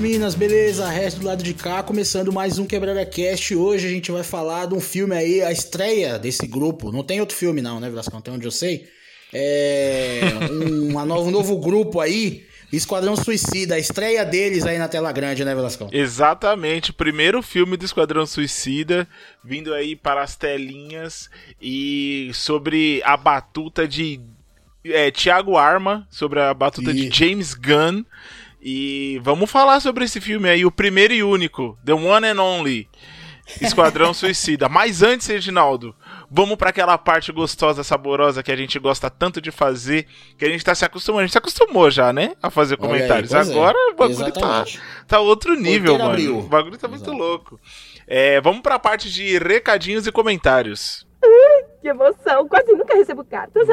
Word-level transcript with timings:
e 0.00 0.02
meninas, 0.02 0.34
beleza? 0.34 0.88
Resto 0.88 1.20
do 1.20 1.26
lado 1.26 1.42
de 1.42 1.52
cá, 1.52 1.82
começando 1.82 2.32
mais 2.32 2.58
um 2.58 2.64
Quebrada 2.64 3.04
Cast. 3.04 3.54
Hoje 3.54 3.86
a 3.86 3.90
gente 3.90 4.10
vai 4.10 4.22
falar 4.22 4.66
de 4.66 4.74
um 4.74 4.80
filme 4.80 5.14
aí, 5.14 5.42
a 5.42 5.52
estreia 5.52 6.18
desse 6.18 6.46
grupo. 6.46 6.90
Não 6.90 7.04
tem 7.04 7.20
outro 7.20 7.36
filme 7.36 7.60
não, 7.60 7.78
né, 7.78 7.90
Velascão? 7.90 8.18
Até 8.18 8.30
onde 8.30 8.46
eu 8.46 8.50
sei. 8.50 8.88
É 9.30 10.22
um, 10.50 10.88
uma 10.88 11.04
novo, 11.04 11.28
um 11.28 11.30
novo 11.30 11.58
grupo 11.58 12.00
aí, 12.00 12.46
Esquadrão 12.72 13.14
Suicida, 13.14 13.74
a 13.74 13.78
estreia 13.78 14.24
deles 14.24 14.64
aí 14.64 14.78
na 14.78 14.88
tela 14.88 15.12
grande, 15.12 15.44
né, 15.44 15.54
Velascão? 15.54 15.90
Exatamente, 15.92 16.94
primeiro 16.94 17.42
filme 17.42 17.76
do 17.76 17.84
Esquadrão 17.84 18.24
Suicida, 18.24 19.06
vindo 19.44 19.74
aí 19.74 19.94
para 19.94 20.22
as 20.22 20.34
telinhas 20.34 21.28
e 21.60 22.30
sobre 22.32 23.02
a 23.04 23.18
batuta 23.18 23.86
de 23.86 24.18
é, 24.82 25.10
Tiago 25.10 25.58
Arma, 25.58 26.06
sobre 26.10 26.40
a 26.40 26.54
batuta 26.54 26.90
e... 26.90 26.94
de 26.94 27.10
James 27.14 27.52
Gunn. 27.52 28.02
E 28.62 29.20
vamos 29.22 29.50
falar 29.50 29.80
sobre 29.80 30.04
esse 30.04 30.20
filme 30.20 30.48
aí, 30.48 30.64
o 30.64 30.70
primeiro 30.70 31.14
e 31.14 31.22
único, 31.22 31.78
The 31.84 31.94
One 31.94 32.26
and 32.26 32.42
Only, 32.42 32.88
Esquadrão 33.60 34.12
Suicida. 34.12 34.68
Mas 34.68 35.02
antes, 35.02 35.26
Reginaldo, 35.26 35.94
vamos 36.30 36.56
para 36.56 36.70
aquela 36.70 36.96
parte 36.98 37.32
gostosa, 37.32 37.82
saborosa 37.82 38.42
que 38.42 38.52
a 38.52 38.56
gente 38.56 38.78
gosta 38.78 39.08
tanto 39.08 39.40
de 39.40 39.50
fazer, 39.50 40.06
que 40.36 40.44
a 40.44 40.48
gente 40.48 40.64
tá 40.64 40.74
se 40.74 40.84
acostumando. 40.84 41.22
A 41.22 41.26
gente 41.26 41.32
se 41.32 41.38
acostumou 41.38 41.90
já, 41.90 42.12
né? 42.12 42.32
A 42.42 42.50
fazer 42.50 42.76
comentários. 42.76 43.34
Aí, 43.34 43.48
é. 43.48 43.50
Agora 43.50 43.78
é. 43.78 43.92
o 43.92 43.94
bagulho 43.94 44.32
tá, 44.32 44.64
tá 45.08 45.20
outro 45.20 45.54
nível, 45.54 45.98
mano. 45.98 46.10
Abriu. 46.10 46.38
O 46.38 46.42
bagulho 46.42 46.76
tá 46.78 46.86
muito 46.86 47.04
Exato. 47.04 47.16
louco. 47.16 47.60
É, 48.06 48.40
vamos 48.40 48.60
para 48.60 48.74
a 48.74 48.78
parte 48.78 49.10
de 49.10 49.38
recadinhos 49.38 50.06
e 50.06 50.12
comentários. 50.12 51.06
Que 51.80 51.88
emoção, 51.88 52.46
quase 52.46 52.72
nunca 52.72 52.94
recebo 52.94 53.24
cartas. 53.24 53.66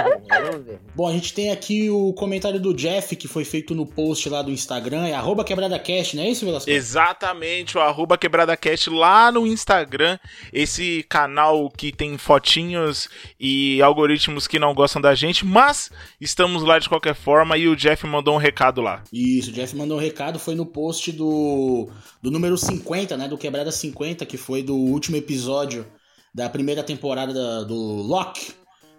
Bom, 0.96 1.10
a 1.10 1.12
gente 1.12 1.34
tem 1.34 1.52
aqui 1.52 1.90
o 1.90 2.14
comentário 2.14 2.58
do 2.58 2.74
Jeff, 2.74 3.14
que 3.18 3.28
foi 3.28 3.44
feito 3.44 3.76
no 3.76 3.86
post 3.86 4.30
lá 4.30 4.42
do 4.42 4.50
Instagram, 4.50 5.08
é 5.08 5.14
arroba 5.14 5.44
quebradacast, 5.44 6.16
não 6.16 6.24
é 6.24 6.30
isso, 6.30 6.46
Velasco? 6.46 6.70
Exatamente, 6.70 7.78
o 7.78 7.82
arroba 7.82 8.18
quebradacast 8.18 8.90
lá 8.90 9.30
no 9.30 9.46
Instagram, 9.46 10.18
esse 10.54 11.04
canal 11.10 11.70
que 11.70 11.92
tem 11.92 12.18
fotinhos 12.18 13.10
e 13.38 13.82
algoritmos 13.82 14.48
que 14.48 14.58
não 14.58 14.74
gostam 14.74 15.02
da 15.02 15.14
gente, 15.14 15.46
mas 15.46 15.92
estamos 16.22 16.64
lá 16.64 16.80
de 16.80 16.88
qualquer 16.88 17.14
forma 17.14 17.58
e 17.58 17.68
o 17.68 17.76
Jeff 17.76 18.08
mandou 18.08 18.36
um 18.36 18.40
recado 18.40 18.80
lá. 18.80 19.04
Isso, 19.12 19.52
o 19.52 19.54
Jeff 19.54 19.76
mandou 19.76 19.98
um 19.98 20.02
recado, 20.02 20.40
foi 20.40 20.56
no 20.56 20.66
post 20.66 21.12
do, 21.12 21.90
do 22.22 22.32
número 22.32 22.58
50, 22.58 23.18
né, 23.18 23.28
do 23.28 23.38
Quebrada 23.38 23.72
50, 23.72 24.26
que 24.26 24.38
foi 24.38 24.64
do 24.64 24.76
último 24.76 25.18
episódio 25.18 25.86
da 26.34 26.50
primeira 26.50 26.84
temporada 26.84 27.66
do 27.66 27.76
Loki, 27.76 28.54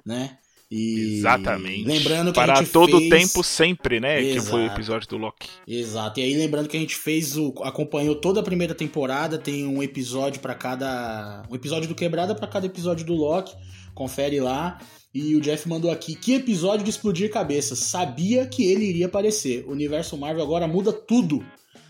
né? 0.05 0.39
E 0.71 1.17
Exatamente. 1.19 1.87
Lembrando 1.87 2.29
que 2.29 2.35
Para 2.35 2.53
a 2.53 2.57
gente 2.57 2.71
todo 2.71 2.99
fez... 2.99 3.09
tempo 3.09 3.43
sempre, 3.43 4.01
né? 4.01 4.21
Exato. 4.23 4.45
Que 4.45 4.51
foi 4.51 4.63
o 4.63 4.67
episódio 4.67 5.09
do 5.09 5.17
Loki. 5.17 5.49
Exato. 5.67 6.21
E 6.21 6.23
aí 6.25 6.35
lembrando 6.37 6.69
que 6.69 6.77
a 6.77 6.81
gente 6.81 6.95
fez 6.95 7.39
o 7.39 7.55
acompanhou 7.63 8.15
toda 8.15 8.41
a 8.41 8.43
primeira 8.43 8.75
temporada, 8.75 9.39
tem 9.39 9.67
um 9.67 9.83
episódio 9.83 10.41
para 10.41 10.55
cada 10.55 11.43
um 11.51 11.55
episódio 11.55 11.89
do 11.89 11.95
Quebrada 11.95 12.35
para 12.35 12.47
cada 12.47 12.67
episódio 12.67 13.07
do 13.07 13.15
Loki. 13.15 13.55
Confere 13.95 14.41
lá. 14.41 14.79
E 15.15 15.35
o 15.35 15.41
Jeff 15.41 15.67
mandou 15.67 15.91
aqui: 15.91 16.15
"Que 16.15 16.35
episódio 16.35 16.85
de 16.85 16.91
explodir 16.91 17.31
cabeça. 17.31 17.75
Sabia 17.75 18.47
que 18.47 18.71
ele 18.71 18.85
iria 18.85 19.07
aparecer. 19.07 19.65
O 19.67 19.73
universo 19.73 20.19
Marvel 20.19 20.43
agora 20.43 20.69
muda 20.69 20.93
tudo. 20.93 21.43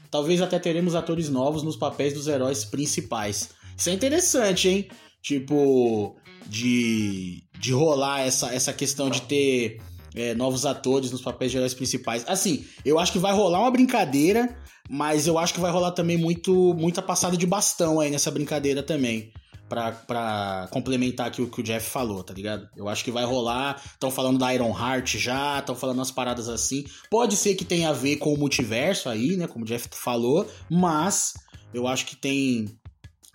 Talvez 0.09 0.41
até 0.41 0.59
teremos 0.59 0.95
atores 0.95 1.29
novos 1.29 1.65
nos 1.65 1.77
papéis 1.77 2.15
dos 2.15 2.29
heróis 2.29 2.65
principais. 2.65 3.51
Isso 3.77 3.91
é 3.91 3.93
interessante, 3.93 4.69
hein? 4.69 4.89
Tipo, 5.23 6.17
de, 6.47 7.45
de 7.59 7.73
rolar 7.73 8.21
essa, 8.21 8.53
essa 8.55 8.73
questão 8.73 9.11
de 9.11 9.23
ter 9.23 9.81
é, 10.15 10.35
novos 10.35 10.65
atores 10.65 11.11
nos 11.11 11.21
papéis 11.21 11.53
de 11.53 11.59
heróis 11.59 11.75
principais. 11.75 12.25
Assim, 12.27 12.65
eu 12.85 12.99
acho 12.99 13.13
que 13.13 13.19
vai 13.19 13.33
rolar 13.33 13.61
uma 13.61 13.71
brincadeira, 13.71 14.57
mas 14.89 15.27
eu 15.27 15.39
acho 15.39 15.55
que 15.55 15.61
vai 15.61 15.71
rolar 15.71 15.93
também 15.93 16.17
muito 16.17 16.75
muita 16.75 17.03
passada 17.03 17.37
de 17.37 17.47
bastão 17.47 18.01
aí 18.01 18.11
nessa 18.11 18.31
brincadeira 18.31 18.83
também. 18.83 19.33
Pra, 19.69 19.93
pra 19.93 20.67
complementar 20.71 21.27
aqui 21.27 21.43
o 21.43 21.51
que 21.51 21.61
o 21.61 21.63
Jeff 21.63 21.91
falou, 21.91 22.25
tá 22.25 22.33
ligado? 22.33 22.67
Eu 22.75 22.89
acho 22.89 23.05
que 23.05 23.11
vai 23.11 23.27
rolar. 23.27 23.79
Estão 23.85 24.11
falando 24.11 24.39
da 24.39 24.55
Iron 24.55 24.71
Heart 24.71 25.19
já, 25.19 25.59
estão 25.59 25.75
falando 25.75 25.99
umas 25.99 26.11
paradas 26.11 26.49
assim. 26.49 26.87
Pode 27.11 27.37
ser 27.37 27.55
que 27.55 27.67
tenha 27.67 27.91
a 27.91 27.93
ver 27.93 28.17
com 28.17 28.33
o 28.33 28.39
multiverso 28.39 29.11
aí, 29.11 29.37
né? 29.37 29.47
Como 29.47 29.67
o 29.67 29.69
Jeff 29.69 29.87
falou, 29.93 30.51
mas 30.71 31.35
eu 31.75 31.87
acho 31.87 32.07
que 32.07 32.17
tem 32.17 32.65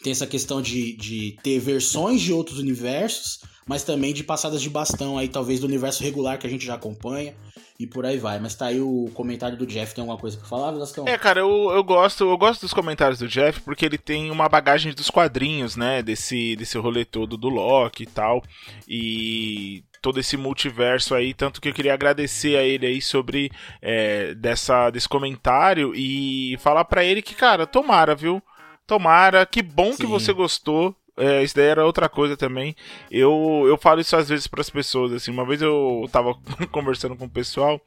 tem 0.03 0.12
essa 0.12 0.28
questão 0.28 0.62
de, 0.62 0.96
de 0.97 1.38
ter 1.41 1.58
versões 1.59 2.22
de 2.22 2.34
outros 2.34 2.59
universos, 2.59 3.40
mas 3.66 3.84
também 3.84 4.14
de 4.14 4.24
passadas 4.24 4.62
de 4.62 4.69
bastão 4.69 5.18
aí, 5.18 5.30
talvez 5.30 5.62
do 5.62 5.68
universo 5.68 6.03
regular 6.03 6.38
que 6.38 6.46
a 6.46 6.50
gente 6.50 6.66
já 6.66 6.75
acompanha 6.75 7.34
e 7.80 7.88
por 7.88 8.06
aí 8.06 8.18
vai. 8.18 8.40
Mas 8.40 8.53
tá 8.53 8.68
aí 8.68 8.81
o 8.81 9.09
comentário 9.14 9.58
do 9.58 9.66
Jeff, 9.66 9.96
tem 9.96 10.02
alguma 10.02 10.19
coisa 10.19 10.38
pra 10.38 10.47
falar, 10.47 10.72
Velascão? 10.72 11.08
É, 11.08 11.18
cara, 11.18 11.40
eu, 11.40 11.72
eu 11.72 11.84
gosto, 11.84 12.25
eu 12.25 12.38
gosto 12.38 12.62
dos 12.62 12.74
comentários 12.74 13.19
do 13.19 13.28
Jeff 13.28 13.62
porque 13.62 13.86
ele 13.86 13.97
tem 13.97 14.30
uma 14.30 14.50
bagagem 14.50 14.94
dos 14.94 15.09
quadrinhos, 15.09 15.75
né, 15.78 16.03
desse, 16.03 16.56
desse 16.58 16.78
rolê 16.78 17.06
todo 17.06 17.38
do 17.38 17.47
Loki 17.47 18.03
e 18.03 18.08
tal, 18.08 18.44
e 18.88 19.84
todo 20.02 20.20
esse 20.20 20.35
multiverso 20.35 21.16
aí, 21.16 21.34
tanto 21.34 21.62
que 21.62 21.70
eu 21.70 21.74
queria 21.74 21.94
agradecer 21.94 22.58
a 22.58 22.64
ele 22.64 22.85
aí 22.85 23.02
sobre 23.02 23.50
é, 23.81 24.35
dessa, 24.35 24.90
desse 24.90 25.08
comentário 25.08 25.94
e 25.96 26.58
falar 26.59 26.84
para 26.84 27.06
ele 27.06 27.22
que, 27.22 27.34
cara, 27.34 27.66
tomara, 27.66 28.14
viu? 28.14 28.44
Tomara, 28.85 29.45
que 29.45 29.61
bom 29.61 29.91
Sim. 29.91 29.97
que 29.97 30.05
você 30.05 30.33
gostou. 30.33 30.95
É, 31.16 31.44
isso 31.44 31.55
daí 31.55 31.67
era 31.67 31.85
outra 31.85 32.09
coisa 32.09 32.35
também. 32.35 32.75
Eu, 33.09 33.63
eu 33.67 33.77
falo 33.77 34.01
isso 34.01 34.16
às 34.16 34.29
vezes 34.29 34.47
para 34.47 34.61
as 34.61 34.69
pessoas. 34.69 35.11
Assim, 35.13 35.31
uma 35.31 35.45
vez 35.45 35.61
eu 35.61 36.09
tava 36.11 36.35
conversando 36.71 37.16
com 37.16 37.25
o 37.25 37.29
pessoal. 37.29 37.79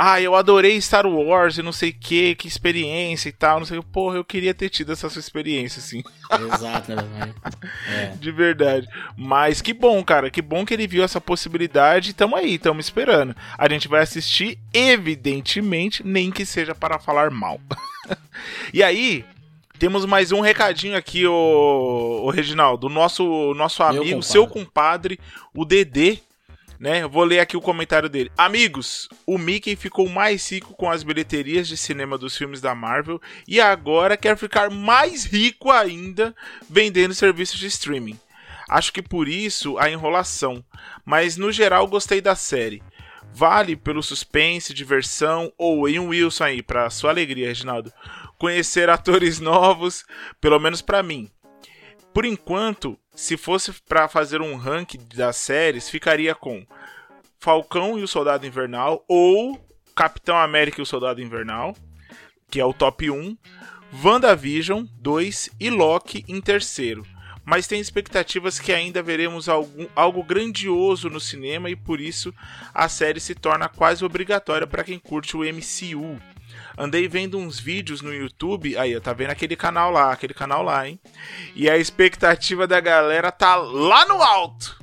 Ah, 0.00 0.20
eu 0.20 0.36
adorei 0.36 0.80
Star 0.80 1.04
Wars 1.08 1.58
e 1.58 1.62
não 1.62 1.72
sei 1.72 1.90
o 1.90 1.98
que, 1.98 2.36
que 2.36 2.46
experiência 2.46 3.30
e 3.30 3.32
tal, 3.32 3.58
não 3.58 3.66
sei 3.66 3.78
o 3.78 3.82
que. 3.82 3.88
Porra, 3.88 4.14
eu 4.16 4.24
queria 4.24 4.54
ter 4.54 4.68
tido 4.68 4.92
essa 4.92 5.10
sua 5.10 5.18
experiência, 5.18 5.80
assim. 5.80 6.04
Exato, 6.54 6.94
né? 6.94 7.34
É. 7.88 8.06
De 8.20 8.30
verdade. 8.30 8.86
Mas 9.16 9.60
que 9.60 9.72
bom, 9.72 10.04
cara. 10.04 10.30
Que 10.30 10.40
bom 10.40 10.64
que 10.64 10.72
ele 10.72 10.86
viu 10.86 11.02
essa 11.02 11.20
possibilidade. 11.20 12.14
Tamo 12.14 12.36
aí, 12.36 12.58
tamo 12.58 12.78
esperando. 12.78 13.34
A 13.58 13.68
gente 13.68 13.88
vai 13.88 14.00
assistir, 14.00 14.56
evidentemente, 14.72 16.06
nem 16.06 16.30
que 16.30 16.46
seja 16.46 16.76
para 16.76 17.00
falar 17.00 17.32
mal. 17.32 17.60
e 18.72 18.84
aí, 18.84 19.24
temos 19.78 20.04
mais 20.04 20.32
um 20.32 20.40
recadinho 20.40 20.96
aqui, 20.96 21.26
o, 21.26 22.22
o 22.24 22.30
Reginaldo, 22.30 22.88
do 22.88 22.94
nosso, 22.94 23.54
nosso 23.54 23.82
amigo, 23.82 24.22
seu 24.22 24.46
compadre, 24.46 25.18
o 25.54 25.64
Dedê. 25.64 26.18
Né? 26.78 27.06
Vou 27.06 27.24
ler 27.24 27.40
aqui 27.40 27.56
o 27.56 27.60
comentário 27.60 28.08
dele. 28.08 28.30
Amigos, 28.36 29.08
o 29.26 29.36
Mickey 29.36 29.74
ficou 29.74 30.08
mais 30.08 30.50
rico 30.50 30.74
com 30.74 30.90
as 30.90 31.02
bilheterias 31.02 31.66
de 31.66 31.76
cinema 31.76 32.16
dos 32.16 32.36
filmes 32.36 32.60
da 32.60 32.74
Marvel 32.74 33.20
e 33.48 33.60
agora 33.60 34.16
quer 34.16 34.36
ficar 34.36 34.70
mais 34.70 35.24
rico 35.24 35.70
ainda 35.70 36.34
vendendo 36.70 37.14
serviços 37.14 37.58
de 37.58 37.66
streaming. 37.66 38.18
Acho 38.68 38.92
que 38.92 39.02
por 39.02 39.28
isso 39.28 39.76
a 39.78 39.90
enrolação, 39.90 40.62
mas 41.04 41.36
no 41.36 41.50
geral 41.50 41.86
gostei 41.88 42.20
da 42.20 42.36
série. 42.36 42.82
Vale 43.32 43.76
pelo 43.76 44.02
suspense, 44.02 44.72
diversão 44.72 45.52
ou 45.58 45.88
em 45.88 45.98
um 45.98 46.08
Wilson 46.08 46.44
aí, 46.44 46.62
para 46.62 46.90
sua 46.90 47.10
alegria, 47.10 47.48
Reginaldo 47.48 47.92
conhecer 48.38 48.88
atores 48.88 49.40
novos, 49.40 50.04
pelo 50.40 50.58
menos 50.58 50.80
para 50.80 51.02
mim. 51.02 51.30
Por 52.14 52.24
enquanto, 52.24 52.98
se 53.14 53.36
fosse 53.36 53.72
para 53.88 54.08
fazer 54.08 54.40
um 54.40 54.56
ranking 54.56 55.06
das 55.14 55.36
séries, 55.36 55.90
ficaria 55.90 56.34
com 56.34 56.66
Falcão 57.38 57.98
e 57.98 58.02
o 58.02 58.08
Soldado 58.08 58.46
Invernal 58.46 59.04
ou 59.08 59.60
Capitão 59.94 60.36
América 60.36 60.80
e 60.80 60.82
o 60.82 60.86
Soldado 60.86 61.20
Invernal, 61.20 61.76
que 62.50 62.60
é 62.60 62.64
o 62.64 62.72
top 62.72 63.10
1, 63.10 63.36
WandaVision 64.02 64.84
2 65.00 65.50
e 65.60 65.70
Loki 65.70 66.24
em 66.28 66.40
terceiro. 66.40 67.06
Mas 67.44 67.66
tem 67.66 67.80
expectativas 67.80 68.58
que 68.58 68.72
ainda 68.72 69.02
veremos 69.02 69.48
algum, 69.48 69.86
algo 69.96 70.22
grandioso 70.22 71.08
no 71.08 71.18
cinema 71.18 71.70
e 71.70 71.76
por 71.76 72.00
isso 72.00 72.34
a 72.74 72.88
série 72.88 73.20
se 73.20 73.34
torna 73.34 73.68
quase 73.68 74.04
obrigatória 74.04 74.66
para 74.66 74.84
quem 74.84 74.98
curte 74.98 75.36
o 75.36 75.40
MCU. 75.40 76.20
Andei 76.78 77.08
vendo 77.08 77.36
uns 77.36 77.58
vídeos 77.58 78.00
no 78.00 78.14
YouTube, 78.14 78.78
aí, 78.78 78.98
tá 79.00 79.12
vendo 79.12 79.30
aquele 79.30 79.56
canal 79.56 79.90
lá, 79.90 80.12
aquele 80.12 80.32
canal 80.32 80.62
lá, 80.62 80.88
hein? 80.88 81.00
E 81.56 81.68
a 81.68 81.76
expectativa 81.76 82.68
da 82.68 82.78
galera 82.78 83.32
tá 83.32 83.56
lá 83.56 84.06
no 84.06 84.22
alto. 84.22 84.78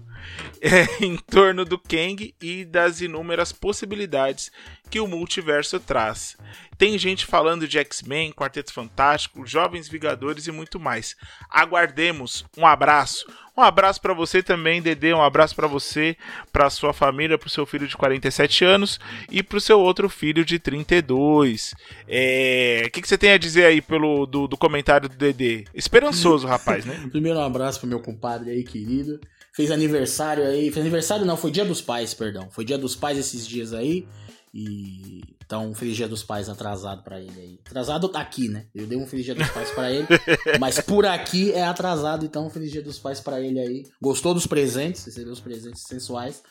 É, 0.65 1.05
em 1.05 1.15
torno 1.15 1.63
do 1.63 1.77
Kang 1.77 2.33
e 2.41 2.65
das 2.65 2.99
inúmeras 2.99 3.51
possibilidades 3.51 4.51
que 4.89 4.99
o 4.99 5.07
multiverso 5.07 5.79
traz. 5.79 6.35
Tem 6.77 6.97
gente 6.97 7.25
falando 7.25 7.67
de 7.67 7.77
X-Men, 7.79 8.33
Quarteto 8.33 8.73
Fantástico, 8.73 9.45
Jovens 9.45 9.87
Vingadores 9.87 10.47
e 10.47 10.51
muito 10.51 10.79
mais. 10.79 11.15
Aguardemos. 11.49 12.45
Um 12.57 12.65
abraço. 12.65 13.25
Um 13.57 13.61
abraço 13.61 14.01
para 14.01 14.13
você 14.13 14.43
também, 14.43 14.81
Dedê. 14.81 15.13
Um 15.13 15.23
abraço 15.23 15.55
para 15.55 15.67
você, 15.67 16.17
para 16.51 16.69
sua 16.69 16.91
família, 16.91 17.37
para 17.37 17.47
o 17.47 17.51
seu 17.51 17.65
filho 17.65 17.87
de 17.87 17.95
47 17.95 18.65
anos 18.65 18.99
e 19.31 19.41
para 19.41 19.57
o 19.57 19.61
seu 19.61 19.79
outro 19.79 20.09
filho 20.09 20.43
de 20.43 20.59
32. 20.59 21.73
É... 22.07 22.83
O 22.85 22.91
que, 22.91 23.01
que, 23.01 23.07
você 23.07 23.17
tem 23.17 23.31
a 23.31 23.37
dizer 23.37 23.65
aí 23.65 23.81
pelo 23.81 24.25
do, 24.25 24.47
do 24.47 24.57
comentário 24.57 25.07
do 25.07 25.15
Dedê? 25.15 25.63
Esperançoso, 25.73 26.45
rapaz, 26.47 26.83
né? 26.83 27.07
Primeiro, 27.09 27.39
um 27.39 27.43
abraço 27.43 27.79
pro 27.79 27.87
meu 27.87 28.01
compadre 28.01 28.51
aí, 28.51 28.63
querido. 28.63 29.21
Fez 29.55 29.71
aniversário 29.71 30.45
aí. 30.45 30.71
Fez 30.71 30.77
aniversário 30.77 31.25
não, 31.25 31.37
foi 31.37 31.51
dia 31.51 31.65
dos 31.65 31.81
pais, 31.81 32.13
perdão. 32.13 32.49
Foi 32.51 32.65
dia 32.65 32.77
dos 32.77 32.95
pais 32.95 33.17
esses 33.17 33.47
dias 33.47 33.73
aí. 33.73 34.07
E 34.53 35.21
então, 35.45 35.69
um 35.69 35.75
Feliz 35.75 35.95
Dia 35.95 36.07
dos 36.07 36.23
Pais 36.23 36.49
atrasado 36.49 37.03
para 37.03 37.19
ele 37.19 37.39
aí. 37.39 37.59
Atrasado 37.65 38.09
aqui, 38.15 38.49
né? 38.49 38.65
Eu 38.73 38.87
dei 38.87 38.97
um 38.97 39.05
Feliz 39.05 39.25
Dia 39.25 39.35
dos 39.35 39.49
Pais 39.49 39.69
para 39.71 39.91
ele, 39.91 40.07
mas 40.59 40.79
por 40.79 41.05
aqui 41.05 41.51
é 41.51 41.63
atrasado, 41.63 42.25
então 42.25 42.47
um 42.47 42.49
Feliz 42.49 42.71
Dia 42.71 42.81
dos 42.81 42.97
Pais 42.97 43.19
para 43.19 43.39
ele 43.39 43.59
aí. 43.59 43.83
Gostou 44.01 44.33
dos 44.33 44.47
presentes? 44.47 45.05
Recebeu 45.05 45.33
os 45.33 45.39
presentes 45.39 45.83
sensuais. 45.83 46.41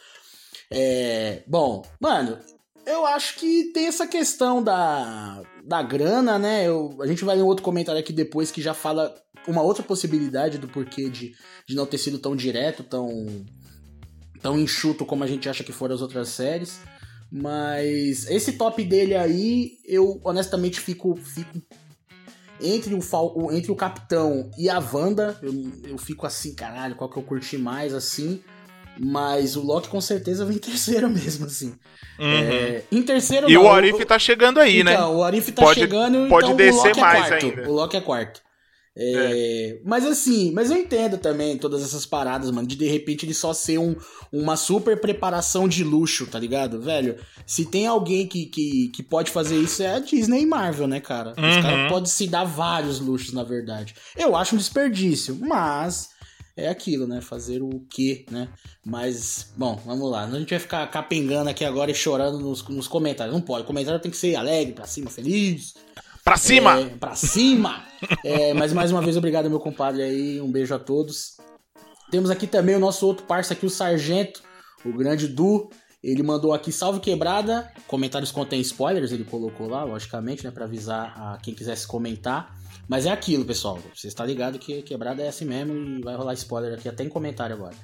É, 0.70 1.42
bom, 1.48 1.82
mano, 2.00 2.38
eu 2.86 3.04
acho 3.04 3.36
que 3.36 3.72
tem 3.72 3.86
essa 3.86 4.06
questão 4.06 4.62
da, 4.62 5.42
da 5.64 5.82
grana, 5.82 6.38
né? 6.38 6.68
Eu, 6.68 6.96
a 7.00 7.06
gente 7.06 7.24
vai 7.24 7.34
ler 7.34 7.42
um 7.42 7.46
outro 7.46 7.64
comentário 7.64 8.00
aqui 8.00 8.12
depois 8.12 8.52
que 8.52 8.62
já 8.62 8.74
fala 8.74 9.12
uma 9.46 9.62
outra 9.62 9.82
possibilidade 9.82 10.58
do 10.58 10.68
porquê 10.68 11.08
de, 11.08 11.34
de 11.66 11.74
não 11.74 11.86
ter 11.86 11.98
sido 11.98 12.18
tão 12.18 12.34
direto, 12.36 12.82
tão, 12.82 13.26
tão 14.40 14.58
enxuto 14.58 15.04
como 15.04 15.24
a 15.24 15.26
gente 15.26 15.48
acha 15.48 15.64
que 15.64 15.72
foram 15.72 15.94
as 15.94 16.02
outras 16.02 16.28
séries. 16.28 16.80
Mas 17.30 18.28
esse 18.30 18.52
top 18.52 18.82
dele 18.84 19.14
aí, 19.14 19.72
eu 19.84 20.20
honestamente 20.22 20.78
fico, 20.80 21.16
fico 21.16 21.60
entre 22.60 22.94
o, 22.94 23.00
Fal 23.00 23.34
entre 23.52 23.72
o 23.72 23.76
Capitão 23.76 24.50
e 24.56 24.70
a 24.70 24.78
Wanda, 24.78 25.36
eu, 25.42 25.52
eu 25.84 25.98
fico 25.98 26.26
assim, 26.26 26.54
caralho, 26.54 26.94
qual 26.94 27.10
que 27.10 27.16
eu 27.16 27.22
curti 27.22 27.58
mais, 27.58 27.92
assim. 27.92 28.40
Mas 28.96 29.56
o 29.56 29.62
Loki 29.62 29.88
com 29.88 30.00
certeza 30.00 30.44
vem 30.44 30.56
em 30.56 30.60
terceiro 30.60 31.10
mesmo, 31.10 31.46
assim. 31.46 31.74
Uhum. 32.16 32.26
É, 32.26 32.84
em 32.92 33.02
terceiro 33.02 33.50
E 33.50 33.54
não, 33.54 33.64
o 33.64 33.68
Arif 33.68 34.04
tá 34.04 34.16
chegando 34.20 34.60
aí, 34.60 34.82
então, 34.82 34.92
né? 35.10 35.16
o 35.18 35.24
Arif 35.24 35.50
tá 35.50 35.62
Pode- 35.62 35.80
chegando, 35.80 36.28
pode 36.28 36.44
então 36.46 36.56
descer 36.56 36.78
o 36.78 36.84
Loki 36.88 37.00
mais 37.00 37.24
é 37.24 37.28
quarto. 37.28 37.46
ainda. 37.46 37.68
O 37.68 37.72
Loki 37.72 37.96
é 37.96 38.00
quarto. 38.00 38.43
É, 38.96 39.80
Mas 39.84 40.06
assim, 40.06 40.52
mas 40.52 40.70
eu 40.70 40.76
entendo 40.76 41.18
também 41.18 41.58
todas 41.58 41.82
essas 41.82 42.06
paradas, 42.06 42.50
mano, 42.52 42.66
de 42.68 42.76
de 42.76 42.86
repente 42.86 43.26
ele 43.26 43.34
só 43.34 43.52
ser 43.52 43.78
um, 43.78 43.96
uma 44.32 44.56
super 44.56 45.00
preparação 45.00 45.66
de 45.68 45.82
luxo, 45.82 46.26
tá 46.28 46.38
ligado? 46.38 46.80
Velho, 46.80 47.16
se 47.44 47.64
tem 47.66 47.86
alguém 47.88 48.26
que, 48.28 48.46
que, 48.46 48.88
que 48.94 49.02
pode 49.02 49.30
fazer 49.32 49.56
isso 49.56 49.82
é 49.82 49.96
a 49.96 49.98
Disney 49.98 50.42
e 50.42 50.46
Marvel, 50.46 50.86
né, 50.86 51.00
cara? 51.00 51.32
Os 51.32 51.56
Uhum. 51.56 51.62
caras 51.62 51.88
podem 51.90 52.08
se 52.10 52.26
dar 52.28 52.44
vários 52.44 53.00
luxos, 53.00 53.32
na 53.32 53.42
verdade. 53.42 53.94
Eu 54.16 54.36
acho 54.36 54.54
um 54.54 54.58
desperdício, 54.58 55.36
mas 55.40 56.10
é 56.56 56.68
aquilo, 56.68 57.04
né? 57.08 57.20
Fazer 57.20 57.62
o 57.62 57.84
quê, 57.90 58.24
né? 58.30 58.48
Mas, 58.84 59.52
bom, 59.56 59.74
vamos 59.84 60.08
lá. 60.08 60.24
A 60.24 60.38
gente 60.38 60.50
vai 60.50 60.60
ficar 60.60 60.86
capengando 60.88 61.50
aqui 61.50 61.64
agora 61.64 61.90
e 61.90 61.94
chorando 61.94 62.38
nos, 62.38 62.62
nos 62.68 62.86
comentários. 62.86 63.34
Não 63.34 63.42
pode. 63.42 63.64
O 63.64 63.66
comentário 63.66 63.98
tem 64.00 64.10
que 64.10 64.16
ser 64.16 64.36
alegre, 64.36 64.72
pra 64.72 64.86
cima, 64.86 65.10
feliz. 65.10 65.74
Pra 66.24 66.38
cima! 66.38 66.80
É, 66.80 66.86
pra 66.86 67.14
cima! 67.14 67.84
É, 68.24 68.54
mas 68.54 68.72
mais 68.72 68.90
uma 68.90 69.02
vez, 69.02 69.14
obrigado, 69.14 69.50
meu 69.50 69.60
compadre 69.60 70.02
aí. 70.02 70.40
Um 70.40 70.50
beijo 70.50 70.74
a 70.74 70.78
todos. 70.78 71.36
Temos 72.10 72.30
aqui 72.30 72.46
também 72.46 72.74
o 72.74 72.80
nosso 72.80 73.06
outro 73.06 73.26
parça 73.26 73.52
aqui, 73.52 73.66
o 73.66 73.70
Sargento, 73.70 74.42
o 74.86 74.92
grande 74.92 75.28
Du. 75.28 75.68
Ele 76.02 76.22
mandou 76.22 76.54
aqui, 76.54 76.72
salve 76.72 77.00
quebrada. 77.00 77.70
Comentários 77.86 78.32
contém 78.32 78.60
spoilers, 78.62 79.12
ele 79.12 79.24
colocou 79.24 79.68
lá, 79.68 79.84
logicamente, 79.84 80.44
né? 80.44 80.50
Pra 80.50 80.64
avisar 80.64 81.14
a 81.16 81.38
quem 81.38 81.54
quisesse 81.54 81.86
comentar. 81.86 82.56
Mas 82.88 83.04
é 83.04 83.10
aquilo, 83.10 83.44
pessoal. 83.44 83.78
Você 83.94 84.08
está 84.08 84.24
ligado 84.24 84.58
que 84.58 84.80
quebrada 84.82 85.22
é 85.22 85.28
assim 85.28 85.44
mesmo 85.44 85.74
e 85.74 86.02
vai 86.02 86.16
rolar 86.16 86.32
spoiler 86.34 86.72
aqui 86.72 86.88
até 86.88 87.04
em 87.04 87.08
comentário 87.08 87.54
agora. 87.54 87.74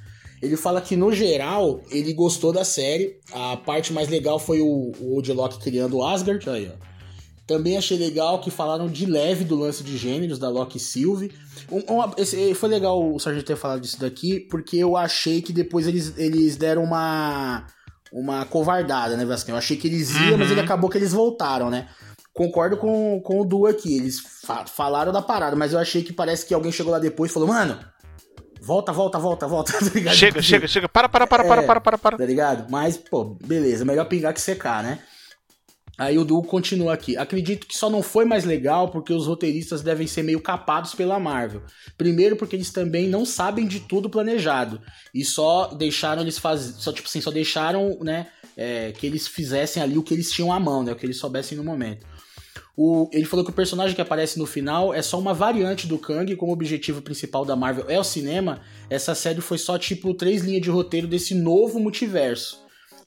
Ele 0.40 0.56
fala 0.56 0.80
que, 0.80 0.96
no 0.96 1.12
geral, 1.12 1.82
ele 1.90 2.14
gostou 2.14 2.52
da 2.52 2.64
série. 2.64 3.18
A 3.32 3.58
parte 3.58 3.92
mais 3.92 4.08
legal 4.08 4.38
foi 4.38 4.60
o, 4.60 4.92
o 4.98 5.14
Old 5.14 5.30
Loki 5.30 5.58
criando 5.58 5.98
o 5.98 6.04
Asgard. 6.06 6.48
Aí, 6.48 6.70
ó. 6.74 6.89
Também 7.52 7.76
achei 7.76 7.98
legal 7.98 8.40
que 8.40 8.48
falaram 8.50 8.86
de 8.86 9.04
leve 9.06 9.42
do 9.44 9.56
lance 9.56 9.82
de 9.82 9.96
gêneros 9.96 10.38
da 10.38 10.48
Loki 10.48 10.78
Sylvie. 10.78 11.32
Um- 11.70 11.94
uma- 11.94 12.14
esse- 12.16 12.54
foi 12.54 12.68
legal 12.68 13.02
o 13.12 13.18
Sargento 13.18 13.44
ter 13.46 13.56
falado 13.56 13.80
disso 13.80 13.98
daqui, 13.98 14.38
porque 14.48 14.76
eu 14.76 14.96
achei 14.96 15.42
que 15.42 15.52
depois 15.52 15.86
eles, 15.88 16.16
eles 16.16 16.56
deram 16.56 16.84
uma 16.84 17.66
uma 18.12 18.44
covardada, 18.44 19.16
né, 19.16 19.24
Vasquinho? 19.24 19.54
Eu 19.54 19.58
achei 19.58 19.76
que 19.76 19.86
eles 19.88 20.10
iam, 20.14 20.32
Uhum. 20.32 20.38
mas 20.38 20.50
ele 20.50 20.60
acabou 20.60 20.90
que 20.90 20.98
eles 20.98 21.12
voltaram, 21.12 21.70
né? 21.70 21.88
Concordo 22.32 22.76
com, 22.76 23.20
com 23.20 23.40
o 23.40 23.44
Du 23.44 23.66
aqui, 23.66 23.96
eles 23.96 24.18
fa- 24.44 24.66
falaram 24.66 25.12
da 25.12 25.22
parada, 25.22 25.54
mas 25.56 25.72
eu 25.72 25.78
achei 25.78 26.02
que 26.02 26.12
parece 26.12 26.44
que 26.46 26.52
alguém 26.54 26.70
chegou 26.72 26.90
lá 26.92 26.98
depois 26.98 27.30
e 27.30 27.34
falou, 27.34 27.48
mano, 27.48 27.78
volta, 28.60 28.92
volta, 28.92 29.18
volta, 29.18 29.46
volta, 29.46 29.72
tá 29.78 29.90
ligado? 29.94 30.14
Chega, 30.14 30.42
chega, 30.42 30.66
chega. 30.68 30.88
Para, 30.88 31.08
para, 31.08 31.26
para, 31.26 31.44
para, 31.44 31.62
É. 31.62 31.66
para, 31.66 31.80
para, 31.80 31.98
para. 31.98 32.18
Tá 32.18 32.24
ligado? 32.26 32.70
Mas, 32.70 32.96
pô, 32.96 33.36
beleza, 33.46 33.84
melhor 33.84 34.06
pingar 34.06 34.32
que 34.34 34.40
secar, 34.40 34.82
né? 34.82 34.98
Aí 36.00 36.18
o 36.18 36.24
Du 36.24 36.42
continua 36.42 36.94
aqui. 36.94 37.16
Acredito 37.16 37.66
que 37.66 37.76
só 37.76 37.90
não 37.90 38.02
foi 38.02 38.24
mais 38.24 38.44
legal 38.44 38.88
porque 38.88 39.12
os 39.12 39.26
roteiristas 39.26 39.82
devem 39.82 40.06
ser 40.06 40.22
meio 40.22 40.40
capados 40.40 40.94
pela 40.94 41.20
Marvel. 41.20 41.62
Primeiro 41.98 42.36
porque 42.36 42.56
eles 42.56 42.70
também 42.70 43.06
não 43.06 43.26
sabem 43.26 43.66
de 43.66 43.80
tudo 43.80 44.08
planejado. 44.08 44.80
E 45.14 45.24
só 45.24 45.66
deixaram 45.74 46.22
eles 46.22 46.38
fazer. 46.38 46.72
Só, 46.80 46.90
tipo 46.92 47.06
assim, 47.06 47.20
só 47.20 47.30
deixaram, 47.30 47.98
né? 48.00 48.28
é, 48.56 48.92
que 48.92 49.06
eles 49.06 49.26
fizessem 49.26 49.82
ali 49.82 49.96
o 49.96 50.02
que 50.02 50.12
eles 50.12 50.30
tinham 50.30 50.52
à 50.52 50.60
mão, 50.60 50.82
né? 50.82 50.92
O 50.92 50.96
que 50.96 51.06
eles 51.06 51.16
soubessem 51.18 51.56
no 51.56 51.64
momento. 51.64 52.06
O- 52.76 53.08
ele 53.12 53.24
falou 53.24 53.44
que 53.44 53.50
o 53.50 53.54
personagem 53.54 53.94
que 53.94 54.00
aparece 54.02 54.38
no 54.38 54.46
final 54.46 54.92
é 54.92 55.02
só 55.02 55.18
uma 55.18 55.34
variante 55.34 55.86
do 55.86 55.98
Kang, 55.98 56.34
como 56.36 56.50
o 56.50 56.54
objetivo 56.54 57.02
principal 57.02 57.44
da 57.44 57.56
Marvel 57.56 57.84
é 57.88 57.98
o 57.98 58.04
cinema. 58.04 58.60
Essa 58.88 59.14
série 59.14 59.40
foi 59.40 59.58
só 59.58 59.78
tipo 59.78 60.14
três 60.14 60.42
linhas 60.42 60.62
de 60.62 60.70
roteiro 60.70 61.06
desse 61.06 61.34
novo 61.34 61.78
multiverso. 61.78 62.58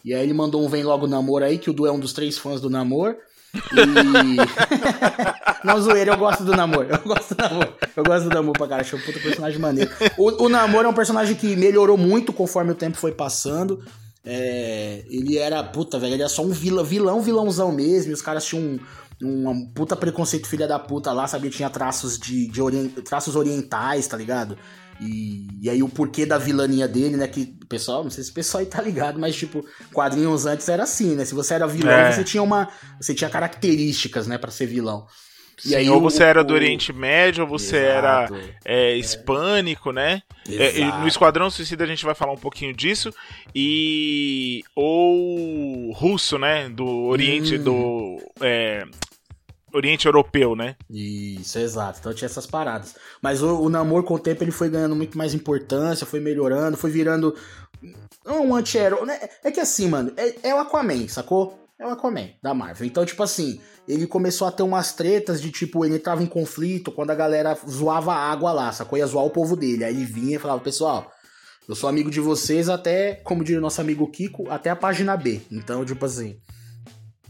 E 0.03 0.13
aí 0.13 0.23
ele 0.23 0.33
mandou 0.33 0.63
um 0.63 0.67
Vem 0.67 0.83
Logo 0.83 1.07
Namor 1.07 1.43
aí, 1.43 1.57
que 1.57 1.69
o 1.69 1.73
Du 1.73 1.85
é 1.85 1.91
um 1.91 1.99
dos 1.99 2.11
três 2.13 2.37
fãs 2.37 2.59
do 2.59 2.69
Namor. 2.69 3.15
E. 3.55 3.59
Não, 5.65 5.81
zoeira, 5.81 6.11
eu 6.11 6.17
gosto 6.17 6.43
do 6.43 6.55
Namor. 6.55 6.85
Eu 6.89 6.99
gosto 6.99 7.35
do 7.35 7.41
Namor. 7.41 7.73
Eu 7.95 8.03
gosto 8.03 8.29
do 8.29 8.35
Namor 8.35 8.53
pra 8.53 8.67
cara, 8.67 8.81
achei 8.81 8.99
um 8.99 9.01
puta 9.01 9.19
personagem 9.19 9.59
maneiro. 9.59 9.89
O, 10.17 10.45
o 10.45 10.49
Namor 10.49 10.85
é 10.85 10.87
um 10.87 10.93
personagem 10.93 11.35
que 11.35 11.55
melhorou 11.55 11.97
muito 11.97 12.33
conforme 12.33 12.71
o 12.71 12.75
tempo 12.75 12.97
foi 12.97 13.11
passando. 13.13 13.83
É, 14.25 15.03
ele 15.09 15.37
era, 15.37 15.63
puta, 15.63 15.99
velho, 15.99 16.13
ele 16.13 16.21
era 16.23 16.29
só 16.29 16.43
um 16.43 16.51
vilão, 16.51 16.83
vilão, 16.83 17.21
vilãozão 17.21 17.71
mesmo. 17.71 18.11
E 18.11 18.13
os 18.13 18.21
caras 18.21 18.45
tinham 18.45 18.79
um, 19.21 19.49
um 19.49 19.65
puta 19.73 19.95
preconceito 19.95 20.47
filha 20.47 20.67
da 20.67 20.79
puta 20.79 21.11
lá, 21.13 21.27
sabia? 21.27 21.49
Tinha 21.49 21.69
traços 21.69 22.17
de, 22.17 22.47
de 22.47 22.61
orien- 22.61 22.89
traços 22.89 23.35
orientais, 23.35 24.07
tá 24.07 24.17
ligado? 24.17 24.57
E, 25.05 25.47
e 25.61 25.69
aí 25.69 25.83
o 25.83 25.89
porquê 25.89 26.25
da 26.25 26.37
vilania 26.37 26.87
dele, 26.87 27.17
né? 27.17 27.27
Que 27.27 27.55
o 27.63 27.67
pessoal, 27.67 28.03
não 28.03 28.09
sei 28.11 28.23
se 28.23 28.31
o 28.31 28.33
pessoal 28.33 28.59
aí 28.61 28.65
tá 28.67 28.81
ligado, 28.81 29.19
mas 29.19 29.35
tipo, 29.35 29.65
quadrinhos 29.93 30.45
antes 30.45 30.67
era 30.69 30.83
assim, 30.83 31.15
né? 31.15 31.25
Se 31.25 31.33
você 31.35 31.53
era 31.55 31.67
vilão, 31.67 31.91
É. 31.91 32.11
você 32.11 32.23
tinha 32.23 32.41
uma. 32.43 32.69
Você 32.99 33.13
tinha 33.13 33.29
características, 33.29 34.27
né, 34.27 34.37
pra 34.37 34.51
ser 34.51 34.65
vilão. 34.67 35.05
E 35.63 35.69
Sim, 35.69 35.75
aí 35.75 35.89
ou 35.89 35.97
o- 35.97 36.01
você 36.01 36.23
era 36.23 36.43
do 36.43 36.51
o- 36.51 36.55
Oriente 36.55 36.91
Médio, 36.91 37.43
ou 37.43 37.49
você 37.49 37.77
era 37.77 38.23
Exato. 38.25 38.39
é, 38.65 38.97
hispânico, 38.97 39.91
né? 39.91 40.21
É, 40.49 40.79
e 40.79 40.83
no 40.99 41.07
Esquadrão 41.07 41.49
Suicida 41.49 41.83
a 41.83 41.87
gente 41.87 42.03
vai 42.03 42.15
falar 42.15 42.33
um 42.33 42.37
pouquinho 42.37 42.73
disso. 42.73 43.11
E. 43.55 44.63
Ou 44.75 45.91
russo, 45.93 46.37
né? 46.37 46.67
Do 46.69 46.85
Oriente. 47.05 47.57
Hum. 47.57 47.63
Do. 47.63 48.17
é, 48.41 48.83
Oriente 49.73 50.05
Europeu, 50.05 50.55
né? 50.55 50.75
Isso, 50.89 51.57
exato. 51.57 51.99
Então 51.99 52.13
tinha 52.13 52.27
essas 52.27 52.45
paradas. 52.45 52.95
Mas 53.21 53.41
o, 53.41 53.61
o 53.61 53.69
namoro 53.69 54.03
com 54.03 54.13
o 54.13 54.19
tempo 54.19 54.43
ele 54.43 54.51
foi 54.51 54.69
ganhando 54.69 54.95
muito 54.95 55.17
mais 55.17 55.33
importância, 55.33 56.05
foi 56.05 56.19
melhorando, 56.19 56.77
foi 56.77 56.91
virando. 56.91 57.35
Um 58.25 58.55
anti-herói. 58.55 59.05
Né? 59.05 59.19
É 59.43 59.51
que 59.51 59.59
assim, 59.59 59.87
mano, 59.87 60.13
é, 60.15 60.49
é 60.49 60.55
o 60.55 60.59
Aquaman, 60.59 61.07
sacou? 61.07 61.59
É 61.79 61.85
o 61.85 61.89
Aquaman 61.89 62.29
da 62.41 62.53
Marvel. 62.53 62.87
Então, 62.87 63.05
tipo 63.05 63.23
assim, 63.23 63.59
ele 63.87 64.07
começou 64.07 64.47
a 64.47 64.51
ter 64.51 64.63
umas 64.63 64.93
tretas 64.93 65.41
de 65.41 65.51
tipo, 65.51 65.83
ele 65.83 65.95
entrava 65.95 66.23
em 66.23 66.27
conflito 66.27 66.91
quando 66.91 67.09
a 67.09 67.15
galera 67.15 67.57
zoava 67.67 68.13
a 68.13 68.31
água 68.31 68.51
lá, 68.51 68.71
sacou? 68.71 68.97
Ia 68.97 69.07
zoar 69.07 69.25
o 69.25 69.31
povo 69.31 69.55
dele. 69.55 69.83
Aí 69.83 69.93
ele 69.93 70.05
vinha 70.05 70.35
e 70.35 70.39
falava, 70.39 70.61
pessoal. 70.61 71.11
Eu 71.67 71.75
sou 71.75 71.89
amigo 71.89 72.11
de 72.11 72.19
vocês 72.19 72.67
até, 72.67 73.15
como 73.23 73.43
diria 73.43 73.59
o 73.59 73.61
nosso 73.61 73.79
amigo 73.79 74.09
Kiko, 74.11 74.49
até 74.49 74.69
a 74.69 74.75
página 74.75 75.15
B. 75.15 75.41
Então, 75.49 75.85
tipo 75.85 76.05
assim, 76.05 76.37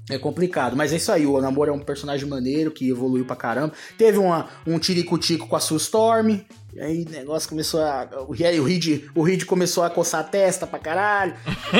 é 0.10 0.18
complicado, 0.18 0.76
mas 0.76 0.92
é 0.92 0.98
isso 0.98 1.12
aí. 1.12 1.26
O 1.26 1.40
Namor 1.40 1.70
é 1.70 1.72
um 1.72 1.80
personagem 1.80 2.28
maneiro 2.28 2.72
que 2.72 2.90
evoluiu 2.90 3.26
pra 3.26 3.36
caramba. 3.36 3.74
Teve 3.98 4.18
uma, 4.18 4.50
um 4.68 4.78
tirico-tico 4.78 5.48
com 5.48 5.56
a 5.56 5.60
Sue 5.60 5.78
Storm. 5.78 6.42
E 6.74 6.82
aí 6.82 7.04
o 7.04 7.10
negócio 7.10 7.48
começou 7.48 7.82
a. 7.82 8.10
O, 8.28 8.36
e 8.36 8.44
aí 8.46 8.60
o 8.60 8.66
Reed, 8.66 9.04
o 9.16 9.22
Reed 9.22 9.46
começou 9.46 9.84
a 9.84 9.90
coçar 9.90 10.22
a 10.22 10.24
testa 10.24 10.68
pra 10.68 10.80
caralho. 10.80 11.34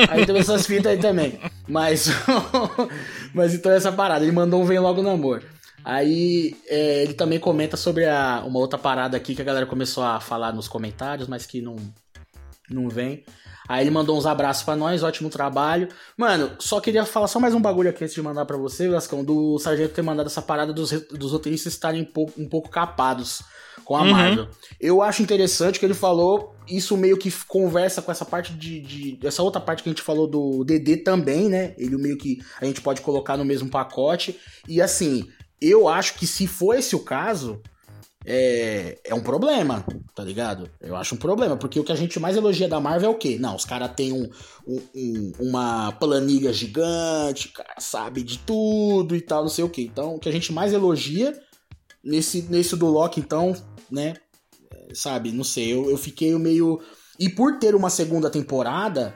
Aí 0.08 0.24
teve 0.26 0.38
essas 0.38 0.66
fitas 0.66 0.92
aí 0.92 0.98
também. 0.98 1.38
Mas. 1.68 2.08
mas 3.34 3.52
então 3.52 3.70
essa 3.72 3.92
parada. 3.92 4.24
Ele 4.24 4.32
mandou 4.32 4.62
um 4.62 4.64
Vem 4.64 4.78
Logo 4.78 5.02
Namor. 5.02 5.42
Aí 5.84 6.56
é, 6.66 7.02
ele 7.02 7.12
também 7.12 7.38
comenta 7.38 7.76
sobre 7.76 8.06
a, 8.06 8.42
uma 8.46 8.58
outra 8.58 8.78
parada 8.78 9.18
aqui 9.18 9.34
que 9.34 9.42
a 9.42 9.44
galera 9.44 9.66
começou 9.66 10.02
a 10.02 10.18
falar 10.18 10.50
nos 10.52 10.66
comentários, 10.66 11.28
mas 11.28 11.44
que 11.44 11.60
não, 11.60 11.76
não 12.70 12.88
vem. 12.88 13.22
Aí 13.68 13.82
ele 13.82 13.90
mandou 13.90 14.16
uns 14.16 14.26
abraços 14.26 14.62
pra 14.62 14.76
nós, 14.76 15.02
ótimo 15.02 15.30
trabalho. 15.30 15.88
Mano, 16.16 16.50
só 16.58 16.80
queria 16.80 17.04
falar 17.04 17.28
só 17.28 17.40
mais 17.40 17.54
um 17.54 17.60
bagulho 17.60 17.88
aqui 17.90 18.04
antes 18.04 18.14
de 18.14 18.20
mandar 18.22 18.44
pra 18.44 18.56
você, 18.56 18.88
Vascão, 18.88 19.24
do 19.24 19.58
Sargento 19.58 19.94
ter 19.94 20.02
mandado 20.02 20.26
essa 20.26 20.42
parada 20.42 20.72
dos, 20.72 20.90
dos 21.10 21.32
roteiristas 21.32 21.72
estarem 21.72 22.02
um 22.02 22.04
pouco, 22.04 22.40
um 22.40 22.48
pouco 22.48 22.68
capados 22.68 23.42
com 23.84 23.96
a 23.96 24.02
Uhum. 24.02 24.10
Marvel. 24.12 24.48
Eu 24.80 25.02
acho 25.02 25.22
interessante 25.22 25.78
que 25.80 25.84
ele 25.86 25.94
falou, 25.94 26.54
isso 26.68 26.96
meio 26.96 27.16
que 27.18 27.30
conversa 27.48 28.00
com 28.02 28.12
essa 28.12 28.24
parte 28.24 28.52
de, 28.52 28.80
de- 28.80 29.18
Essa 29.26 29.42
outra 29.42 29.60
parte 29.60 29.82
que 29.82 29.88
a 29.88 29.92
gente 29.92 30.02
falou 30.02 30.26
do 30.26 30.62
DD 30.64 30.98
também, 30.98 31.48
né? 31.48 31.74
Ele 31.78 31.96
meio 31.96 32.16
que 32.18 32.38
a 32.60 32.64
gente 32.66 32.80
pode 32.80 33.00
colocar 33.00 33.36
no 33.36 33.44
mesmo 33.44 33.68
pacote. 33.70 34.38
E 34.68 34.80
assim, 34.80 35.26
eu 35.60 35.88
acho 35.88 36.14
que 36.14 36.26
se 36.26 36.46
for 36.46 36.74
esse 36.74 36.94
o 36.94 37.00
caso, 37.00 37.60
é, 38.26 38.98
é 39.04 39.14
um 39.14 39.22
problema, 39.22 39.84
tá 40.14 40.24
ligado? 40.24 40.70
Eu 40.80 40.96
acho 40.96 41.14
um 41.14 41.18
problema, 41.18 41.56
porque 41.56 41.78
o 41.78 41.84
que 41.84 41.92
a 41.92 41.96
gente 41.96 42.18
mais 42.18 42.36
elogia 42.36 42.66
da 42.66 42.80
Marvel 42.80 43.10
é 43.10 43.12
o 43.14 43.18
quê? 43.18 43.36
Não, 43.38 43.54
os 43.54 43.64
caras 43.64 43.92
têm 43.94 44.12
um, 44.12 44.30
um, 44.66 44.80
um, 44.94 45.32
uma 45.40 45.92
planilha 45.92 46.52
gigante, 46.52 47.48
cara 47.48 47.74
sabe 47.78 48.22
de 48.22 48.38
tudo 48.38 49.14
e 49.14 49.20
tal, 49.20 49.42
não 49.42 49.50
sei 49.50 49.64
o 49.64 49.68
quê. 49.68 49.82
Então, 49.82 50.14
o 50.14 50.18
que 50.18 50.28
a 50.28 50.32
gente 50.32 50.52
mais 50.52 50.72
elogia 50.72 51.38
nesse, 52.02 52.42
nesse 52.42 52.76
do 52.76 52.86
Loki, 52.86 53.20
então, 53.20 53.54
né? 53.90 54.14
Sabe, 54.94 55.32
não 55.32 55.44
sei, 55.44 55.72
eu, 55.72 55.90
eu 55.90 55.98
fiquei 55.98 56.34
meio. 56.38 56.80
E 57.18 57.28
por 57.28 57.58
ter 57.58 57.74
uma 57.74 57.90
segunda 57.90 58.30
temporada, 58.30 59.14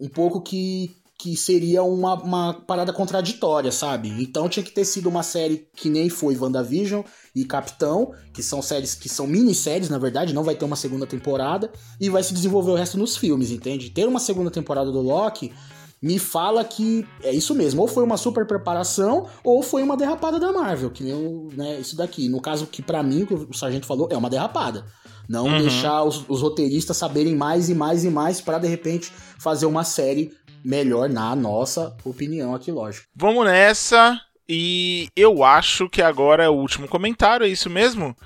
um 0.00 0.08
pouco 0.08 0.40
que 0.40 0.96
que 1.18 1.36
seria 1.36 1.82
uma, 1.82 2.14
uma 2.14 2.54
parada 2.54 2.92
contraditória, 2.92 3.72
sabe? 3.72 4.08
Então 4.22 4.48
tinha 4.48 4.62
que 4.62 4.70
ter 4.70 4.84
sido 4.84 5.08
uma 5.08 5.24
série 5.24 5.66
que 5.74 5.90
nem 5.90 6.08
foi 6.08 6.36
WandaVision 6.38 7.02
e 7.34 7.44
Capitão, 7.44 8.12
que 8.32 8.40
são 8.40 8.62
séries 8.62 8.94
que 8.94 9.08
são 9.08 9.26
minisséries, 9.26 9.88
na 9.88 9.98
verdade, 9.98 10.32
não 10.32 10.44
vai 10.44 10.54
ter 10.54 10.64
uma 10.64 10.76
segunda 10.76 11.06
temporada, 11.06 11.72
e 12.00 12.08
vai 12.08 12.22
se 12.22 12.32
desenvolver 12.32 12.70
o 12.70 12.76
resto 12.76 12.96
nos 12.96 13.16
filmes, 13.16 13.50
entende? 13.50 13.90
Ter 13.90 14.06
uma 14.06 14.20
segunda 14.20 14.48
temporada 14.48 14.92
do 14.92 15.00
Loki 15.00 15.52
me 16.00 16.20
fala 16.20 16.64
que 16.64 17.04
é 17.24 17.32
isso 17.32 17.52
mesmo, 17.52 17.82
ou 17.82 17.88
foi 17.88 18.04
uma 18.04 18.16
super 18.16 18.46
preparação, 18.46 19.26
ou 19.42 19.60
foi 19.60 19.82
uma 19.82 19.96
derrapada 19.96 20.38
da 20.38 20.52
Marvel, 20.52 20.90
que 20.90 21.02
nem 21.02 21.14
o, 21.14 21.48
né, 21.52 21.80
isso 21.80 21.96
daqui. 21.96 22.28
No 22.28 22.40
caso 22.40 22.68
que 22.68 22.80
para 22.80 23.02
mim, 23.02 23.24
o 23.24 23.26
que 23.26 23.34
o 23.34 23.52
Sargento 23.52 23.86
falou, 23.86 24.08
é 24.08 24.16
uma 24.16 24.30
derrapada. 24.30 24.86
Não 25.28 25.46
uhum. 25.46 25.58
deixar 25.58 26.04
os, 26.04 26.24
os, 26.28 26.40
roteiristas 26.40 26.96
saberem 26.96 27.34
mais 27.34 27.68
e 27.68 27.74
mais 27.74 28.04
e 28.04 28.08
mais 28.08 28.40
para 28.40 28.58
de 28.58 28.68
repente 28.68 29.12
fazer 29.38 29.66
uma 29.66 29.84
série 29.84 30.32
melhor 30.64 31.08
na 31.08 31.34
nossa 31.34 31.96
opinião 32.04 32.54
aqui, 32.54 32.70
lógico. 32.70 33.06
Vamos 33.14 33.44
nessa. 33.44 34.20
E 34.50 35.10
eu 35.14 35.44
acho 35.44 35.90
que 35.90 36.00
agora 36.00 36.42
é 36.42 36.48
o 36.48 36.54
último 36.54 36.88
comentário, 36.88 37.44
é 37.44 37.48
isso 37.50 37.68
mesmo? 37.68 38.16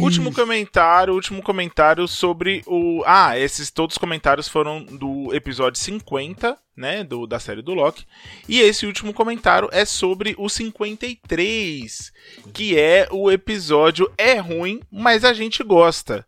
Último 0.00 0.32
comentário, 0.32 1.12
último 1.12 1.42
comentário 1.42 2.06
sobre 2.06 2.62
o. 2.64 3.02
Ah, 3.04 3.36
esses 3.36 3.72
todos 3.72 3.94
os 3.94 3.98
comentários 3.98 4.46
foram 4.46 4.84
do 4.84 5.34
episódio 5.34 5.80
50, 5.80 6.56
né? 6.76 7.02
Do, 7.02 7.26
da 7.26 7.40
série 7.40 7.60
do 7.60 7.74
Loki. 7.74 8.06
E 8.48 8.60
esse 8.60 8.86
último 8.86 9.12
comentário 9.12 9.68
é 9.72 9.84
sobre 9.84 10.36
o 10.38 10.48
53, 10.48 12.12
que 12.52 12.78
é 12.78 13.08
o 13.10 13.28
episódio 13.28 14.08
É 14.16 14.38
ruim, 14.38 14.80
mas 14.92 15.24
a 15.24 15.32
gente 15.32 15.64
gosta 15.64 16.24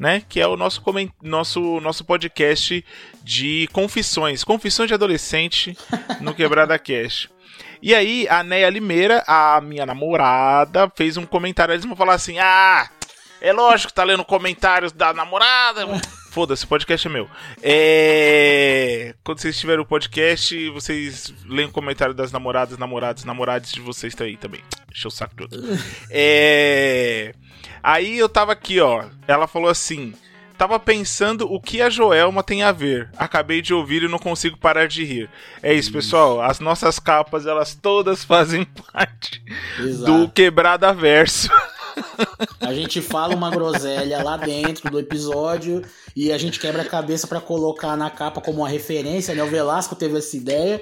né? 0.00 0.22
Que 0.26 0.40
é 0.40 0.46
o 0.48 0.56
nosso, 0.56 0.82
nosso, 1.22 1.80
nosso 1.80 2.04
podcast 2.06 2.82
de 3.22 3.68
confissões. 3.70 4.42
Confissões 4.42 4.88
de 4.88 4.94
adolescente 4.94 5.76
no 6.22 6.34
Quebrada 6.34 6.76
Cash. 6.80 7.28
E 7.82 7.94
aí, 7.94 8.26
a 8.28 8.42
Neia 8.42 8.70
Limeira, 8.70 9.22
a 9.26 9.60
minha 9.60 9.84
namorada, 9.84 10.90
fez 10.96 11.18
um 11.18 11.26
comentário. 11.26 11.74
Eles 11.74 11.84
vão 11.84 11.94
falar 11.94 12.14
assim: 12.14 12.38
ah, 12.38 12.88
é 13.42 13.52
lógico 13.52 13.88
que 13.88 13.94
tá 13.94 14.02
lendo 14.02 14.24
comentários 14.24 14.90
da 14.90 15.12
namorada. 15.12 15.86
Foda-se, 16.32 16.64
o 16.64 16.68
podcast 16.68 17.06
é 17.06 17.10
meu. 17.10 17.28
É... 17.60 19.14
Quando 19.24 19.40
vocês 19.40 19.58
tiverem 19.58 19.82
o 19.82 19.86
podcast, 19.86 20.70
vocês 20.70 21.34
leem 21.44 21.68
o 21.68 21.72
comentário 21.72 22.14
das 22.14 22.30
namoradas, 22.30 22.78
namorados, 22.78 23.24
namorados 23.24 23.72
de 23.72 23.80
vocês 23.80 24.14
tá 24.14 24.24
aí 24.24 24.36
também. 24.36 24.62
Deixa 24.90 25.08
o 25.08 25.10
saco 25.10 25.34
todo. 25.36 25.56
É... 26.10 27.34
Aí 27.82 28.18
eu 28.18 28.28
tava 28.28 28.52
aqui, 28.52 28.80
ó. 28.80 29.04
Ela 29.26 29.46
falou 29.46 29.70
assim: 29.70 30.14
Tava 30.60 30.78
pensando 30.78 31.50
o 31.50 31.58
que 31.58 31.80
a 31.80 31.88
Joelma 31.88 32.42
tem 32.42 32.62
a 32.62 32.70
ver. 32.70 33.08
Acabei 33.16 33.62
de 33.62 33.72
ouvir 33.72 34.02
e 34.02 34.08
não 34.08 34.18
consigo 34.18 34.58
parar 34.58 34.86
de 34.86 35.02
rir. 35.02 35.30
É 35.62 35.72
isso, 35.72 35.90
pessoal. 35.90 36.42
As 36.42 36.60
nossas 36.60 36.98
capas, 36.98 37.46
elas 37.46 37.74
todas 37.74 38.22
fazem 38.24 38.66
parte 38.92 39.42
Exato. 39.78 40.12
do 40.12 40.28
Quebrada 40.28 40.92
Verso. 40.92 41.48
A 42.60 42.74
gente 42.74 43.00
fala 43.00 43.34
uma 43.34 43.50
groselha 43.50 44.22
lá 44.22 44.36
dentro 44.36 44.90
do 44.90 44.98
episódio 44.98 45.82
e 46.14 46.30
a 46.30 46.38
gente 46.38 46.60
quebra 46.60 46.82
a 46.82 46.88
cabeça 46.88 47.26
para 47.26 47.40
colocar 47.40 47.96
na 47.96 48.08
capa 48.08 48.40
como 48.40 48.58
uma 48.58 48.68
referência, 48.68 49.34
né? 49.34 49.42
O 49.42 49.48
Velasco 49.48 49.96
teve 49.96 50.18
essa 50.18 50.36
ideia 50.36 50.80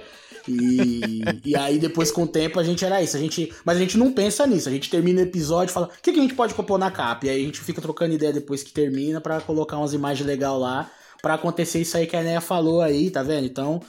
e, 0.49 1.23
e 1.45 1.57
aí 1.57 1.79
depois 1.79 2.11
com 2.11 2.23
o 2.23 2.27
tempo 2.27 2.59
a 2.59 2.63
gente 2.63 2.85
era 2.85 3.03
isso. 3.03 3.17
A 3.17 3.21
gente, 3.21 3.53
mas 3.65 3.77
a 3.77 3.81
gente 3.81 3.97
não 3.99 4.13
pensa 4.13 4.47
nisso. 4.47 4.69
A 4.69 4.73
gente 4.73 4.91
termina 4.91 5.21
o 5.21 5.25
episódio 5.25 5.71
e 5.71 5.75
fala: 5.75 5.87
o 5.87 6.03
que, 6.03 6.13
que 6.13 6.19
a 6.19 6.23
gente 6.23 6.35
pode 6.35 6.55
compor 6.55 6.79
na 6.79 6.91
capa? 6.91 7.27
E 7.27 7.31
aí 7.31 7.43
a 7.43 7.45
gente 7.45 7.61
fica 7.61 7.81
trocando 7.81 8.15
ideia 8.15 8.33
depois 8.33 8.63
que 8.63 8.73
termina 8.73 9.21
para 9.21 9.41
colocar 9.41 9.79
umas 9.79 9.93
imagens 9.93 10.27
legais 10.27 10.59
lá. 10.59 10.91
para 11.21 11.35
acontecer 11.35 11.81
isso 11.81 11.97
aí 11.97 12.07
que 12.07 12.17
a 12.17 12.23
Neia 12.23 12.41
falou 12.41 12.81
aí, 12.81 13.11
tá 13.11 13.23
vendo? 13.23 13.47
Então, 13.47 13.81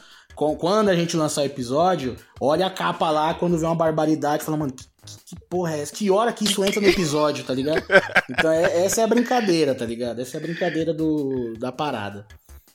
quando 0.57 0.89
a 0.89 0.95
gente 0.95 1.17
lançar 1.17 1.41
o 1.41 1.45
episódio, 1.45 2.15
olha 2.39 2.67
a 2.67 2.71
capa 2.71 3.09
lá 3.09 3.33
quando 3.33 3.57
vê 3.57 3.65
uma 3.65 3.75
barbaridade, 3.75 4.43
fala, 4.43 4.57
mano, 4.57 4.73
que, 4.73 4.85
que 5.25 5.35
porra 5.49 5.75
é 5.75 5.81
essa? 5.81 5.93
Que 5.93 6.09
hora 6.09 6.31
que 6.31 6.45
isso 6.45 6.63
entra 6.63 6.81
no 6.81 6.87
episódio, 6.87 7.43
tá 7.43 7.53
ligado? 7.53 7.83
Então 8.29 8.51
é, 8.51 8.85
essa 8.85 9.01
é 9.01 9.03
a 9.03 9.07
brincadeira, 9.07 9.75
tá 9.75 9.85
ligado? 9.85 10.21
Essa 10.21 10.37
é 10.37 10.39
a 10.39 10.43
brincadeira 10.43 10.93
do, 10.93 11.55
da 11.57 11.71
parada. 11.71 12.25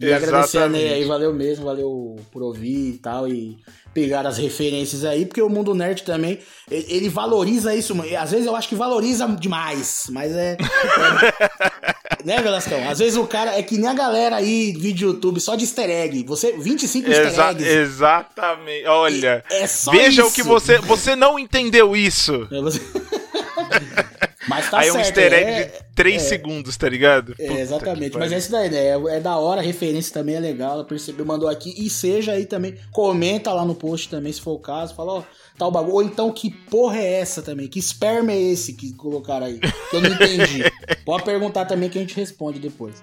E 0.01 0.07
Exatamente. 0.07 0.29
agradecer 0.29 0.59
a 0.59 0.69
Ney 0.69 0.93
aí, 0.93 1.05
valeu 1.05 1.33
mesmo, 1.33 1.65
valeu 1.65 2.17
por 2.31 2.43
ouvir 2.43 2.95
e 2.95 2.99
tal, 2.99 3.29
e 3.29 3.57
pegar 3.95 4.27
as 4.27 4.39
referências 4.39 5.05
aí, 5.05 5.25
porque 5.25 5.41
o 5.41 5.49
mundo 5.49 5.73
nerd 5.73 6.03
também, 6.03 6.41
ele 6.69 7.09
valoriza 7.09 7.75
isso, 7.75 7.95
às 8.19 8.33
vezes 8.33 8.47
eu 8.47 8.57
acho 8.57 8.69
que 8.69 8.75
valoriza 8.75 9.27
demais, 9.29 10.07
mas 10.11 10.33
é... 10.33 10.57
é 10.57 12.25
né, 12.27 12.43
Velascão? 12.43 12.89
Às 12.89 12.99
vezes 12.99 13.17
o 13.17 13.27
cara, 13.27 13.57
é 13.57 13.63
que 13.63 13.79
nem 13.79 13.89
a 13.89 13.95
galera 13.95 14.37
aí, 14.37 14.73
vídeo 14.73 15.11
YouTube, 15.11 15.39
só 15.39 15.55
de 15.55 15.63
easter 15.63 15.89
egg, 15.89 16.25
você, 16.25 16.53
25 16.59 17.09
Exa 17.09 17.23
easter 17.23 17.49
eggs. 17.51 17.69
Exatamente, 17.69 18.87
olha, 18.87 19.45
é 19.49 19.67
veja 19.93 20.23
isso. 20.23 20.27
o 20.27 20.33
que 20.33 20.43
você, 20.43 20.79
você 20.79 21.15
não 21.15 21.39
entendeu 21.39 21.95
isso. 21.95 22.49
É 22.51 22.61
você... 22.61 22.81
Mas 24.49 24.71
tá 24.71 24.79
Aí 24.79 24.91
certo, 24.91 24.97
é 24.97 24.99
um 24.99 25.01
easter 25.01 25.33
egg 25.33 25.51
é, 25.51 25.65
de 25.65 25.95
3 25.95 26.23
é, 26.23 26.27
segundos, 26.27 26.77
tá 26.77 26.89
ligado? 26.89 27.35
É, 27.39 27.61
exatamente. 27.61 28.17
Mas 28.17 28.33
essa 28.33 28.53
daí, 28.53 28.71
né? 28.71 28.89
É, 28.89 29.17
é, 29.17 29.21
da 29.21 29.37
hora, 29.37 29.61
a 29.61 29.65
referência 29.65 30.13
também 30.13 30.35
é 30.35 30.41
legal. 30.41 30.73
Ela 30.73 30.85
percebeu, 30.85 31.25
mandou 31.25 31.49
aqui. 31.49 31.75
E 31.77 31.89
seja 31.89 32.33
aí 32.33 32.47
também. 32.47 32.75
Comenta 32.93 33.53
lá 33.53 33.65
no 33.65 33.75
post 33.75 34.09
também, 34.09 34.33
se 34.33 34.41
for 34.41 34.53
o 34.53 34.59
caso. 34.59 34.95
Fala, 34.95 35.13
ó, 35.15 35.23
tal 35.57 35.71
bagulho. 35.71 35.95
Ou 35.95 36.03
então, 36.03 36.31
que 36.33 36.51
porra 36.51 36.99
é 36.99 37.21
essa 37.21 37.43
também? 37.43 37.69
Que 37.69 37.81
sperma 37.81 38.33
é 38.33 38.41
esse 38.41 38.75
que 38.75 38.93
colocaram 38.95 39.47
aí? 39.47 39.59
Que 39.59 39.97
eu 39.97 40.01
não 40.01 40.11
entendi. 40.11 40.65
Pode 41.05 41.25
perguntar 41.25 41.65
também 41.65 41.89
que 41.89 41.99
a 41.99 42.01
gente 42.01 42.17
responde 42.17 42.59
depois. 42.59 43.03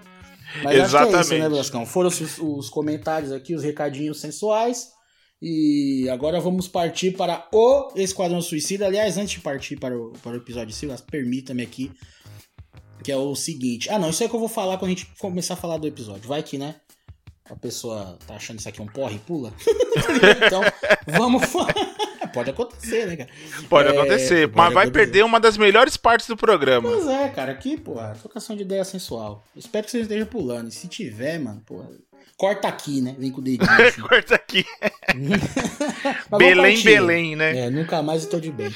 Mas 0.64 0.78
Exatamente. 0.78 0.96
acho 0.96 1.30
que 1.30 1.34
é 1.34 1.38
isso, 1.38 1.44
né, 1.44 1.50
Blascão? 1.50 1.86
Foram 1.86 2.10
os, 2.10 2.38
os 2.40 2.70
comentários 2.70 3.32
aqui, 3.32 3.56
os 3.56 3.64
recadinhos 3.64 4.20
sensuais. 4.20 4.90
E 5.42 6.08
agora 6.10 6.40
vamos 6.40 6.68
partir 6.68 7.12
para 7.12 7.48
o 7.52 7.92
Esquadrão 7.96 8.42
Suicida. 8.42 8.86
Aliás, 8.86 9.18
antes 9.18 9.34
de 9.34 9.40
partir 9.40 9.76
para 9.76 9.98
o, 9.98 10.14
para 10.22 10.34
o 10.34 10.36
episódio 10.36 10.74
Silas, 10.74 11.02
permita-me 11.02 11.64
aqui, 11.64 11.92
que 13.04 13.12
é 13.12 13.18
o 13.18 13.36
seguinte. 13.36 13.90
Ah, 13.90 13.98
não, 13.98 14.12
isso 14.12 14.24
é 14.24 14.30
que 14.30 14.36
eu 14.36 14.40
vou 14.40 14.50
falar 14.50 14.78
quando 14.78 14.92
a 14.92 14.94
gente 14.94 15.08
começar 15.18 15.56
a 15.56 15.58
falar 15.58 15.78
do 15.78 15.88
episódio. 15.88 16.28
Vai 16.28 16.44
que, 16.44 16.60
né? 16.60 16.76
A 17.50 17.56
pessoa 17.56 18.20
tá 18.28 18.36
achando 18.36 18.60
isso 18.60 18.70
aqui 18.70 18.82
um 18.82 18.88
porre 18.88 19.16
e 19.16 19.20
pula. 19.20 19.52
então, 20.46 20.62
vamos 21.08 21.46
falar. 21.48 21.74
Pode 22.34 22.50
acontecer, 22.52 23.08
né, 23.08 23.18
cara? 23.18 23.30
Pode 23.68 23.90
é, 23.90 23.92
acontecer, 23.92 24.48
pode 24.48 24.58
mas 24.58 24.74
vai 24.74 24.84
acontecer. 24.86 25.06
perder 25.06 25.26
uma 25.26 25.38
das 25.38 25.58
melhores 25.58 25.98
partes 25.98 26.28
do 26.28 26.38
programa. 26.38 26.90
Pois 26.90 27.06
é, 27.06 27.28
cara, 27.28 27.52
aqui, 27.52 27.76
porra, 27.76 28.16
trocação 28.18 28.56
de 28.56 28.62
ideia 28.62 28.86
sensual. 28.86 29.44
Espero 29.54 29.84
que 29.84 29.92
você 29.92 30.00
esteja 30.00 30.26
pulando. 30.26 30.70
E 30.70 30.72
se 30.72 30.88
tiver, 30.88 31.40
mano, 31.40 31.62
porra, 31.66 31.90
corta 32.42 32.68
aqui, 32.68 33.02
né? 33.02 33.16
Vem 33.20 33.32
com 33.32 33.40
o 33.40 33.44
dedinho. 33.44 33.70
Assim. 33.70 34.02
corta 34.02 34.34
aqui. 34.34 34.66
Belém, 36.40 36.84
Belém, 36.84 37.36
né? 37.36 37.68
É, 37.68 37.70
nunca 37.70 38.02
mais 38.02 38.24
estou 38.24 38.40
de 38.40 38.52
bem. 38.52 38.74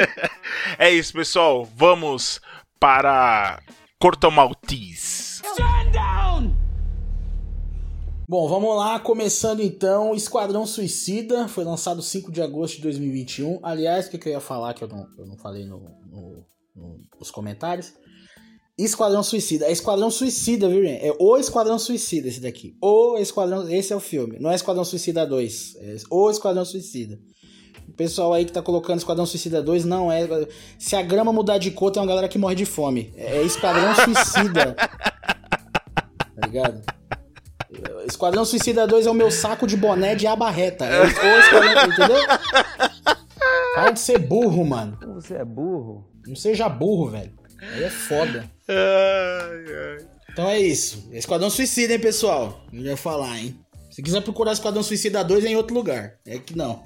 é 0.78 0.90
isso, 0.90 1.12
pessoal. 1.12 1.68
Vamos 1.76 2.40
para 2.80 3.60
Corto 3.98 4.30
Maltese. 4.30 5.42
Bom, 8.26 8.48
vamos 8.48 8.74
lá, 8.76 8.98
começando 8.98 9.60
então, 9.60 10.14
Esquadrão 10.14 10.66
Suicida, 10.66 11.46
foi 11.46 11.64
lançado 11.64 12.02
5 12.02 12.32
de 12.32 12.42
agosto 12.42 12.76
de 12.76 12.82
2021. 12.82 13.60
Aliás, 13.62 14.06
o 14.06 14.10
que, 14.10 14.18
que 14.18 14.28
eu 14.30 14.32
ia 14.32 14.40
falar 14.40 14.72
que 14.74 14.82
eu 14.82 14.88
não, 14.88 15.06
eu 15.18 15.26
não 15.26 15.36
falei 15.36 15.64
no, 15.64 15.78
no, 16.10 16.44
no, 16.74 16.98
nos 17.20 17.30
comentários? 17.30 17.92
Esquadrão 18.78 19.22
Suicida. 19.22 19.66
É 19.66 19.72
Esquadrão 19.72 20.10
Suicida, 20.10 20.68
viu, 20.68 20.82
gente? 20.82 21.04
É 21.04 21.14
o 21.18 21.36
Esquadrão 21.38 21.78
Suicida 21.78 22.28
esse 22.28 22.40
daqui. 22.40 22.76
O 22.80 23.16
Esquadrão. 23.16 23.68
Esse 23.70 23.92
é 23.92 23.96
o 23.96 24.00
filme. 24.00 24.38
Não 24.38 24.50
é 24.50 24.54
Esquadrão 24.54 24.84
Suicida 24.84 25.26
2. 25.26 25.76
É 25.80 25.96
o 26.10 26.30
Esquadrão 26.30 26.64
Suicida. 26.64 27.18
O 27.88 27.92
pessoal 27.92 28.34
aí 28.34 28.44
que 28.44 28.52
tá 28.52 28.60
colocando 28.60 28.98
Esquadrão 28.98 29.24
Suicida 29.24 29.62
2 29.62 29.86
não 29.86 30.12
é. 30.12 30.28
Se 30.78 30.94
a 30.94 31.00
grama 31.02 31.32
mudar 31.32 31.56
de 31.56 31.70
cor, 31.70 31.90
tem 31.90 32.02
uma 32.02 32.08
galera 32.08 32.28
que 32.28 32.36
morre 32.38 32.54
de 32.54 32.66
fome. 32.66 33.14
É 33.16 33.40
Esquadrão 33.42 33.94
Suicida. 34.04 34.74
tá 34.74 36.46
ligado? 36.46 36.82
Esquadrão 38.06 38.44
Suicida 38.44 38.86
2 38.86 39.06
é 39.06 39.10
o 39.10 39.14
meu 39.14 39.30
saco 39.30 39.66
de 39.66 39.76
boné 39.76 40.14
de 40.14 40.26
abarreta. 40.26 40.84
É 40.84 41.00
o 41.00 41.04
Esquadrão. 41.06 41.84
Entendeu? 41.86 42.26
Para 43.74 43.90
de 43.92 44.00
ser 44.00 44.18
burro, 44.18 44.66
mano. 44.66 44.98
Você 45.14 45.34
é 45.34 45.44
burro? 45.44 46.04
Não 46.26 46.36
seja 46.36 46.68
burro, 46.68 47.08
velho. 47.10 47.32
Aí 47.60 47.84
é 47.84 47.90
foda. 47.90 48.50
Ai, 48.68 49.96
ai. 49.98 50.06
Então 50.30 50.48
é 50.48 50.58
isso. 50.58 51.08
Esquadrão 51.12 51.48
Suicida, 51.48 51.94
hein, 51.94 51.98
pessoal? 51.98 52.64
Não 52.70 52.82
ia 52.82 52.96
falar, 52.96 53.38
hein? 53.38 53.58
Se 53.90 54.02
quiser 54.02 54.20
procurar 54.20 54.52
Esquadrão 54.52 54.82
Suicida 54.82 55.24
2 55.24 55.46
é 55.46 55.48
em 55.48 55.56
outro 55.56 55.74
lugar. 55.74 56.16
É 56.26 56.38
que 56.38 56.56
não. 56.56 56.84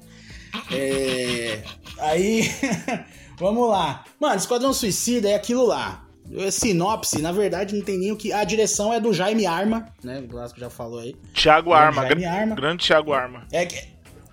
É... 0.70 1.62
Aí. 1.98 2.42
Vamos 3.38 3.68
lá. 3.68 4.04
Mano, 4.20 4.36
Esquadrão 4.36 4.72
Suicida 4.72 5.28
é 5.28 5.34
aquilo 5.34 5.66
lá. 5.66 6.06
Sinopse, 6.52 7.20
na 7.20 7.32
verdade, 7.32 7.74
não 7.74 7.82
tem 7.82 7.98
nem 7.98 8.12
o 8.12 8.16
que. 8.16 8.32
A 8.32 8.44
direção 8.44 8.92
é 8.92 9.00
do 9.00 9.12
Jaime 9.12 9.46
Arma, 9.46 9.86
né? 10.04 10.20
O 10.20 10.28
Glasgow 10.28 10.60
já 10.60 10.70
falou 10.70 11.00
aí. 11.00 11.16
Thiago 11.34 11.72
Arma, 11.72 12.02
Jaime 12.02 12.22
gr 12.22 12.28
Arma. 12.28 12.54
grande 12.54 12.86
Thiago 12.86 13.12
Arma. 13.12 13.48
É 13.50 13.66
que, 13.66 13.76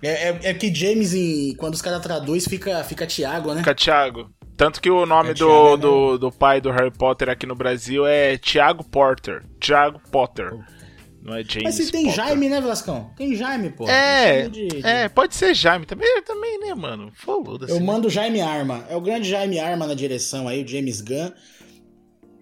é, 0.02 0.28
é, 0.28 0.38
é 0.44 0.54
que 0.54 0.72
James, 0.72 1.12
em, 1.12 1.56
quando 1.56 1.74
os 1.74 1.82
caras 1.82 2.00
traduz, 2.00 2.46
fica, 2.46 2.84
fica 2.84 3.06
Thiago, 3.06 3.52
né? 3.52 3.58
Fica 3.58 3.74
Thiago. 3.74 4.30
Tanto 4.58 4.82
que 4.82 4.90
o 4.90 5.06
nome 5.06 5.30
É 5.30 5.34
do, 5.34 5.70
né? 5.70 5.76
do, 5.78 6.18
do 6.18 6.32
pai 6.32 6.60
do 6.60 6.70
Harry 6.72 6.90
Potter 6.90 7.30
aqui 7.30 7.46
no 7.46 7.54
Brasil 7.54 8.04
é 8.06 8.36
Thiago 8.36 8.82
Porter. 8.84 9.44
Thiago 9.60 10.00
Potter. 10.10 10.52
Não 11.22 11.34
é 11.34 11.44
James 11.44 11.62
Mas 11.62 11.74
se 11.76 11.92
tem 11.92 12.06
Potter. 12.06 12.16
Jaime, 12.24 12.48
né, 12.48 12.60
Vascão? 12.60 13.10
Tem 13.16 13.34
Jaime, 13.36 13.70
pô. 13.70 13.88
É, 13.88 14.48
de- 14.48 14.66
de- 14.68 14.84
é, 14.86 15.08
pode 15.08 15.34
ser 15.36 15.54
Jaime 15.54 15.86
também, 15.86 16.22
também, 16.22 16.58
né, 16.58 16.74
mano? 16.74 17.10
Foda-se. 17.14 17.72
Eu 17.72 17.78
né? 17.80 17.86
mando 17.86 18.10
Jaime 18.10 18.40
Arma. 18.40 18.84
É 18.90 18.96
o 18.96 19.00
grande 19.00 19.28
Jaime 19.30 19.60
Arma 19.60 19.86
na 19.86 19.94
direção 19.94 20.48
aí, 20.48 20.64
o 20.64 20.66
James 20.68 21.00
Gunn. 21.00 21.30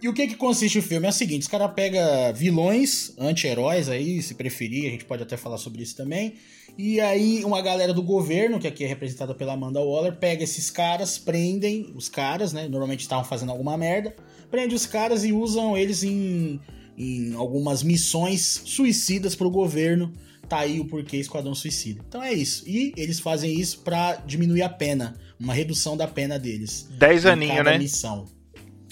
E 0.03 0.09
o 0.09 0.13
que 0.13 0.27
que 0.27 0.37
consiste 0.37 0.79
o 0.79 0.83
filme? 0.83 1.07
É 1.07 1.11
o 1.11 1.13
seguinte, 1.13 1.43
os 1.43 1.49
caras 1.49 1.73
pegam 1.75 2.03
vilões, 2.35 3.13
anti-heróis 3.19 3.89
aí, 3.89 4.21
se 4.21 4.35
preferir, 4.35 4.87
a 4.87 4.91
gente 4.91 5.07
pode 5.07 5.23
até 5.23 5.37
falar 5.37 5.57
sobre 5.57 5.83
isso 5.83 5.97
também. 5.97 6.35
E 6.77 7.01
aí 7.01 7.43
uma 7.45 7.63
galera 7.63 7.95
do 7.95 8.03
governo, 8.03 8.59
que 8.59 8.67
aqui 8.67 8.85
é 8.85 8.87
representada 8.87 9.35
pela 9.35 9.55
Amanda 9.55 9.81
Waller, 9.81 10.17
pega 10.17 10.45
esses 10.45 10.71
caras, 10.71 11.17
prendem 11.17 11.93
os 11.95 12.09
caras, 12.09 12.53
né? 12.53 12.69
Normalmente 12.69 13.01
estavam 13.01 13.25
fazendo 13.25 13.51
alguma 13.51 13.77
merda. 13.79 14.15
Prende 14.51 14.75
os 14.75 14.85
caras 14.85 15.25
e 15.25 15.33
usam 15.33 15.77
eles 15.77 16.03
em, 16.03 16.61
em 16.99 17.35
algumas 17.35 17.83
missões 17.83 18.61
suicidas 18.67 19.35
pro 19.35 19.51
governo. 19.51 20.13
Tá 20.47 20.59
aí 20.59 20.79
o 20.79 20.85
porquê 20.85 21.17
Esquadrão 21.17 21.55
Suicida. 21.55 22.05
Então 22.07 22.23
é 22.23 22.33
isso. 22.33 22.63
E 22.69 22.93
eles 22.97 23.19
fazem 23.19 23.59
isso 23.59 23.81
pra 23.81 24.17
diminuir 24.27 24.63
a 24.63 24.69
pena. 24.69 25.19
Uma 25.41 25.55
redução 25.55 25.97
da 25.97 26.07
pena 26.07 26.39
deles. 26.39 26.87
Dez 26.99 27.25
em 27.25 27.29
aninhos, 27.29 27.57
cada 27.57 27.71
né? 27.73 27.79
missão. 27.79 28.36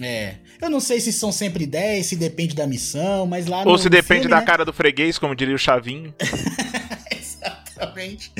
É. 0.00 0.36
Eu 0.60 0.68
não 0.70 0.80
sei 0.80 1.00
se 1.00 1.12
são 1.12 1.30
sempre 1.30 1.66
10, 1.66 2.04
se 2.06 2.16
depende 2.16 2.54
da 2.54 2.66
missão, 2.66 3.26
mas 3.26 3.46
lá 3.46 3.64
no 3.64 3.70
Ou 3.70 3.78
se 3.78 3.88
depende 3.88 4.22
filme, 4.22 4.30
da 4.30 4.40
né? 4.40 4.46
cara 4.46 4.64
do 4.64 4.72
freguês, 4.72 5.18
como 5.18 5.34
diria 5.36 5.54
o 5.54 5.58
Chavinho. 5.58 6.12
Exatamente. 7.10 8.32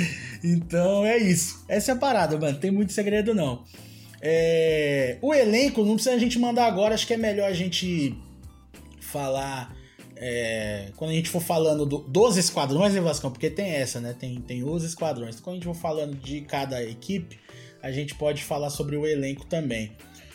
Então 0.43 1.05
é 1.05 1.17
isso. 1.19 1.65
Essa 1.69 1.93
é 1.93 1.95
a 1.95 1.99
parada, 1.99 2.39
mano. 2.39 2.59
Tem 2.59 2.71
muito 2.71 2.93
segredo, 2.93 3.35
não. 3.35 3.63
É, 4.21 5.19
O 5.23 5.35
elenco, 5.35 5.85
não 5.85 5.95
precisa 5.95 6.15
a 6.15 6.19
gente 6.19 6.39
mandar 6.39 6.67
agora, 6.67 6.95
acho 6.95 7.07
que 7.07 7.15
é 7.15 7.17
melhor 7.17 7.49
a 7.49 7.55
gente 7.55 8.15
falar. 9.01 9.75
é, 10.17 10.89
Quando 10.97 11.11
a 11.11 11.15
gente 11.15 11.29
for 11.29 11.41
falando 11.43 11.85
do- 11.85 11.99
dos 11.99 12.37
esquadrões, 12.37 12.95
né, 12.95 13.01
Vascão? 13.01 13.31
Porque 13.31 13.51
tem 13.51 13.71
essa, 13.71 14.01
né? 14.01 14.15
Tem, 14.19 14.41
tem 14.41 14.65
os 14.65 14.83
esquadrões. 14.83 15.41
Quando 15.41 15.55
a 15.55 15.59
gente 15.59 15.67
for 15.67 15.75
falando 15.75 16.17
de 16.17 16.41
cada 16.43 16.83
equipe, 16.83 17.39
a 17.83 17.91
gente 17.93 18.15
pode 18.15 18.43
falar 18.43 18.71
sobre 18.71 18.97
o 18.97 19.07
elenco 19.07 19.45
também. 19.47 19.93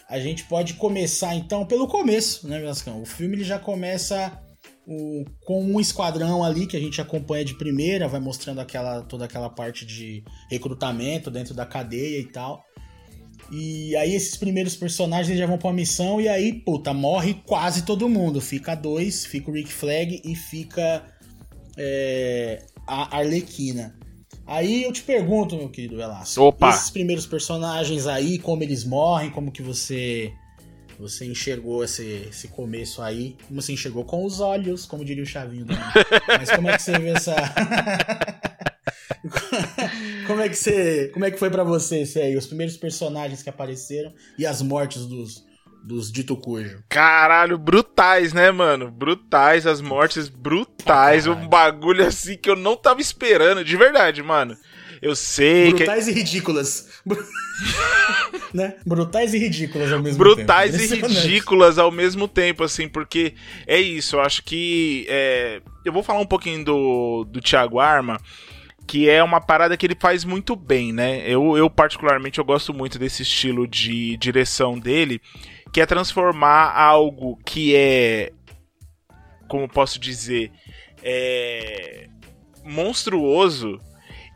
A 0.09 0.19
gente 0.19 0.43
pode 0.45 0.73
começar 0.73 1.35
então 1.35 1.65
pelo 1.65 1.87
começo, 1.87 2.47
né, 2.47 2.59
Vascão? 2.61 3.01
O 3.01 3.05
filme 3.05 3.35
ele 3.35 3.43
já 3.43 3.59
começa 3.59 4.41
o- 4.87 5.23
com 5.45 5.63
um 5.63 5.79
esquadrão 5.79 6.43
ali 6.43 6.65
que 6.65 6.75
a 6.75 6.79
gente 6.79 6.99
acompanha 6.99 7.45
de 7.45 7.53
primeira, 7.55 8.07
vai 8.07 8.19
mostrando 8.19 8.59
aquela, 8.59 9.03
toda 9.03 9.25
aquela 9.25 9.49
parte 9.49 9.85
de 9.85 10.23
recrutamento 10.49 11.29
dentro 11.29 11.53
da 11.53 11.63
cadeia 11.65 12.19
e 12.19 12.25
tal. 12.25 12.63
E 13.51 13.95
aí 13.97 14.15
esses 14.15 14.35
primeiros 14.35 14.75
personagens 14.75 15.37
já 15.37 15.45
vão 15.45 15.59
pra 15.59 15.71
missão 15.71 16.19
e 16.19 16.27
aí, 16.27 16.53
puta, 16.53 16.91
morre 16.91 17.35
quase 17.45 17.83
todo 17.83 18.09
mundo. 18.09 18.41
Fica 18.41 18.73
dois, 18.73 19.25
fica 19.27 19.51
o 19.51 19.53
Rick 19.53 19.71
Flag 19.71 20.21
e 20.25 20.35
fica 20.35 21.05
é, 21.77 22.65
a 22.87 23.17
Arlequina. 23.17 23.98
Aí 24.49 24.83
eu 24.83 24.91
te 24.91 25.03
pergunto, 25.03 25.55
meu 25.55 25.69
querido 25.69 25.95
Velasco. 25.95 26.41
Opa! 26.41 26.71
Esses 26.71 26.89
primeiros 26.89 27.27
personagens 27.27 28.07
aí, 28.07 28.39
como 28.39 28.63
eles 28.63 28.83
morrem, 28.83 29.29
como 29.29 29.51
que 29.51 29.61
você 29.61 30.33
você 30.97 31.25
enxergou 31.25 31.83
esse, 31.83 32.27
esse 32.29 32.47
começo 32.47 33.01
aí? 33.01 33.37
Como 33.47 33.61
você 33.61 33.71
enxergou 33.71 34.03
com 34.03 34.25
os 34.25 34.41
olhos, 34.41 34.87
como 34.87 35.05
diria 35.05 35.23
o 35.23 35.25
Chavinho 35.25 35.67
Mas 36.27 36.49
como 36.49 36.67
é 36.67 36.75
que 36.75 36.81
você 36.81 36.97
vê 36.97 37.09
essa. 37.09 37.35
como 40.25 40.41
é 40.41 40.49
que 40.49 40.55
você. 40.55 41.09
Como 41.13 41.25
é 41.25 41.31
que 41.31 41.37
foi 41.37 41.51
pra 41.51 41.63
você 41.63 42.01
esse 42.01 42.19
aí? 42.19 42.35
Os 42.35 42.47
primeiros 42.47 42.75
personagens 42.75 43.43
que 43.43 43.49
apareceram 43.49 44.11
e 44.35 44.47
as 44.47 44.63
mortes 44.63 45.05
dos, 45.05 45.45
dos 45.83 46.11
dito 46.11 46.35
cujo. 46.35 46.83
Caralho, 46.89 47.57
brutais, 47.57 48.33
né, 48.33 48.51
mano? 48.51 48.89
Brutais, 48.91 49.65
as 49.65 49.81
mortes 49.81 50.27
brutais. 50.29 51.23
Pra 51.23 51.31
Um 51.31 51.35
caralho. 51.35 51.49
bagulho 51.49 52.05
assim 52.05 52.37
que 52.37 52.49
eu 52.49 52.55
não 52.55 52.75
tava 52.75 53.01
esperando, 53.01 53.63
de 53.63 53.75
verdade, 53.77 54.21
mano. 54.21 54.55
Eu 55.01 55.15
sei 55.15 55.67
que. 55.71 55.77
Brutais 55.77 56.07
e 56.07 56.11
ridículas. 56.11 56.89
Né? 58.53 58.75
Brutais 58.85 59.33
e 59.33 59.37
ridículas 59.37 59.91
ao 59.91 59.99
mesmo 60.01 60.17
brutais 60.17 60.71
tempo. 60.71 60.81
e 60.81 60.85
Impressionante. 60.97 61.27
ridículas 61.27 61.77
ao 61.77 61.91
mesmo 61.91 62.27
tempo, 62.27 62.63
assim, 62.63 62.87
porque 62.87 63.33
é 63.67 63.79
isso, 63.79 64.15
eu 64.15 64.21
acho 64.21 64.43
que. 64.43 65.05
é, 65.07 65.61
eu 65.85 65.93
vou 65.93 66.01
falar 66.01 66.19
um 66.19 66.25
pouquinho 66.25 66.63
do, 66.65 67.25
do 67.25 67.41
Thiago 67.41 67.79
Arma, 67.79 68.19
que 68.87 69.07
é 69.09 69.23
uma 69.23 69.39
parada 69.39 69.77
que 69.77 69.85
ele 69.85 69.95
faz 69.99 70.23
muito 70.25 70.55
bem, 70.55 70.91
né? 70.91 71.21
Eu, 71.27 71.55
eu, 71.57 71.69
particularmente, 71.69 72.39
eu 72.39 72.45
gosto 72.45 72.73
muito 72.73 72.97
desse 72.97 73.21
estilo 73.21 73.67
de 73.67 74.17
direção 74.17 74.79
dele, 74.79 75.21
que 75.73 75.81
é 75.81 75.85
transformar 75.85 76.71
algo 76.75 77.37
que 77.45 77.75
é. 77.75 78.31
Como 79.47 79.67
posso 79.67 79.99
dizer? 79.99 80.51
É. 81.03 82.07
monstruoso 82.63 83.79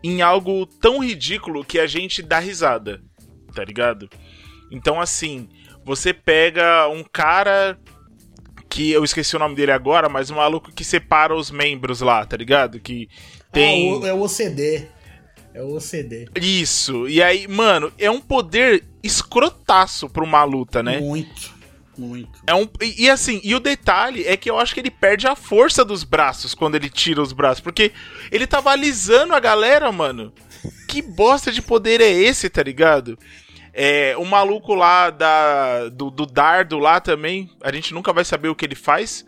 em 0.03 0.21
algo 0.21 0.65
tão 0.65 0.99
ridículo 1.03 1.63
que 1.63 1.79
a 1.79 1.85
gente 1.87 2.21
dá 2.21 2.39
risada, 2.39 3.01
tá 3.53 3.63
ligado? 3.63 4.09
Então, 4.71 4.99
assim, 4.99 5.47
você 5.85 6.13
pega 6.13 6.87
um 6.89 7.03
cara 7.03 7.77
que 8.69 8.91
eu 8.91 9.03
esqueci 9.03 9.35
o 9.35 9.39
nome 9.39 9.55
dele 9.55 9.71
agora, 9.71 10.09
mas 10.09 10.29
um 10.31 10.35
maluco 10.35 10.71
que 10.73 10.83
separa 10.83 11.35
os 11.35 11.51
membros 11.51 12.01
lá, 12.01 12.25
tá 12.25 12.35
ligado? 12.35 12.79
Que 12.79 13.07
tem. 13.51 13.91
Ah, 13.93 13.97
o- 13.97 14.07
é 14.07 14.13
o 14.13 14.21
OCD. 14.23 14.87
É 15.53 15.61
o 15.61 15.75
OCD. 15.75 16.27
Isso. 16.35 17.07
E 17.07 17.21
aí, 17.21 17.47
mano, 17.47 17.91
é 17.97 18.09
um 18.09 18.19
poder 18.19 18.83
escrotaço 19.03 20.09
pra 20.09 20.23
uma 20.23 20.43
luta, 20.43 20.81
né? 20.81 20.99
Muito. 20.99 21.53
Muito. 21.97 22.41
É 22.47 22.55
um, 22.55 22.67
e, 22.81 23.03
e 23.03 23.09
assim, 23.09 23.39
e 23.43 23.53
o 23.53 23.59
detalhe 23.59 24.25
é 24.25 24.35
que 24.35 24.49
eu 24.49 24.57
acho 24.57 24.73
que 24.73 24.79
ele 24.79 24.89
perde 24.89 25.27
a 25.27 25.35
força 25.35 25.85
dos 25.85 26.03
braços 26.03 26.55
quando 26.55 26.75
ele 26.75 26.89
tira 26.89 27.21
os 27.21 27.31
braços. 27.31 27.59
Porque 27.59 27.91
ele 28.31 28.47
tava 28.47 28.71
alisando 28.71 29.33
a 29.35 29.39
galera, 29.39 29.91
mano. 29.91 30.33
Que 30.87 31.01
bosta 31.01 31.51
de 31.51 31.61
poder 31.61 32.01
é 32.01 32.09
esse, 32.09 32.49
tá 32.49 32.63
ligado? 32.63 33.17
É, 33.71 34.15
o 34.17 34.25
maluco 34.25 34.73
lá 34.73 35.09
da, 35.09 35.89
do, 35.89 36.09
do 36.09 36.25
dardo 36.25 36.77
lá 36.79 36.99
também, 36.99 37.49
a 37.61 37.71
gente 37.71 37.93
nunca 37.93 38.13
vai 38.13 38.23
saber 38.23 38.47
o 38.47 38.55
que 38.55 38.65
ele 38.65 38.75
faz. 38.75 39.25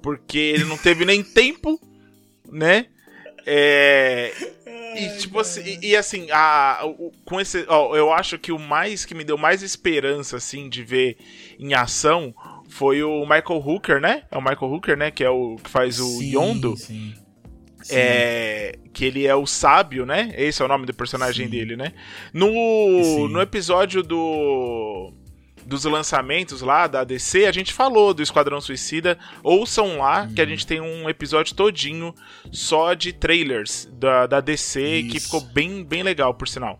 Porque 0.00 0.38
ele 0.38 0.64
não 0.64 0.76
teve 0.76 1.04
nem 1.04 1.22
tempo, 1.24 1.80
né? 2.50 2.86
É, 3.46 4.32
e 4.96 5.18
tipo 5.18 5.38
assim, 5.38 5.62
e, 5.82 5.90
e 5.90 5.96
assim, 5.96 6.28
a, 6.30 6.80
o- 6.84 7.12
com 7.24 7.40
esse, 7.40 7.64
ó, 7.68 7.94
eu 7.96 8.12
acho 8.12 8.38
que 8.38 8.50
o 8.52 8.58
mais 8.58 9.04
que 9.04 9.14
me 9.14 9.24
deu 9.24 9.36
mais 9.38 9.62
esperança 9.62 10.36
assim 10.36 10.68
de 10.68 10.82
ver 10.82 11.16
em 11.58 11.74
ação 11.74 12.34
foi 12.68 13.02
o 13.02 13.20
Michael 13.20 13.62
Hooker, 13.66 14.00
né? 14.00 14.22
É 14.30 14.36
o 14.38 14.40
Michael 14.42 14.72
Hooker, 14.72 14.96
né, 14.96 15.10
que 15.10 15.22
é 15.22 15.30
o 15.30 15.56
que 15.62 15.70
faz 15.70 16.00
o 16.00 16.18
Sim, 16.18 16.32
Yondo, 16.36 16.76
Sim. 16.76 17.14
Sim. 17.82 17.94
é, 17.96 18.78
que 18.94 19.04
ele 19.04 19.26
é 19.26 19.34
o 19.34 19.44
sábio, 19.46 20.06
né? 20.06 20.32
Esse 20.38 20.62
é 20.62 20.64
o 20.64 20.68
nome 20.68 20.86
do 20.86 20.94
personagem 20.94 21.48
dele, 21.48 21.76
né? 21.76 21.92
No 22.32 23.28
no 23.28 23.40
episódio 23.42 24.02
do 24.02 25.12
dos 25.66 25.84
lançamentos 25.84 26.60
lá 26.60 26.86
da 26.86 27.04
DC, 27.04 27.46
a 27.46 27.52
gente 27.52 27.72
falou 27.72 28.12
do 28.14 28.22
Esquadrão 28.22 28.60
Suicida. 28.60 29.18
Ouçam 29.42 29.98
lá, 29.98 30.28
que 30.34 30.40
a 30.40 30.44
Uhum. 30.44 30.50
gente 30.50 30.66
tem 30.66 30.80
um 30.80 31.08
episódio 31.08 31.54
todinho 31.54 32.14
só 32.52 32.94
de 32.94 33.12
trailers 33.12 33.88
da, 33.92 34.26
da 34.26 34.40
DC, 34.40 35.06
que 35.10 35.16
Isso. 35.16 35.26
ficou 35.26 35.40
bem, 35.40 35.82
bem 35.84 36.02
legal, 36.02 36.34
por 36.34 36.46
sinal. 36.48 36.78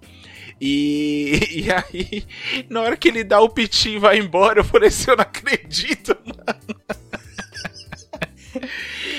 E, 0.60 1.40
e 1.66 1.66
aí, 1.70 2.24
na 2.70 2.80
hora 2.82 2.96
que 2.96 3.08
ele 3.08 3.24
dá 3.24 3.40
o 3.40 3.48
pitinho 3.48 3.96
e 3.96 3.98
vai 3.98 4.18
embora, 4.18 4.60
eu 4.60 4.64
falei 4.64 4.88
assim, 4.88 5.10
eu 5.10 5.16
não 5.16 5.22
acredito, 5.22 6.16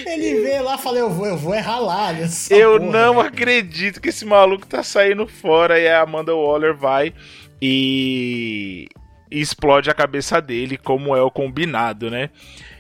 Ele 0.06 0.42
vê 0.42 0.62
lá 0.62 0.76
e 0.76 0.78
fala, 0.82 0.98
eu 1.00 1.10
vou, 1.10 1.26
eu 1.26 1.38
vou 1.38 1.54
errar 1.54 1.80
lá. 1.80 2.14
Eu 2.50 2.80
porra, 2.80 2.92
não 2.92 3.16
velho. 3.16 3.28
acredito 3.28 4.00
que 4.00 4.10
esse 4.10 4.24
maluco 4.24 4.66
tá 4.66 4.82
saindo 4.82 5.28
fora 5.28 5.78
e 5.80 5.88
a 5.90 6.02
Amanda 6.02 6.34
Waller 6.34 6.74
vai 6.76 7.14
e, 7.62 8.88
e 9.36 9.42
explode 9.42 9.90
a 9.90 9.94
cabeça 9.94 10.42
dele, 10.42 10.78
como 10.78 11.16
é 11.16 11.22
o 11.22 11.30
combinado, 11.30 12.10
né? 12.10 12.30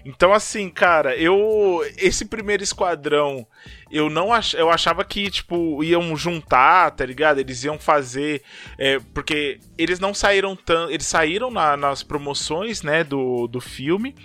Então, 0.06 0.32
assim, 0.32 0.70
cara, 0.70 1.15
eu. 1.18 1.82
Esse 1.98 2.26
primeiro 2.26 2.63
esquadrão, 2.63 3.46
eu 3.91 4.10
não 4.10 4.32
ach, 4.32 4.54
eu 4.54 4.70
achava 4.70 5.04
que, 5.04 5.30
tipo, 5.30 5.84
iam 5.84 6.15
juntar, 6.15 6.91
tá 6.91 7.06
ligado? 7.06 7.39
Eles 7.39 7.63
iam 7.63 7.78
fazer. 7.80 8.41
é, 8.78 9.00
porque 9.13 9.60
eles 9.78 10.00
não 10.00 10.13
saíram 10.13 10.56
tão. 10.56 10.89
Eles 10.89 11.06
saíram 11.08 11.50
na- 11.52 11.76
nas 11.76 12.04
promoções, 12.04 12.84
né, 12.84 13.04
do, 13.04 13.48
do 13.48 13.60
filme, 13.60 14.15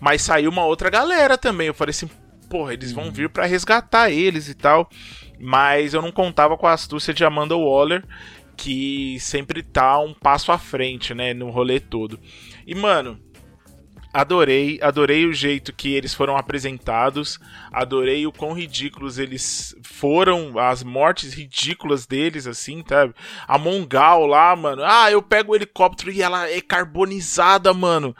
mas 0.00 0.22
saiu 0.22 0.50
uma 0.50 0.64
outra 0.64 0.90
galera 0.90 1.36
também. 1.38 1.66
Eu 1.68 1.74
falei 1.74 1.90
assim, 1.90 2.08
porra, 2.48 2.72
eles 2.72 2.92
vão 2.92 3.12
vir 3.12 3.28
pra 3.28 3.46
resgatar 3.46 4.10
eles 4.10 4.48
e 4.48 4.54
tal. 4.54 4.88
Mas 5.38 5.92
eu 5.92 6.00
não 6.00 6.10
contava 6.10 6.56
com 6.56 6.66
a 6.66 6.72
astúcia 6.72 7.12
de 7.12 7.22
Amanda 7.22 7.54
Waller, 7.54 8.02
que 8.56 9.18
sempre 9.20 9.62
tá 9.62 9.98
um 9.98 10.14
passo 10.14 10.50
à 10.50 10.58
frente, 10.58 11.14
né, 11.14 11.34
no 11.34 11.50
rolê 11.50 11.78
todo. 11.78 12.18
E, 12.66 12.74
mano, 12.74 13.20
Adorei, 14.16 14.78
adorei 14.80 15.26
o 15.26 15.32
jeito 15.34 15.74
que 15.74 15.92
eles 15.92 16.14
foram 16.14 16.38
apresentados, 16.38 17.38
adorei 17.70 18.26
o 18.26 18.32
quão 18.32 18.54
ridículos 18.54 19.18
eles 19.18 19.76
foram, 19.82 20.58
as 20.58 20.82
mortes 20.82 21.34
ridículas 21.34 22.06
deles, 22.06 22.46
assim, 22.46 22.82
sabe? 22.88 23.12
A 23.46 23.58
Mongal 23.58 24.24
lá, 24.24 24.56
mano, 24.56 24.82
ah, 24.82 25.10
eu 25.10 25.20
pego 25.20 25.52
o 25.52 25.54
helicóptero 25.54 26.10
e 26.10 26.22
ela 26.22 26.48
é 26.48 26.62
carbonizada, 26.62 27.74
mano. 27.74 28.16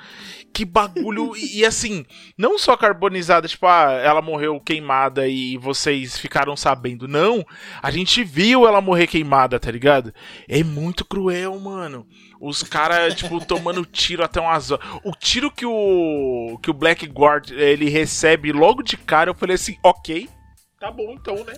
Que 0.56 0.64
bagulho, 0.64 1.36
e, 1.36 1.66
assim, 1.66 2.06
não 2.34 2.58
só 2.58 2.78
carbonizada, 2.78 3.46
tipo, 3.46 3.66
ah, 3.66 3.92
ela 4.02 4.22
morreu 4.22 4.58
queimada 4.58 5.28
e 5.28 5.58
vocês 5.58 6.16
ficaram 6.16 6.56
sabendo, 6.56 7.06
não, 7.06 7.44
a 7.82 7.90
gente 7.90 8.24
viu 8.24 8.66
ela 8.66 8.80
morrer 8.80 9.06
queimada, 9.06 9.60
tá 9.60 9.70
ligado? 9.70 10.14
É 10.48 10.64
muito 10.64 11.04
cruel, 11.04 11.60
mano. 11.60 12.06
Os 12.40 12.62
caras, 12.62 13.14
tipo, 13.14 13.38
tomando 13.44 13.84
tiro 13.84 14.24
até 14.24 14.40
umas. 14.40 14.70
O 14.70 15.12
tiro 15.20 15.50
que 15.50 15.66
o. 15.66 16.58
que 16.62 16.70
o 16.70 16.74
Blackguard 16.74 17.50
ele 17.50 17.90
recebe 17.90 18.50
logo 18.50 18.82
de 18.82 18.96
cara, 18.96 19.28
eu 19.28 19.34
falei 19.34 19.56
assim, 19.56 19.76
ok, 19.82 20.26
tá 20.80 20.90
bom 20.90 21.12
então, 21.12 21.34
né? 21.44 21.52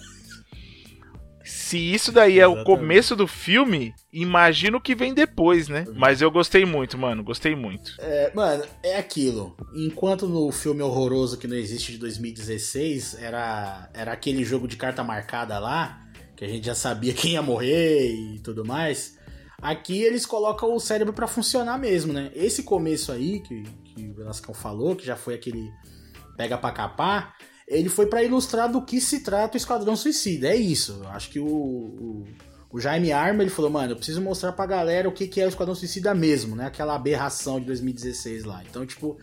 Se 1.48 1.78
isso 1.78 2.12
daí 2.12 2.38
é 2.38 2.42
Exatamente. 2.42 2.60
o 2.60 2.64
começo 2.64 3.16
do 3.16 3.26
filme, 3.26 3.94
imagina 4.12 4.76
o 4.76 4.80
que 4.80 4.94
vem 4.94 5.14
depois, 5.14 5.66
né? 5.66 5.86
Mas 5.94 6.20
eu 6.20 6.30
gostei 6.30 6.66
muito, 6.66 6.98
mano. 6.98 7.24
Gostei 7.24 7.56
muito. 7.56 7.94
É, 7.98 8.30
mano, 8.34 8.64
é 8.82 8.98
aquilo. 8.98 9.56
Enquanto 9.74 10.28
no 10.28 10.52
filme 10.52 10.82
horroroso 10.82 11.38
que 11.38 11.48
não 11.48 11.56
existe 11.56 11.92
de 11.92 11.98
2016 11.98 13.16
era, 13.22 13.88
era 13.94 14.12
aquele 14.12 14.44
jogo 14.44 14.68
de 14.68 14.76
carta 14.76 15.02
marcada 15.02 15.58
lá, 15.58 16.06
que 16.36 16.44
a 16.44 16.48
gente 16.48 16.66
já 16.66 16.74
sabia 16.74 17.12
quem 17.14 17.32
ia 17.32 17.42
morrer 17.42 18.12
e 18.12 18.40
tudo 18.40 18.62
mais. 18.62 19.16
Aqui 19.60 20.02
eles 20.02 20.26
colocam 20.26 20.74
o 20.74 20.78
cérebro 20.78 21.14
para 21.14 21.26
funcionar 21.26 21.78
mesmo, 21.78 22.12
né? 22.12 22.30
Esse 22.34 22.62
começo 22.62 23.10
aí, 23.10 23.40
que, 23.40 23.62
que 23.62 24.06
o 24.06 24.14
Velascão 24.14 24.54
falou, 24.54 24.94
que 24.94 25.06
já 25.06 25.16
foi 25.16 25.34
aquele 25.34 25.70
pega 26.36 26.56
pra 26.56 26.70
capar, 26.70 27.34
ele 27.68 27.88
foi 27.88 28.06
para 28.06 28.22
ilustrar 28.22 28.70
do 28.70 28.82
que 28.82 29.00
se 29.00 29.20
trata 29.20 29.54
o 29.54 29.56
Esquadrão 29.56 29.94
Suicida. 29.94 30.48
É 30.48 30.56
isso. 30.56 31.00
Eu 31.02 31.08
acho 31.10 31.30
que 31.30 31.38
o, 31.38 31.46
o, 31.46 32.24
o, 32.72 32.80
Jaime 32.80 33.12
Arma 33.12 33.42
ele 33.42 33.50
falou, 33.50 33.70
mano, 33.70 33.92
eu 33.92 33.96
preciso 33.96 34.22
mostrar 34.22 34.52
pra 34.52 34.66
galera 34.66 35.08
o 35.08 35.12
que, 35.12 35.28
que 35.28 35.40
é 35.40 35.44
o 35.44 35.48
Esquadrão 35.48 35.74
Suicida 35.74 36.14
mesmo, 36.14 36.56
né? 36.56 36.66
Aquela 36.66 36.94
aberração 36.94 37.60
de 37.60 37.66
2016 37.66 38.44
lá. 38.44 38.62
Então, 38.68 38.86
tipo, 38.86 39.18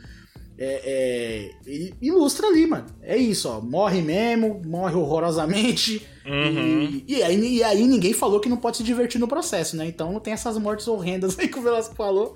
é, 0.58 0.82
é, 0.86 1.52
ele 1.66 1.96
ilustra 2.02 2.48
ali, 2.48 2.66
mano. 2.66 2.86
É 3.02 3.18
isso, 3.18 3.50
ó. 3.50 3.60
Morre 3.60 4.02
mesmo, 4.02 4.62
morre 4.66 4.96
horrorosamente. 4.96 6.08
Uhum. 6.26 7.04
E, 7.08 7.16
e, 7.16 7.24
aí, 7.24 7.58
e 7.58 7.64
aí 7.64 7.86
ninguém 7.86 8.14
falou 8.14 8.40
que 8.40 8.48
não 8.48 8.58
pode 8.58 8.78
se 8.78 8.84
divertir 8.84 9.20
no 9.20 9.28
processo, 9.28 9.76
né? 9.76 9.86
Então 9.86 10.20
tem 10.20 10.34
essas 10.34 10.58
mortes 10.58 10.88
horrendas 10.88 11.38
aí 11.40 11.48
que 11.48 11.60
o 11.60 11.64
Velasco 11.64 11.96
falou. 11.96 12.36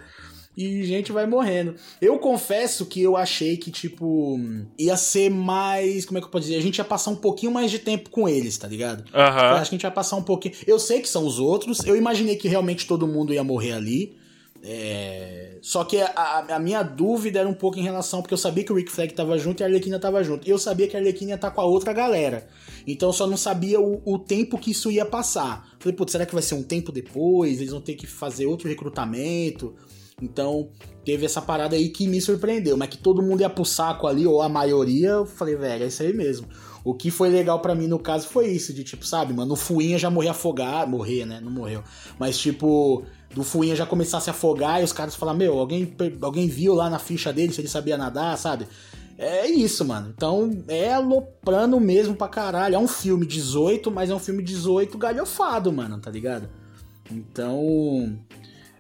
E 0.60 0.84
gente 0.84 1.14
vai 1.14 1.26
morrendo. 1.26 1.76
Eu 2.02 2.20
confesso 2.20 2.86
que 2.86 3.02
eu 3.02 3.16
achei 3.16 3.56
que, 3.56 3.72
tipo, 3.72 4.38
ia 4.78 4.98
ser 4.98 5.30
mais. 5.30 6.06
Como 6.06 6.18
é 6.18 6.22
que 6.22 6.28
eu 6.28 6.32
posso 6.32 6.48
dizer? 6.48 6.58
A 6.58 6.62
gente 6.62 6.80
ia 6.80 6.84
passar 6.84 7.12
um 7.12 7.16
pouquinho 7.16 7.50
mais 7.50 7.72
de 7.72 7.80
tempo 7.80 8.10
com 8.10 8.28
eles, 8.28 8.58
tá 8.58 8.68
ligado? 8.68 9.06
Uhum. 9.14 9.20
Eu 9.22 9.56
acho 9.56 9.70
que 9.70 9.76
a 9.76 9.78
gente 9.78 9.84
ia 9.84 9.92
passar 9.92 10.18
um 10.18 10.22
pouquinho. 10.22 10.54
Eu 10.68 10.78
sei 10.78 11.00
que 11.00 11.08
são 11.08 11.26
os 11.26 11.40
outros. 11.40 11.80
Eu 11.86 11.96
imaginei 11.96 12.36
que 12.36 12.50
realmente 12.50 12.86
todo 12.86 13.08
mundo 13.08 13.34
ia 13.34 13.42
morrer 13.42 13.72
ali. 13.72 14.18
É... 14.62 15.60
Só 15.62 15.86
que 15.86 16.02
a, 16.02 16.46
a, 16.50 16.60
minha 16.60 16.84
dúvida 16.84 17.40
era 17.40 17.48
um 17.48 17.54
pouco 17.54 17.80
em 17.80 17.82
relação, 17.82 18.22
porque 18.22 18.34
eu 18.34 18.38
sabia 18.38 18.62
que 18.62 18.74
o 18.74 18.76
Rick 18.76 18.92
Flag 18.92 19.14
tava 19.14 19.38
junto 19.38 19.62
e 19.62 19.64
a 19.64 19.68
Arlequina 19.68 19.98
tava 19.98 20.22
junto. 20.26 20.46
E 20.46 20.52
eu 20.52 20.58
sabia 20.58 20.90
que 20.90 20.98
a 20.98 21.00
Arlequina 21.00 21.32
ia 21.32 21.36
estar 21.36 21.52
tá 21.52 21.56
com 21.56 21.62
a 21.62 21.66
outra 21.66 21.94
galera. 21.94 22.46
Então 22.86 23.08
eu 23.08 23.14
só 23.14 23.26
não 23.26 23.38
sabia 23.38 23.80
o, 23.80 24.02
o 24.04 24.20
tempo 24.20 24.58
que 24.58 24.72
isso 24.72 24.92
ia 24.92 25.06
passar. 25.06 25.70
Falei, 25.80 25.96
putz, 25.96 26.12
será 26.12 26.26
que 26.26 26.34
vai 26.34 26.44
ser 26.44 26.56
um 26.56 26.64
tempo 26.64 26.92
depois? 26.92 27.60
Eles 27.60 27.72
vão 27.72 27.80
ter 27.80 27.96
que 27.96 28.06
fazer 28.06 28.46
outro 28.46 28.68
recrutamento? 28.68 29.74
Então 30.22 30.70
teve 31.04 31.26
essa 31.26 31.42
parada 31.42 31.76
aí 31.76 31.90
que 31.90 32.08
me 32.08 32.22
surpreendeu. 32.22 32.78
Mas 32.78 32.90
que 32.90 32.98
todo 32.98 33.22
mundo 33.22 33.42
ia 33.42 33.50
pro 33.50 33.66
saco 33.66 34.08
ali, 34.08 34.26
ou 34.28 34.42
a 34.42 34.50
maioria, 34.50 35.10
eu 35.10 35.26
falei, 35.26 35.56
velho, 35.56 35.84
é 35.84 35.88
isso 35.88 36.04
aí 36.04 36.14
mesmo. 36.14 36.48
O 36.84 36.94
que 36.94 37.12
foi 37.12 37.30
legal 37.30 37.60
para 37.60 37.76
mim 37.76 37.88
no 37.88 38.00
caso 38.00 38.28
foi 38.28 38.48
isso, 38.48 38.74
de 38.74 38.84
tipo, 38.84 39.06
sabe, 39.06 39.34
mano, 39.34 39.54
o 39.54 39.58
Fuinha 39.58 40.00
já 40.00 40.10
morreu 40.10 40.32
afogado, 40.32 40.90
morrer, 40.90 41.26
né? 41.26 41.40
Não 41.42 41.52
morreu. 41.52 41.84
Mas 42.18 42.38
tipo, 42.38 43.04
do 43.34 43.44
Fuinha 43.44 43.76
já 43.76 43.86
começar 43.86 44.18
a 44.18 44.22
se 44.22 44.30
afogar 44.30 44.82
e 44.82 44.84
os 44.84 44.94
caras 44.94 45.16
falar, 45.16 45.34
meu, 45.34 45.60
alguém, 45.60 45.94
alguém 46.22 46.48
viu 46.48 46.74
lá 46.74 46.90
na 46.90 46.98
ficha 46.98 47.34
dele 47.34 47.54
se 47.54 47.62
ele 47.62 47.68
sabia 47.68 47.98
nadar, 47.98 48.38
sabe? 48.38 48.66
É 49.18 49.48
isso, 49.50 49.84
mano. 49.84 50.14
Então 50.16 50.64
é 50.70 50.94
aloprando 50.94 51.78
mesmo 51.78 52.16
pra 52.16 52.30
caralho. 52.30 52.76
É 52.76 52.80
um 52.80 52.88
filme 52.88 53.26
18, 53.26 53.92
mas 53.92 54.10
é 54.10 54.16
um 54.16 54.20
filme 54.20 54.42
18 54.42 54.98
galhofado, 54.98 55.74
mano, 55.74 56.00
tá 56.00 56.10
ligado? 56.10 56.50
Então. 57.12 58.18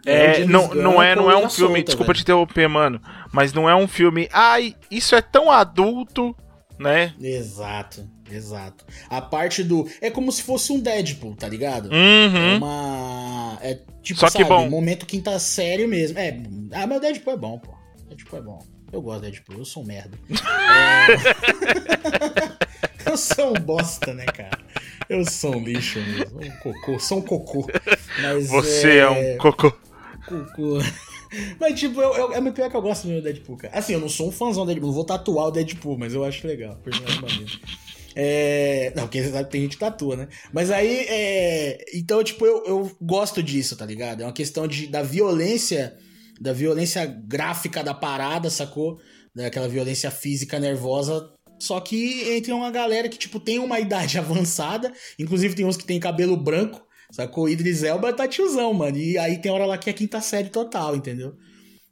É, 0.10 0.42
é 0.42 0.46
não, 0.46 0.74
não 0.74 1.02
é, 1.02 1.16
não 1.16 1.30
é 1.30 1.38
um 1.38 1.50
filme, 1.50 1.84
desculpa 1.84 2.14
velho. 2.14 2.18
te 2.18 2.22
interromper, 2.24 2.68
mano, 2.68 3.02
mas 3.32 3.54
não 3.54 3.70
é 3.70 3.76
um 3.76 3.88
filme, 3.88 4.28
ai, 4.32 4.76
isso 4.90 5.16
é 5.16 5.22
tão 5.22 5.52
adulto, 5.52 6.36
né? 6.78 7.14
Exato. 7.22 8.08
Exato. 8.32 8.86
A 9.10 9.22
parte 9.22 9.64
do. 9.64 9.90
É 10.02 10.12
como 10.12 10.32
se 10.32 10.44
fosse 10.44 10.72
um 10.72 10.80
Deadpool, 10.80 11.36
tá 11.36 11.50
ligado? 11.50 11.90
Uhum. 11.92 12.56
É 12.56 12.58
uma. 12.58 13.58
É 13.62 13.80
tipo, 14.04 14.20
Só 14.20 14.28
que 14.28 14.44
sabe, 14.44 14.46
bom. 14.46 14.70
momento 14.70 15.06
quinta 15.06 15.38
série 15.40 15.88
mesmo. 15.88 16.20
É. 16.20 16.40
Ah, 16.72 16.86
meu 16.86 17.00
Deadpool 17.00 17.34
é 17.34 17.38
bom, 17.38 17.58
pô. 17.58 17.74
Deadpool 18.08 18.40
é 18.40 18.42
bom. 18.42 18.60
Eu 18.92 19.02
gosto 19.02 19.22
de 19.24 19.32
Deadpool, 19.32 19.58
eu 19.58 19.66
sou 19.66 19.84
um 19.84 19.86
merda. 19.86 20.18
é... 23.06 23.10
eu 23.10 23.18
sou 23.18 23.50
um 23.50 23.62
bosta, 23.62 24.14
né, 24.14 24.26
cara? 24.26 24.60
Eu 25.08 25.26
sou 25.26 25.56
um 25.56 25.64
lixo 25.64 26.00
mesmo. 26.00 26.40
Um 26.40 26.52
cocô. 26.58 27.00
Sou 27.00 27.18
um 27.18 27.22
cocô. 27.22 27.68
Mas, 28.22 28.48
Você 28.50 28.92
é... 28.92 28.98
é 28.98 29.10
um 29.10 29.38
cocô. 29.38 29.74
Mas, 31.60 31.80
tipo, 31.80 32.02
eu, 32.02 32.14
eu, 32.16 32.34
é 32.34 32.42
muito 32.42 32.56
pior 32.56 32.70
que 32.70 32.76
eu 32.76 32.82
gosto 32.82 33.08
do 33.08 33.22
Deadpool, 33.22 33.58
cara. 33.58 33.78
Assim, 33.78 33.94
eu 33.94 34.00
não 34.00 34.10
sou 34.10 34.30
um 34.30 34.32
fãzão 34.32 34.66
do 34.66 34.68
Deadpool, 34.68 34.92
vou 34.92 35.04
tatuar 35.04 35.48
o 35.48 35.52
Deadpool, 35.52 35.98
mas 35.98 36.14
eu 36.14 36.24
acho 36.24 36.48
legal. 36.48 36.76
Personagem 36.78 37.22
maneiro. 37.22 37.60
É... 38.16 38.92
Não, 38.96 39.04
porque 39.04 39.22
você 39.22 39.32
sabe 39.32 39.46
que 39.46 39.52
tem 39.52 39.62
gente 39.62 39.74
que 39.74 39.80
tatua, 39.80 40.16
né? 40.16 40.28
Mas 40.52 40.72
aí, 40.72 41.06
é... 41.08 41.86
então, 41.94 42.24
tipo, 42.24 42.46
eu, 42.46 42.66
eu 42.66 42.92
gosto 43.02 43.44
disso, 43.44 43.76
tá 43.76 43.86
ligado? 43.86 44.22
É 44.22 44.26
uma 44.26 44.34
questão 44.34 44.68
de, 44.68 44.88
da 44.88 45.04
violência, 45.04 45.96
da 46.42 46.52
violência 46.52 47.06
gráfica 47.06 47.84
da 47.84 47.94
parada, 47.94 48.50
sacou? 48.50 49.00
Daquela 49.36 49.68
violência 49.68 50.10
física 50.10 50.60
nervosa. 50.60 51.32
Só 51.60 51.80
que 51.80 52.30
entre 52.32 52.52
uma 52.52 52.72
galera 52.72 53.10
que, 53.10 53.18
tipo, 53.18 53.40
tem 53.40 53.60
uma 53.60 53.78
idade 53.80 54.18
avançada, 54.18 54.92
inclusive 55.20 55.56
tem 55.56 55.66
uns 55.66 55.78
que 55.78 55.86
tem 55.86 56.00
cabelo 56.00 56.36
branco, 56.36 56.82
sacou? 57.12 57.46
O 57.46 57.50
Idris 57.50 57.84
Elba 57.84 58.14
tá 58.14 58.28
tiozão, 58.28 58.74
mano. 58.74 58.98
E 58.98 59.18
aí 59.18 59.38
tem 59.38 59.52
hora 59.52 59.66
lá 59.66 59.78
que 59.78 59.90
é 59.90 59.94
quinta 59.94 60.22
série 60.22 60.50
total, 60.50 60.96
entendeu? 60.96 61.36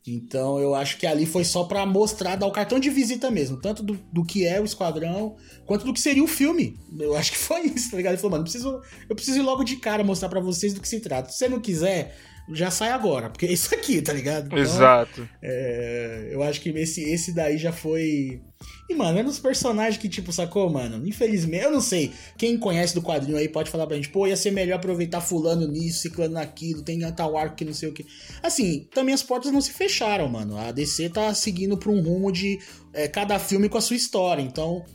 Então 0.06 0.58
eu 0.60 0.74
acho 0.74 0.98
que 0.98 1.06
ali 1.06 1.26
foi 1.26 1.44
só 1.44 1.66
para 1.66 1.86
mostrar, 1.86 2.38
dar 2.38 2.48
o 2.48 2.52
cartão 2.52 2.80
de 2.80 2.90
visita 2.90 3.30
mesmo, 3.30 3.60
tanto 3.60 3.84
do, 3.84 4.00
do 4.12 4.24
que 4.24 4.46
é 4.46 4.60
o 4.62 4.64
Esquadrão, 4.64 5.36
quanto 5.66 5.86
do 5.86 5.94
que 5.94 6.00
seria 6.00 6.24
o 6.24 6.28
filme. 6.28 6.80
Eu 6.98 7.16
acho 7.16 7.32
que 7.32 7.38
foi 7.38 7.62
isso, 7.62 7.92
tá 7.92 7.98
ligado? 7.98 8.14
Ele 8.14 8.22
falou, 8.22 8.32
mano, 8.32 8.42
eu 8.42 8.46
preciso, 8.46 8.82
eu 9.10 9.16
preciso 9.16 9.40
ir 9.40 9.42
logo 9.42 9.64
de 9.64 9.76
cara 9.78 10.04
mostrar 10.04 10.30
para 10.30 10.40
vocês 10.40 10.74
do 10.74 10.82
que 10.82 10.88
se 10.88 11.02
trata. 11.02 11.30
Se 11.30 11.38
você 11.38 11.50
não 11.50 11.60
quiser, 11.60 12.16
já 12.50 12.72
sai 12.72 12.90
agora, 12.90 13.30
porque 13.30 13.46
é 13.46 13.52
isso 13.52 13.74
aqui, 13.76 14.02
tá 14.02 14.14
ligado? 14.14 14.48
Então, 14.48 14.58
Exato. 14.58 15.28
É, 15.42 16.30
eu 16.32 16.42
acho 16.42 16.62
que 16.62 16.70
esse, 16.70 17.04
esse 17.04 17.34
daí 17.34 17.58
já 17.58 17.72
foi. 17.72 18.42
E, 18.90 18.96
mano, 18.96 19.20
é 19.20 19.24
dos 19.24 19.40
personagens 19.40 19.98
que, 19.98 20.08
tipo, 20.08 20.32
sacou, 20.32 20.70
mano? 20.70 21.06
Infelizmente, 21.06 21.66
eu 21.66 21.72
não 21.72 21.82
sei. 21.82 22.12
Quem 22.38 22.58
conhece 22.58 22.94
do 22.94 23.02
quadrinho 23.02 23.38
aí 23.38 23.50
pode 23.50 23.70
falar 23.70 23.86
pra 23.86 23.96
gente, 23.98 24.10
pô, 24.10 24.26
ia 24.26 24.38
ser 24.38 24.52
melhor 24.52 24.78
aproveitar 24.78 25.20
fulano 25.20 25.68
nisso, 25.68 26.00
ciclano 26.00 26.36
naquilo, 26.36 26.82
tem 26.82 27.00
tal 27.12 27.38
arco 27.38 27.56
que 27.56 27.66
não 27.66 27.74
sei 27.74 27.90
o 27.90 27.94
que. 27.94 28.06
Assim, 28.42 28.88
também 28.94 29.14
as 29.14 29.24
portas 29.24 29.52
não 29.52 29.62
se 29.62 29.74
fecharam, 29.74 30.30
mano. 30.30 30.58
A 30.58 30.72
DC 30.72 31.10
tá 31.10 31.34
seguindo 31.34 31.78
pra 31.78 31.92
um 31.92 32.02
rumo 32.02 32.32
de 32.32 32.60
é, 32.94 33.08
cada 33.08 33.38
filme 33.40 33.68
com 33.68 33.78
a 33.78 33.82
sua 33.82 33.96
história. 33.96 34.42
Então, 34.42 34.86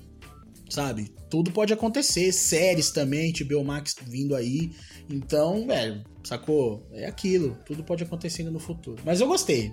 sabe? 0.71 1.13
Tudo 1.29 1.51
pode 1.51 1.73
acontecer. 1.73 2.33
Séries 2.33 2.91
também, 2.91 3.33
HBO 3.33 3.63
Max 3.63 3.95
vindo 4.07 4.35
aí. 4.35 4.71
Então, 5.11 5.67
velho, 5.67 6.03
sacou? 6.25 6.87
É 6.93 7.07
aquilo. 7.07 7.57
Tudo 7.67 7.85
pode 7.85 8.03
acontecer 8.05 8.43
no 8.45 8.59
futuro. 8.59 9.01
Mas 9.05 9.21
eu 9.21 9.27
gostei. 9.27 9.73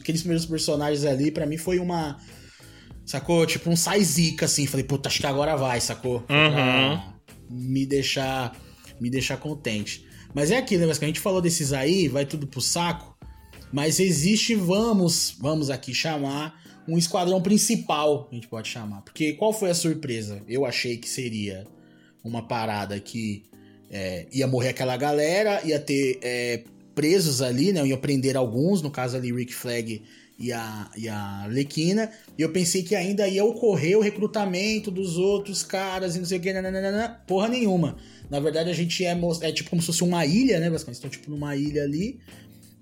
Aqueles 0.00 0.20
primeiros 0.20 0.46
personagens 0.46 1.04
ali, 1.04 1.30
para 1.30 1.46
mim, 1.46 1.56
foi 1.56 1.78
uma. 1.78 2.18
Sacou? 3.04 3.46
Tipo 3.46 3.70
um 3.70 3.76
sai 3.76 4.02
zica, 4.02 4.46
assim. 4.46 4.66
Falei, 4.66 4.84
puta, 4.84 5.08
acho 5.08 5.20
que 5.20 5.26
agora 5.26 5.56
vai, 5.56 5.80
sacou? 5.80 6.24
Uhum. 6.28 7.12
me 7.50 7.86
deixar. 7.86 8.56
Me 9.00 9.08
deixar 9.08 9.36
contente. 9.36 10.06
Mas 10.34 10.50
é 10.50 10.56
aquilo, 10.56 10.82
né? 10.82 10.86
Mas 10.88 10.98
que 10.98 11.04
a 11.04 11.08
gente 11.08 11.20
falou 11.20 11.40
desses 11.40 11.72
aí, 11.72 12.08
vai 12.08 12.26
tudo 12.26 12.46
pro 12.46 12.60
saco. 12.60 13.16
Mas 13.72 14.00
existe, 14.00 14.54
vamos, 14.54 15.36
vamos 15.38 15.70
aqui 15.70 15.94
chamar 15.94 16.58
um 16.88 16.96
esquadrão 16.96 17.40
principal, 17.42 18.28
a 18.32 18.34
gente 18.34 18.48
pode 18.48 18.68
chamar. 18.68 19.02
Porque 19.02 19.34
qual 19.34 19.52
foi 19.52 19.70
a 19.70 19.74
surpresa? 19.74 20.42
Eu 20.48 20.64
achei 20.64 20.96
que 20.96 21.08
seria 21.08 21.66
uma 22.24 22.48
parada 22.48 22.98
que 22.98 23.44
é, 23.90 24.26
ia 24.32 24.46
morrer 24.46 24.68
aquela 24.70 24.96
galera, 24.96 25.60
ia 25.64 25.78
ter 25.78 26.18
é, 26.22 26.62
presos 26.94 27.40
ali, 27.40 27.72
né? 27.72 27.86
Ia 27.86 27.96
prender 27.96 28.36
alguns, 28.36 28.82
no 28.82 28.90
caso 28.90 29.16
ali 29.16 29.32
Rick 29.32 29.54
Flag 29.54 30.02
e 30.38 30.52
a, 30.52 30.90
e 30.96 31.08
a 31.08 31.46
Lequina. 31.48 32.10
E 32.36 32.42
eu 32.42 32.50
pensei 32.50 32.82
que 32.82 32.94
ainda 32.94 33.26
ia 33.26 33.44
ocorrer 33.44 33.98
o 33.98 34.00
recrutamento 34.00 34.90
dos 34.90 35.16
outros 35.16 35.62
caras 35.62 36.14
e 36.14 36.18
não 36.18 36.26
sei 36.26 36.38
o 36.38 36.40
que, 36.40 36.52
nananana, 36.52 37.22
porra 37.26 37.48
nenhuma. 37.48 37.96
Na 38.30 38.38
verdade, 38.38 38.70
a 38.70 38.74
gente 38.74 39.04
é, 39.04 39.18
é 39.42 39.52
tipo 39.52 39.70
como 39.70 39.82
se 39.82 39.86
fosse 39.86 40.04
uma 40.04 40.24
ilha, 40.24 40.60
né? 40.60 40.70
Basicamente, 40.70 40.96
estão 40.96 41.10
tipo 41.10 41.30
numa 41.30 41.56
ilha 41.56 41.82
ali. 41.82 42.20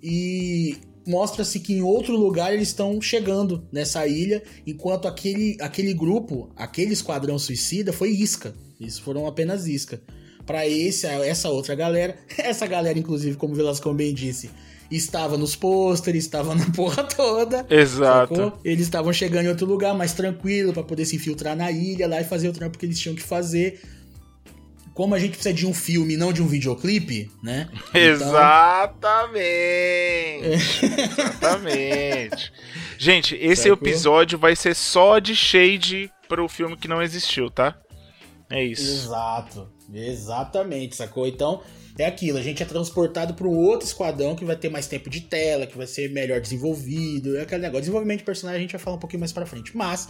E 0.03 0.77
mostra-se 1.07 1.61
que 1.61 1.73
em 1.73 1.83
outro 1.83 2.17
lugar 2.17 2.53
eles 2.53 2.69
estão 2.69 3.01
chegando 3.01 3.67
nessa 3.73 4.07
ilha, 4.07 4.43
enquanto 4.67 5.07
aquele, 5.07 5.57
aquele 5.61 5.95
grupo, 5.95 6.51
aquele 6.57 6.93
esquadrão 6.93 7.39
suicida 7.39 7.93
foi 7.93 8.11
isca. 8.11 8.55
Eles 8.81 8.99
foram 8.99 9.27
apenas 9.27 9.67
isca. 9.67 10.03
Para 10.47 10.65
essa 10.67 11.49
outra 11.49 11.75
galera, 11.75 12.17
essa 12.39 12.67
galera, 12.67 12.99
inclusive, 12.99 13.37
como 13.37 13.53
o 13.53 13.57
Velasco 13.57 13.93
bem 13.93 14.15
disse, 14.15 14.49
estava 14.91 15.37
nos 15.37 15.57
pôsteres, 15.57 16.25
estava 16.25 16.55
na 16.55 16.71
porra 16.73 17.03
toda. 17.05 17.67
Exato. 17.69 18.37
Sacou? 18.37 18.59
Eles 18.65 18.83
estavam 18.83 19.13
chegando 19.13 19.47
em 19.47 19.49
outro 19.49 19.67
lugar 19.67 19.95
mais 19.95 20.13
tranquilo 20.13 20.73
para 20.73 20.83
poder 20.83 21.05
se 21.05 21.17
infiltrar 21.17 21.57
na 21.57 21.71
ilha 21.71 22.09
lá 22.09 22.21
e 22.21 22.25
fazer 22.25 22.49
o 22.49 22.53
trampo 22.53 22.79
que 22.79 22.87
eles 22.87 22.99
tinham 22.99 23.15
que 23.17 23.23
fazer. 23.23 23.81
Como 24.95 25.15
a 25.15 25.19
gente 25.19 25.33
precisa 25.33 25.53
de 25.53 25.67
um 25.67 25.75
filme, 25.75 26.17
não 26.17 26.33
de 26.33 26.41
um 26.43 26.47
videoclipe, 26.47 27.31
né? 27.43 27.69
Então... 27.93 28.29
Exatamente. 28.29 29.27
Exatamente. 30.87 32.53
Gente, 32.97 33.35
esse 33.37 33.69
Sacou? 33.69 33.77
episódio 33.77 34.39
vai 34.39 34.57
ser 34.57 34.75
só 34.75 35.19
de 35.19 35.37
shade 35.37 36.11
pro 36.29 36.49
filme 36.49 36.79
que 36.79 36.89
não 36.89 37.03
existiu, 37.03 37.51
tá? 37.51 37.77
É 38.49 38.65
isso. 38.65 39.07
Exato. 39.07 39.76
Exatamente, 39.93 40.97
sacou? 40.97 41.27
Então, 41.27 41.63
é 41.99 42.05
aquilo, 42.05 42.39
a 42.39 42.43
gente 42.43 42.63
é 42.63 42.67
transportado 42.67 43.35
para 43.35 43.47
um 43.47 43.57
outro 43.57 43.87
esquadrão 43.87 44.37
que 44.37 44.45
vai 44.45 44.57
ter 44.57 44.69
mais 44.69 44.87
tempo 44.87 45.09
de 45.09 45.23
tela, 45.23 45.67
que 45.67 45.77
vai 45.77 45.87
ser 45.87 46.11
melhor 46.11 46.41
desenvolvido, 46.41 47.37
é 47.37 47.43
aquele 47.43 47.63
negócio. 47.63 47.83
Desenvolvimento 47.83 48.19
de 48.19 48.25
personagem 48.25 48.59
a 48.59 48.63
gente 48.63 48.73
vai 48.73 48.81
falar 48.81 48.97
um 48.97 49.01
pouquinho 49.01 49.21
mais 49.21 49.33
para 49.33 49.47
frente, 49.47 49.77
mas 49.77 50.09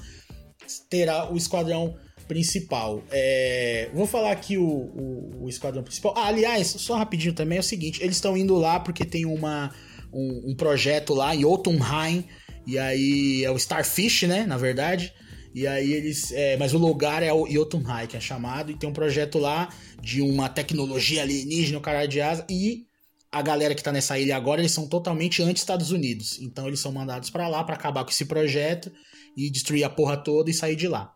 terá 0.91 1.33
o 1.33 1.37
esquadrão 1.37 1.97
principal. 2.27 3.03
É... 3.11 3.89
Vou 3.95 4.07
falar 4.07 4.33
aqui 4.33 4.59
o, 4.59 4.67
o, 4.67 5.45
o, 5.45 5.49
esquadrão 5.49 5.83
principal. 5.83 6.15
Ah, 6.17 6.27
aliás, 6.27 6.67
só 6.67 6.97
rapidinho 6.97 7.33
também 7.33 7.59
é 7.59 7.61
o 7.61 7.65
seguinte: 7.65 8.03
eles 8.03 8.17
estão 8.17 8.37
indo 8.37 8.57
lá 8.57 8.81
porque 8.81 9.05
tem 9.05 9.25
uma, 9.25 9.73
um, 10.13 10.51
um 10.51 10.57
projeto 10.57 11.15
lá 11.15 11.35
em 11.35 11.43
Jotunheim, 11.43 12.25
e 12.67 12.79
aí 12.79 13.45
é 13.45 13.51
o 13.51 13.57
Starfish, 13.57 14.23
né? 14.23 14.45
Na 14.45 14.57
verdade. 14.57 15.13
E 15.57 15.67
aí 15.67 15.91
eles. 15.91 16.33
É, 16.33 16.55
mas 16.59 16.75
o 16.75 16.79
lugar 16.79 17.23
é 17.23 17.33
o 17.33 17.51
Jotunheim, 17.51 18.07
que 18.07 18.15
é 18.15 18.21
chamado, 18.21 18.71
e 18.71 18.77
tem 18.77 18.87
um 18.87 18.93
projeto 18.93 19.39
lá 19.39 19.71
de 20.03 20.21
uma 20.21 20.51
tecnologia 20.51 21.23
alienígena, 21.23 21.79
o 21.79 21.81
caralho 21.81 22.09
de 22.09 22.21
asa, 22.21 22.47
e 22.51 22.85
a 23.33 23.41
galera 23.41 23.75
que 23.75 23.83
tá 23.83 23.91
nessa 23.91 24.19
ilha 24.19 24.37
agora, 24.37 24.61
eles 24.61 24.73
são 24.73 24.87
totalmente 24.87 25.43
anti-Estados 25.43 25.91
Unidos. 25.91 26.39
Então 26.43 26.67
eles 26.69 26.79
são 26.79 26.93
mandados 26.93 27.31
para 27.31 27.49
lá 27.49 27.65
para 27.65 27.75
acabar 27.75 28.05
com 28.05 28.11
esse 28.11 28.27
projeto 28.27 28.93
e 29.35 29.49
destruir 29.49 29.83
a 29.83 29.89
porra 29.89 30.19
toda 30.19 30.51
e 30.51 30.55
sair 30.55 30.77
de 30.77 30.89
lá. 30.89 31.15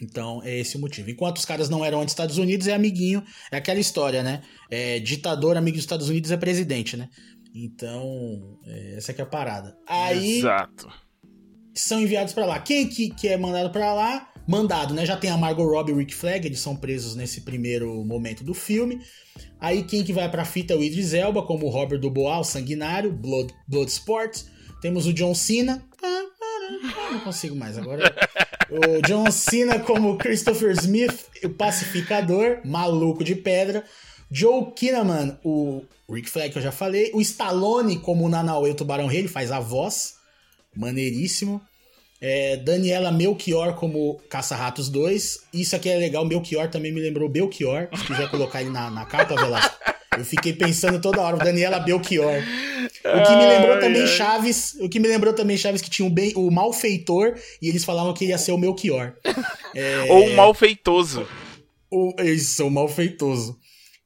Então 0.00 0.40
é 0.42 0.58
esse 0.58 0.78
o 0.78 0.80
motivo. 0.80 1.10
Enquanto 1.10 1.36
os 1.36 1.44
caras 1.44 1.68
não 1.68 1.84
eram 1.84 2.00
anti-Estados 2.00 2.38
Unidos, 2.38 2.66
é 2.66 2.72
amiguinho. 2.72 3.22
É 3.52 3.58
aquela 3.58 3.78
história, 3.78 4.22
né? 4.22 4.40
É, 4.70 4.98
ditador, 5.00 5.58
amigo 5.58 5.76
dos 5.76 5.84
Estados 5.84 6.08
Unidos 6.08 6.30
é 6.30 6.36
presidente, 6.38 6.96
né? 6.96 7.10
Então, 7.54 8.58
é, 8.64 8.94
essa 8.96 9.12
aqui 9.12 9.20
é 9.20 9.24
a 9.24 9.26
parada. 9.26 9.76
Aí. 9.86 10.38
Exato 10.38 11.09
são 11.82 12.00
enviados 12.00 12.32
para 12.32 12.46
lá. 12.46 12.58
Quem 12.58 12.88
que, 12.88 13.10
que 13.10 13.28
é 13.28 13.36
mandado 13.36 13.70
para 13.70 13.92
lá? 13.94 14.28
Mandado, 14.46 14.94
né? 14.94 15.06
Já 15.06 15.16
tem 15.16 15.30
a 15.30 15.36
Margot 15.36 15.64
Robbie 15.64 15.92
e 15.92 15.94
o 15.94 15.98
Rick 15.98 16.14
Flag, 16.14 16.46
eles 16.46 16.60
são 16.60 16.74
presos 16.74 17.14
nesse 17.14 17.42
primeiro 17.42 18.04
momento 18.04 18.42
do 18.42 18.54
filme. 18.54 19.00
Aí 19.60 19.84
quem 19.84 20.02
que 20.02 20.12
vai 20.12 20.28
pra 20.30 20.44
fita 20.44 20.74
é 20.74 20.76
o 20.76 20.82
Idris 20.82 21.14
Elba, 21.14 21.42
como 21.42 21.66
o 21.66 21.70
Robert 21.70 22.00
Dubois, 22.00 22.38
o 22.38 22.44
Sanguinário, 22.44 23.12
Blood, 23.12 23.54
Bloodsport. 23.68 24.42
Temos 24.80 25.06
o 25.06 25.12
John 25.12 25.34
Cena. 25.34 25.84
Ah, 26.02 27.12
não 27.12 27.20
consigo 27.20 27.54
mais 27.54 27.78
agora. 27.78 28.14
O 28.70 29.02
John 29.06 29.30
Cena 29.30 29.78
como 29.78 30.16
Christopher 30.16 30.70
Smith, 30.72 31.26
o 31.44 31.50
pacificador, 31.50 32.60
maluco 32.64 33.22
de 33.22 33.34
pedra. 33.34 33.84
Joe 34.30 34.72
Kinnaman, 34.74 35.38
o 35.44 35.84
Rick 36.08 36.30
Flag 36.30 36.50
que 36.50 36.58
eu 36.58 36.62
já 36.62 36.72
falei. 36.72 37.10
O 37.12 37.20
Stallone 37.20 37.98
como 37.98 38.24
o 38.24 38.28
Nanauê, 38.28 38.70
o 38.70 38.74
Tubarão 38.74 39.06
Rei, 39.06 39.20
ele 39.20 39.28
faz 39.28 39.50
a 39.50 39.60
voz 39.60 40.14
maneiríssimo. 40.74 41.60
É, 42.20 42.58
Daniela 42.58 43.10
Melchior 43.10 43.74
como 43.76 44.20
Caça-Ratos 44.28 44.88
2. 44.90 45.38
Isso 45.54 45.74
aqui 45.74 45.88
é 45.88 45.96
legal, 45.96 46.24
Melchior 46.24 46.68
também 46.68 46.92
me 46.92 47.00
lembrou 47.00 47.28
Belchior. 47.28 47.88
Se 47.96 48.04
quiser 48.04 48.30
colocar 48.30 48.60
ele 48.60 48.70
na, 48.70 48.90
na 48.90 49.06
capa, 49.06 49.34
Velasco. 49.34 49.74
Eu 50.18 50.24
fiquei 50.24 50.52
pensando 50.52 51.00
toda 51.00 51.22
hora, 51.22 51.38
Daniela 51.38 51.78
Belchior. 51.80 52.42
O 53.04 53.22
que 53.22 53.36
me 53.36 53.46
lembrou 53.46 53.78
também 53.78 54.06
Chaves, 54.06 54.76
o 54.80 54.88
que 54.88 55.00
me 55.00 55.08
lembrou 55.08 55.32
também 55.32 55.56
Chaves 55.56 55.80
que 55.80 55.88
tinha 55.88 56.06
o, 56.06 56.10
bem, 56.10 56.32
o 56.36 56.50
malfeitor 56.50 57.34
e 57.62 57.68
eles 57.68 57.84
falavam 57.84 58.12
que 58.12 58.26
ia 58.26 58.36
ser 58.36 58.52
o 58.52 58.58
Melchior. 58.58 59.14
É... 59.74 60.12
Ou 60.12 60.26
o 60.26 60.36
malfeitoso. 60.36 61.26
O, 61.90 62.14
isso, 62.22 62.66
o 62.66 62.70
malfeitoso. 62.70 63.56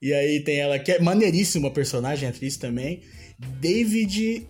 E 0.00 0.12
aí 0.12 0.44
tem 0.44 0.60
ela 0.60 0.78
que 0.78 0.92
é 0.92 1.00
maneiríssima 1.00 1.70
personagem, 1.70 2.28
atriz 2.28 2.58
também. 2.58 3.02
David 3.38 4.48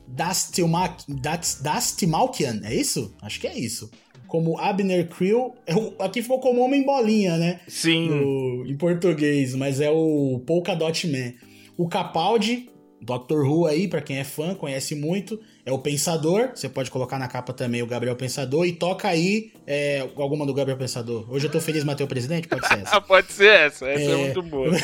Dastimalkian, 1.62 2.61
é 2.64 2.75
isso? 2.75 3.14
Acho 3.23 3.40
que 3.40 3.47
é 3.47 3.59
isso. 3.59 3.90
Como 4.27 4.59
Abner 4.59 5.09
Creel, 5.09 5.55
é 5.66 5.75
aqui 6.05 6.20
ficou 6.23 6.40
como 6.40 6.61
Homem 6.61 6.85
Bolinha, 6.85 7.37
né? 7.37 7.61
Sim. 7.68 8.09
No, 8.09 8.66
em 8.66 8.77
português, 8.77 9.55
mas 9.55 9.81
é 9.81 9.90
o 9.90 10.42
Polka 10.47 10.75
Dot 10.75 11.07
Man. 11.07 11.33
O 11.77 11.88
Capaldi, 11.88 12.68
Doctor 13.01 13.47
Who 13.47 13.66
aí, 13.66 13.87
para 13.87 14.01
quem 14.01 14.18
é 14.18 14.25
fã, 14.25 14.55
conhece 14.55 14.94
muito, 14.94 15.40
é 15.64 15.72
o 15.72 15.79
Pensador. 15.79 16.50
Você 16.55 16.68
pode 16.68 16.90
colocar 16.90 17.18
na 17.18 17.27
capa 17.27 17.53
também 17.53 17.83
o 17.83 17.87
Gabriel 17.87 18.16
Pensador 18.16 18.66
e 18.66 18.72
toca 18.72 19.09
aí 19.09 19.53
é, 19.66 20.00
alguma 20.16 20.44
do 20.44 20.53
Gabriel 20.53 20.79
Pensador. 20.79 21.27
Hoje 21.31 21.46
eu 21.46 21.50
tô 21.50 21.61
feliz, 21.61 21.85
Mateu 21.85 22.07
Presidente? 22.07 22.46
Pode 22.48 22.66
ser 22.66 22.79
essa. 22.81 23.00
pode 23.03 23.33
ser 23.33 23.48
essa, 23.48 23.88
essa 23.88 24.11
é, 24.11 24.12
é 24.12 24.16
muito 24.16 24.42
boa. 24.42 24.70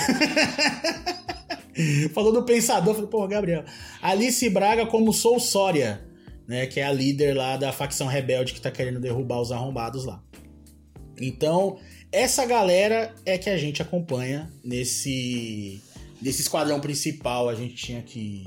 Falou 2.12 2.32
do 2.32 2.42
pensador, 2.42 2.94
falei, 2.94 3.08
pô, 3.08 3.26
Gabriel. 3.26 3.64
Alice 4.02 4.50
Braga 4.50 4.84
como 4.86 5.12
Sou 5.12 5.38
Sória, 5.40 6.04
né? 6.46 6.66
Que 6.66 6.80
é 6.80 6.84
a 6.84 6.92
líder 6.92 7.34
lá 7.34 7.56
da 7.56 7.72
facção 7.72 8.06
rebelde 8.06 8.52
que 8.52 8.60
tá 8.60 8.70
querendo 8.70 9.00
derrubar 9.00 9.40
os 9.40 9.50
arrombados 9.52 10.04
lá. 10.04 10.22
Então, 11.18 11.78
essa 12.12 12.44
galera 12.44 13.14
é 13.24 13.38
que 13.38 13.48
a 13.48 13.56
gente 13.56 13.80
acompanha 13.80 14.50
nesse, 14.64 15.80
nesse 16.20 16.42
esquadrão 16.42 16.80
principal. 16.80 17.48
A 17.48 17.54
gente 17.54 17.74
tinha 17.74 18.02
que. 18.02 18.46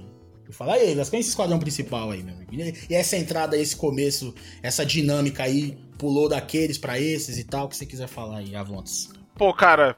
Falar 0.54 0.76
aí, 0.76 0.94
quem 0.94 1.18
é 1.18 1.20
esse 1.20 1.30
esquadrão 1.30 1.60
principal 1.60 2.12
aí, 2.12 2.24
meu 2.24 2.36
amigo? 2.36 2.78
E 2.90 2.94
essa 2.96 3.18
entrada, 3.18 3.58
esse 3.58 3.76
começo, 3.76 4.34
essa 4.62 4.86
dinâmica 4.86 5.44
aí, 5.44 5.78
pulou 5.98 6.30
daqueles 6.30 6.78
para 6.78 7.00
esses 7.00 7.38
e 7.38 7.44
tal, 7.44 7.68
que 7.68 7.76
você 7.76 7.86
quiser 7.86 8.08
falar 8.08 8.38
aí, 8.38 8.56
Avontes. 8.56 9.10
Pô, 9.36 9.54
cara, 9.54 9.96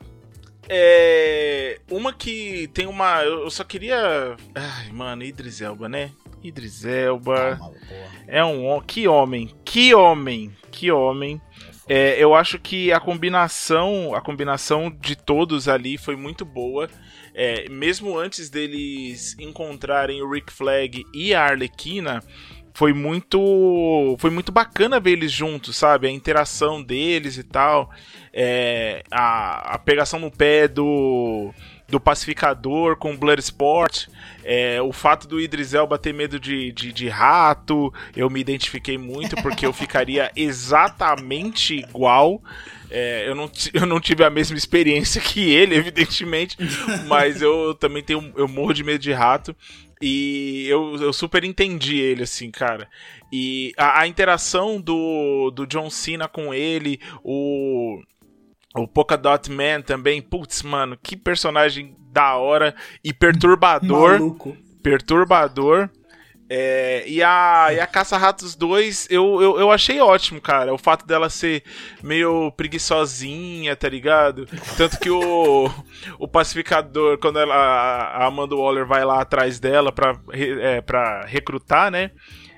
é. 0.70 1.80
Uma 1.90 2.14
que 2.14 2.70
tem 2.74 2.88
uma. 2.88 3.24
Eu 3.24 3.50
só 3.50 3.64
queria. 3.64 4.36
Ai, 4.54 4.92
mano, 4.92 5.24
Idris 5.24 5.62
Elba, 5.62 5.88
né? 5.88 6.12
Idris 6.48 6.86
Elba. 6.86 7.60
é 8.28 8.44
um. 8.44 8.80
Que 8.82 9.08
homem. 9.08 9.54
Que 9.64 9.94
homem. 9.94 10.52
Que 10.72 10.92
homem. 10.92 11.42
É, 11.88 12.16
eu 12.18 12.34
acho 12.34 12.58
que 12.60 12.92
a 12.92 13.00
combinação, 13.00 14.16
a 14.16 14.22
combinação 14.22 14.90
de 14.90 15.16
todos 15.16 15.68
ali 15.68 15.98
foi 15.98 16.16
muito 16.16 16.44
boa. 16.44 16.90
É, 17.34 17.70
mesmo 17.70 18.18
antes 18.18 18.50
deles 18.50 19.36
encontrarem 19.40 20.22
o 20.22 20.30
Rick 20.30 20.52
Flag 20.52 21.06
e 21.14 21.34
a 21.34 21.46
Arlequina, 21.46 22.24
foi 22.74 22.92
muito 22.92 24.18
foi 24.20 24.30
muito 24.30 24.52
bacana 24.52 25.00
ver 25.00 25.12
eles 25.12 25.32
juntos, 25.32 25.76
sabe? 25.78 26.08
A 26.08 26.12
interação 26.12 26.84
deles 26.84 27.38
e 27.38 27.44
tal, 27.44 27.90
é, 28.34 29.04
a, 29.12 29.76
a 29.76 29.80
pegação 29.80 30.20
no 30.20 30.30
pé 30.30 30.68
do 30.68 31.54
do 31.88 32.00
pacificador 32.00 32.96
com 32.98 33.16
Bloodsport, 33.16 34.08
é, 34.44 34.82
o 34.82 34.92
fato 34.92 35.28
do 35.28 35.40
Idris 35.40 35.74
Elba 35.74 35.98
ter 35.98 36.14
medo 36.14 36.40
de, 36.40 36.72
de, 36.72 36.92
de, 36.92 37.08
rato, 37.08 37.94
eu 38.16 38.30
me 38.30 38.40
identifiquei 38.40 38.98
muito 38.98 39.36
porque 39.38 39.66
eu 39.66 39.74
ficaria 39.74 40.32
exatamente 40.36 41.76
igual. 41.76 42.42
É, 42.90 43.28
eu, 43.28 43.36
não, 43.36 43.52
eu 43.74 43.86
não 43.86 44.00
tive 44.00 44.24
a 44.24 44.30
mesma 44.30 44.58
experiência 44.58 45.22
que 45.22 45.52
ele, 45.52 45.76
evidentemente, 45.76 46.58
mas 47.08 47.42
eu 47.42 47.76
também 47.76 48.04
tenho 48.04 48.34
eu 48.36 48.48
morro 48.48 48.74
de 48.74 48.84
medo 48.84 49.00
de 49.00 49.12
rato. 49.12 49.56
E 50.02 50.68
eu, 50.68 50.98
eu 50.98 51.14
super 51.14 51.44
entendi 51.44 51.98
ele, 51.98 52.24
assim, 52.24 52.52
cara. 52.52 52.88
E 53.32 53.74
a, 53.78 54.02
a 54.02 54.08
interação 54.08 54.80
do, 54.80 55.52
do 55.52 55.66
John 55.66 55.90
Cena 55.90 56.28
com 56.28 56.54
ele, 56.54 57.00
o. 57.24 58.02
O 58.76 58.88
Polka 58.88 59.18
Dot 59.18 59.50
Man 59.50 59.82
também, 59.82 60.22
putz, 60.22 60.62
mano, 60.62 60.98
que 61.02 61.16
personagem 61.16 61.96
da 62.12 62.36
hora 62.36 62.76
e 63.04 63.14
perturbador. 63.14 64.12
Maluco. 64.12 64.56
Perturbador. 64.84 65.90
É, 66.48 67.04
e 67.08 67.24
a, 67.24 67.70
e 67.74 67.80
a 67.80 67.88
Caça-Ratos 67.88 68.54
2 68.56 69.08
eu, 69.10 69.42
eu, 69.42 69.60
eu 69.60 69.72
achei 69.72 70.00
ótimo, 70.00 70.40
cara. 70.40 70.74
O 70.74 70.78
fato 70.78 71.06
dela 71.06 71.30
ser 71.30 71.64
meio 72.04 72.52
preguiçosinha, 72.52 73.76
tá 73.76 73.90
ligado? 73.90 74.46
Tanto 74.78 75.00
que 75.00 75.10
o, 75.10 75.70
o 76.20 76.28
pacificador, 76.28 77.18
quando 77.18 77.40
ela, 77.40 77.56
a 77.56 78.28
Amanda 78.28 78.56
Waller 78.56 78.86
vai 78.86 79.04
lá 79.04 79.22
atrás 79.22 79.60
dela 79.60 79.92
pra, 79.92 80.20
é, 80.32 80.82
pra 80.82 81.26
recrutar, 81.26 81.90
né? 81.90 82.12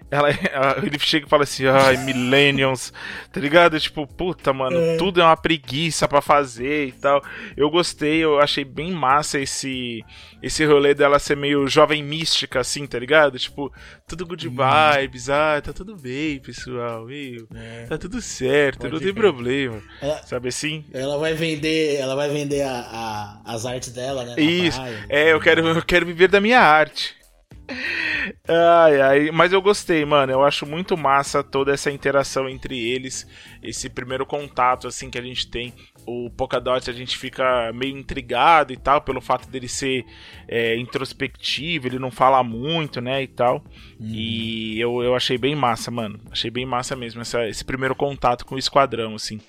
Ela, 0.09 0.29
ele 0.83 0.97
chega 0.99 1.25
e 1.25 1.29
fala 1.29 1.43
assim, 1.43 1.65
ai, 1.67 1.97
Millennials, 1.97 2.93
tá 3.31 3.39
ligado? 3.39 3.79
Tipo, 3.79 4.07
puta, 4.07 4.53
mano, 4.53 4.77
É. 4.77 4.97
tudo 4.97 5.19
é 5.21 5.23
uma 5.23 5.35
preguiça 5.37 6.07
pra 6.07 6.21
fazer 6.21 6.87
e 6.87 6.91
tal. 6.93 7.21
Eu 7.55 7.69
gostei, 7.69 8.23
eu 8.23 8.39
achei 8.39 8.63
bem 8.63 8.91
massa 8.91 9.39
esse 9.39 10.03
esse 10.41 10.63
rolê 10.65 10.93
dela 10.93 11.17
ser 11.17 11.35
meio 11.35 11.67
jovem 11.67 12.03
mística, 12.03 12.59
assim, 12.59 12.85
tá 12.85 12.99
ligado? 12.99 13.39
Tipo, 13.39 13.73
tudo 14.07 14.25
good 14.25 14.47
Hum. 14.47 14.55
vibes, 14.55 15.29
ah, 15.29 15.59
tá 15.61 15.73
tudo 15.73 15.95
bem, 15.97 16.39
pessoal, 16.39 17.05
meu, 17.05 17.47
É. 17.55 17.85
tá 17.87 17.97
tudo 17.97 18.21
certo, 18.21 18.79
Pode 18.81 18.93
não 18.93 18.99
tem 18.99 19.11
crer. 19.11 19.21
problema. 19.21 19.81
Ela, 20.01 20.21
Sabe 20.23 20.49
assim? 20.49 20.85
ela 20.93 21.17
vai 21.17 21.33
vender, 21.33 21.95
ela 21.95 22.15
vai 22.15 22.29
vender 22.29 22.61
a, 22.61 22.71
a- 22.71 23.41
as 23.45 23.65
artes 23.65 23.91
dela, 23.91 24.23
né? 24.23 24.35
Isso. 24.41 24.79
praia. 24.79 25.05
É, 25.09 25.33
eu 25.33 25.39
quero, 25.39 25.67
eu 25.67 25.81
quero 25.83 26.05
viver 26.05 26.27
da 26.27 26.39
minha 26.39 26.59
arte. 26.61 27.15
Ai, 28.47 29.01
ai, 29.01 29.31
mas 29.31 29.51
eu 29.53 29.61
gostei, 29.61 30.05
mano. 30.05 30.31
Eu 30.31 30.43
acho 30.43 30.65
muito 30.65 30.95
massa 30.97 31.43
toda 31.43 31.73
essa 31.73 31.91
interação 31.91 32.47
entre 32.49 32.77
eles, 32.77 33.27
esse 33.61 33.89
primeiro 33.89 34.25
contato 34.25 34.87
assim 34.87 35.09
que 35.09 35.17
a 35.17 35.21
gente 35.21 35.49
tem. 35.49 35.73
O 36.05 36.29
Polkadot 36.29 36.89
a 36.89 36.93
gente 36.93 37.17
fica 37.17 37.71
meio 37.73 37.97
intrigado 37.97 38.71
e 38.71 38.77
tal, 38.77 39.01
pelo 39.01 39.19
fato 39.19 39.49
dele 39.49 39.67
ser 39.67 40.05
é, 40.47 40.77
introspectivo, 40.77 41.87
ele 41.87 41.99
não 41.99 42.09
fala 42.09 42.41
muito, 42.43 43.01
né, 43.01 43.23
e 43.23 43.27
tal. 43.27 43.57
Uhum. 43.99 44.07
E 44.13 44.79
eu, 44.79 45.03
eu 45.03 45.15
achei 45.15 45.37
bem 45.37 45.55
massa, 45.55 45.91
mano. 45.91 46.19
Achei 46.31 46.49
bem 46.49 46.65
massa 46.65 46.95
mesmo 46.95 47.21
essa- 47.21 47.47
esse 47.47 47.65
primeiro 47.65 47.95
contato 47.95 48.45
com 48.45 48.55
o 48.55 48.59
esquadrão, 48.59 49.15
assim. 49.15 49.39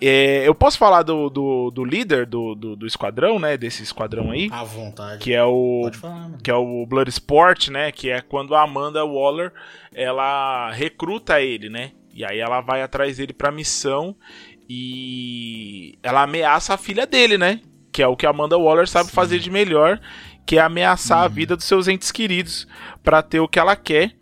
É, 0.00 0.46
eu 0.46 0.54
posso 0.54 0.78
falar 0.78 1.02
do, 1.02 1.28
do, 1.28 1.70
do 1.72 1.84
líder 1.84 2.24
do, 2.26 2.54
do, 2.54 2.76
do 2.76 2.86
esquadrão, 2.86 3.38
né? 3.38 3.56
Desse 3.56 3.82
esquadrão 3.82 4.30
aí, 4.30 4.48
À 4.52 4.62
vontade. 4.62 5.18
que 5.18 5.32
é 5.34 5.42
o 5.44 5.90
falar, 6.00 6.30
que 6.42 6.50
é 6.50 6.54
o 6.54 6.86
Bloodsport, 6.86 7.68
né? 7.68 7.90
Que 7.90 8.10
é 8.10 8.20
quando 8.20 8.54
a 8.54 8.62
Amanda 8.62 9.04
Waller 9.04 9.52
ela 9.92 10.70
recruta 10.70 11.40
ele, 11.40 11.68
né? 11.68 11.90
E 12.14 12.24
aí 12.24 12.38
ela 12.38 12.60
vai 12.60 12.82
atrás 12.82 13.16
dele 13.16 13.32
pra 13.32 13.50
missão 13.50 14.14
e 14.68 15.98
ela 16.02 16.22
ameaça 16.22 16.74
a 16.74 16.78
filha 16.78 17.06
dele, 17.06 17.36
né? 17.38 17.60
Que 17.90 18.02
é 18.02 18.06
o 18.06 18.16
que 18.16 18.26
a 18.26 18.30
Amanda 18.30 18.56
Waller 18.58 18.86
sabe 18.88 19.08
Sim. 19.08 19.14
fazer 19.14 19.38
de 19.38 19.50
melhor, 19.50 20.00
que 20.46 20.58
é 20.58 20.60
ameaçar 20.60 21.22
a 21.22 21.26
Uhum. 21.26 21.30
vida 21.32 21.56
dos 21.56 21.64
seus 21.64 21.88
entes 21.88 22.12
queridos 22.12 22.68
pra 23.02 23.22
ter 23.22 23.40
o 23.40 23.48
que 23.48 23.58
ela 23.58 23.74
quer. 23.74 24.12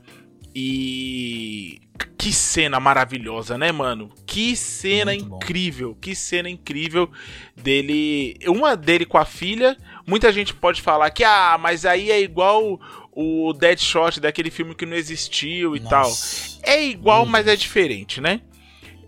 E 0.55 1.81
que 2.18 2.32
cena 2.32 2.80
maravilhosa, 2.80 3.56
né, 3.56 3.70
mano? 3.72 4.11
Que 4.26 4.56
cena 4.56 5.12
Muito 5.12 5.26
bom. 5.26 5.37
incrível, 5.37 5.96
que 6.00 6.14
cena 6.14 6.48
incrível 6.48 7.11
dele, 7.56 8.37
uma 8.46 8.76
dele 8.76 9.04
com 9.06 9.18
a 9.18 9.24
filha. 9.24 9.76
Muita 10.06 10.32
gente 10.32 10.54
pode 10.54 10.82
falar 10.82 11.11
que 11.11 11.24
ah, 11.24 11.56
mas 11.61 11.85
aí 11.85 12.11
é 12.11 12.20
igual 12.20 12.80
o 13.12 13.52
Deadshot 13.52 14.20
daquele 14.20 14.50
filme 14.50 14.74
que 14.74 14.85
não 14.85 14.96
existiu 14.96 15.74
e 15.74 15.80
tal. 15.80 16.04
Nossa. 16.09 16.59
É 16.62 16.85
igual, 16.85 17.24
mas 17.24 17.46
é 17.46 17.50
Deus. 17.50 17.61
diferente, 17.61 18.20
né? 18.20 18.40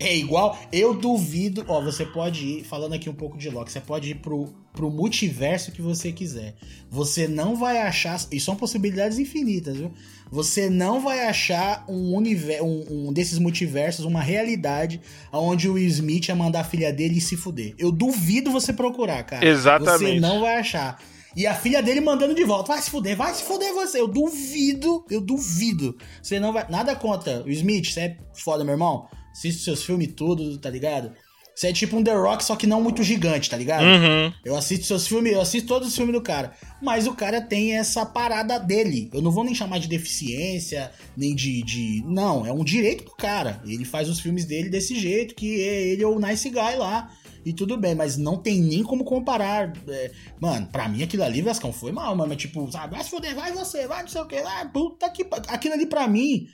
É 0.01 0.17
igual, 0.17 0.59
eu 0.73 0.95
duvido. 0.95 1.65
Ó, 1.67 1.81
você 1.81 2.07
pode 2.07 2.47
ir, 2.47 2.65
falando 2.65 2.95
aqui 2.95 3.11
um 3.11 3.15
pouco 3.15 3.37
de 3.37 3.51
Loki, 3.51 3.73
você 3.73 3.81
pode 3.81 4.11
ir 4.11 4.15
pro, 4.17 4.49
pro 4.73 4.91
multiverso 4.91 5.73
que 5.73 5.83
você 5.83 6.13
quiser. 6.13 6.55
Você 6.89 7.27
não 7.27 7.57
vai 7.57 7.81
achar. 7.81 8.21
E 8.31 8.39
são 8.39 8.55
possibilidades 8.55 9.19
infinitas, 9.19 9.77
viu? 9.77 9.93
Você 10.31 10.71
não 10.71 11.01
vai 11.01 11.27
achar 11.27 11.85
um 11.89 12.15
universo, 12.15 12.65
um, 12.65 13.09
um 13.09 13.13
desses 13.13 13.39
multiversos, 13.39 14.05
uma 14.05 14.21
realidade 14.21 15.01
onde 15.33 15.69
o 15.69 15.73
Will 15.73 15.87
Smith 15.89 16.29
ia 16.29 16.35
mandar 16.35 16.61
a 16.61 16.65
filha 16.65 16.93
dele 16.93 17.21
se 17.21 17.37
fuder. 17.37 17.75
Eu 17.79 17.91
duvido 17.91 18.51
você 18.51 18.73
procurar, 18.73 19.23
cara. 19.25 19.47
Exatamente. 19.47 20.15
Você 20.15 20.21
não 20.21 20.41
vai 20.41 20.57
achar. 20.57 20.99
E 21.37 21.47
a 21.47 21.55
filha 21.55 21.83
dele 21.83 22.01
mandando 22.01 22.35
de 22.35 22.45
volta. 22.45 22.73
Vai 22.73 22.83
se 22.83 22.91
fuder, 22.91 23.17
vai 23.17 23.33
se 23.35 23.43
fuder 23.43 23.73
você. 23.73 24.01
Eu 24.01 24.09
duvido, 24.09 25.05
eu 25.11 25.21
duvido. 25.21 25.97
Você 26.23 26.41
não 26.41 26.53
vai. 26.53 26.67
Nada 26.69 26.95
contra. 26.97 27.43
O 27.45 27.51
Smith, 27.51 27.93
você 27.93 28.01
é 28.01 28.17
foda, 28.35 28.65
meu 28.65 28.75
irmão. 28.75 29.09
Assiste 29.33 29.63
seus 29.63 29.83
filmes 29.85 30.13
tudo, 30.17 30.59
tá 30.59 30.71
ligado? 30.71 31.13
Você 31.55 31.69
é 31.69 31.73
tipo 31.73 31.97
um 31.97 32.05
The 32.05 32.15
Rock, 32.15 32.45
só 32.45 32.55
que 32.55 32.69
não 32.69 32.81
muito 32.81 33.03
gigante, 33.03 33.51
tá 33.51 33.57
ligado? 33.57 33.83
Uhum. 33.85 34.33
Eu 34.45 34.57
assisto 34.57 34.87
seus 34.87 35.09
filmes, 35.09 35.33
eu 35.33 35.41
assisto 35.41 35.67
todos 35.67 35.89
os 35.89 35.97
filmes 35.97 36.15
do 36.15 36.23
cara. 36.23 36.53
Mas 36.81 37.09
o 37.09 37.15
cara 37.15 37.41
tem 37.41 37.75
essa 37.77 38.07
parada 38.07 38.61
dele. 38.61 39.11
Eu 39.13 39.21
não 39.21 39.33
vou 39.33 39.43
nem 39.43 39.57
chamar 39.57 39.79
de 39.81 39.89
deficiência, 39.89 40.93
nem 41.17 41.35
de. 41.35 41.63
de... 41.65 42.05
Não, 42.07 42.47
é 42.47 42.53
um 42.53 42.63
direito 42.63 43.05
do 43.05 43.11
cara. 43.17 43.61
Ele 43.67 43.85
faz 43.85 44.09
os 44.09 44.21
filmes 44.21 44.45
dele 44.45 44.69
desse 44.69 44.97
jeito, 44.99 45.35
que 45.35 45.61
é- 45.61 45.89
ele 45.89 46.03
é 46.05 46.07
o 46.07 46.21
nice 46.21 46.49
guy 46.49 46.77
lá. 46.77 47.11
E 47.45 47.53
tudo 47.53 47.77
bem, 47.77 47.95
mas 47.95 48.17
não 48.17 48.37
tem 48.37 48.61
nem 48.61 48.85
como 48.85 49.05
comparar. 49.05 49.73
É, 49.89 50.11
mano, 50.41 50.67
pra 50.71 50.89
mim 50.89 51.03
aquilo 51.03 51.25
ali, 51.25 51.43
Vascão, 51.43 51.73
foi 51.73 51.91
mal, 51.91 52.15
mano. 52.15 52.29
Mas, 52.29 52.39
Tipo, 52.39 52.71
sabe, 52.71 52.95
vai 52.95 53.03
se 53.03 53.11
fuder, 53.11 53.35
vai 53.35 53.53
você, 53.53 53.85
vai 53.89 54.03
não 54.03 54.09
sei 54.09 54.21
o 54.21 54.27
que. 54.27 54.37
Ah, 54.37 54.69
puta 54.73 55.11
que. 55.11 55.27
Aquilo 55.49 55.75
ali 55.75 55.87
pra 55.87 56.07
mim. 56.07 56.47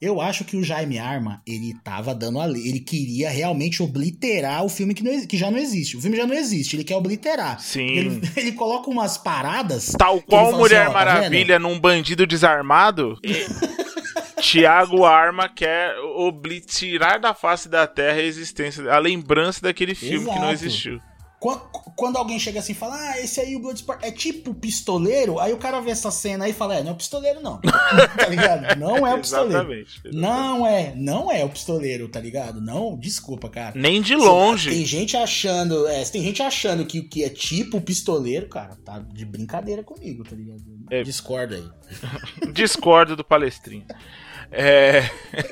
Eu 0.00 0.18
acho 0.18 0.46
que 0.46 0.56
o 0.56 0.64
Jaime 0.64 0.98
Arma, 0.98 1.42
ele 1.46 1.74
tava 1.84 2.14
dando 2.14 2.40
a. 2.40 2.46
Ele 2.48 2.80
queria 2.80 3.28
realmente 3.28 3.82
obliterar 3.82 4.64
o 4.64 4.68
filme 4.70 4.94
que, 4.94 5.02
não 5.04 5.26
que 5.26 5.36
já 5.36 5.50
não 5.50 5.58
existe. 5.58 5.94
O 5.96 6.00
filme 6.00 6.16
já 6.16 6.26
não 6.26 6.34
existe, 6.34 6.74
ele 6.74 6.84
quer 6.84 6.96
obliterar. 6.96 7.60
Sim. 7.60 7.86
Ele, 7.86 8.20
ele 8.34 8.52
coloca 8.52 8.88
umas 8.88 9.18
paradas. 9.18 9.92
Tal 9.98 10.22
qual 10.22 10.46
fala 10.46 10.56
Mulher 10.58 10.80
assim, 10.86 10.90
ó, 10.90 10.92
tá 10.94 10.98
Maravilha 11.04 11.58
num 11.58 11.78
bandido 11.78 12.26
desarmado, 12.26 13.18
Tiago 14.40 15.04
Arma 15.04 15.48
quer 15.50 15.94
obli- 16.16 16.60
tirar 16.62 17.18
da 17.18 17.34
face 17.34 17.68
da 17.68 17.86
terra 17.86 18.18
a 18.20 18.22
existência, 18.24 18.90
a 18.90 18.98
lembrança 18.98 19.60
daquele 19.60 19.94
filme 19.94 20.20
que 20.20 20.38
não 20.38 20.50
Exato. 20.50 20.52
existiu. 20.54 21.00
Quando, 21.96 22.18
alguém 22.18 22.38
chega 22.38 22.58
assim 22.58 22.72
e 22.72 22.74
fala, 22.74 22.96
ah, 22.96 23.18
esse 23.18 23.40
aí 23.40 23.56
o 23.56 23.60
Bloodsport 23.60 24.04
é 24.04 24.10
tipo 24.10 24.52
pistoleiro, 24.52 25.38
aí 25.38 25.54
o 25.54 25.56
cara 25.56 25.80
vê 25.80 25.90
essa 25.90 26.10
cena 26.10 26.44
aí 26.44 26.50
e 26.50 26.54
fala, 26.54 26.76
é, 26.76 26.82
não 26.82 26.90
é 26.90 26.92
o 26.92 26.96
pistoleiro 26.96 27.40
não. 27.40 27.58
tá 27.64 28.28
ligado? 28.28 28.78
Não 28.78 29.06
é 29.06 29.14
o 29.14 29.18
pistoleiro. 29.18 29.72
Exatamente. 29.72 30.00
Não 30.12 30.66
é, 30.66 30.94
não 30.94 31.32
é 31.32 31.42
o 31.42 31.48
pistoleiro, 31.48 32.08
tá 32.08 32.20
ligado? 32.20 32.60
Não, 32.60 32.94
desculpa, 32.94 33.48
cara. 33.48 33.72
Nem 33.74 34.02
de 34.02 34.14
Tem 34.14 34.22
longe. 34.22 34.84
gente 34.84 35.16
achando, 35.16 35.86
é, 35.88 36.04
tem 36.04 36.22
gente 36.22 36.42
achando 36.42 36.84
que 36.84 36.98
o 36.98 37.08
que 37.08 37.24
é 37.24 37.30
tipo 37.30 37.80
pistoleiro, 37.80 38.46
cara, 38.46 38.76
tá 38.84 38.98
de 38.98 39.24
brincadeira 39.24 39.82
comigo, 39.82 40.22
tá 40.24 40.36
ligado? 40.36 40.60
É. 40.90 41.02
Discorda 41.02 41.56
aí. 41.56 41.66
Discordo 42.52 43.16
do 43.16 43.24
palestrinho. 43.24 43.86
É... 44.52 45.08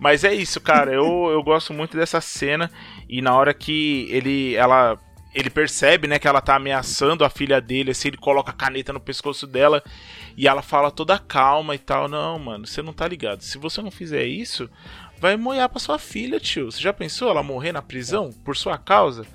Mas 0.00 0.22
é 0.22 0.32
isso, 0.32 0.60
cara. 0.60 0.92
Eu, 0.92 1.28
eu 1.30 1.42
gosto 1.42 1.72
muito 1.72 1.96
dessa 1.96 2.20
cena. 2.20 2.70
E 3.08 3.20
na 3.20 3.36
hora 3.36 3.52
que 3.52 4.06
ele 4.10 4.54
ela 4.54 4.98
ele 5.38 5.50
percebe, 5.50 6.06
né, 6.08 6.18
que 6.18 6.26
ela 6.28 6.40
tá 6.40 6.56
ameaçando 6.56 7.24
a 7.24 7.30
filha 7.30 7.60
dele, 7.60 7.90
assim, 7.90 8.08
ele 8.08 8.16
coloca 8.16 8.50
a 8.50 8.54
caneta 8.54 8.92
no 8.92 9.00
pescoço 9.00 9.46
dela 9.46 9.82
e 10.36 10.46
ela 10.48 10.62
fala 10.62 10.90
toda 10.90 11.18
calma 11.18 11.74
e 11.74 11.78
tal. 11.78 12.08
Não, 12.08 12.38
mano, 12.38 12.66
você 12.66 12.82
não 12.82 12.92
tá 12.92 13.06
ligado. 13.06 13.42
Se 13.42 13.58
você 13.58 13.80
não 13.82 13.90
fizer 13.90 14.24
isso, 14.24 14.68
vai 15.20 15.36
moiar 15.36 15.68
pra 15.68 15.78
sua 15.78 15.98
filha, 15.98 16.40
tio. 16.40 16.70
Você 16.70 16.80
já 16.80 16.92
pensou 16.92 17.30
ela 17.30 17.42
morrer 17.42 17.72
na 17.72 17.82
prisão 17.82 18.30
por 18.44 18.56
sua 18.56 18.78
causa? 18.78 19.26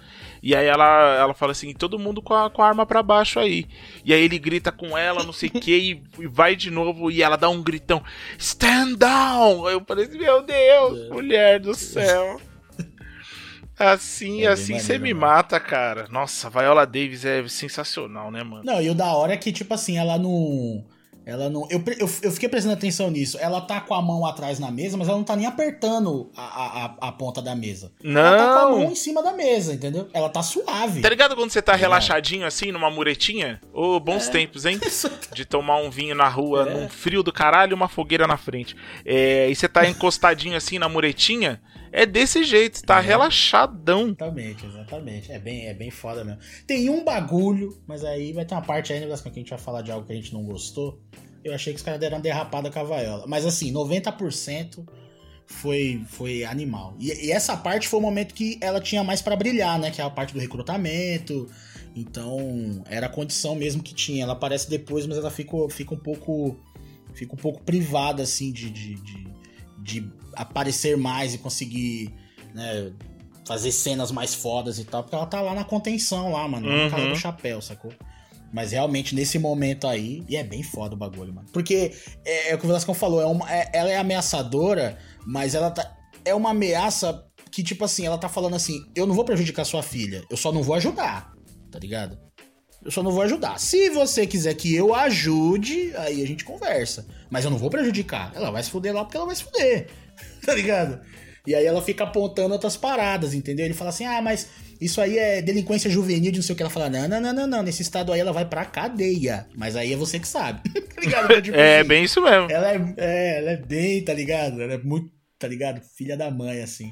E 0.42 0.54
aí 0.54 0.66
ela, 0.66 1.16
ela 1.16 1.34
fala 1.34 1.54
assim, 1.54 1.74
todo 1.74 1.98
mundo 1.98 2.22
com 2.22 2.34
a, 2.34 2.50
com 2.50 2.62
a 2.62 2.68
arma 2.68 2.86
pra 2.86 3.02
baixo 3.02 3.40
aí. 3.40 3.66
E 4.04 4.14
aí 4.14 4.22
ele 4.22 4.38
grita 4.38 4.74
com 4.74 4.98
ela, 4.98 5.24
não 5.24 5.32
sei 5.32 5.48
o 5.48 5.52
que, 5.54 5.72
e, 5.74 6.04
e 6.22 6.28
vai 6.28 6.54
de 6.54 6.70
novo, 6.70 7.10
e 7.10 7.24
ela 7.24 7.38
dá 7.38 7.48
um 7.50 7.64
gritão, 7.64 8.04
stand 8.38 8.96
down! 8.98 9.70
Eu 9.70 9.82
falei 9.88 10.04
assim, 10.06 10.18
meu 10.18 10.42
Deus, 10.42 11.00
É. 11.00 11.10
mulher 11.14 11.60
do 11.62 11.74
céu. 11.74 12.42
Assim, 13.78 14.44
É 14.44 14.48
assim 14.48 14.78
você 14.80 14.98
me 14.98 15.14
mata, 15.14 15.60
cara. 15.60 16.08
Nossa, 16.10 16.50
Viola 16.50 16.86
Davis 16.86 17.26
é 17.26 17.48
sensacional, 17.48 18.30
né, 18.32 18.44
mano? 18.44 18.64
Não, 18.64 18.82
e 18.82 18.90
o 18.90 18.96
da 18.96 19.08
hora 19.16 19.34
é 19.34 19.38
que, 19.38 19.52
tipo 19.52 19.74
assim, 19.74 19.98
ela 19.98 20.18
não. 20.18 20.86
Ela 21.26 21.50
não. 21.50 21.66
Eu, 21.72 21.82
eu, 21.98 22.10
eu 22.22 22.32
fiquei 22.34 22.50
prestando 22.50 22.74
atenção 22.76 23.10
nisso. 23.10 23.38
Ela 23.40 23.62
tá 23.62 23.80
com 23.80 23.94
a 23.94 24.02
mão 24.02 24.26
atrás 24.26 24.60
na 24.60 24.70
mesa, 24.70 24.98
mas 24.98 25.08
ela 25.08 25.16
não 25.16 25.24
tá 25.24 25.38
nem 25.38 25.46
apertando 25.46 26.30
a, 26.36 26.44
a, 27.02 27.08
a- 27.08 27.12
ponta 27.14 27.42
da 27.42 27.56
mesa. 27.56 27.94
Ela 28.04 28.38
tá 28.38 28.44
com 28.46 28.60
a 28.60 28.70
mão 28.72 28.80
Não! 28.84 28.92
em 28.92 28.96
cima 28.96 29.24
da 29.24 29.32
mesa, 29.32 29.74
entendeu? 29.74 30.10
Ela 30.14 30.28
tá 30.30 30.44
suave. 30.44 31.02
Tá 31.02 31.08
ligado 31.08 31.34
quando 31.34 31.50
você 31.50 31.62
tá 31.62 31.72
Tá 31.72 31.78
ligado? 31.78 31.90
relaxadinho 31.92 32.46
assim, 32.46 32.74
numa 32.74 32.92
muretinha? 32.92 33.62
Ô, 33.72 34.02
bons 34.02 34.28
tempos, 34.28 34.66
hein? 34.66 34.78
De 35.34 35.46
tomar 35.46 35.78
um 35.78 35.90
vinho 35.90 36.14
na 36.14 36.28
rua, 36.28 36.70
É. 36.70 36.74
num 36.74 36.90
frio 36.90 37.24
do 37.24 37.32
caralho 37.32 37.72
e 37.72 37.74
uma 37.74 37.88
fogueira 37.88 38.28
na 38.28 38.36
frente. 38.36 38.76
É, 39.06 39.50
e 39.50 39.56
você 39.56 39.70
tá 39.70 39.88
encostadinho 39.88 40.58
assim 40.58 40.78
na 40.78 40.90
muretinha, 40.90 41.62
é 41.94 42.06
desse 42.06 42.44
jeito, 42.44 42.82
tá 42.82 42.98
É. 42.98 43.02
relaxadão. 43.02 44.08
Exatamente, 44.08 44.66
exatamente. 44.66 45.32
É 45.32 45.40
bem, 45.40 45.68
é 45.68 45.74
bem 45.74 45.92
foda 45.92 46.26
mesmo. 46.26 46.40
Tem 46.66 46.90
um 46.90 47.04
bagulho, 47.04 47.78
mas 47.88 48.04
aí 48.04 48.34
vai 48.34 48.44
ter 48.46 48.56
uma 48.56 48.62
parte 48.64 48.92
ainda 48.92 49.08
Gascão, 49.08 49.32
que 49.32 49.40
a 49.40 49.42
gente 49.42 49.50
vai 49.52 49.60
falar 49.60 49.82
de 49.82 49.92
algo 49.92 50.06
que 50.06 50.12
a 50.12 50.16
gente 50.16 50.34
não 50.34 50.44
gostou. 50.44 51.00
Eu 51.44 51.54
achei 51.54 51.72
que 51.72 51.78
os 51.78 51.84
caras 51.84 52.00
deram 52.00 52.18
uma 52.18 52.24
derrapada 52.24 52.72
com 52.72 52.80
a 52.80 52.84
vaiola. 52.84 53.26
Mas 53.28 53.46
assim, 53.46 53.72
90% 53.72 54.84
foi, 55.46 56.02
foi 56.08 56.44
animal. 56.44 56.96
E, 57.00 57.28
e 57.28 57.32
essa 57.32 57.56
parte 57.56 57.88
foi 57.88 58.00
o 58.00 58.02
momento 58.02 58.34
que 58.34 58.58
ela 58.62 58.80
tinha 58.82 59.04
mais 59.04 59.22
pra 59.22 59.36
brilhar, 59.36 59.78
né? 59.80 59.92
Que 59.92 60.02
é 60.02 60.04
a 60.04 60.10
parte 60.10 60.34
do 60.34 60.40
recrutamento. 60.40 61.50
Então, 61.96 62.82
era 62.90 63.06
a 63.06 63.10
condição 63.10 63.56
mesmo 63.56 63.84
que 63.84 63.94
tinha. 63.94 64.24
Ela 64.24 64.34
aparece 64.34 64.70
depois, 64.70 65.06
mas 65.06 65.18
ela 65.18 65.30
fica, 65.30 65.56
fica 65.70 65.94
um 65.94 66.00
pouco. 66.00 66.58
Fica 67.14 67.34
um 67.36 67.38
pouco 67.38 67.62
privada, 67.62 68.24
assim, 68.24 68.52
de, 68.52 68.72
de, 68.72 68.96
de, 68.96 69.28
de 69.84 70.10
aparecer 70.36 70.98
mais 70.98 71.34
e 71.34 71.38
conseguir, 71.38 72.14
né? 72.54 72.92
Fazer 73.46 73.72
cenas 73.74 74.10
mais 74.12 74.34
fodas 74.34 74.80
e 74.80 74.86
tal, 74.86 75.04
porque 75.04 75.16
ela 75.16 75.26
tá 75.26 75.42
lá 75.42 75.54
na 75.54 75.66
contenção 75.66 76.32
lá, 76.32 76.48
mano. 76.48 76.68
Na 76.70 76.84
Uhum. 76.86 76.90
casa 76.90 77.08
do 77.10 77.16
chapéu, 77.16 77.62
sacou? 77.62 77.92
Mas 78.54 78.72
realmente, 78.72 79.14
nesse 79.16 79.38
momento 79.38 79.88
aí, 79.88 80.24
e 80.30 80.36
é 80.38 80.44
bem 80.44 80.64
foda 80.64 80.94
o 80.96 80.98
bagulho, 80.98 81.34
mano. 81.34 81.48
Porque 81.52 81.92
é, 82.24 82.52
é 82.52 82.56
o 82.56 82.58
que 82.58 82.64
o 82.64 82.68
Velasco 82.68 82.94
falou, 82.94 83.20
é 83.22 83.26
uma, 83.26 83.52
é, 83.52 83.70
ela 83.74 83.90
é 83.90 83.98
ameaçadora, 83.98 84.98
mas 85.26 85.56
ela 85.56 85.72
tá. 85.72 85.92
É 86.24 86.34
uma 86.34 86.52
ameaça 86.52 87.26
que, 87.52 87.62
tipo 87.64 87.84
assim, 87.84 88.06
ela 88.06 88.18
tá 88.18 88.30
falando 88.30 88.56
assim: 88.56 88.80
eu 88.96 89.06
não 89.06 89.14
vou 89.16 89.26
prejudicar 89.26 89.66
sua 89.66 89.84
filha, 89.84 90.24
eu 90.30 90.38
só 90.38 90.52
não 90.52 90.64
vou 90.64 90.76
ajudar, 90.76 91.34
tá 91.72 91.80
ligado? 91.80 92.18
Eu 92.84 92.92
só 92.92 93.02
não 93.02 93.12
vou 93.12 93.22
ajudar. 93.22 93.60
Se 93.60 93.90
você 93.90 94.28
quiser 94.28 94.54
que 94.56 94.76
eu 94.76 94.94
ajude, 94.94 95.94
aí 95.96 96.22
a 96.22 96.28
gente 96.28 96.44
conversa. 96.44 97.06
Mas 97.30 97.46
eu 97.46 97.52
não 97.52 97.58
vou 97.58 97.70
prejudicar. 97.70 98.32
Ela 98.36 98.52
vai 98.52 98.62
se 98.62 98.70
fuder 98.70 98.94
lá 98.94 99.04
porque 99.04 99.18
ela 99.18 99.26
vai 99.26 99.36
se 99.36 99.44
fuder. 99.44 99.88
tá 100.46 100.54
ligado? 100.54 101.00
E 101.46 101.54
aí 101.54 101.66
ela 101.66 101.82
fica 101.82 102.06
apontando 102.06 102.54
outras 102.54 102.78
paradas, 102.78 103.34
entendeu? 103.34 103.66
Ele 103.66 103.74
fala 103.74 103.90
assim: 103.90 104.06
ah, 104.06 104.22
mas 104.22 104.50
isso 104.80 105.02
aí 105.02 105.18
é 105.18 105.42
delinquência 105.42 105.90
juvenil 105.90 106.32
de 106.32 106.40
não 106.40 106.44
sei 106.44 106.54
o 106.54 106.56
que. 106.56 106.64
Ela 106.64 106.70
fala: 106.70 106.90
não, 106.90 107.08
não, 107.08 107.22
não, 107.22 107.34
não, 107.34 107.48
não. 107.48 107.64
Nesse 107.64 107.82
estado 107.82 108.14
aí 108.14 108.20
ela 108.20 108.32
vai 108.32 108.46
pra 108.46 108.66
cadeia. 108.66 109.48
Mas 109.56 109.76
aí 109.76 109.94
é 109.94 109.98
você 109.98 110.20
que 110.20 110.28
sabe. 110.28 110.62
tá 110.72 111.02
ligado? 111.02 111.42
Tipo, 111.42 111.58
é, 111.58 111.80
assim, 111.80 111.88
bem 111.88 112.04
isso 112.04 112.22
mesmo. 112.22 112.50
Ela 112.50 112.72
é, 112.74 112.94
é, 112.98 113.38
ela 113.40 113.52
é 113.52 113.58
bem, 113.58 114.04
tá 114.04 114.14
ligado? 114.14 114.62
Ela 114.62 114.74
é 114.74 114.78
muito, 114.78 115.12
tá 115.38 115.48
ligado? 115.48 115.82
Filha 115.98 116.16
da 116.16 116.32
mãe, 116.32 116.62
assim. 116.62 116.92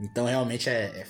Então 0.00 0.26
realmente 0.26 0.68
é, 0.68 1.04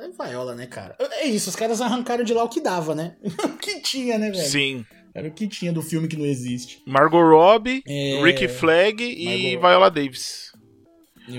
é, 0.00 0.06
é 0.06 0.10
vaiola, 0.10 0.54
né, 0.54 0.66
cara? 0.66 0.96
É 0.98 1.26
isso, 1.26 1.50
os 1.50 1.56
caras 1.56 1.80
arrancaram 1.80 2.24
de 2.24 2.34
lá 2.34 2.44
o 2.44 2.48
que 2.48 2.60
dava, 2.60 2.94
né? 2.94 3.16
o 3.44 3.56
que 3.58 3.80
tinha, 3.80 4.18
né, 4.18 4.30
velho? 4.30 4.48
Sim. 4.48 4.84
Era 5.14 5.28
o 5.28 5.32
que 5.32 5.48
tinha 5.48 5.72
do 5.72 5.82
filme 5.82 6.06
que 6.06 6.16
não 6.16 6.26
existe. 6.26 6.82
Margot 6.86 7.20
Robbie, 7.20 7.82
é... 7.86 8.22
Rick 8.22 8.46
Flag 8.48 9.02
e 9.02 9.56
Margot... 9.56 9.68
Viola 9.68 9.90
Davis. 9.90 10.52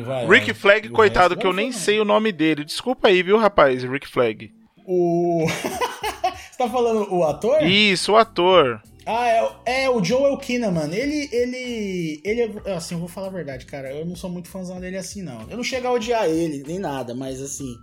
Vai, 0.04 0.28
Rick 0.28 0.54
Flag, 0.54 0.90
coitado, 0.90 1.36
que 1.36 1.46
eu 1.46 1.54
nem 1.54 1.72
sei 1.72 2.00
o 2.00 2.06
nome 2.06 2.32
dele. 2.32 2.64
Desculpa 2.64 3.10
aí, 3.10 3.24
viu, 3.24 3.38
rapaz, 3.38 3.84
Rick 3.84 4.08
Flag. 4.08 4.52
O. 4.86 5.46
Você 6.52 6.58
tá 6.58 6.70
falando 6.70 7.14
o 7.14 7.24
ator? 7.24 7.64
Isso, 7.64 8.14
o 8.14 8.18
ator. 8.18 8.82
Ah, 9.06 9.28
é, 9.66 9.84
é 9.84 9.90
o 9.90 10.04
Joel 10.04 10.38
Kinnaman. 10.38 10.94
Ele, 10.94 11.28
ele, 11.32 12.22
ele, 12.24 12.62
assim, 12.72 12.96
eu 12.96 13.00
vou 13.00 13.10
falar 13.10 13.28
a 13.28 13.32
verdade, 13.32 13.66
cara. 13.66 13.92
Eu 13.92 14.06
não 14.06 14.16
sou 14.16 14.30
muito 14.30 14.48
fãzão 14.48 14.80
dele 14.80 14.98
assim, 14.98 15.24
não. 15.24 15.50
Eu 15.50 15.58
não 15.58 15.64
chego 15.64 15.88
a 15.88 15.92
odiar 15.92 16.30
ele, 16.30 16.64
nem 16.66 16.78
nada, 16.78 17.16
mas 17.16 17.42
assim, 17.42 17.76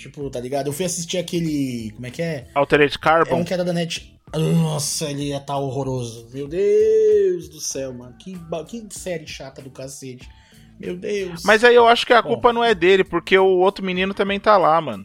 tipo, 0.00 0.28
tá 0.30 0.40
ligado? 0.40 0.68
Eu 0.68 0.72
fui 0.72 0.86
assistir 0.86 1.18
aquele, 1.18 1.92
como 1.94 2.06
é 2.06 2.10
que 2.10 2.22
é? 2.22 2.46
Altered 2.54 2.98
Carbon. 2.98 3.30
É 3.30 3.34
um 3.34 3.44
que 3.44 3.52
era 3.52 3.64
da 3.64 3.72
Net. 3.72 4.18
Nossa, 4.32 5.10
ele 5.10 5.24
ia 5.24 5.36
estar 5.36 5.54
tá 5.54 5.58
horroroso. 5.58 6.28
Meu 6.32 6.48
Deus 6.48 7.48
do 7.48 7.60
céu, 7.60 7.92
mano. 7.92 8.14
Que, 8.18 8.38
que 8.66 8.86
série 8.90 9.26
chata 9.26 9.60
do 9.60 9.70
cacete. 9.70 10.28
Meu 10.78 10.96
Deus. 10.96 11.42
Mas 11.44 11.62
aí 11.62 11.74
eu 11.74 11.86
acho 11.86 12.06
que 12.06 12.12
a 12.12 12.22
Bom. 12.22 12.30
culpa 12.30 12.52
não 12.52 12.64
é 12.64 12.74
dele, 12.74 13.04
porque 13.04 13.36
o 13.36 13.58
outro 13.58 13.84
menino 13.84 14.14
também 14.14 14.40
tá 14.40 14.56
lá, 14.56 14.80
mano. 14.80 15.04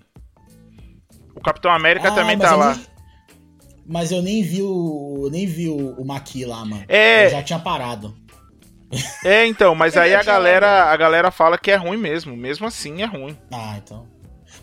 O 1.35 1.41
Capitão 1.41 1.71
América 1.71 2.09
ah, 2.09 2.11
também 2.11 2.37
tá 2.37 2.55
lá. 2.55 2.75
Nem... 2.75 2.85
Mas 3.87 4.11
eu 4.11 4.21
nem 4.21 4.41
vi 4.41 4.61
o. 4.61 5.27
nem 5.31 5.45
vi 5.45 5.67
o, 5.67 5.99
o 5.99 6.05
Maqui 6.05 6.45
lá, 6.45 6.63
mano. 6.63 6.85
É. 6.87 7.25
Eu 7.25 7.31
já 7.31 7.43
tinha 7.43 7.59
parado. 7.59 8.15
É, 9.25 9.45
então, 9.45 9.75
mas 9.75 9.97
aí 9.97 10.15
a 10.15 10.23
galera, 10.23 10.85
a 10.85 10.95
galera 10.95 11.29
fala 11.29 11.57
que 11.57 11.71
é 11.71 11.75
ruim 11.75 11.97
mesmo. 11.97 12.37
Mesmo 12.37 12.65
assim 12.65 13.01
é 13.01 13.05
ruim. 13.05 13.37
Ah, 13.51 13.75
então. 13.77 14.14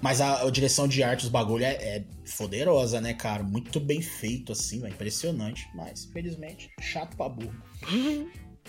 Mas 0.02 0.20
a, 0.20 0.42
a 0.42 0.50
direção 0.50 0.88
de 0.88 1.02
arte 1.02 1.22
dos 1.22 1.30
bagulho 1.30 1.64
é, 1.64 1.74
é 1.74 2.04
poderosa, 2.36 3.00
né, 3.00 3.14
cara? 3.14 3.44
Muito 3.44 3.78
bem 3.78 4.02
feito, 4.02 4.50
assim, 4.50 4.84
é 4.84 4.88
impressionante. 4.88 5.68
Mas, 5.74 6.06
felizmente, 6.06 6.70
chato 6.80 7.16
pra 7.16 7.28
burro. 7.28 7.54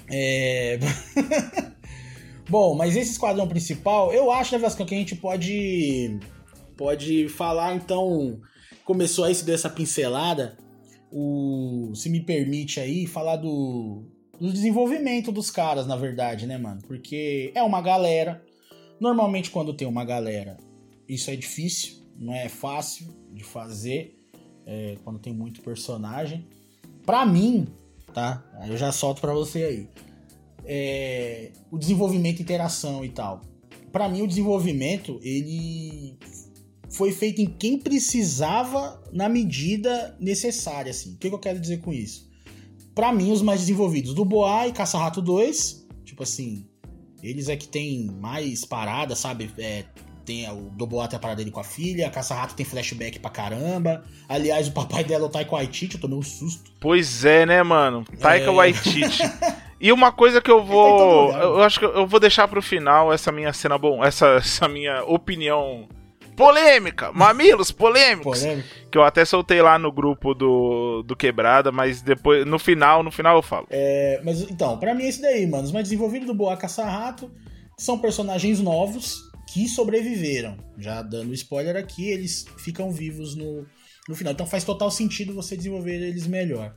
é. 0.10 0.78
Bom, 2.48 2.76
mas 2.76 2.96
esse 2.96 3.12
esquadrão 3.12 3.48
principal, 3.48 4.14
eu 4.14 4.30
acho, 4.30 4.54
né, 4.54 4.60
Vasco, 4.60 4.86
que 4.86 4.94
a 4.94 4.98
gente 4.98 5.16
pode 5.16 6.20
pode 6.76 7.30
falar, 7.30 7.76
então, 7.76 8.40
começou 8.84 9.26
aí, 9.26 9.34
se 9.34 9.46
deu 9.46 9.56
essa 9.56 9.70
pincelada, 9.70 10.58
o, 11.12 11.92
se 11.96 12.10
me 12.10 12.20
permite 12.20 12.80
aí, 12.80 13.08
falar 13.08 13.38
do, 13.38 14.04
do 14.40 14.52
desenvolvimento 14.52 15.32
dos 15.32 15.50
caras, 15.50 15.88
na 15.88 15.96
verdade, 15.96 16.46
né, 16.46 16.58
mano? 16.58 16.82
Porque 16.86 17.52
é 17.56 17.64
uma 17.64 17.82
galera, 17.82 18.44
normalmente 19.00 19.50
quando 19.50 19.74
tem 19.74 19.88
uma 19.88 20.04
galera, 20.04 20.58
isso 21.08 21.30
é 21.30 21.36
difícil, 21.36 22.04
não 22.18 22.34
é 22.34 22.50
fácil 22.50 23.08
de 23.32 23.44
fazer, 23.44 24.20
é, 24.66 24.98
quando 25.04 25.20
tem 25.20 25.34
muito 25.34 25.62
personagem. 25.62 26.48
Pra 27.06 27.26
mim, 27.26 27.68
tá? 28.14 28.44
Eu 28.68 28.78
já 28.78 28.92
solto 28.92 29.22
pra 29.22 29.34
você 29.34 29.64
aí 29.64 29.90
é, 30.66 31.52
o 31.72 31.78
desenvolvimento, 31.78 32.42
interação 32.42 33.04
e 33.04 33.10
tal. 33.10 33.42
Para 33.92 34.10
mim, 34.10 34.22
o 34.22 34.28
desenvolvimento 34.28 35.20
ele 35.22 36.18
foi 36.90 37.12
feito 37.12 37.42
em 37.42 37.46
quem 37.46 37.78
precisava 37.78 39.02
na 39.12 39.28
medida 39.30 40.16
necessária. 40.20 40.92
Assim. 40.92 41.14
O 41.14 41.18
que, 41.18 41.30
que 41.30 41.36
eu 41.36 41.40
quero 41.40 41.60
dizer 41.60 41.82
com 41.82 41.94
isso? 41.94 42.32
Para 42.96 43.12
mim, 43.12 43.32
os 43.32 43.42
mais 43.42 43.62
desenvolvidos, 43.62 44.14
do 44.14 44.24
Boa 44.24 44.68
e 44.68 44.72
Caça-Rato 44.72 45.22
2, 45.22 45.88
tipo 46.04 46.24
assim, 46.24 46.68
eles 47.24 47.50
é 47.50 47.58
que 47.58 47.68
tem 47.68 48.06
mais 48.06 48.64
parada, 48.66 49.16
sabe? 49.16 49.52
É, 49.58 49.86
tem 50.26 50.50
o 50.50 50.70
Doboá 50.72 51.08
tem 51.08 51.18
a 51.18 51.20
parada 51.20 51.38
dele 51.38 51.52
com 51.52 51.60
a 51.60 51.64
filha, 51.64 52.08
a 52.08 52.10
Caça-Rato 52.10 52.56
tem 52.56 52.66
flashback 52.66 53.20
pra 53.20 53.30
caramba. 53.30 54.04
Aliás, 54.28 54.68
o 54.68 54.72
papai 54.72 55.04
dela 55.04 55.26
é 55.26 55.28
o 55.28 55.30
Taika 55.30 55.52
Waititi, 55.52 55.96
eu 55.96 56.02
tomei 56.02 56.18
um 56.18 56.24
susto. 56.24 56.72
Pois 56.80 57.26
é, 57.26 57.46
né, 57.46 57.62
mano? 57.64 58.06
Taika 58.20 58.50
é... 58.50 58.54
Waititi. 58.54 59.24
E 59.80 59.92
uma 59.92 60.14
coisa 60.14 60.42
que 60.42 60.50
eu 60.50 60.60
tá 60.60 60.66
vou. 60.66 61.32
Eu 61.34 61.62
acho 61.62 61.78
que 61.78 61.86
eu 61.86 62.08
vou 62.08 62.18
deixar 62.18 62.48
pro 62.48 62.62
final 62.62 63.12
essa 63.12 63.34
minha 63.34 63.52
cena 63.52 63.78
bom, 63.78 64.02
essa, 64.02 64.28
essa 64.38 64.66
minha 64.66 65.04
opinião 65.04 65.90
polêmica, 66.38 67.12
mamilos 67.12 67.72
polêmicos, 67.72 68.40
Polêmico. 68.40 68.68
que 68.92 68.98
eu 68.98 69.04
até 69.04 69.24
soltei 69.26 69.62
lá 69.62 69.78
no 69.78 69.92
grupo 69.92 70.34
do, 70.34 71.04
do 71.04 71.16
Quebrada, 71.16 71.72
mas 71.72 72.02
depois 72.02 72.46
no 72.46 72.58
final, 72.58 73.04
no 73.04 73.12
final 73.12 73.36
eu 73.36 73.42
falo. 73.42 73.68
É, 73.70 74.22
mas 74.24 74.42
então, 74.50 74.78
para 74.78 74.94
mim 74.94 75.04
é 75.04 75.10
isso 75.10 75.22
daí, 75.22 75.46
mano. 75.46 75.64
Os 75.64 75.72
mais 75.72 75.84
desenvolvidos 75.84 76.28
do 76.28 76.34
Boa 76.34 76.58
Caça-Rato 76.58 77.30
são 77.78 78.00
personagens 78.00 78.60
novos 78.60 79.32
que 79.54 79.70
sobreviveram. 79.70 80.58
Já 80.80 81.04
dando 81.04 81.32
spoiler 81.32 81.76
aqui, 81.76 82.10
eles 82.10 82.44
ficam 82.58 82.92
vivos 82.92 83.36
no, 83.36 83.68
no 84.10 84.16
final. 84.16 84.34
Então 84.34 84.48
faz 84.48 84.64
total 84.64 84.90
sentido 84.90 85.32
você 85.32 85.56
desenvolver 85.56 86.02
eles 86.02 86.26
melhor. 86.26 86.76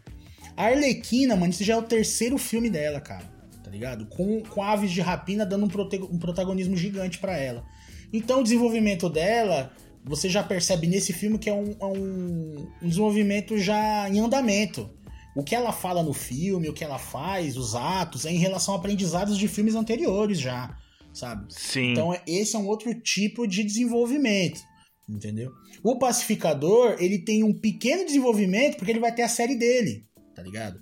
A 0.54 0.66
Arlequina, 0.66 1.34
mano, 1.34 1.50
esse 1.50 1.64
já 1.64 1.72
é 1.72 1.76
o 1.78 1.82
terceiro 1.82 2.36
filme 2.36 2.68
dela, 2.68 3.00
cara. 3.00 3.24
Tá 3.64 3.70
ligado? 3.70 4.04
Com, 4.04 4.42
com 4.42 4.62
aves 4.62 4.90
de 4.90 5.00
rapina 5.00 5.46
dando 5.46 5.64
um, 5.64 6.14
um 6.14 6.18
protagonismo 6.18 6.76
gigante 6.76 7.18
para 7.18 7.38
ela. 7.38 7.64
Então 8.12 8.40
o 8.40 8.42
desenvolvimento 8.42 9.08
dela, 9.08 9.72
você 10.04 10.28
já 10.28 10.42
percebe 10.42 10.86
nesse 10.86 11.14
filme 11.14 11.38
que 11.38 11.48
é 11.48 11.54
um, 11.54 11.74
é 11.80 11.86
um, 11.86 12.68
um 12.82 12.88
desenvolvimento 12.88 13.56
já 13.56 14.06
em 14.10 14.20
andamento. 14.20 14.90
O 15.34 15.42
que 15.42 15.54
ela 15.54 15.72
fala 15.72 16.02
no 16.02 16.12
filme, 16.12 16.68
o 16.68 16.74
que 16.74 16.84
ela 16.84 16.98
faz, 16.98 17.56
os 17.56 17.74
atos, 17.74 18.26
é 18.26 18.30
em 18.30 18.38
relação 18.38 18.74
a 18.74 18.76
aprendizados 18.76 19.38
de 19.38 19.48
filmes 19.48 19.74
anteriores 19.74 20.38
já, 20.38 20.76
sabe? 21.16 21.46
Sim. 21.48 21.92
Então 21.92 22.16
esse 22.26 22.56
é 22.56 22.58
um 22.58 22.66
outro 22.66 22.92
tipo 23.00 23.46
de 23.46 23.64
desenvolvimento, 23.64 24.60
entendeu? 25.08 25.52
O 25.82 25.98
Pacificador, 25.98 26.96
ele 26.98 27.18
tem 27.18 27.42
um 27.42 27.52
pequeno 27.52 28.04
desenvolvimento 28.04 28.76
porque 28.76 28.90
ele 28.90 29.00
vai 29.00 29.14
ter 29.14 29.22
a 29.22 29.28
série 29.28 29.56
dele 29.56 30.06
tá 30.36 30.42
ligado? 30.42 30.78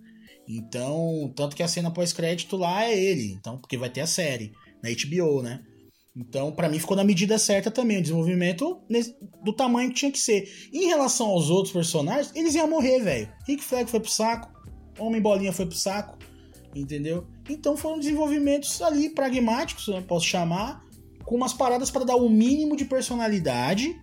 Então, 0.47 1.33
tanto 1.35 1.57
que 1.57 1.63
a 1.63 1.69
cena 1.69 1.91
pós-crédito 1.91 2.57
lá 2.57 2.85
é 2.85 2.99
ele, 2.99 3.33
então, 3.33 3.57
porque 3.57 3.79
vai 3.79 3.89
ter 3.89 4.03
a 4.03 4.07
série 4.07 4.53
na 4.83 4.91
HBO, 4.91 5.41
né? 5.41 5.63
Então, 6.15 6.53
para 6.53 6.69
mim 6.69 6.79
ficou 6.79 6.97
na 6.97 7.05
medida 7.05 7.39
certa 7.39 7.71
também, 7.71 7.99
o 7.99 8.03
desenvolvimento 8.03 8.81
do 9.43 9.53
tamanho 9.53 9.89
que 9.89 9.97
tinha 9.97 10.13
que 10.13 10.19
ser. 10.19 10.45
Em 10.73 10.87
relação 10.87 11.29
aos 11.29 11.49
outros 11.49 11.73
personagens, 11.73 12.33
eles 12.35 12.55
iam 12.55 12.69
morrer, 12.69 13.01
velho. 13.01 13.33
Rick 13.47 13.65
Flag 13.65 13.91
foi 13.91 14.01
pro 14.01 14.11
saco, 14.11 14.53
Homem 14.99 15.21
Bolinha 15.21 15.53
foi 15.53 15.67
pro 15.67 15.77
saco, 15.77 16.19
entendeu? 16.75 17.27
Então 17.49 17.77
foram 17.77 17.99
desenvolvimentos 17.99 18.81
ali 18.81 19.11
pragmáticos, 19.11 19.89
eu 19.89 20.03
posso 20.03 20.27
chamar, 20.27 20.83
com 21.25 21.37
umas 21.37 21.53
paradas 21.53 21.91
para 21.91 22.05
dar 22.05 22.17
o 22.17 22.27
um 22.27 22.31
mínimo 22.31 22.77
de 22.77 22.85
personalidade 22.85 23.95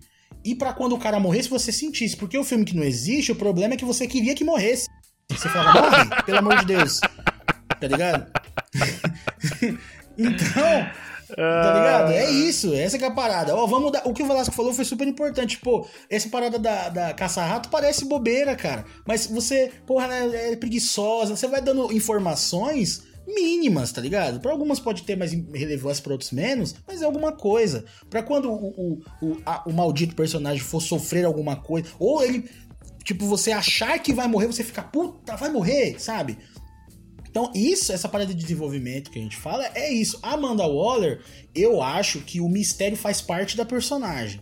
e 0.44 0.54
para 0.54 0.72
quando 0.72 0.94
o 0.94 0.98
cara 0.98 1.20
morresse 1.20 1.48
você 1.48 1.72
sentisse, 1.72 2.16
porque 2.16 2.36
o 2.36 2.44
filme 2.44 2.64
que 2.64 2.76
não 2.76 2.82
existe, 2.82 3.32
o 3.32 3.36
problema 3.36 3.74
é 3.74 3.76
que 3.76 3.84
você 3.84 4.06
queria 4.06 4.34
que 4.34 4.44
morresse. 4.44 4.88
Você 5.30 5.48
fala, 5.48 5.72
morre, 5.72 6.22
pelo 6.24 6.38
amor 6.38 6.58
de 6.58 6.66
Deus. 6.66 7.00
Tá 7.80 7.88
ligado? 7.88 8.26
então, 10.18 10.86
tá 11.36 11.74
ligado? 11.74 12.12
É 12.12 12.30
isso, 12.30 12.74
essa 12.74 12.96
é 12.96 13.04
a 13.04 13.10
parada. 13.10 13.54
Ó, 13.54 13.66
vamos 13.66 13.92
dar, 13.92 14.02
o 14.04 14.12
que 14.12 14.22
o 14.22 14.26
Velasco 14.26 14.54
falou 14.54 14.74
foi 14.74 14.84
super 14.84 15.06
importante. 15.06 15.58
Pô, 15.58 15.86
essa 16.10 16.28
parada 16.28 16.58
da, 16.58 16.88
da 16.88 17.14
caça-rato 17.14 17.68
parece 17.70 18.04
bobeira, 18.04 18.54
cara. 18.56 18.84
Mas 19.06 19.26
você, 19.26 19.72
porra, 19.86 20.08
né, 20.08 20.52
é 20.52 20.56
preguiçosa. 20.56 21.36
Você 21.36 21.46
vai 21.46 21.60
dando 21.60 21.92
informações 21.92 23.11
mínimas, 23.26 23.92
tá 23.92 24.00
ligado? 24.00 24.40
Para 24.40 24.52
algumas 24.52 24.80
pode 24.80 25.02
ter 25.02 25.16
mais 25.16 25.32
relevância, 25.32 26.02
para 26.02 26.12
outros 26.12 26.32
menos, 26.32 26.74
mas 26.86 27.02
é 27.02 27.04
alguma 27.04 27.32
coisa. 27.32 27.84
Para 28.10 28.22
quando 28.22 28.50
o, 28.50 28.68
o, 28.68 29.02
o, 29.22 29.42
a, 29.46 29.68
o 29.68 29.72
maldito 29.72 30.14
personagem 30.14 30.62
for 30.62 30.80
sofrer 30.80 31.24
alguma 31.24 31.56
coisa, 31.56 31.88
ou 31.98 32.22
ele 32.22 32.48
Tipo, 33.04 33.26
você 33.26 33.50
achar 33.50 33.98
que 33.98 34.12
vai 34.12 34.28
morrer, 34.28 34.46
você 34.46 34.62
fica, 34.62 34.82
puta, 34.82 35.36
vai 35.36 35.50
morrer, 35.50 35.96
sabe? 35.98 36.38
Então, 37.28 37.50
isso, 37.54 37.92
essa 37.92 38.08
parada 38.08 38.32
de 38.32 38.40
desenvolvimento 38.40 39.10
que 39.10 39.18
a 39.18 39.22
gente 39.22 39.36
fala, 39.36 39.66
é 39.74 39.90
isso. 39.90 40.18
A 40.22 40.34
Amanda 40.34 40.66
Waller, 40.66 41.20
eu 41.54 41.82
acho 41.82 42.20
que 42.20 42.40
o 42.40 42.48
mistério 42.48 42.96
faz 42.96 43.20
parte 43.20 43.56
da 43.56 43.64
personagem. 43.64 44.40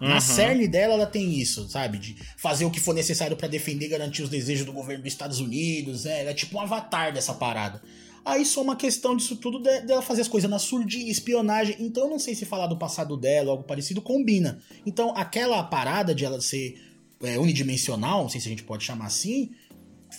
Uhum. 0.00 0.08
Na 0.08 0.20
cerne 0.20 0.66
dela, 0.66 0.94
ela 0.94 1.06
tem 1.06 1.32
isso, 1.34 1.68
sabe? 1.68 1.98
De 1.98 2.16
fazer 2.36 2.64
o 2.64 2.70
que 2.70 2.80
for 2.80 2.92
necessário 2.92 3.36
para 3.36 3.48
defender 3.48 3.86
e 3.86 3.90
garantir 3.90 4.22
os 4.22 4.28
desejos 4.28 4.66
do 4.66 4.72
governo 4.72 5.04
dos 5.04 5.12
Estados 5.12 5.38
Unidos. 5.38 6.04
Né? 6.04 6.22
Ela 6.22 6.30
é 6.30 6.34
tipo 6.34 6.58
um 6.58 6.60
avatar 6.60 7.12
dessa 7.12 7.32
parada. 7.32 7.80
Aí 8.24 8.44
só 8.46 8.62
uma 8.62 8.74
questão 8.74 9.14
disso 9.14 9.36
tudo 9.36 9.58
dela 9.60 10.00
fazer 10.00 10.22
as 10.22 10.28
coisas 10.28 10.48
na 10.48 10.58
surdinha, 10.58 11.10
espionagem. 11.10 11.76
Então 11.78 12.04
eu 12.04 12.10
não 12.10 12.18
sei 12.18 12.34
se 12.34 12.46
falar 12.46 12.66
do 12.66 12.78
passado 12.78 13.16
dela, 13.16 13.50
algo 13.50 13.64
parecido, 13.64 14.00
combina. 14.00 14.62
Então 14.86 15.14
aquela 15.14 15.62
parada 15.62 16.14
de 16.14 16.24
ela 16.24 16.40
ser 16.40 16.80
é, 17.22 17.38
unidimensional, 17.38 18.22
não 18.22 18.28
sei 18.30 18.40
se 18.40 18.48
a 18.48 18.50
gente 18.50 18.64
pode 18.64 18.82
chamar 18.82 19.06
assim, 19.06 19.50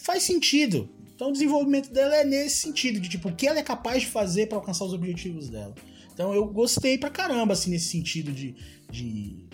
faz 0.03 0.23
sentido. 0.23 0.87
Então 1.15 1.29
o 1.29 1.31
desenvolvimento 1.31 1.91
dela 1.91 2.15
é 2.15 2.23
nesse 2.23 2.57
sentido, 2.57 2.99
de 2.99 3.09
tipo, 3.09 3.29
o 3.29 3.35
que 3.35 3.47
ela 3.47 3.57
é 3.57 3.63
capaz 3.63 4.01
de 4.01 4.07
fazer 4.07 4.47
para 4.47 4.57
alcançar 4.57 4.85
os 4.85 4.93
objetivos 4.93 5.49
dela. 5.49 5.73
Então 6.13 6.33
eu 6.33 6.45
gostei 6.45 6.97
pra 6.97 7.09
caramba, 7.09 7.53
assim, 7.53 7.71
nesse 7.71 7.89
sentido 7.89 8.31
de, 8.31 8.55
de, 8.91 9.47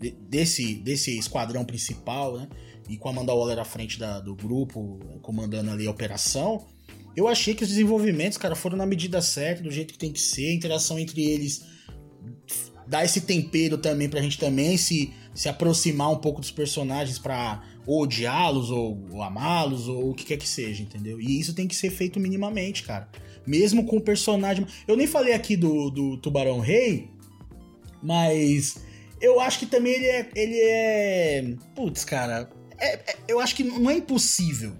de 0.00 0.10
desse, 0.12 0.74
desse 0.74 1.18
esquadrão 1.18 1.64
principal, 1.64 2.38
né? 2.38 2.48
E 2.88 2.96
com 2.96 3.08
a 3.08 3.12
Amanda 3.12 3.34
Waller 3.34 3.58
à 3.58 3.64
frente 3.64 3.98
da, 3.98 4.18
do 4.18 4.34
grupo, 4.34 4.98
comandando 5.22 5.70
ali 5.70 5.86
a 5.86 5.90
operação. 5.90 6.66
Eu 7.16 7.28
achei 7.28 7.54
que 7.54 7.62
os 7.62 7.68
desenvolvimentos, 7.68 8.38
cara, 8.38 8.54
foram 8.54 8.76
na 8.76 8.86
medida 8.86 9.20
certa, 9.20 9.62
do 9.62 9.70
jeito 9.70 9.92
que 9.92 9.98
tem 9.98 10.12
que 10.12 10.20
ser, 10.20 10.48
a 10.48 10.54
interação 10.54 10.98
entre 10.98 11.22
eles 11.22 11.62
dá 12.92 13.02
esse 13.02 13.22
tempero 13.22 13.78
também 13.78 14.06
pra 14.06 14.20
gente 14.20 14.38
também 14.38 14.76
se, 14.76 15.12
se 15.34 15.48
aproximar 15.48 16.10
um 16.10 16.18
pouco 16.18 16.42
dos 16.42 16.50
personagens 16.50 17.18
pra 17.18 17.62
odiá-los, 17.86 18.70
ou, 18.70 19.02
ou 19.10 19.22
amá-los, 19.22 19.88
ou 19.88 20.10
o 20.10 20.14
que 20.14 20.24
quer 20.24 20.36
que 20.36 20.46
seja, 20.46 20.82
entendeu? 20.82 21.18
E 21.18 21.40
isso 21.40 21.54
tem 21.54 21.66
que 21.66 21.74
ser 21.74 21.90
feito 21.90 22.20
minimamente, 22.20 22.82
cara. 22.82 23.08
Mesmo 23.46 23.86
com 23.86 23.96
o 23.96 24.00
personagem. 24.00 24.66
Eu 24.86 24.94
nem 24.94 25.06
falei 25.06 25.32
aqui 25.32 25.56
do, 25.56 25.90
do 25.90 26.16
Tubarão 26.18 26.60
Rei, 26.60 27.08
mas 28.02 28.76
eu 29.20 29.40
acho 29.40 29.58
que 29.58 29.66
também 29.66 29.94
ele 29.94 30.06
é. 30.06 30.28
Ele 30.34 30.60
é. 30.60 31.54
Putz, 31.74 32.04
cara. 32.04 32.50
É, 32.78 32.94
é, 32.94 33.16
eu 33.26 33.40
acho 33.40 33.56
que 33.56 33.64
não 33.64 33.90
é 33.90 33.94
impossível 33.94 34.76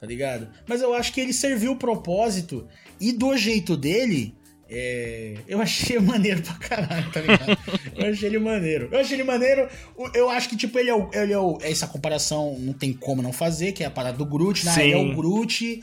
tá 0.00 0.06
ligado? 0.06 0.48
Mas 0.66 0.82
eu 0.82 0.94
acho 0.94 1.12
que 1.12 1.20
ele 1.20 1.32
serviu 1.32 1.72
o 1.72 1.76
propósito 1.76 2.66
e 3.00 3.12
do 3.12 3.36
jeito 3.36 3.76
dele, 3.76 4.34
é... 4.68 5.36
eu 5.46 5.60
achei 5.60 5.98
maneiro 6.00 6.42
pra 6.42 6.54
caralho, 6.54 7.10
tá 7.10 7.20
ligado? 7.20 7.58
eu 7.96 8.10
achei 8.10 8.28
ele 8.28 8.38
maneiro. 8.38 8.88
Eu 8.90 9.00
achei 9.00 9.16
ele 9.16 9.24
maneiro. 9.24 9.68
Eu 10.14 10.30
acho 10.30 10.48
que, 10.48 10.56
tipo, 10.56 10.78
ele 10.78 10.90
é, 10.90 10.94
o, 10.94 11.10
ele 11.12 11.32
é 11.32 11.38
o, 11.38 11.58
Essa 11.60 11.86
comparação 11.86 12.56
não 12.58 12.72
tem 12.72 12.92
como 12.92 13.22
não 13.22 13.32
fazer, 13.32 13.72
que 13.72 13.82
é 13.82 13.86
a 13.86 13.90
parada 13.90 14.18
do 14.18 14.26
Groot, 14.26 14.64
né? 14.64 14.74
Ele 14.84 14.92
é 14.92 14.96
o 14.96 15.14
Groot 15.14 15.82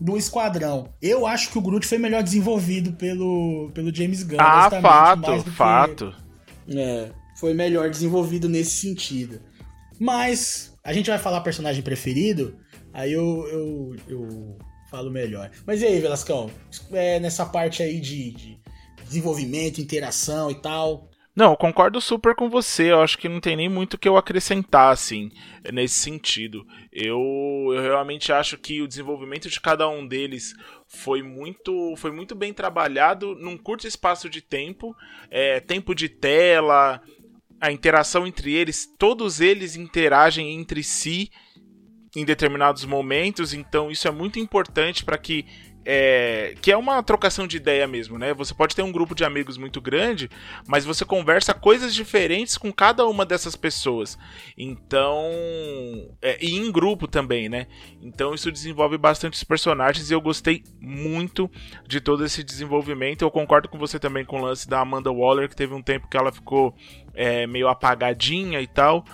do 0.00 0.16
Esquadrão. 0.16 0.92
Eu 1.00 1.26
acho 1.26 1.50
que 1.50 1.58
o 1.58 1.62
Groot 1.62 1.86
foi 1.86 1.98
melhor 1.98 2.22
desenvolvido 2.22 2.92
pelo, 2.92 3.70
pelo 3.74 3.94
James 3.94 4.22
Gunn. 4.22 4.36
Ah, 4.38 4.70
fato, 4.70 5.42
fato. 5.52 6.14
Que, 6.66 6.78
é, 6.78 7.10
foi 7.38 7.54
melhor 7.54 7.90
desenvolvido 7.90 8.48
nesse 8.48 8.72
sentido. 8.72 9.40
Mas, 9.98 10.74
a 10.84 10.92
gente 10.92 11.08
vai 11.08 11.18
falar 11.18 11.40
personagem 11.40 11.82
preferido. 11.82 12.56
Aí 12.96 13.12
eu, 13.12 13.46
eu, 13.48 13.96
eu 14.08 14.58
falo 14.90 15.10
melhor. 15.10 15.50
Mas 15.66 15.82
e 15.82 15.86
aí, 15.86 16.00
Velascão? 16.00 16.50
É, 16.90 17.20
nessa 17.20 17.44
parte 17.44 17.82
aí 17.82 18.00
de, 18.00 18.30
de 18.30 18.58
desenvolvimento, 19.04 19.82
interação 19.82 20.50
e 20.50 20.54
tal. 20.54 21.10
Não, 21.34 21.50
eu 21.50 21.56
concordo 21.58 22.00
super 22.00 22.34
com 22.34 22.48
você. 22.48 22.92
Eu 22.92 23.02
acho 23.02 23.18
que 23.18 23.28
não 23.28 23.38
tem 23.38 23.54
nem 23.54 23.68
muito 23.68 23.98
que 23.98 24.08
eu 24.08 24.16
acrescentar, 24.16 24.94
assim, 24.94 25.30
nesse 25.70 25.96
sentido. 25.96 26.66
Eu, 26.90 27.20
eu, 27.74 27.82
realmente 27.82 28.32
acho 28.32 28.56
que 28.56 28.80
o 28.80 28.88
desenvolvimento 28.88 29.50
de 29.50 29.60
cada 29.60 29.86
um 29.90 30.06
deles 30.06 30.54
foi 30.86 31.22
muito, 31.22 31.94
foi 31.98 32.10
muito 32.10 32.34
bem 32.34 32.54
trabalhado 32.54 33.34
num 33.34 33.58
curto 33.58 33.86
espaço 33.86 34.30
de 34.30 34.40
tempo. 34.40 34.96
É, 35.30 35.60
tempo 35.60 35.94
de 35.94 36.08
tela, 36.08 37.02
a 37.60 37.70
interação 37.70 38.26
entre 38.26 38.54
eles, 38.54 38.88
todos 38.98 39.38
eles 39.38 39.76
interagem 39.76 40.58
entre 40.58 40.82
si 40.82 41.30
em 42.16 42.24
determinados 42.24 42.86
momentos, 42.86 43.52
então 43.52 43.90
isso 43.90 44.08
é 44.08 44.10
muito 44.10 44.38
importante 44.38 45.04
para 45.04 45.18
que 45.18 45.44
é, 45.88 46.56
que 46.60 46.72
é 46.72 46.76
uma 46.76 47.00
trocação 47.00 47.46
de 47.46 47.56
ideia 47.56 47.86
mesmo, 47.86 48.18
né? 48.18 48.34
Você 48.34 48.52
pode 48.52 48.74
ter 48.74 48.82
um 48.82 48.90
grupo 48.90 49.14
de 49.14 49.24
amigos 49.24 49.56
muito 49.56 49.80
grande, 49.80 50.28
mas 50.66 50.84
você 50.84 51.04
conversa 51.04 51.54
coisas 51.54 51.94
diferentes 51.94 52.58
com 52.58 52.72
cada 52.72 53.06
uma 53.06 53.24
dessas 53.24 53.54
pessoas. 53.54 54.18
Então, 54.58 55.30
é, 56.20 56.44
e 56.44 56.56
em 56.56 56.72
grupo 56.72 57.06
também, 57.06 57.48
né? 57.48 57.68
Então 58.02 58.34
isso 58.34 58.50
desenvolve 58.50 58.98
bastante 58.98 59.34
os 59.34 59.44
personagens 59.44 60.10
e 60.10 60.14
eu 60.14 60.20
gostei 60.20 60.64
muito 60.80 61.48
de 61.86 62.00
todo 62.00 62.24
esse 62.24 62.42
desenvolvimento. 62.42 63.22
Eu 63.22 63.30
concordo 63.30 63.68
com 63.68 63.78
você 63.78 63.96
também 63.96 64.24
com 64.24 64.40
o 64.40 64.44
lance 64.44 64.68
da 64.68 64.80
Amanda 64.80 65.12
Waller, 65.12 65.48
que 65.48 65.54
teve 65.54 65.72
um 65.72 65.82
tempo 65.82 66.08
que 66.08 66.16
ela 66.16 66.32
ficou 66.32 66.74
é, 67.14 67.46
meio 67.46 67.68
apagadinha 67.68 68.60
e 68.60 68.66
tal 68.66 69.04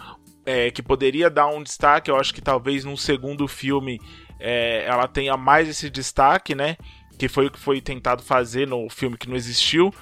é, 0.45 0.71
que 0.71 0.83
poderia 0.83 1.31
dar 1.31 1.49
um 1.49 1.63
destaque. 1.63 2.11
Eu 2.11 2.17
acho 2.17 2.35
que 2.35 2.41
talvez 2.41 2.85
num 2.85 2.97
segundo 2.97 3.47
filme 3.47 4.01
é, 4.39 4.85
ela 4.87 5.07
tenha 5.07 5.37
mais 5.37 5.69
esse 5.69 5.89
destaque, 5.89 6.55
né? 6.55 6.77
Que 7.19 7.29
foi 7.29 7.47
o 7.47 7.51
que 7.51 7.59
foi 7.59 7.81
tentado 7.81 8.23
fazer 8.23 8.67
no 8.67 8.89
filme 8.89 9.17
que 9.17 9.29
não 9.29 9.37
existiu, 9.37 9.93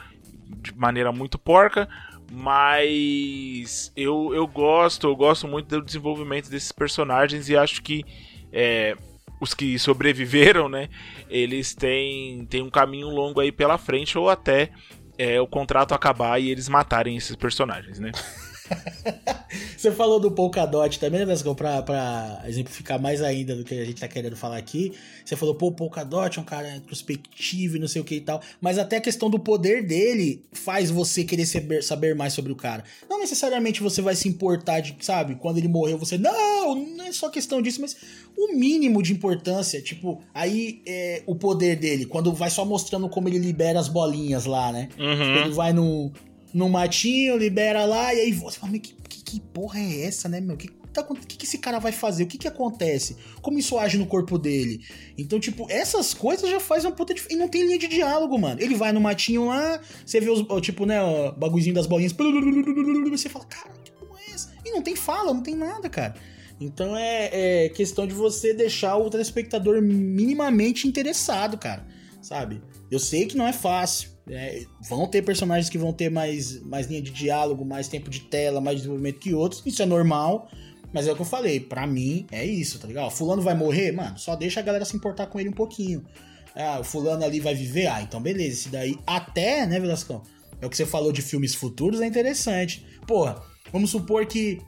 de 0.62 0.74
maneira 0.74 1.12
muito 1.12 1.38
porca. 1.38 1.88
Mas 2.32 3.92
eu, 3.96 4.32
eu 4.32 4.46
gosto, 4.46 5.08
eu 5.08 5.16
gosto 5.16 5.48
muito 5.48 5.68
do 5.68 5.84
desenvolvimento 5.84 6.48
desses 6.48 6.70
personagens 6.70 7.48
e 7.48 7.56
acho 7.56 7.82
que 7.82 8.04
é, 8.52 8.96
os 9.40 9.52
que 9.52 9.78
sobreviveram, 9.78 10.68
né? 10.68 10.88
Eles 11.28 11.74
têm, 11.74 12.44
têm 12.46 12.62
um 12.62 12.70
caminho 12.70 13.08
longo 13.08 13.40
aí 13.40 13.50
pela 13.50 13.78
frente, 13.78 14.16
ou 14.16 14.28
até 14.28 14.70
é, 15.18 15.40
o 15.40 15.46
contrato 15.46 15.92
acabar 15.92 16.38
e 16.40 16.50
eles 16.50 16.68
matarem 16.68 17.16
esses 17.16 17.34
personagens, 17.34 17.98
né? 17.98 18.12
Você 19.76 19.90
falou 19.90 20.20
do 20.20 20.30
Polkadot 20.30 20.98
também, 20.98 21.20
né, 21.20 21.26
Vesgão? 21.26 21.54
Pra, 21.54 21.82
pra 21.82 22.42
exemplificar 22.46 23.00
mais 23.00 23.22
ainda 23.22 23.56
do 23.56 23.64
que 23.64 23.74
a 23.74 23.84
gente 23.84 24.00
tá 24.00 24.06
querendo 24.06 24.36
falar 24.36 24.58
aqui. 24.58 24.92
Você 25.24 25.36
falou, 25.36 25.54
pô, 25.54 25.68
o 25.68 25.72
Polkadot 25.72 26.38
é 26.38 26.42
um 26.42 26.44
cara 26.44 26.76
introspectivo 26.76 27.76
e 27.76 27.80
não 27.80 27.88
sei 27.88 28.02
o 28.02 28.04
que 28.04 28.16
e 28.16 28.20
tal. 28.20 28.40
Mas 28.60 28.78
até 28.78 28.98
a 28.98 29.00
questão 29.00 29.30
do 29.30 29.38
poder 29.38 29.86
dele 29.86 30.44
faz 30.52 30.90
você 30.90 31.24
querer 31.24 31.46
saber, 31.46 31.82
saber 31.82 32.14
mais 32.14 32.32
sobre 32.32 32.52
o 32.52 32.56
cara. 32.56 32.84
Não 33.08 33.18
necessariamente 33.18 33.82
você 33.82 34.02
vai 34.02 34.14
se 34.14 34.28
importar 34.28 34.80
de, 34.80 34.94
sabe, 35.00 35.36
quando 35.36 35.58
ele 35.58 35.68
morreu, 35.68 35.98
você. 35.98 36.18
Não, 36.18 36.74
não 36.74 37.06
é 37.06 37.12
só 37.12 37.28
questão 37.30 37.62
disso, 37.62 37.80
mas 37.80 37.96
o 38.36 38.54
mínimo 38.54 39.02
de 39.02 39.12
importância. 39.12 39.80
Tipo, 39.80 40.22
aí 40.34 40.82
é, 40.86 41.22
o 41.26 41.34
poder 41.34 41.76
dele, 41.76 42.04
quando 42.04 42.32
vai 42.32 42.50
só 42.50 42.64
mostrando 42.64 43.08
como 43.08 43.28
ele 43.28 43.38
libera 43.38 43.80
as 43.80 43.88
bolinhas 43.88 44.44
lá, 44.44 44.70
né? 44.72 44.88
Uhum. 44.98 45.16
Tipo, 45.16 45.38
ele 45.46 45.54
vai 45.54 45.72
no, 45.72 46.12
no 46.52 46.68
matinho, 46.68 47.36
libera 47.36 47.84
lá, 47.84 48.14
e 48.14 48.20
aí 48.20 48.32
você 48.32 48.58
fala, 48.58 48.72
que, 48.78 48.94
que, 49.08 49.22
que 49.22 49.40
porra 49.40 49.78
é 49.78 50.06
essa, 50.06 50.28
né, 50.28 50.40
meu? 50.40 50.56
Que, 50.56 50.68
tá, 50.92 51.06
o 51.08 51.14
que, 51.14 51.36
que 51.36 51.44
esse 51.44 51.58
cara 51.58 51.78
vai 51.78 51.92
fazer? 51.92 52.24
O 52.24 52.26
que, 52.26 52.38
que 52.38 52.48
acontece? 52.48 53.16
Como 53.40 53.58
isso 53.58 53.78
age 53.78 53.98
no 53.98 54.06
corpo 54.06 54.38
dele? 54.38 54.80
Então, 55.16 55.38
tipo, 55.38 55.66
essas 55.70 56.12
coisas 56.12 56.48
já 56.50 56.60
fazem 56.60 56.90
uma 56.90 56.96
puta 56.96 57.14
diferença. 57.14 57.36
E 57.36 57.40
não 57.40 57.48
tem 57.48 57.64
linha 57.64 57.78
de 57.78 57.88
diálogo, 57.88 58.38
mano. 58.38 58.60
Ele 58.60 58.74
vai 58.74 58.92
no 58.92 59.00
matinho 59.00 59.46
lá, 59.46 59.80
você 60.04 60.20
vê 60.20 60.30
os, 60.30 60.44
tipo, 60.60 60.84
né, 60.84 61.00
o 61.02 61.32
bagulhozinho 61.32 61.74
das 61.74 61.86
bolinhas. 61.86 62.12
Você 62.12 63.28
fala, 63.28 63.44
cara, 63.44 63.70
que 63.84 63.92
porra 63.92 64.20
é 64.28 64.34
essa? 64.34 64.52
E 64.64 64.70
não 64.70 64.82
tem 64.82 64.96
fala, 64.96 65.32
não 65.32 65.42
tem 65.42 65.54
nada, 65.54 65.88
cara. 65.88 66.14
Então 66.60 66.94
é, 66.94 67.30
é 67.64 67.68
questão 67.70 68.06
de 68.06 68.12
você 68.12 68.52
deixar 68.52 68.96
o 68.96 69.08
telespectador 69.08 69.80
minimamente 69.80 70.86
interessado, 70.86 71.56
cara. 71.56 71.86
Sabe? 72.20 72.60
Eu 72.90 72.98
sei 72.98 73.26
que 73.26 73.36
não 73.36 73.46
é 73.46 73.52
fácil. 73.52 74.10
É, 74.28 74.64
vão 74.88 75.06
ter 75.06 75.22
personagens 75.22 75.68
que 75.68 75.78
vão 75.78 75.92
ter 75.92 76.10
mais, 76.10 76.60
mais 76.62 76.86
linha 76.86 77.02
de 77.02 77.10
diálogo, 77.10 77.64
mais 77.64 77.88
tempo 77.88 78.10
de 78.10 78.20
tela, 78.20 78.60
mais 78.60 78.78
desenvolvimento 78.78 79.18
que 79.18 79.34
outros. 79.34 79.62
Isso 79.64 79.82
é 79.82 79.86
normal. 79.86 80.48
Mas 80.92 81.06
é 81.06 81.12
o 81.12 81.14
que 81.14 81.22
eu 81.22 81.26
falei, 81.26 81.60
para 81.60 81.86
mim 81.86 82.26
é 82.32 82.44
isso, 82.44 82.78
tá 82.78 82.88
ligado? 82.88 83.10
fulano 83.12 83.40
vai 83.40 83.54
morrer, 83.54 83.92
mano, 83.92 84.18
só 84.18 84.34
deixa 84.34 84.58
a 84.58 84.62
galera 84.62 84.84
se 84.84 84.96
importar 84.96 85.26
com 85.26 85.38
ele 85.38 85.48
um 85.48 85.52
pouquinho. 85.52 86.04
Ah, 86.52 86.80
o 86.80 86.84
fulano 86.84 87.24
ali 87.24 87.38
vai 87.38 87.54
viver, 87.54 87.86
ah, 87.86 88.02
então 88.02 88.20
beleza, 88.20 88.54
esse 88.54 88.68
daí 88.70 88.98
até, 89.06 89.66
né, 89.66 89.78
Velascão? 89.78 90.22
É 90.60 90.66
o 90.66 90.68
que 90.68 90.76
você 90.76 90.84
falou 90.84 91.12
de 91.12 91.22
filmes 91.22 91.54
futuros, 91.54 92.00
é 92.00 92.06
interessante. 92.06 92.84
Porra, 93.06 93.40
vamos 93.72 93.90
supor 93.90 94.26
que 94.26 94.58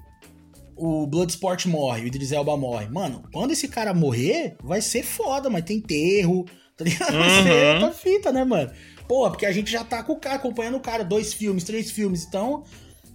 o 0.77 1.07
Bloodsport 1.07 1.66
morre, 1.66 2.03
o 2.03 2.07
Idris 2.07 2.33
Elba 2.33 2.57
morre. 2.57 2.89
Mano, 2.89 3.23
quando 3.33 3.51
esse 3.51 3.68
cara 3.68 3.93
morrer, 3.93 4.57
vai 4.62 4.81
ser 4.81 5.03
foda, 5.03 5.51
mas 5.51 5.64
tem 5.64 5.79
enterro, 5.79 6.47
tá 6.77 6.85
ligado? 6.85 7.18
Vai 7.18 7.43
ser 7.43 7.75
outra 7.75 7.93
fita, 7.93 8.33
né, 8.33 8.45
mano? 8.45 8.70
Pô, 9.09 9.29
porque 9.31 9.47
a 9.47 9.53
gente 9.53 9.70
já 9.70 9.85
tá 9.85 10.03
com 10.03 10.14
o 10.14 10.20
cara, 10.20 10.37
acompanhando 10.37 10.77
o 10.77 10.81
cara, 10.81 11.05
dois 11.05 11.33
filmes, 11.33 11.64
três 11.64 11.91
filmes, 11.91 12.25
então 12.25 12.64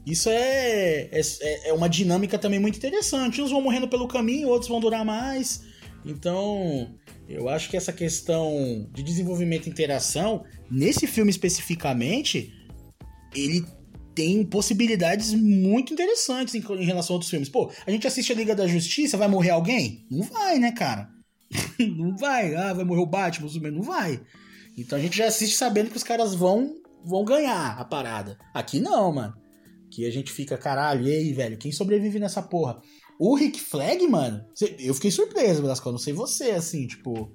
isso 0.06 0.30
é, 0.30 1.10
é, 1.12 1.70
é 1.70 1.74
uma 1.74 1.90
dinâmica 1.90 2.40
também 2.40 2.60
muito 2.60 2.78
interessante. 2.78 3.42
Uns 3.42 3.52
vão 3.52 3.62
morrendo 3.62 3.90
pelo 3.90 4.08
caminho, 4.08 4.48
outros 4.48 4.70
vão 4.70 4.80
durar 4.80 5.04
mais. 5.04 5.64
Então, 6.06 6.98
eu 7.28 7.50
acho 7.50 7.70
que 7.70 7.76
essa 7.76 7.92
questão 7.92 8.88
de 8.94 9.04
desenvolvimento 9.04 9.68
e 9.68 9.70
interação, 9.70 10.46
nesse 10.72 11.06
filme 11.08 11.30
especificamente, 11.30 12.54
ele 13.36 13.66
tem 14.16 14.46
possibilidades 14.46 15.34
muito 15.34 15.94
interessantes 15.94 16.56
em, 16.56 16.60
em, 16.60 16.86
relação 16.86 17.14
a 17.14 17.18
outros 17.18 17.30
filmes. 17.30 17.50
Pô, 17.50 17.70
a 17.86 17.92
gente 17.92 18.08
assiste 18.08 18.32
a 18.32 18.36
Liga 18.36 18.56
da 18.56 18.66
Justiça, 18.66 19.18
vai 19.18 19.28
morrer 19.28 19.50
alguém? 19.50 20.08
Não 20.10 20.24
vai, 20.24 20.58
né, 20.58 20.72
cara? 20.72 21.10
não 21.96 22.16
vai. 22.16 22.56
Ah, 22.56 22.74
vai 22.74 22.84
morrer 22.84 23.02
o 23.02 23.06
Batman, 23.06 23.72
Não 23.72 23.82
vai. 23.82 24.20
Então 24.78 24.98
a 24.98 25.02
gente 25.02 25.18
já 25.18 25.28
assiste 25.28 25.56
sabendo 25.56 25.90
que 25.90 25.98
os 25.98 26.04
caras 26.04 26.36
vão 26.36 26.76
vão 27.04 27.24
ganhar 27.24 27.80
a 27.80 27.86
parada. 27.86 28.38
Aqui 28.54 28.80
não, 28.80 29.14
mano. 29.14 29.34
Que 29.90 30.06
a 30.06 30.12
gente 30.12 30.32
fica, 30.32 30.58
caralho, 30.58 31.08
e 31.08 31.12
aí, 31.12 31.34
velho, 31.34 31.58
quem 31.58 31.72
sobrevive 31.72 32.20
nessa 32.20 32.42
porra? 32.42 32.82
O 33.18 33.36
Rick 33.36 33.60
Flag, 33.60 34.06
mano, 34.08 34.46
eu 34.80 34.94
fiquei 34.94 35.10
surpreso, 35.10 35.62
Velasco, 35.62 35.92
não 35.92 35.98
sei 35.98 36.14
você, 36.14 36.52
assim, 36.52 36.86
tipo, 36.86 37.32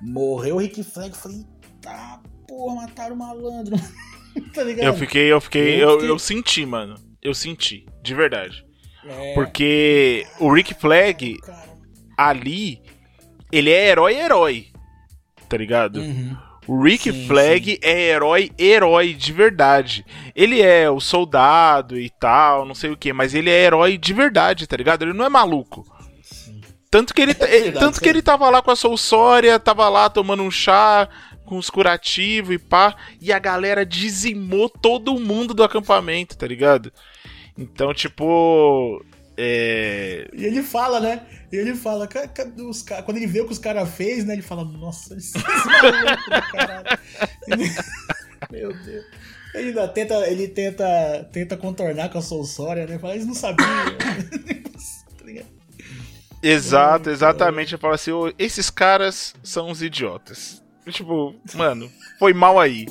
morreu 0.00 0.56
o 0.56 0.58
Rick 0.58 0.82
Flag, 0.82 1.10
eu 1.10 1.14
falei, 1.14 1.44
tá, 1.80 2.20
porra, 2.48 2.76
mataram 2.76 3.14
o 3.14 3.18
malandro, 3.18 3.76
tá 4.52 4.64
ligado? 4.64 4.86
Eu 4.86 4.94
fiquei, 4.94 5.30
eu 5.30 5.40
fiquei, 5.40 5.74
eu, 5.76 5.90
eu, 5.90 5.92
fiquei... 5.92 6.10
eu 6.10 6.18
senti, 6.18 6.66
mano, 6.66 6.94
eu 7.22 7.34
senti, 7.34 7.86
de 8.02 8.14
verdade. 8.14 8.64
É. 9.04 9.34
Porque 9.34 10.26
o 10.40 10.52
Rick 10.52 10.74
Flag, 10.74 11.36
ali, 12.16 12.80
ele 13.56 13.70
é 13.70 13.88
herói-herói, 13.88 14.68
tá 15.48 15.56
ligado? 15.56 16.00
Uhum. 16.00 16.36
O 16.66 16.82
Rick 16.82 17.12
sim, 17.12 17.26
Flag 17.26 17.72
sim. 17.72 17.78
é 17.82 18.10
herói, 18.10 18.50
herói 18.58 19.12
de 19.12 19.32
verdade. 19.32 20.04
Ele 20.34 20.62
é 20.62 20.90
o 20.90 20.98
soldado 20.98 21.98
e 21.98 22.08
tal, 22.08 22.64
não 22.64 22.74
sei 22.74 22.90
o 22.90 22.96
que, 22.96 23.12
mas 23.12 23.34
ele 23.34 23.50
é 23.50 23.64
herói 23.64 23.98
de 23.98 24.12
verdade, 24.12 24.66
tá 24.66 24.76
ligado? 24.76 25.02
Ele 25.02 25.12
não 25.12 25.24
é 25.24 25.28
maluco. 25.28 25.86
Tanto 26.90 27.12
que 27.12 27.20
ele, 27.20 27.32
é 27.32 27.34
verdade, 27.34 27.78
tanto 27.78 28.00
que 28.00 28.08
ele 28.08 28.22
tava 28.22 28.48
lá 28.48 28.62
com 28.62 28.70
a 28.70 28.76
Soulsória, 28.76 29.58
tava 29.58 29.88
lá 29.88 30.08
tomando 30.08 30.42
um 30.42 30.50
chá 30.50 31.08
com 31.44 31.58
os 31.58 31.68
curativos 31.68 32.54
e 32.54 32.58
pá, 32.58 32.96
e 33.20 33.32
a 33.32 33.38
galera 33.38 33.84
dizimou 33.84 34.68
todo 34.68 35.18
mundo 35.18 35.52
do 35.52 35.64
acampamento, 35.64 36.36
tá 36.36 36.46
ligado? 36.46 36.92
Então, 37.58 37.92
tipo, 37.92 39.04
é... 39.36 40.28
E 40.32 40.44
ele 40.44 40.62
fala, 40.62 41.00
né? 41.00 41.26
E 41.50 41.56
ele 41.56 41.74
fala, 41.74 42.08
os, 42.68 42.82
quando 42.82 43.16
ele 43.16 43.26
vê 43.26 43.40
o 43.40 43.46
que 43.46 43.52
os 43.52 43.58
caras 43.58 43.88
fez, 43.94 44.24
né? 44.24 44.34
Ele 44.34 44.42
fala, 44.42 44.64
nossa, 44.64 45.16
isso 45.16 45.36
é 45.38 46.52
caralho. 46.52 46.98
Meu 48.50 48.72
Deus. 48.72 49.04
Ele 49.54 49.68
ainda 49.68 49.86
tenta, 49.86 50.14
ele 50.26 50.48
tenta, 50.48 51.28
tenta 51.32 51.56
contornar 51.56 52.08
com 52.10 52.18
a 52.18 52.22
Soulsória, 52.22 52.86
né? 52.86 52.98
Fala, 52.98 53.14
eles 53.14 53.26
não 53.26 53.34
sabiam. 53.34 53.68
Tá 55.24 55.42
Exato, 56.42 57.08
exatamente. 57.08 57.74
Ele 57.74 57.80
fala 57.80 57.94
assim, 57.94 58.10
esses 58.38 58.68
caras 58.68 59.34
são 59.42 59.70
os 59.70 59.80
idiotas. 59.80 60.62
Tipo, 60.90 61.34
mano, 61.54 61.90
foi 62.18 62.34
mal 62.34 62.60
aí. 62.60 62.86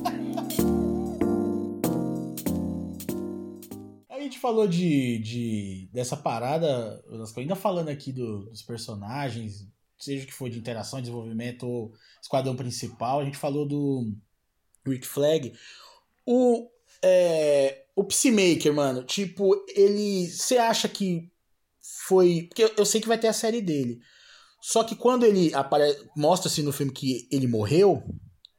Falou 4.44 4.68
de, 4.68 5.20
de 5.20 5.90
dessa 5.94 6.18
parada, 6.18 7.02
ainda 7.38 7.56
falando 7.56 7.88
aqui 7.88 8.12
do, 8.12 8.50
dos 8.50 8.62
personagens, 8.62 9.66
seja 9.98 10.26
que 10.26 10.34
for 10.34 10.50
de 10.50 10.60
interação, 10.60 11.00
desenvolvimento 11.00 11.66
ou 11.66 11.94
esquadrão 12.22 12.54
principal, 12.54 13.22
a 13.22 13.24
gente 13.24 13.38
falou 13.38 13.66
do 13.66 14.14
Rick 14.86 15.08
Flag. 15.08 15.54
O, 16.26 16.70
é, 17.02 17.86
o 17.96 18.04
Peacemaker, 18.04 18.74
mano, 18.74 19.04
tipo, 19.06 19.56
ele. 19.74 20.28
Você 20.28 20.58
acha 20.58 20.90
que 20.90 21.32
foi. 21.82 22.48
Porque 22.50 22.66
eu, 22.66 22.72
eu, 22.78 22.86
sei 22.86 23.00
que 23.00 23.08
vai 23.08 23.18
ter 23.18 23.30
a 23.30 23.34
série 23.34 23.62
dele. 23.62 24.02
Só 24.62 24.84
que 24.84 24.96
quando 24.96 25.26
ele 25.26 25.54
aparece, 25.54 26.06
mostra-se 26.18 26.62
no 26.62 26.74
filme 26.74 26.92
que 26.92 27.30
ele 27.32 27.48
morreu, 27.48 28.04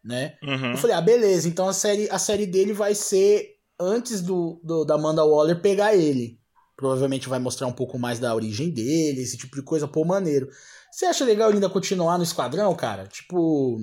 né? 0.03 0.39
Uhum. 0.43 0.73
Eu 0.73 0.79
falei, 0.79 0.97
ah, 0.97 1.01
beleza, 1.03 1.47
então 1.47 1.69
a 1.69 1.75
série, 1.75 2.09
a 2.11 2.19
série 2.19 2.47
dele 2.47 2.73
vai 2.73 2.95
ser 2.95 3.54
antes 3.79 4.21
do, 4.21 4.61
do, 4.63 4.85
da 4.85 4.95
Amanda 4.95 5.25
Waller 5.25 5.61
pegar 5.61 5.95
ele. 5.95 6.39
Provavelmente 6.77 7.29
vai 7.29 7.39
mostrar 7.39 7.67
um 7.67 7.73
pouco 7.73 7.99
mais 7.99 8.19
da 8.19 8.35
origem 8.35 8.71
dele, 8.71 9.23
esse 9.23 9.37
tipo 9.37 9.55
de 9.55 9.63
coisa, 9.63 9.87
pô, 9.87 10.05
maneiro. 10.05 10.49
Você 10.91 11.07
acha 11.07 11.25
legal 11.25 11.49
ele 11.49 11.57
ainda 11.57 11.71
continuar 11.71 12.19
no 12.19 12.25
esquadrão, 12.25 12.75
cara? 12.75 13.07
Tipo. 13.07 13.79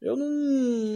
Eu 0.00 0.16
não, 0.16 0.26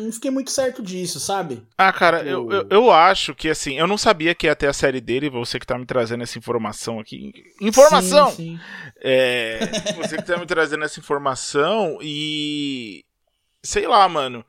não 0.05 0.13
fiquei 0.13 0.31
muito 0.31 0.51
certo 0.51 0.83
disso, 0.83 1.19
sabe? 1.19 1.67
Ah, 1.79 1.91
cara, 1.91 2.23
eu, 2.25 2.51
eu, 2.51 2.67
eu, 2.69 2.91
acho 2.91 3.35
que 3.35 3.49
assim, 3.49 3.79
eu 3.79 3.87
não 3.87 3.97
sabia 3.97 4.35
que 4.35 4.47
ia 4.47 4.55
ter 4.55 4.67
a 4.67 4.73
série 4.73 5.01
dele, 5.01 5.31
você 5.31 5.59
que 5.59 5.67
tá 5.67 5.79
me 5.79 5.87
trazendo 5.87 6.23
essa 6.23 6.37
informação 6.37 7.01
aqui. 7.01 7.33
Informação! 7.59 8.31
Sim, 8.31 8.37
sim. 8.37 8.61
É, 9.01 9.61
você 9.97 10.17
que 10.17 10.25
tá 10.25 10.37
me 10.37 10.45
trazendo 10.45 10.85
essa 10.85 11.01
informação 11.01 11.99
e. 12.03 13.03
Sei 13.63 13.87
lá, 13.87 14.07
mano 14.09 14.45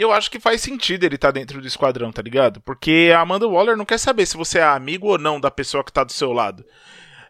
eu 0.00 0.12
acho 0.12 0.30
que 0.30 0.40
faz 0.40 0.60
sentido 0.60 1.04
ele 1.04 1.16
estar 1.16 1.28
tá 1.28 1.38
dentro 1.38 1.60
do 1.60 1.66
esquadrão, 1.66 2.10
tá 2.10 2.22
ligado? 2.22 2.60
Porque 2.62 3.12
a 3.14 3.20
Amanda 3.20 3.46
Waller 3.46 3.76
não 3.76 3.84
quer 3.84 3.98
saber 3.98 4.26
se 4.26 4.36
você 4.36 4.58
é 4.58 4.62
amigo 4.62 5.08
ou 5.08 5.18
não 5.18 5.40
da 5.40 5.50
pessoa 5.50 5.84
que 5.84 5.92
tá 5.92 6.04
do 6.04 6.12
seu 6.12 6.32
lado. 6.32 6.64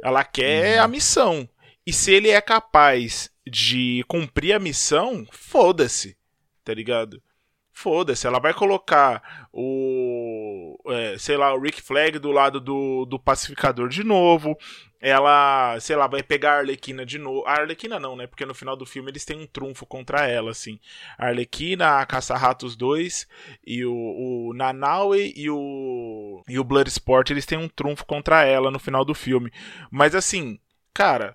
Ela 0.02 0.24
quer 0.24 0.78
uhum. 0.78 0.84
a 0.84 0.88
missão. 0.88 1.48
E 1.86 1.92
se 1.92 2.12
ele 2.12 2.30
é 2.30 2.40
capaz 2.40 3.30
de 3.46 4.04
cumprir 4.06 4.52
a 4.52 4.58
missão, 4.58 5.26
foda-se, 5.32 6.16
tá 6.64 6.72
ligado? 6.72 7.20
Foda-se, 7.82 8.26
ela 8.26 8.38
vai 8.38 8.52
colocar 8.52 9.48
o. 9.52 10.78
É, 10.88 11.16
sei 11.18 11.36
lá, 11.36 11.54
o 11.54 11.60
Rick 11.60 11.80
Flag 11.80 12.18
do 12.18 12.30
lado 12.30 12.60
do, 12.60 13.06
do 13.06 13.18
pacificador 13.18 13.88
de 13.88 14.04
novo 14.04 14.54
ela, 15.00 15.80
sei 15.80 15.96
lá, 15.96 16.06
vai 16.06 16.22
pegar 16.22 16.52
a 16.52 16.58
Arlequina 16.58 17.06
de 17.06 17.16
novo. 17.16 17.46
A 17.46 17.52
Arlequina 17.52 17.98
não, 17.98 18.14
né? 18.14 18.26
Porque 18.26 18.44
no 18.44 18.52
final 18.52 18.76
do 18.76 18.84
filme 18.84 19.10
eles 19.10 19.24
têm 19.24 19.38
um 19.38 19.46
trunfo 19.46 19.86
contra 19.86 20.26
ela, 20.26 20.50
assim. 20.50 20.78
A 21.16 21.28
Arlequina, 21.28 22.00
a 22.00 22.06
Caça-Ratos 22.06 22.76
2 22.76 23.26
e 23.66 23.82
o, 23.86 23.94
o 23.94 24.52
Nanaue 24.54 25.32
e 25.34 25.48
o 25.48 26.42
e 26.46 26.58
o 26.58 26.64
Bloodsport, 26.64 27.30
eles 27.30 27.46
têm 27.46 27.56
um 27.56 27.68
trunfo 27.68 28.04
contra 28.04 28.44
ela 28.44 28.70
no 28.70 28.78
final 28.78 29.02
do 29.02 29.14
filme. 29.14 29.50
Mas 29.90 30.14
assim, 30.14 30.58
cara, 30.92 31.34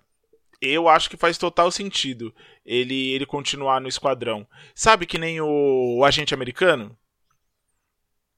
eu 0.62 0.88
acho 0.88 1.10
que 1.10 1.18
faz 1.18 1.38
total 1.38 1.72
sentido 1.72 2.34
ele 2.66 3.12
ele 3.12 3.26
continuar 3.26 3.80
no 3.82 3.88
esquadrão. 3.88 4.47
Sabe 4.74 5.06
que 5.06 5.18
nem 5.18 5.39
o, 5.41 5.97
o 5.97 6.06
agente 6.06 6.34
americano? 6.34 6.97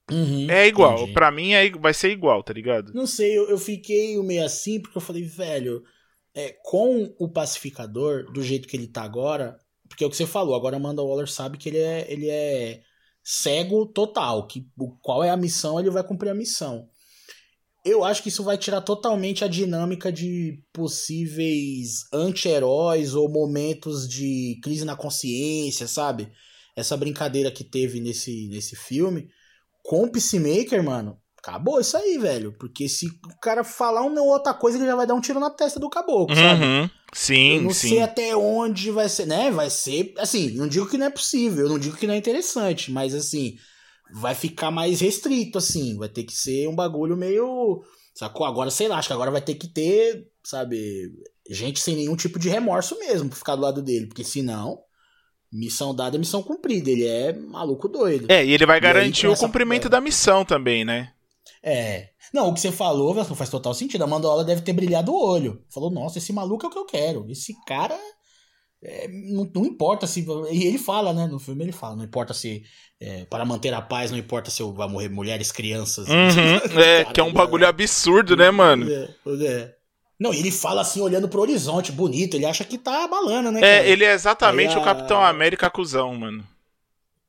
Uhum, 0.09 0.49
é 0.49 0.67
igual, 0.67 1.03
para 1.07 1.13
pra 1.13 1.31
mim 1.31 1.51
é, 1.51 1.69
vai 1.71 1.93
ser 1.93 2.11
igual, 2.11 2.41
tá 2.41 2.53
ligado? 2.53 2.93
Não 2.93 3.05
sei, 3.05 3.37
eu, 3.37 3.49
eu 3.49 3.57
fiquei 3.57 4.17
meio 4.23 4.45
assim 4.45 4.79
porque 4.81 4.97
eu 4.97 5.01
falei, 5.01 5.23
velho, 5.23 5.83
é, 6.33 6.55
com 6.63 7.13
o 7.19 7.27
pacificador, 7.27 8.31
do 8.31 8.41
jeito 8.41 8.67
que 8.67 8.77
ele 8.77 8.87
tá 8.87 9.03
agora, 9.03 9.59
porque 9.87 10.03
é 10.03 10.07
o 10.07 10.09
que 10.09 10.15
você 10.15 10.25
falou, 10.25 10.55
agora 10.55 10.77
Amanda 10.77 11.03
Waller 11.03 11.27
sabe 11.27 11.57
que 11.57 11.67
ele 11.67 11.79
é, 11.79 12.11
ele 12.11 12.29
é 12.29 12.81
cego 13.21 13.85
total, 13.85 14.47
que 14.47 14.65
qual 15.01 15.23
é 15.23 15.29
a 15.29 15.35
missão, 15.35 15.79
ele 15.79 15.89
vai 15.89 16.03
cumprir 16.03 16.29
a 16.29 16.35
missão. 16.35 16.87
Eu 17.87 18.03
acho 18.03 18.21
que 18.21 18.29
isso 18.29 18.43
vai 18.43 18.57
tirar 18.57 18.81
totalmente 18.81 19.43
a 19.43 19.47
dinâmica 19.47 20.11
de 20.11 20.61
possíveis 20.73 22.05
anti-heróis 22.13 23.15
ou 23.15 23.29
momentos 23.29 24.07
de 24.07 24.59
crise 24.61 24.83
na 24.83 24.95
consciência, 24.95 25.87
sabe? 25.87 26.29
Essa 26.75 26.97
brincadeira 26.97 27.49
que 27.49 27.63
teve 27.63 27.99
nesse, 27.99 28.47
nesse 28.49 28.75
filme 28.75 29.27
com 29.87 30.03
o 30.03 30.11
Peacemaker, 30.11 30.83
mano, 30.83 31.17
acabou 31.37 31.79
isso 31.79 31.95
aí, 31.95 32.17
velho. 32.17 32.53
Porque 32.59 32.89
se 32.89 33.07
o 33.07 33.39
cara 33.41 33.63
falar 33.63 34.01
uma 34.01 34.21
ou 34.21 34.27
outra 34.27 34.53
coisa, 34.53 34.77
ele 34.77 34.85
já 34.85 34.95
vai 34.95 35.07
dar 35.07 35.15
um 35.15 35.21
tiro 35.21 35.39
na 35.39 35.49
testa 35.49 35.79
do 35.79 35.89
caboclo, 35.89 36.35
uhum. 36.35 36.41
sabe? 36.41 36.91
Sim, 37.13 37.55
eu 37.55 37.61
não 37.63 37.73
sim. 37.73 37.89
sei 37.89 38.01
até 38.01 38.35
onde 38.35 38.91
vai 38.91 39.07
ser, 39.07 39.25
né? 39.25 39.49
Vai 39.49 39.69
ser, 39.69 40.13
assim, 40.17 40.51
não 40.51 40.67
digo 40.67 40.87
que 40.87 40.97
não 40.97 41.05
é 41.05 41.09
possível, 41.09 41.63
eu 41.63 41.69
não 41.69 41.79
digo 41.79 41.95
que 41.95 42.05
não 42.05 42.13
é 42.13 42.17
interessante, 42.17 42.91
mas 42.91 43.15
assim, 43.15 43.55
vai 44.13 44.35
ficar 44.35 44.71
mais 44.71 45.01
restrito, 45.01 45.57
assim. 45.57 45.97
Vai 45.97 46.09
ter 46.09 46.23
que 46.23 46.33
ser 46.33 46.67
um 46.67 46.75
bagulho 46.75 47.17
meio. 47.17 47.83
Sacou? 48.13 48.45
Agora, 48.45 48.69
sei 48.71 48.87
lá, 48.87 48.97
acho 48.97 49.07
que 49.07 49.13
agora 49.13 49.31
vai 49.31 49.41
ter 49.41 49.55
que 49.55 49.67
ter, 49.67 50.27
sabe, 50.43 51.11
gente 51.49 51.79
sem 51.79 51.95
nenhum 51.95 52.15
tipo 52.15 52.39
de 52.39 52.49
remorso 52.49 52.97
mesmo 52.99 53.29
pra 53.29 53.37
ficar 53.37 53.55
do 53.55 53.61
lado 53.61 53.81
dele, 53.81 54.07
porque 54.07 54.23
senão 54.23 54.79
Missão 55.51 55.95
dada, 55.95 56.17
missão 56.17 56.43
cumprida. 56.43 56.89
Ele 56.89 57.05
é 57.05 57.33
maluco 57.33 57.87
doido. 57.87 58.29
É, 58.29 58.45
e 58.45 58.51
ele 58.51 58.65
vai 58.65 58.79
garantir 58.79 59.27
aí, 59.27 59.33
o 59.33 59.37
cumprimento 59.37 59.87
da 59.87 60.01
missão 60.01 60.43
também, 60.43 60.83
né? 60.83 61.13
É. 61.63 62.09
Não, 62.33 62.49
o 62.49 62.53
que 62.53 62.59
você 62.59 62.71
falou 62.71 63.15
faz 63.23 63.49
total 63.49 63.73
sentido. 63.73 64.03
A 64.03 64.07
Mandola 64.07 64.43
deve 64.43 64.61
ter 64.61 64.73
brilhado 64.73 65.11
o 65.11 65.19
olho. 65.19 65.63
Falou, 65.69 65.89
nossa, 65.89 66.17
esse 66.17 66.33
maluco 66.33 66.65
é 66.65 66.69
o 66.69 66.71
que 66.71 66.77
eu 66.77 66.85
quero. 66.85 67.25
Esse 67.31 67.53
cara. 67.65 67.97
É, 68.87 69.05
não, 69.09 69.49
não, 69.53 69.65
importa 69.65 70.07
se. 70.07 70.25
E 70.49 70.63
ele 70.63 70.77
fala, 70.77 71.11
né? 71.11 71.27
No 71.27 71.39
filme 71.39 71.65
ele 71.65 71.73
fala, 71.73 71.97
não 71.97 72.05
importa 72.05 72.33
se. 72.33 72.63
É, 72.99 73.25
para 73.25 73.43
manter 73.43 73.73
a 73.73 73.81
paz, 73.81 74.09
não 74.09 74.17
importa 74.17 74.49
se 74.49 74.63
vai 74.63 74.87
morrer 74.87 75.09
mulheres, 75.09 75.51
crianças. 75.51 76.07
Uhum, 76.07 76.55
é, 76.81 77.03
cara, 77.03 77.13
que 77.13 77.19
é 77.19 77.23
um 77.23 77.33
bagulho 77.33 77.67
absurdo, 77.67 78.37
né, 78.37 78.49
mano? 78.49 78.89
É, 78.89 79.09
é. 79.45 79.75
Não, 80.17 80.33
ele 80.33 80.49
fala 80.51 80.81
assim, 80.81 81.01
olhando 81.01 81.27
pro 81.27 81.41
horizonte, 81.41 81.91
bonito. 81.91 82.35
Ele 82.35 82.45
acha 82.45 82.63
que 82.63 82.77
tá 82.77 83.05
balando, 83.07 83.51
né? 83.51 83.59
É, 83.61 83.89
ele 83.89 84.05
é 84.05 84.13
exatamente 84.13 84.75
Aí, 84.75 84.81
o 84.81 84.83
Capitão 84.83 85.21
América 85.21 85.69
cuzão, 85.69 86.15
mano. 86.15 86.43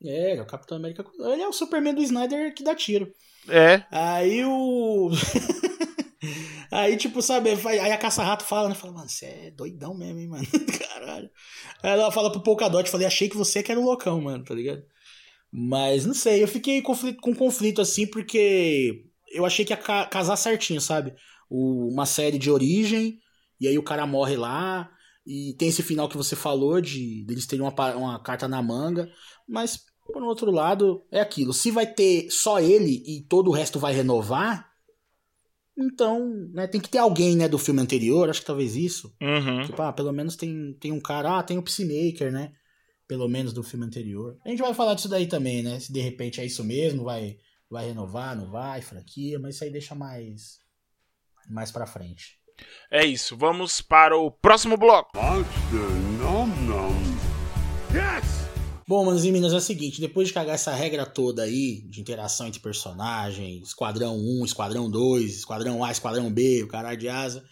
É, 0.03 0.37
é 0.37 0.41
o 0.41 0.45
Capitão 0.45 0.77
América 0.77 1.03
cuzão. 1.03 1.33
Ele 1.33 1.41
é 1.41 1.47
o 1.47 1.53
Superman 1.53 1.93
do 1.93 2.01
Snyder 2.01 2.53
que 2.55 2.63
dá 2.63 2.73
tiro. 2.73 3.11
É. 3.49 3.83
Aí 3.91 4.45
o. 4.45 5.11
aí, 6.71 6.97
tipo, 6.97 7.21
sabe, 7.21 7.49
aí 7.49 7.91
a 7.91 7.97
caça-rato 7.97 8.43
fala, 8.43 8.69
né? 8.69 8.75
Fala, 8.75 8.93
mano, 8.93 9.09
você 9.09 9.25
é 9.25 9.51
doidão 9.51 9.93
mesmo, 9.93 10.19
hein, 10.19 10.27
mano? 10.27 10.45
Caralho. 10.79 11.29
Aí 11.83 11.91
ela 11.91 12.11
fala 12.11 12.31
pro 12.31 12.43
Polkadot, 12.43 12.89
falei, 12.89 13.07
achei 13.07 13.29
que 13.29 13.37
você 13.37 13.63
que 13.63 13.71
era 13.71 13.79
um 13.79 13.85
loucão, 13.85 14.21
mano, 14.21 14.43
tá 14.43 14.53
ligado? 14.53 14.83
Mas 15.51 16.05
não 16.05 16.13
sei, 16.13 16.43
eu 16.43 16.47
fiquei 16.47 16.81
conflito, 16.81 17.19
com 17.21 17.33
conflito 17.33 17.81
assim, 17.81 18.05
porque 18.05 19.03
eu 19.31 19.45
achei 19.45 19.65
que 19.65 19.73
ia 19.73 19.77
casar 20.07 20.35
certinho, 20.35 20.79
sabe? 20.79 21.15
o, 21.49 21.89
uma 21.91 22.05
série 22.05 22.37
de 22.37 22.51
origem, 22.51 23.19
e 23.59 23.67
aí 23.67 23.77
o 23.77 23.83
cara 23.83 24.05
morre 24.05 24.37
lá, 24.37 24.89
e 25.25 25.55
tem 25.57 25.69
esse 25.69 25.83
final 25.83 26.07
que 26.07 26.17
você 26.17 26.35
falou 26.35 26.79
de 26.79 27.25
eles 27.29 27.47
terem 27.47 27.65
uma, 27.65 27.95
uma 27.95 28.19
carta 28.19 28.47
na 28.47 28.61
manga, 28.61 29.09
mas 29.47 29.85
por 30.05 30.23
outro 30.23 30.49
lado, 30.49 31.03
é 31.11 31.19
aquilo. 31.19 31.53
Se 31.53 31.69
vai 31.69 31.85
ter 31.85 32.31
só 32.31 32.59
ele 32.59 33.03
e 33.05 33.21
todo 33.27 33.49
o 33.49 33.53
resto 33.53 33.79
vai 33.79 33.93
renovar, 33.93 34.68
Então, 35.79 36.49
né, 36.51 36.67
tem 36.67 36.81
que 36.81 36.89
ter 36.89 36.97
alguém, 36.97 37.37
né, 37.37 37.47
do 37.47 37.57
filme 37.57 37.81
anterior, 37.81 38.29
acho 38.29 38.41
que 38.41 38.45
talvez 38.45 38.75
isso. 38.75 39.15
Uhum. 39.21 39.65
Tipo, 39.65 39.81
ah, 39.81 39.93
pelo 39.93 40.11
menos 40.11 40.35
tem, 40.35 40.73
tem 40.73 40.91
um 40.91 40.99
cara, 40.99 41.39
ah, 41.39 41.43
tem 41.43 41.57
o 41.57 41.63
Peacemaker, 41.63 42.31
né? 42.31 42.51
Pelo 43.07 43.29
menos 43.29 43.53
do 43.53 43.63
filme 43.63 43.85
anterior. 43.85 44.37
A 44.45 44.49
gente 44.49 44.61
vai 44.61 44.73
falar 44.73 44.93
disso 44.93 45.07
daí 45.07 45.25
também, 45.25 45.63
né? 45.63 45.79
Se 45.79 45.93
de 45.93 46.01
repente 46.01 46.41
é 46.41 46.45
isso 46.45 46.63
mesmo, 46.65 47.05
vai, 47.05 47.37
vai 47.69 47.87
renovar, 47.87 48.35
não 48.35 48.51
vai, 48.51 48.81
franquia, 48.81 49.39
mas 49.39 49.55
isso 49.55 49.63
aí 49.63 49.71
deixa 49.71 49.95
mais, 49.95 50.59
mais 51.49 51.71
pra 51.71 51.87
frente. 51.87 52.37
É 52.91 53.05
isso, 53.05 53.37
vamos 53.37 53.81
para 53.81 54.17
o 54.17 54.29
próximo 54.29 54.75
bloco. 54.75 55.17
Monster 55.17 55.79
Nom 56.19 56.47
Nom. 56.47 56.91
Yes! 57.93 58.38
Bom, 58.89 59.05
manos 59.05 59.23
e 59.23 59.31
minas, 59.31 59.53
é 59.53 59.55
o 59.55 59.61
seguinte, 59.61 60.01
depois 60.01 60.29
de 60.29 60.33
cagar 60.33 60.55
essa 60.55 60.73
regra 60.73 61.05
toda 61.05 61.43
aí, 61.43 61.83
de 61.87 62.01
interação 62.01 62.47
entre 62.47 62.59
personagens, 62.59 63.67
Esquadrão 63.67 64.17
1, 64.17 64.45
Esquadrão 64.45 64.89
2, 64.89 65.37
Esquadrão 65.37 65.83
A, 65.83 65.91
Esquadrão 65.91 66.27
B, 66.33 66.63
o 66.63 66.67
caralho 66.67 66.97
de 66.97 67.07
asa, 67.07 67.45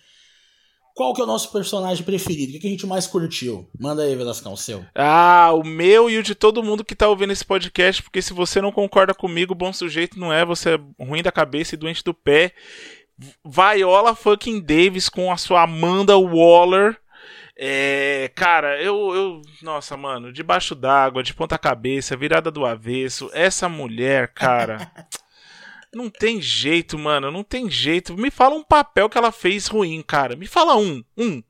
qual 0.96 1.14
que 1.14 1.22
é 1.22 1.24
o 1.24 1.28
nosso 1.28 1.52
personagem 1.52 2.04
preferido? 2.04 2.50
O 2.50 2.54
que, 2.54 2.60
que 2.62 2.66
a 2.66 2.72
gente 2.72 2.88
mais 2.88 3.06
curtiu? 3.06 3.70
Manda 3.80 4.02
aí, 4.02 4.16
Velascão, 4.16 4.54
o 4.54 4.58
seu. 4.58 4.84
Ah, 4.96 5.52
o 5.54 5.64
meu 5.64 6.10
e 6.10 6.18
o 6.18 6.24
de 6.24 6.34
todo 6.34 6.64
mundo 6.64 6.84
que 6.84 6.96
tá 6.96 7.08
ouvindo 7.08 7.32
esse 7.32 7.46
podcast, 7.46 8.02
porque 8.02 8.20
se 8.20 8.34
você 8.34 8.60
não 8.60 8.72
concorda 8.72 9.14
comigo, 9.14 9.54
bom 9.54 9.72
sujeito 9.72 10.20
não 10.20 10.34
é, 10.34 10.44
você 10.44 10.72
é 10.72 11.06
ruim 11.06 11.22
da 11.22 11.32
cabeça 11.32 11.76
e 11.76 11.78
doente 11.78 12.04
do 12.04 12.16
pé. 12.16 12.52
Viola 13.46 14.16
fucking 14.16 14.60
Davis 14.60 15.08
com 15.08 15.32
a 15.32 15.38
sua 15.38 15.62
Amanda 15.62 16.18
Waller. 16.18 16.98
É, 17.60 18.32
cara, 18.36 18.80
eu, 18.82 19.16
eu. 19.16 19.42
Nossa, 19.64 19.98
mano, 19.98 20.32
debaixo 20.32 20.76
d'água, 20.76 21.24
de 21.24 21.34
ponta 21.34 21.58
cabeça, 21.58 22.16
virada 22.16 22.52
do 22.52 22.66
avesso. 22.66 23.30
Essa 23.34 23.68
mulher, 23.68 24.28
cara. 24.34 24.92
não 25.94 26.10
tem 26.10 26.40
jeito, 26.40 27.00
mano. 27.00 27.32
Não 27.32 27.44
tem 27.44 27.70
jeito. 27.70 28.16
Me 28.16 28.30
fala 28.30 28.54
um 28.56 28.64
papel 28.64 29.10
que 29.10 29.18
ela 29.18 29.32
fez 29.32 29.66
ruim, 29.68 30.04
cara. 30.04 30.36
Me 30.36 30.46
fala 30.46 30.78
um. 30.78 31.04
Um. 31.18 31.42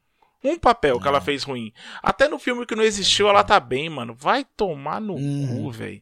Um 0.43 0.57
papel 0.57 0.97
que 0.99 1.07
ela 1.07 1.19
fez 1.19 1.43
ruim. 1.43 1.73
Até 2.01 2.29
no 2.29 2.39
filme 2.39 2.65
que 2.65 2.75
não 2.75 2.83
existiu, 2.83 3.27
ela 3.27 3.43
tá 3.43 3.59
bem, 3.59 3.89
mano. 3.89 4.15
Vai 4.15 4.45
tomar 4.45 5.01
no 5.01 5.15
Uhum. 5.15 5.63
cu, 5.63 5.71
velho. 5.71 6.01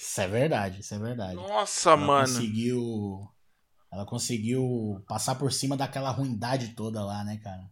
Isso 0.00 0.20
é 0.20 0.26
verdade, 0.26 0.80
isso 0.80 0.94
é 0.94 0.98
verdade. 0.98 1.34
Nossa, 1.36 1.90
ela 1.90 1.96
mano. 1.98 2.26
conseguiu. 2.26 3.28
Ela 3.92 4.04
conseguiu 4.04 5.04
passar 5.06 5.36
por 5.36 5.52
cima 5.52 5.76
daquela 5.76 6.10
ruindade 6.10 6.68
toda 6.74 7.04
lá, 7.04 7.22
né, 7.22 7.38
cara? 7.44 7.62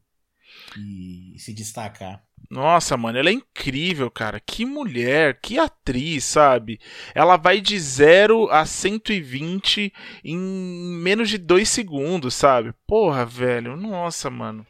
E 0.78 1.34
se 1.38 1.52
destacar. 1.52 2.22
Nossa, 2.50 2.96
mano, 2.96 3.18
ela 3.18 3.30
é 3.30 3.32
incrível, 3.32 4.10
cara. 4.10 4.38
Que 4.40 4.66
mulher, 4.66 5.38
que 5.40 5.58
atriz, 5.58 6.24
sabe? 6.24 6.78
Ela 7.14 7.36
vai 7.36 7.60
de 7.60 7.78
0 7.78 8.48
a 8.50 8.66
120 8.66 9.92
em 10.24 10.36
menos 10.36 11.30
de 11.30 11.38
2 11.38 11.68
segundos, 11.68 12.34
sabe? 12.34 12.72
Porra, 12.86 13.24
velho. 13.24 13.76
Nossa, 13.76 14.28
mano. 14.28 14.66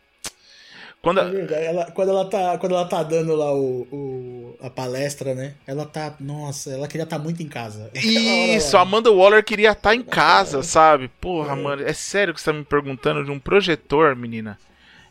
Quando 1.00 1.18
É 1.18 1.24
a-. 1.24 1.60
Ela, 1.60 1.90
quando, 1.90 2.08
ela 2.10 2.24
tá, 2.30 2.56
quando 2.58 2.74
ela 2.76 2.84
tá 2.88 3.02
dando 3.02 3.34
lá 3.34 3.52
o, 3.52 3.82
o- 3.90 4.56
a 4.60 4.70
palestra, 4.70 5.34
né? 5.34 5.54
Ela 5.66 5.84
tá. 5.84 6.14
Nossa, 6.20 6.70
ela 6.70 6.86
queria 6.86 7.02
estar 7.02 7.18
muito 7.18 7.42
em 7.42 7.48
casa. 7.48 7.90
Isso, 7.98 8.76
a. 8.76 8.82
Amanda 8.82 9.10
Waller 9.10 9.44
queria 9.44 9.72
estar 9.72 9.94
em 9.96 10.02
casa, 10.04 10.62
sabe? 10.62 11.08
Porra, 11.20 11.56
mano, 11.56 11.82
é 11.82 11.92
sério 11.92 12.32
que 12.32 12.40
você 12.40 12.52
tá 12.52 12.56
me 12.56 12.64
perguntando 12.64 13.24
de 13.24 13.30
um 13.32 13.40
projetor, 13.40 14.14
menina? 14.14 14.56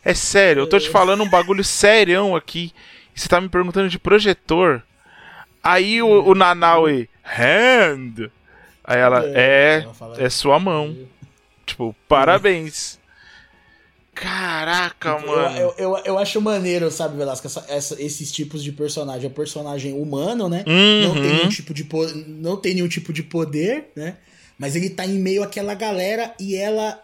É 0.04 0.14
sério, 0.14 0.62
eu 0.64 0.68
tô 0.68 0.80
te 0.80 0.90
falando 0.90 1.24
um 1.24 1.30
bagulho 1.30 1.64
serião 1.64 2.36
aqui. 2.36 2.74
Você 3.14 3.28
tá 3.28 3.40
me 3.40 3.50
perguntando 3.50 3.90
de 3.90 4.00
projetor. 4.00 4.82
Aí 5.64 6.02
o, 6.02 6.08
o 6.08 6.34
Nanaue, 6.34 7.08
hand. 7.24 8.30
Aí 8.84 8.98
ela, 9.00 9.24
é, 9.28 9.86
fala- 9.94 10.22
é 10.22 10.30
sua 10.30 10.60
mão. 10.60 10.98
Tipo, 11.66 11.96
parabéns. 12.08 13.00
Caraca, 14.14 15.10
Eu, 15.22 15.28
mano. 15.28 15.58
eu, 15.58 15.76
eu, 15.78 15.98
eu 16.06 16.18
acho 16.18 16.42
maneiro, 16.42 16.92
sabe, 16.92 17.16
Velasco, 17.18 17.48
essa- 17.48 17.66
essa- 17.70 18.02
esses 18.02 18.32
tipos 18.32 18.62
de 18.64 18.72
personagem. 18.72 19.26
É 19.26 19.30
um 19.30 19.34
personagem 19.34 19.94
humano, 19.94 20.50
né? 20.50 20.64
Não 20.68 21.14
tem 21.14 21.24
Uhum. 21.24 21.38
nenhum 21.38 21.50
tipo 21.50 21.74
de 21.74 21.88
não 22.28 22.58
tem 22.58 22.74
nenhum 22.74 22.88
tipo 22.90 23.14
de 23.14 23.24
poder, 23.24 23.92
né? 23.96 24.18
Mas 24.58 24.76
ele 24.76 24.90
tá 24.90 25.06
em 25.06 25.18
meio 25.18 25.44
àquela 25.44 25.74
galera 25.74 26.34
e 26.40 26.56
ela 26.56 27.00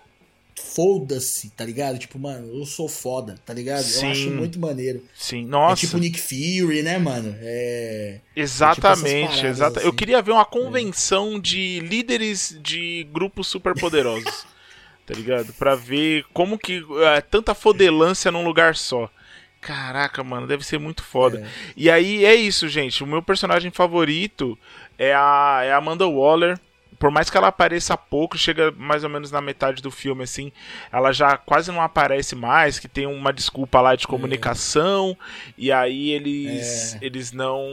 foda-se, 0.61 1.49
tá 1.51 1.63
ligado? 1.63 1.97
Tipo, 1.97 2.19
mano, 2.19 2.59
eu 2.59 2.65
sou 2.65 2.87
foda, 2.87 3.35
tá 3.45 3.53
ligado? 3.53 3.83
Sim. 3.83 4.05
Eu 4.05 4.11
acho 4.11 4.31
muito 4.31 4.59
maneiro. 4.59 5.03
Sim, 5.15 5.43
É 5.43 5.47
nossa. 5.47 5.79
tipo 5.85 5.97
Nick 5.97 6.19
Fury, 6.19 6.81
né, 6.83 6.97
mano? 6.97 7.35
É. 7.39 8.19
Exatamente, 8.35 9.27
paradas 9.27 9.43
exata. 9.45 9.79
Eu 9.79 9.89
assim. 9.89 9.95
queria 9.97 10.21
ver 10.21 10.31
uma 10.31 10.45
convenção 10.45 11.39
de 11.39 11.79
líderes 11.81 12.57
de 12.61 13.07
grupos 13.11 13.47
superpoderosos. 13.47 14.45
tá 15.05 15.13
ligado? 15.13 15.53
Pra 15.53 15.73
ver 15.73 16.25
como 16.33 16.57
que 16.59 16.83
é 17.15 17.21
tanta 17.21 17.55
fodelância 17.55 18.29
num 18.31 18.43
lugar 18.43 18.75
só. 18.75 19.09
Caraca, 19.61 20.23
mano, 20.23 20.45
deve 20.47 20.65
ser 20.65 20.79
muito 20.79 21.03
foda. 21.03 21.39
É. 21.39 21.47
E 21.75 21.89
aí 21.89 22.25
é 22.25 22.35
isso, 22.35 22.67
gente. 22.67 23.03
O 23.03 23.07
meu 23.07 23.21
personagem 23.21 23.71
favorito 23.71 24.57
é 24.97 25.13
a, 25.13 25.61
é 25.63 25.71
a 25.71 25.77
Amanda 25.77 26.05
Waller. 26.07 26.59
Por 26.99 27.11
mais 27.11 27.29
que 27.29 27.37
ela 27.37 27.47
apareça 27.47 27.95
pouco, 27.95 28.37
chega 28.37 28.71
mais 28.71 29.03
ou 29.03 29.09
menos 29.09 29.31
na 29.31 29.39
metade 29.41 29.81
do 29.81 29.91
filme, 29.91 30.23
assim, 30.23 30.51
ela 30.91 31.11
já 31.11 31.37
quase 31.37 31.71
não 31.71 31.81
aparece 31.81 32.35
mais, 32.35 32.79
que 32.79 32.87
tem 32.87 33.05
uma 33.05 33.31
desculpa 33.31 33.79
lá 33.81 33.95
de 33.95 34.07
comunicação, 34.07 35.15
e 35.57 35.71
aí 35.71 36.09
eles, 36.09 36.95
É. 36.95 36.99
eles 37.01 37.31
não 37.31 37.65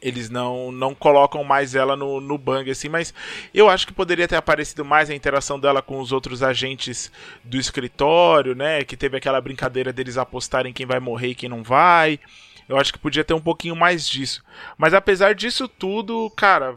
eles 0.00 0.28
não, 0.28 0.70
não 0.70 0.94
colocam 0.94 1.42
mais 1.42 1.74
ela 1.74 1.96
no, 1.96 2.20
no 2.20 2.36
bang, 2.36 2.70
assim, 2.70 2.88
mas 2.88 3.12
eu 3.52 3.68
acho 3.68 3.86
que 3.86 3.92
poderia 3.94 4.28
ter 4.28 4.36
aparecido 4.36 4.84
mais 4.84 5.08
a 5.10 5.14
interação 5.14 5.58
dela 5.58 5.80
com 5.82 5.98
os 5.98 6.12
outros 6.12 6.42
agentes 6.42 7.10
do 7.42 7.56
escritório, 7.56 8.54
né? 8.54 8.84
Que 8.84 8.96
teve 8.96 9.16
aquela 9.16 9.40
brincadeira 9.40 9.92
deles 9.92 10.18
apostarem 10.18 10.72
quem 10.72 10.86
vai 10.86 11.00
morrer 11.00 11.28
e 11.28 11.34
quem 11.34 11.48
não 11.48 11.62
vai. 11.62 12.20
Eu 12.68 12.76
acho 12.78 12.92
que 12.92 12.98
podia 12.98 13.24
ter 13.24 13.32
um 13.34 13.40
pouquinho 13.40 13.74
mais 13.74 14.06
disso. 14.06 14.44
Mas 14.76 14.92
apesar 14.92 15.34
disso 15.34 15.66
tudo, 15.66 16.30
cara, 16.36 16.76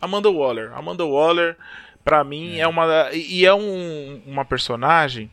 Amanda 0.00 0.30
Waller. 0.30 0.72
Amanda 0.74 1.04
Waller, 1.04 1.56
pra 2.04 2.24
mim, 2.24 2.58
é, 2.58 2.66
uma. 2.66 3.10
E 3.12 3.44
é 3.44 3.54
um, 3.54 4.22
uma 4.26 4.44
personagem 4.44 5.30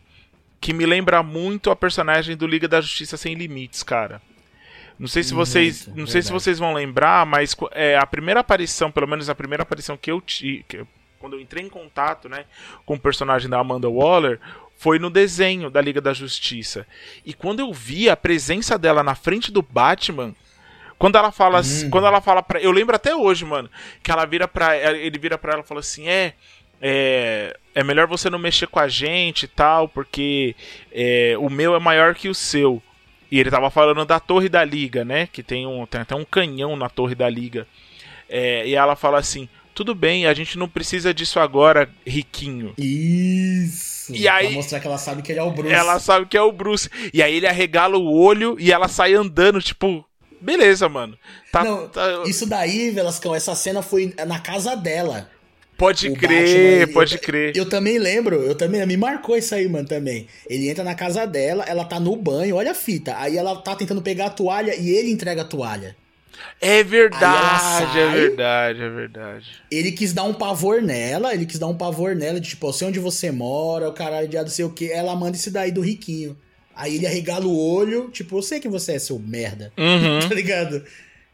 que 0.60 0.74
me 0.74 0.86
lembra 0.86 1.22
muito 1.24 1.70
a 1.72 1.76
personagem 1.76 2.36
do 2.36 2.48
Liga 2.48 2.68
da 2.68 2.82
Justiça 2.82 3.16
Sem 3.18 3.36
Limites, 3.36 3.84
cara. 3.84 4.22
Não 5.00 5.08
sei 5.08 5.22
se 5.24 5.34
vocês, 5.34 5.86
Muito, 5.86 6.00
não 6.00 6.08
sei 6.08 6.22
se 6.22 6.30
verdade. 6.30 6.44
vocês 6.44 6.60
vão 6.60 6.74
lembrar, 6.74 7.26
mas 7.26 7.56
é, 7.72 7.98
a 7.98 8.06
primeira 8.08 8.40
aparição, 8.40 8.92
pelo 8.92 9.08
menos 9.08 9.30
a 9.30 9.36
primeira 9.36 9.62
aparição 9.62 9.96
que 9.96 10.10
eu 10.12 10.20
tive, 10.20 10.66
quando 11.20 11.34
eu 11.34 11.40
entrei 11.40 11.64
em 11.64 11.70
contato, 11.70 12.28
né, 12.28 12.46
com 12.84 12.96
o 12.96 13.00
personagem 13.00 13.48
da 13.48 13.60
Amanda 13.60 13.88
Waller, 13.88 14.40
foi 14.76 14.98
no 14.98 15.10
desenho 15.10 15.70
da 15.70 15.82
Liga 15.82 16.02
da 16.02 16.14
Justiça. 16.14 16.88
E 17.24 17.34
quando 17.34 17.60
eu 17.60 17.72
vi 17.72 18.10
a 18.10 18.18
presença 18.18 18.78
dela 18.78 19.04
na 19.04 19.14
frente 19.14 19.52
do 19.52 19.62
Batman, 19.62 20.36
quando 21.00 21.18
ela 21.18 21.32
fala, 21.32 21.62
Hum. 21.62 21.90
quando 21.90 22.08
ela 22.08 22.22
fala 22.22 22.42
para, 22.42 22.60
eu 22.62 22.72
lembro 22.72 22.96
até 22.96 23.16
hoje, 23.16 23.46
mano, 23.46 23.70
que 24.04 24.12
ela 24.12 24.26
vira 24.26 24.48
para 24.48 24.76
ele 24.98 25.18
vira 25.20 25.38
para 25.38 25.54
ela 25.54 25.62
e 25.62 25.68
fala 25.68 25.80
assim, 25.80 26.08
é, 26.08 26.34
é, 26.82 27.56
é 27.76 27.84
melhor 27.84 28.08
você 28.08 28.30
não 28.30 28.40
mexer 28.40 28.68
com 28.68 28.80
a 28.80 28.88
gente 28.88 29.44
e 29.44 29.48
tal, 29.48 29.88
porque 29.88 30.56
é, 30.92 31.36
o 31.40 31.50
meu 31.50 31.76
é 31.76 31.80
maior 31.80 32.14
que 32.16 32.30
o 32.30 32.36
seu. 32.36 32.82
E 33.30 33.40
ele 33.40 33.52
tava 33.52 33.70
falando 33.70 34.06
da 34.06 34.20
torre 34.20 34.48
da 34.48 34.64
liga, 34.64 35.04
né? 35.04 35.28
Que 35.28 35.44
tem, 35.44 35.68
um, 35.68 35.86
tem 35.86 36.00
até 36.02 36.16
um 36.16 36.24
canhão 36.24 36.76
na 36.78 36.88
torre 36.90 37.14
da 37.14 37.30
liga. 37.30 37.68
É, 38.30 38.66
e 38.68 38.74
ela 38.74 38.96
fala 38.96 39.20
assim: 39.20 39.50
tudo 39.76 39.94
bem, 39.94 40.26
a 40.28 40.34
gente 40.34 40.58
não 40.58 40.68
precisa 40.70 41.14
disso 41.14 41.38
agora, 41.40 41.90
riquinho. 42.06 42.74
Isso. 42.78 44.16
E 44.16 44.28
aí- 44.28 44.48
Pra 44.48 44.56
mostrar 44.56 44.80
que 44.80 44.88
ela 44.88 44.98
sabe 44.98 45.22
que 45.22 45.32
ele 45.32 45.40
é 45.40 45.44
o 45.44 45.52
Bruce. 45.52 45.74
Ela 45.74 46.00
sabe 46.00 46.26
que 46.26 46.38
é 46.38 46.42
o 46.42 46.52
Bruce. 46.52 46.90
E 47.14 47.22
aí 47.22 47.36
ele 47.36 47.48
arregala 47.48 47.98
o 47.98 48.14
olho 48.18 48.56
e 48.60 48.72
ela 48.72 48.88
sai 48.88 49.14
andando, 49.14 49.62
tipo, 49.62 50.06
beleza, 50.42 50.88
mano. 50.90 51.18
Tá, 51.52 51.64
Não, 51.64 51.88
tá- 51.88 52.24
Isso 52.26 52.46
daí, 52.46 52.92
Velascão, 52.92 53.34
essa 53.36 53.56
cena 53.56 53.82
foi 53.82 54.14
na 54.28 54.40
casa 54.40 54.76
dela. 54.76 55.30
pode 55.78 56.10
o 56.10 56.16
crer, 56.16 56.80
Batman, 56.82 56.94
pode 56.94 57.16
eu- 57.16 57.22
crer. 57.22 57.56
Eu 57.56 57.70
também 57.70 58.00
lembro, 58.00 58.42
eu 58.42 58.56
também, 58.56 58.84
me 58.86 58.98
marcou 58.98 59.38
isso 59.38 59.54
aí, 59.54 59.68
mano, 59.70 59.88
também. 59.88 60.28
Ele 60.50 60.70
entra 60.70 60.84
na 60.84 60.96
casa 60.96 61.26
dela, 61.28 61.64
ela 61.68 61.86
tá 61.86 62.00
no 62.00 62.16
banho, 62.16 62.56
olha 62.56 62.72
a 62.72 62.76
fita. 62.76 63.16
Aí 63.18 63.38
ela 63.38 63.56
tá 63.58 63.76
tentando 63.76 64.02
pegar 64.02 64.26
a 64.28 64.30
toalha 64.32 64.76
e 64.76 64.90
ele 64.90 65.12
entrega 65.12 65.44
a 65.44 65.46
toalha. 65.46 65.96
É 66.62 66.84
verdade, 66.84 67.98
é 67.98 68.06
sai. 68.06 68.16
verdade, 68.16 68.82
é 68.82 68.90
verdade. 68.90 69.46
Ele 69.72 69.92
quis 69.92 70.14
dar 70.14 70.24
um 70.24 70.34
pavor 70.34 70.82
nela, 70.82 71.34
ele 71.34 71.46
quis 71.46 71.60
dar 71.60 71.68
um 71.68 71.78
pavor 71.78 72.16
nela, 72.16 72.40
de 72.40 72.50
tipo, 72.50 72.68
eu 72.68 72.74
sei 72.74 72.88
onde 72.88 73.00
você 73.00 73.32
mora, 73.32 73.88
o 73.90 73.94
caralho 73.94 74.28
de 74.28 74.38
não 74.38 74.48
sei 74.48 74.66
o 74.66 74.70
que. 74.72 74.92
Ela 74.92 75.16
manda 75.16 75.36
esse 75.38 75.52
daí 75.52 75.72
do 75.72 75.82
riquinho. 75.82 76.36
Aí 76.78 76.96
ele 76.96 77.08
arregala 77.08 77.46
o 77.46 77.58
olho, 77.58 78.10
tipo, 78.10 78.38
eu 78.38 78.42
sei 78.42 78.60
que 78.60 78.70
você 78.70 78.94
é 78.94 79.00
seu 79.00 79.18
merda. 79.18 79.74
Uhum. 79.78 80.20
tá 80.30 80.34
ligado? 80.34 80.84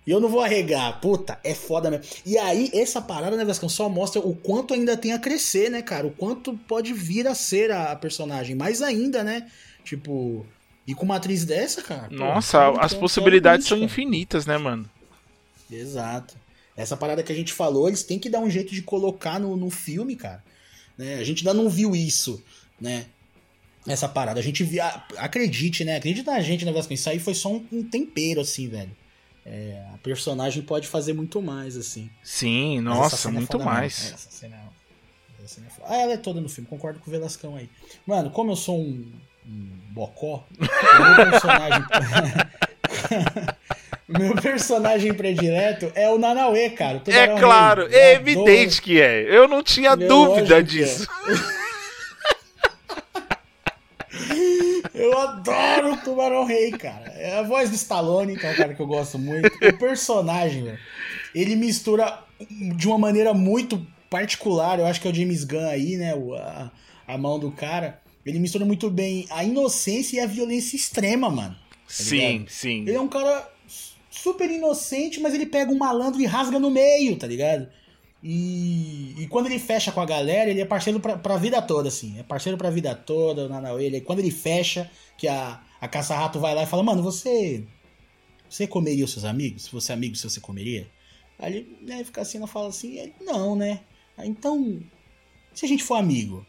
E 0.05 0.11
eu 0.11 0.19
não 0.19 0.29
vou 0.29 0.41
arregar. 0.41 0.99
Puta, 0.99 1.39
é 1.43 1.53
foda 1.53 1.89
mesmo. 1.89 2.05
E 2.25 2.37
aí, 2.37 2.69
essa 2.73 3.01
parada, 3.01 3.37
né, 3.37 3.45
Vascão, 3.45 3.69
só 3.69 3.87
mostra 3.87 4.21
o 4.21 4.35
quanto 4.35 4.73
ainda 4.73 4.97
tem 4.97 5.13
a 5.13 5.19
crescer, 5.19 5.69
né, 5.69 5.81
cara? 5.81 6.07
O 6.07 6.11
quanto 6.11 6.57
pode 6.67 6.93
vir 6.93 7.27
a 7.27 7.35
ser 7.35 7.71
a, 7.71 7.95
personagem. 7.95 8.55
Mais 8.55 8.81
ainda, 8.81 9.23
né? 9.23 9.49
Tipo, 9.83 10.45
e 10.87 10.93
com 10.93 11.05
uma 11.05 11.17
atriz 11.17 11.45
dessa, 11.45 11.81
cara. 11.81 12.09
pô, 12.09 12.15
Nossa, 12.15 12.57
então, 12.57 12.81
as 12.81 12.91
então, 12.91 12.99
possibilidades 12.99 13.67
são 13.67 13.77
infinitas, 13.77 14.45
né, 14.45 14.57
mano? 14.57 14.89
Exato. 15.71 16.35
Essa 16.75 16.97
parada 16.97 17.23
que 17.23 17.31
a 17.31 17.35
gente 17.35 17.53
falou, 17.53 17.87
eles 17.87 18.03
têm 18.03 18.19
que 18.19 18.29
dar 18.29 18.39
um 18.39 18.49
jeito 18.49 18.73
de 18.73 18.81
colocar 18.81 19.39
no, 19.39 19.55
no 19.55 19.69
filme, 19.69 20.15
cara. 20.15 20.43
Né? 20.97 21.15
A 21.15 21.23
gente 21.23 21.47
ainda 21.47 21.53
não 21.53 21.69
viu 21.69 21.95
isso, 21.95 22.43
né? 22.79 23.05
Essa 23.87 24.07
parada. 24.07 24.39
A 24.39 24.43
gente 24.43 24.63
via. 24.63 24.85
Acredite, 25.17 25.83
né? 25.83 25.97
Acredite 25.97 26.25
na 26.25 26.39
gente, 26.41 26.63
né, 26.65 26.71
Vasco? 26.71 26.93
Isso 26.93 27.09
aí 27.09 27.19
foi 27.19 27.33
só 27.33 27.49
um, 27.51 27.65
um 27.71 27.83
tempero, 27.83 28.41
assim, 28.41 28.67
velho. 28.69 28.91
É, 29.45 29.83
a 29.93 29.97
personagem 29.97 30.63
pode 30.63 30.87
fazer 30.87 31.11
muito 31.13 31.41
mais, 31.41 31.75
assim. 31.75 32.09
Sim, 32.23 32.79
Mas 32.81 32.97
nossa, 32.97 33.27
é 33.27 33.31
muito 33.31 33.51
foda 33.51 33.65
mais. 33.65 34.13
Essa 34.13 34.31
cena 34.31 34.55
é- 34.55 35.43
essa 35.43 35.55
cena 35.55 35.67
é. 35.67 35.71
Ah, 35.85 35.97
ela 35.97 36.13
é 36.13 36.17
toda 36.17 36.39
no 36.39 36.47
filme, 36.47 36.69
concordo 36.69 36.99
com 36.99 37.09
o 37.09 37.11
Velascão 37.11 37.55
aí. 37.57 37.69
Mano, 38.07 38.29
como 38.31 38.51
eu 38.51 38.55
sou 38.55 38.79
um, 38.79 39.11
um 39.45 39.69
bocó, 39.91 40.45
meu 40.57 41.29
personagem. 41.29 41.83
meu 44.07 44.35
personagem 44.35 45.13
predileto 45.13 45.91
é 45.95 46.09
o 46.09 46.17
Nanauê, 46.17 46.69
cara. 46.69 47.01
o 47.05 47.11
É 47.11 47.27
claro, 47.39 47.81
é 47.91 48.15
adoro- 48.15 48.29
evidente 48.29 48.81
que 48.81 49.01
é. 49.01 49.23
Eu 49.23 49.47
não 49.49 49.61
tinha 49.61 49.89
É 49.91 49.95
dúvida 49.97 50.59
é. 50.59 50.61
disso. 50.61 51.05
Eu 54.93 55.17
adoro 55.17 55.93
o 55.93 55.97
Tubarão 55.97 56.45
Rei, 56.45 56.71
cara. 56.71 57.11
É 57.17 57.37
a 57.39 57.43
voz 57.43 57.69
do 57.69 57.75
Stallone, 57.75 58.37
que 58.37 58.45
é 58.45 58.51
um 58.51 58.55
cara 58.55 58.73
que 58.75 58.81
eu 58.81 58.87
gosto 58.87 59.17
muito. 59.17 59.49
O 59.67 59.77
personagem, 59.77 60.63
velho, 60.63 60.79
ele 61.33 61.55
mistura 61.55 62.19
de 62.75 62.87
uma 62.87 62.97
maneira 62.99 63.33
muito 63.33 63.85
particular. 64.09 64.77
Eu 64.79 64.85
acho 64.85 65.01
que 65.01 65.07
é 65.07 65.11
o 65.11 65.13
James 65.13 65.43
Gunn 65.43 65.67
aí, 65.67 65.97
né? 65.97 66.13
o- 66.13 66.35
A, 66.35 66.71
a 67.07 67.17
mão 67.17 67.39
do 67.39 67.51
cara. 67.51 67.99
Ele 68.25 68.39
mistura 68.39 68.63
muito 68.65 68.89
bem 68.89 69.25
a 69.29 69.43
inocência 69.43 70.17
e 70.17 70.19
a 70.19 70.25
violência 70.27 70.75
extrema, 70.75 71.29
mano. 71.29 71.55
Sim, 71.87 72.15
ligado? 72.15 72.49
sim. 72.49 72.81
Ele 72.81 72.93
é 72.95 73.01
um 73.01 73.07
cara 73.09 73.49
super 74.09 74.49
inocente, 74.49 75.19
mas 75.19 75.33
ele 75.33 75.45
pega 75.47 75.71
um 75.71 75.77
malandro 75.77 76.21
e 76.21 76.25
rasga 76.25 76.59
no 76.59 76.69
meio, 76.69 77.17
tá 77.17 77.27
ligado? 77.27 77.67
E, 78.23 79.15
e 79.21 79.27
quando 79.27 79.47
ele 79.47 79.59
fecha 79.59 79.91
com 79.91 79.99
a 79.99 80.05
galera, 80.05 80.49
ele 80.49 80.61
é 80.61 80.65
parceiro 80.65 80.97
pra, 80.97 81.17
pra 81.17 81.35
vida 81.35 81.61
toda, 81.61 81.89
assim. 81.89 82.17
É 82.17 82.23
parceiro 82.23 82.57
pra 82.57 82.69
vida 82.69 82.95
toda, 82.95 83.45
o 83.45 83.49
Nanauê. 83.49 83.85
Ele, 83.85 84.01
quando 84.01 84.19
ele 84.19 84.31
fecha, 84.31 84.89
que 85.17 85.27
a, 85.27 85.61
a 85.81 85.87
caça-rato 85.89 86.39
vai 86.39 86.55
lá 86.55 86.63
e 86.63 86.65
fala, 86.65 86.83
mano, 86.83 87.03
você. 87.03 87.65
Você 88.49 88.65
comeria 88.65 89.03
os 89.03 89.11
seus 89.11 89.25
amigos? 89.25 89.63
Se 89.63 89.71
você 89.71 89.91
é 89.91 89.95
amigo, 89.95 90.15
seu, 90.15 90.29
você 90.29 90.39
comeria? 90.39 90.87
Aí 91.37 91.53
ele 91.53 91.77
né, 91.81 92.03
fica 92.03 92.21
assim, 92.21 92.39
não 92.39 92.47
fala 92.47 92.69
assim, 92.69 92.97
ele, 92.97 93.13
não, 93.19 93.55
né? 93.55 93.81
Aí, 94.15 94.29
então, 94.29 94.79
se 95.53 95.65
a 95.65 95.67
gente 95.67 95.83
for 95.83 95.95
amigo, 95.95 96.45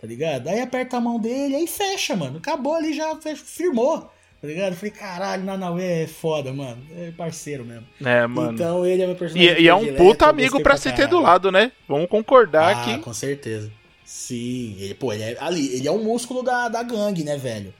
tá 0.00 0.06
ligado? 0.06 0.48
Aí 0.48 0.60
aperta 0.60 0.96
a 0.96 1.00
mão 1.00 1.18
dele, 1.18 1.56
aí 1.56 1.66
fecha, 1.66 2.16
mano. 2.16 2.38
Acabou 2.38 2.74
ali, 2.74 2.94
já 2.94 3.14
fecha, 3.20 3.44
firmou. 3.44 4.10
Tá 4.40 4.46
ligado? 4.46 4.72
Eu 4.72 4.76
falei, 4.76 4.90
caralho, 4.92 5.44
Nanauê 5.44 6.02
é 6.02 6.06
foda, 6.06 6.52
mano. 6.52 6.80
É 6.96 7.10
parceiro 7.10 7.64
mesmo. 7.64 7.84
É, 8.04 8.24
mano. 8.26 8.52
Então 8.52 8.86
ele 8.86 9.02
é 9.02 9.06
meu 9.06 9.16
personagem. 9.16 9.56
e, 9.58 9.62
e 9.62 9.68
é 9.68 9.74
um 9.74 9.94
puta 9.96 10.26
amigo 10.26 10.50
gostei 10.52 10.62
pra 10.62 10.76
se 10.76 10.92
ter 10.92 11.08
do 11.08 11.20
lado, 11.20 11.50
né? 11.50 11.72
Vamos 11.88 12.08
concordar 12.08 12.76
Ah, 12.76 12.84
que. 12.84 12.98
com 12.98 13.12
certeza. 13.12 13.70
Sim, 14.04 14.76
ele, 14.78 14.94
pô, 14.94 15.12
ele 15.12 15.22
é 15.24 15.36
ali, 15.40 15.74
ele 15.74 15.88
é 15.88 15.92
um 15.92 16.02
músculo 16.02 16.42
da, 16.42 16.68
da 16.68 16.82
gangue, 16.82 17.24
né, 17.24 17.36
velho? 17.36 17.74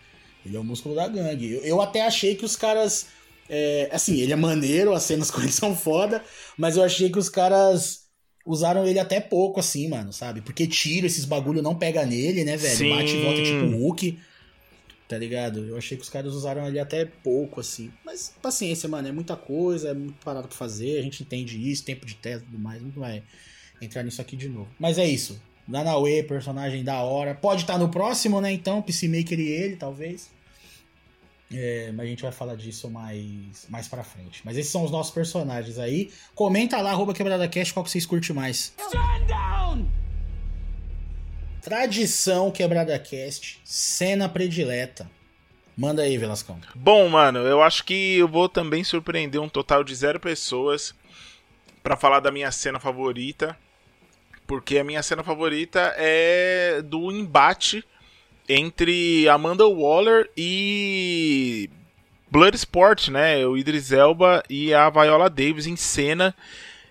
Ele 0.44 0.56
é 0.56 0.60
um 0.60 0.64
músculo 0.64 0.94
da 0.94 1.06
gangue. 1.06 1.52
Eu, 1.54 1.60
eu 1.62 1.80
até 1.80 2.04
achei 2.04 2.34
que 2.34 2.44
os 2.44 2.56
caras. 2.56 3.06
é, 3.48 3.88
assim, 3.92 4.20
ele 4.20 4.32
é 4.32 4.36
maneiro, 4.36 4.92
as 4.92 5.04
cenas 5.04 5.30
com 5.32 5.40
ele 5.40 5.52
são 5.52 5.76
foda, 5.76 6.22
mas 6.56 6.76
eu 6.76 6.82
achei 6.82 7.08
que 7.08 7.18
os 7.18 7.28
caras 7.28 8.00
usaram 8.44 8.84
ele 8.86 8.98
até 8.98 9.20
pouco, 9.20 9.60
assim, 9.60 9.88
mano, 9.88 10.12
sabe? 10.12 10.40
Porque 10.40 10.66
tiro, 10.66 11.06
esses 11.06 11.24
bagulho 11.24 11.62
não 11.62 11.74
pega 11.76 12.04
nele, 12.04 12.44
né, 12.44 12.56
velho? 12.56 12.76
Sim. 12.76 12.90
Bate 12.90 13.14
e 13.14 13.22
volta 13.22 13.42
tipo 13.42 13.64
o 13.64 13.78
Hulk. 13.82 14.18
Tá 15.08 15.16
ligado? 15.16 15.64
Eu 15.64 15.78
achei 15.78 15.96
que 15.96 16.02
os 16.02 16.10
caras 16.10 16.34
usaram 16.34 16.66
ele 16.68 16.78
até 16.78 17.06
pouco, 17.06 17.60
assim. 17.60 17.90
Mas 18.04 18.34
paciência, 18.42 18.86
mano, 18.88 19.08
é 19.08 19.12
muita 19.12 19.36
coisa, 19.36 19.88
é 19.88 19.94
muito 19.94 20.22
parado 20.22 20.48
pra 20.48 20.56
fazer, 20.56 20.98
a 20.98 21.02
gente 21.02 21.22
entende 21.22 21.70
isso, 21.70 21.82
tempo 21.82 22.04
de 22.04 22.14
teste 22.14 22.42
e 22.42 22.50
tudo 22.50 22.58
mais, 22.58 22.82
não 22.82 22.90
vai 22.90 23.22
entrar 23.80 24.02
nisso 24.02 24.20
aqui 24.20 24.36
de 24.36 24.50
novo. 24.50 24.68
Mas 24.78 24.98
é 24.98 25.06
isso. 25.06 25.40
Nanauê, 25.66 26.22
personagem 26.22 26.84
da 26.84 27.00
hora. 27.02 27.34
Pode 27.34 27.62
estar 27.62 27.78
no 27.78 27.88
próximo, 27.88 28.40
né? 28.40 28.52
Então, 28.52 28.82
Peacemaker 28.82 29.38
e 29.38 29.48
ele, 29.48 29.76
talvez. 29.76 30.30
É, 31.50 31.90
mas 31.92 32.06
a 32.06 32.08
gente 32.08 32.22
vai 32.22 32.32
falar 32.32 32.56
disso 32.56 32.90
mais, 32.90 33.66
mais 33.68 33.88
pra 33.88 34.04
frente. 34.04 34.42
Mas 34.44 34.56
esses 34.58 34.70
são 34.70 34.84
os 34.84 34.90
nossos 34.90 35.12
personagens 35.12 35.78
aí. 35.78 36.10
Comenta 36.34 36.80
lá, 36.80 36.90
arroba 36.90 37.14
QuebradaCast, 37.14 37.72
qual 37.72 37.84
que 37.84 37.90
vocês 37.90 38.04
curtem 38.04 38.34
mais. 38.34 38.72
Tradição 41.62 42.52
QuebradaCast, 42.52 43.60
cena 43.64 44.28
predileta. 44.28 45.10
Manda 45.76 46.02
aí, 46.02 46.18
Velascão. 46.18 46.58
Bom, 46.74 47.08
mano, 47.08 47.38
eu 47.40 47.62
acho 47.62 47.84
que 47.84 48.18
eu 48.18 48.26
vou 48.26 48.48
também 48.48 48.82
surpreender 48.82 49.40
um 49.40 49.48
total 49.48 49.84
de 49.84 49.94
zero 49.94 50.18
pessoas 50.18 50.94
pra 51.82 51.96
falar 51.96 52.20
da 52.20 52.32
minha 52.32 52.50
cena 52.50 52.80
favorita. 52.80 53.56
Porque 54.46 54.78
a 54.78 54.84
minha 54.84 55.02
cena 55.02 55.22
favorita 55.22 55.94
é 55.96 56.82
do 56.82 57.12
embate 57.12 57.84
entre 58.48 59.28
Amanda 59.28 59.68
Waller 59.68 60.30
e 60.36 61.68
Bloodsport, 62.30 63.08
né? 63.08 63.46
O 63.46 63.56
Idris 63.56 63.92
Elba 63.92 64.42
e 64.48 64.72
a 64.72 64.88
Viola 64.88 65.28
Davis 65.28 65.66
em 65.66 65.76
cena. 65.76 66.34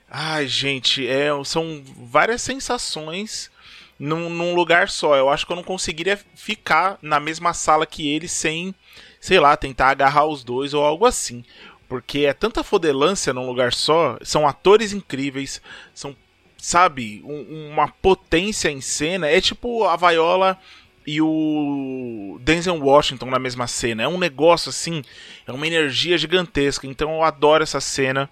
Ai, 0.09 0.47
gente, 0.47 1.05
é, 1.07 1.29
são 1.43 1.83
várias 1.85 2.41
sensações 2.41 3.51
num, 3.99 4.29
num 4.29 4.55
lugar 4.55 4.89
só. 4.89 5.15
Eu 5.15 5.29
acho 5.29 5.45
que 5.45 5.51
eu 5.51 5.55
não 5.55 5.63
conseguiria 5.63 6.19
ficar 6.35 6.97
na 7.01 7.19
mesma 7.19 7.53
sala 7.53 7.85
que 7.85 8.07
ele 8.09 8.27
sem, 8.27 8.73
sei 9.19 9.39
lá, 9.39 9.55
tentar 9.57 9.89
agarrar 9.89 10.25
os 10.25 10.43
dois 10.43 10.73
ou 10.73 10.83
algo 10.83 11.05
assim. 11.05 11.43
Porque 11.89 12.19
é 12.19 12.33
tanta 12.33 12.63
fodelância 12.63 13.33
num 13.33 13.47
lugar 13.47 13.73
só, 13.73 14.17
são 14.21 14.47
atores 14.47 14.91
incríveis, 14.91 15.61
são, 15.93 16.15
sabe, 16.57 17.21
um- 17.23 17.69
uma 17.71 17.87
potência 17.87 18.69
em 18.69 18.81
cena. 18.81 19.27
É 19.27 19.39
tipo 19.39 19.85
a 19.85 19.95
Viola 19.95 20.57
e 21.05 21.21
o 21.21 22.37
Denzel 22.41 22.77
Washington 22.83 23.27
na 23.27 23.39
mesma 23.39 23.67
cena. 23.67 24.03
É 24.03 24.07
um 24.07 24.17
negócio 24.19 24.69
assim, 24.69 25.01
é 25.47 25.51
uma 25.53 25.65
energia 25.65 26.17
gigantesca. 26.17 26.85
Então 26.85 27.11
eu 27.13 27.23
adoro 27.23 27.63
essa 27.63 27.79
cena. 27.79 28.29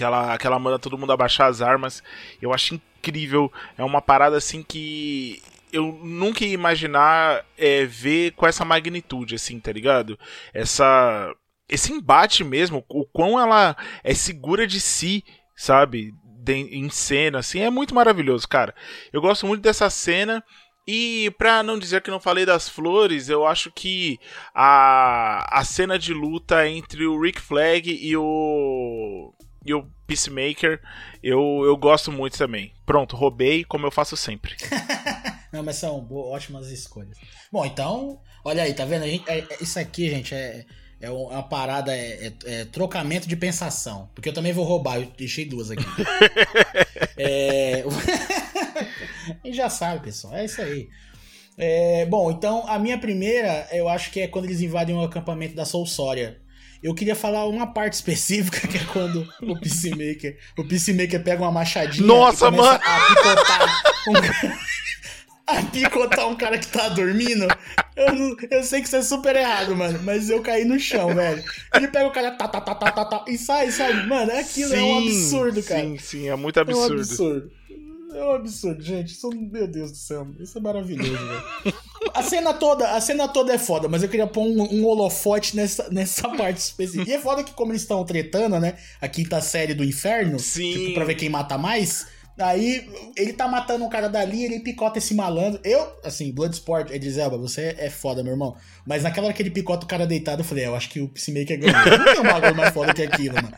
Que 0.00 0.04
ela, 0.04 0.38
que 0.38 0.46
ela 0.46 0.58
manda 0.58 0.78
todo 0.78 0.96
mundo 0.96 1.12
abaixar 1.12 1.46
as 1.50 1.60
armas. 1.60 2.02
Eu 2.40 2.54
acho 2.54 2.74
incrível. 2.74 3.52
É 3.76 3.84
uma 3.84 4.00
parada 4.00 4.38
assim 4.38 4.62
que 4.62 5.42
eu 5.70 6.00
nunca 6.02 6.42
ia 6.42 6.54
imaginar 6.54 7.44
é, 7.58 7.84
ver 7.84 8.30
com 8.32 8.46
essa 8.46 8.64
magnitude, 8.64 9.34
assim, 9.34 9.60
tá 9.60 9.70
ligado? 9.70 10.18
Essa. 10.54 11.30
Esse 11.68 11.92
embate 11.92 12.42
mesmo, 12.42 12.82
o 12.88 13.04
quão 13.04 13.38
ela 13.38 13.76
é 14.02 14.14
segura 14.14 14.66
de 14.66 14.80
si, 14.80 15.22
sabe? 15.54 16.12
De- 16.42 16.54
em 16.54 16.88
cena, 16.88 17.40
assim, 17.40 17.60
é 17.60 17.68
muito 17.68 17.94
maravilhoso, 17.94 18.48
cara. 18.48 18.74
Eu 19.12 19.20
gosto 19.20 19.46
muito 19.46 19.60
dessa 19.60 19.90
cena. 19.90 20.42
E 20.88 21.30
pra 21.36 21.62
não 21.62 21.78
dizer 21.78 22.00
que 22.00 22.10
não 22.10 22.18
falei 22.18 22.46
das 22.46 22.70
flores, 22.70 23.28
eu 23.28 23.46
acho 23.46 23.70
que 23.70 24.18
a, 24.54 25.46
a 25.60 25.62
cena 25.62 25.98
de 25.98 26.14
luta 26.14 26.66
entre 26.66 27.06
o 27.06 27.20
Rick 27.20 27.38
Flag 27.38 27.90
e 28.02 28.16
o 28.16 29.32
e 29.64 29.74
o 29.74 29.86
Peacemaker, 30.06 30.80
eu, 31.22 31.62
eu 31.64 31.76
gosto 31.76 32.10
muito 32.10 32.36
também. 32.38 32.72
Pronto, 32.86 33.16
roubei 33.16 33.64
como 33.64 33.86
eu 33.86 33.90
faço 33.90 34.16
sempre. 34.16 34.56
Não, 35.52 35.62
mas 35.62 35.76
são 35.76 36.06
ótimas 36.10 36.68
escolhas. 36.70 37.18
Bom, 37.50 37.64
então, 37.66 38.20
olha 38.44 38.62
aí, 38.62 38.72
tá 38.72 38.84
vendo? 38.84 39.04
Gente- 39.06 39.28
é- 39.28 39.38
é- 39.40 39.56
isso 39.60 39.78
aqui, 39.78 40.08
gente, 40.08 40.32
é, 40.34 40.64
é 41.00 41.10
um- 41.10 41.24
uma 41.28 41.42
parada, 41.42 41.94
é, 41.94 42.26
é- 42.46 42.60
é 42.60 42.64
trocamento 42.66 43.28
de 43.28 43.34
pensação. 43.36 44.08
Porque 44.14 44.28
eu 44.28 44.32
também 44.32 44.52
vou 44.52 44.64
roubar, 44.64 45.00
eu 45.00 45.10
deixei 45.18 45.44
duas 45.44 45.70
aqui. 45.70 45.84
é... 47.18 47.82
a 49.42 49.46
gente 49.46 49.56
já 49.56 49.68
sabe, 49.68 50.04
pessoal, 50.04 50.34
é 50.36 50.44
isso 50.44 50.60
aí. 50.62 50.88
É, 51.58 52.06
bom, 52.06 52.30
então 52.30 52.66
a 52.66 52.78
minha 52.78 52.96
primeira, 52.98 53.68
eu 53.72 53.88
acho 53.88 54.10
que 54.10 54.20
é 54.20 54.28
quando 54.28 54.46
eles 54.46 54.60
invadem 54.60 54.94
o 54.94 55.02
acampamento 55.02 55.54
da 55.54 55.64
Soulsória. 55.64 56.39
Eu 56.82 56.94
queria 56.94 57.14
falar 57.14 57.46
uma 57.46 57.66
parte 57.66 57.94
específica, 57.94 58.66
que 58.68 58.78
é 58.78 58.84
quando 58.92 59.28
o 59.42 59.58
Peacemaker, 59.60 60.38
o 60.58 60.64
Peacemaker 60.64 61.22
pega 61.22 61.42
uma 61.42 61.52
machadinha 61.52 62.06
Nossa, 62.06 62.48
e 62.48 62.50
mano! 62.50 62.80
a 62.82 63.00
picotar 63.06 63.82
um 64.08 64.12
cara, 64.14 64.58
a 65.46 65.62
picotar 65.64 66.28
um 66.28 66.36
cara 66.36 66.58
que 66.58 66.68
tá 66.68 66.88
dormindo. 66.88 67.46
Eu, 67.96 68.14
não- 68.14 68.36
eu 68.50 68.62
sei 68.62 68.80
que 68.80 68.86
isso 68.86 68.96
é 68.96 69.02
super 69.02 69.36
errado, 69.36 69.76
mano, 69.76 70.00
mas 70.02 70.30
eu 70.30 70.40
caí 70.40 70.64
no 70.64 70.78
chão, 70.78 71.12
velho. 71.14 71.44
Ele 71.74 71.88
pega 71.88 72.06
o 72.06 72.12
cara 72.12 72.30
tá, 72.30 72.48
tá, 72.48 72.60
tá, 72.60 72.74
tá, 72.74 72.90
tá, 72.92 73.04
tá, 73.04 73.24
e 73.28 73.36
sai, 73.36 73.70
sabe? 73.70 74.06
Mano, 74.06 74.30
é 74.30 74.40
aquilo, 74.40 74.74
é 74.74 74.82
um 74.82 75.00
Sim, 75.00 75.08
absurdo, 75.08 75.62
cara. 75.62 75.80
Sim, 75.82 75.98
sim, 75.98 76.28
é 76.28 76.36
muito 76.36 76.58
É 76.58 76.62
um 76.62 76.84
absurdo. 76.84 77.50
É 78.12 78.24
um 78.24 78.32
absurdo, 78.32 78.82
gente. 78.82 79.12
Isso, 79.12 79.30
meu 79.30 79.68
Deus 79.68 79.92
do 79.92 79.96
céu. 79.96 80.26
Isso 80.38 80.58
é 80.58 80.60
maravilhoso, 80.60 81.12
velho. 81.12 81.74
A 82.14 82.22
cena 82.22 82.52
toda, 82.54 82.90
a 82.92 83.00
cena 83.00 83.28
toda 83.28 83.52
é 83.52 83.58
foda, 83.58 83.88
mas 83.88 84.02
eu 84.02 84.08
queria 84.08 84.26
pôr 84.26 84.42
um, 84.42 84.62
um 84.62 84.86
holofote 84.86 85.54
nessa, 85.54 85.88
nessa 85.90 86.28
parte 86.36 86.58
específica. 86.58 87.08
E 87.10 87.14
é 87.14 87.18
foda 87.18 87.44
que 87.44 87.52
como 87.52 87.72
eles 87.72 87.82
estão 87.82 88.04
tretando, 88.04 88.58
né? 88.58 88.76
A 89.00 89.08
quinta 89.08 89.40
série 89.40 89.74
do 89.74 89.84
inferno, 89.84 90.38
Sim. 90.38 90.72
tipo, 90.72 90.94
pra 90.94 91.04
ver 91.04 91.14
quem 91.14 91.28
mata 91.28 91.56
mais. 91.56 92.06
Aí 92.38 92.88
ele 93.16 93.34
tá 93.34 93.46
matando 93.46 93.84
um 93.84 93.88
cara 93.88 94.08
dali, 94.08 94.44
ele 94.44 94.60
picota 94.60 94.98
esse 94.98 95.14
malandro. 95.14 95.60
Eu, 95.62 95.86
assim, 96.02 96.32
Bloodsport, 96.32 96.90
Edriselba, 96.90 97.36
você 97.36 97.74
é 97.78 97.90
foda, 97.90 98.22
meu 98.22 98.32
irmão. 98.32 98.56
Mas 98.86 99.02
naquela 99.02 99.26
hora 99.26 99.34
que 99.34 99.42
ele 99.42 99.50
picota 99.50 99.84
o 99.84 99.88
cara 99.88 100.06
deitado, 100.06 100.40
eu 100.40 100.44
falei, 100.44 100.64
é, 100.64 100.66
eu 100.68 100.74
acho 100.74 100.88
que 100.88 101.00
o 101.00 101.08
Peacemaker 101.08 101.60
ganhou. 101.60 101.98
Não 101.98 102.04
tem 102.04 102.20
um 102.20 102.24
bagulho 102.24 102.56
mais 102.56 102.72
foda 102.72 102.94
que 102.94 103.02
aquilo, 103.02 103.34
mano. 103.34 103.52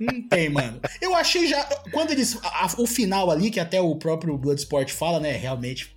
Não 0.00 0.28
tem, 0.28 0.48
mano. 0.48 0.80
Eu 1.00 1.14
achei 1.14 1.46
já. 1.46 1.62
Quando 1.92 2.10
eles. 2.12 2.38
a- 2.42 2.68
o 2.78 2.86
final 2.86 3.30
ali, 3.30 3.50
que 3.50 3.60
até 3.60 3.80
o 3.80 3.96
próprio 3.96 4.36
Bloodsport 4.36 4.90
fala, 4.92 5.20
né? 5.20 5.32
Realmente. 5.32 5.96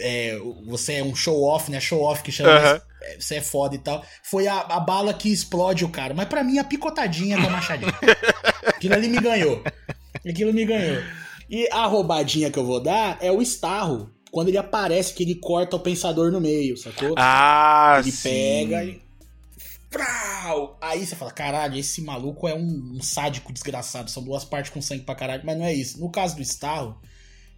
é, 0.00 0.38
você 0.66 0.94
é 0.94 1.04
um 1.04 1.14
show-off, 1.14 1.70
né? 1.70 1.80
Show-off 1.80 2.22
que 2.22 2.32
chama. 2.32 2.50
É, 3.02 3.16
Você 3.20 3.36
é 3.36 3.40
foda 3.40 3.74
e 3.74 3.78
tal. 3.78 4.04
Foi 4.22 4.46
a, 4.48 4.58
a 4.60 4.80
bala 4.80 5.12
que 5.14 5.30
explode 5.32 5.84
o 5.84 5.88
cara. 5.90 6.14
Mas 6.14 6.26
pra 6.28 6.42
mim, 6.42 6.58
a 6.58 6.64
picotadinha 6.64 7.36
com 7.40 7.46
a 7.46 7.50
machadinha. 7.50 7.92
Aquilo 8.66 8.94
ali 8.94 9.08
me 9.08 9.18
ganhou. 9.20 9.62
Aquilo 10.26 10.52
me 10.52 10.64
ganhou. 10.64 11.02
E 11.50 11.68
a 11.70 11.84
roubadinha 11.86 12.50
que 12.50 12.58
eu 12.58 12.64
vou 12.64 12.80
dar 12.82 13.18
é 13.20 13.30
o 13.30 13.42
Starro. 13.42 14.10
Quando 14.32 14.48
ele 14.48 14.58
aparece, 14.58 15.14
que 15.14 15.22
ele 15.22 15.36
corta 15.36 15.76
o 15.76 15.80
pensador 15.80 16.32
no 16.32 16.40
meio, 16.40 16.76
sacou? 16.76 17.14
Ah, 17.16 17.98
Ele 18.00 18.10
sim. 18.10 18.28
pega 18.30 18.82
e. 18.84 19.00
Prau! 19.94 20.76
Aí 20.82 21.06
você 21.06 21.14
fala, 21.14 21.30
caralho, 21.30 21.78
esse 21.78 22.02
maluco 22.02 22.48
é 22.48 22.54
um, 22.54 22.96
um 22.96 23.00
sádico 23.00 23.52
desgraçado. 23.52 24.10
São 24.10 24.24
duas 24.24 24.44
partes 24.44 24.72
com 24.72 24.82
sangue 24.82 25.04
pra 25.04 25.14
caralho, 25.14 25.44
mas 25.46 25.56
não 25.56 25.64
é 25.64 25.72
isso. 25.72 26.00
No 26.00 26.10
caso 26.10 26.34
do 26.34 26.42
Starro, 26.42 27.00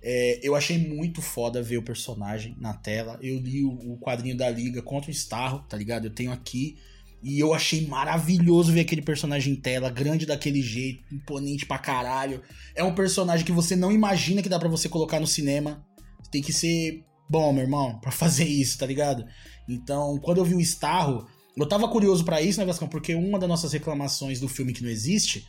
é, 0.03 0.39
eu 0.43 0.55
achei 0.55 0.76
muito 0.76 1.22
foda 1.22 1.62
ver 1.62 1.78
o 1.78 1.82
personagem 1.82 2.55
na 2.61 2.74
tela. 2.74 3.18
Eu 3.22 3.39
li 3.39 3.64
o, 3.64 3.70
o 3.95 3.99
quadrinho 3.99 4.37
da 4.37 4.51
Liga 4.51 4.82
contra 4.82 5.11
o 5.11 5.14
Starro, 5.14 5.61
tá 5.66 5.78
ligado? 5.78 6.05
Eu 6.05 6.14
tenho 6.14 6.30
aqui. 6.30 6.76
E 7.22 7.41
eu 7.41 7.55
achei 7.55 7.87
maravilhoso 7.87 8.70
ver 8.70 8.80
aquele 8.80 9.01
personagem 9.01 9.55
em 9.55 9.57
tela, 9.57 9.89
grande 9.89 10.26
daquele 10.26 10.61
jeito, 10.61 11.03
imponente 11.14 11.64
pra 11.64 11.78
caralho. 11.78 12.43
É 12.74 12.84
um 12.84 12.95
personagem 12.95 13.47
que 13.47 13.51
você 13.51 13.74
não 13.74 13.91
imagina 13.91 14.43
que 14.43 14.49
dá 14.51 14.59
pra 14.59 14.68
você 14.68 14.91
colocar 14.91 15.18
no 15.18 15.26
cinema. 15.26 15.82
Tem 16.30 16.43
que 16.43 16.53
ser 16.53 17.03
bom, 17.30 17.51
meu 17.51 17.62
irmão, 17.62 17.99
pra 17.99 18.12
fazer 18.12 18.45
isso, 18.45 18.76
tá 18.76 18.84
ligado? 18.84 19.24
Então, 19.66 20.18
quando 20.18 20.37
eu 20.39 20.45
vi 20.45 20.55
o 20.55 20.61
Starro, 20.61 21.26
eu 21.57 21.67
tava 21.67 21.89
curioso 21.89 22.25
pra 22.25 22.41
isso, 22.43 22.59
né, 22.61 22.67
Vascão? 22.67 22.89
Porque 22.89 23.15
uma 23.15 23.39
das 23.39 23.49
nossas 23.49 23.73
reclamações 23.73 24.41
do 24.41 24.49
filme 24.49 24.73
que 24.73 24.83
não 24.83 24.91
existe 24.91 25.47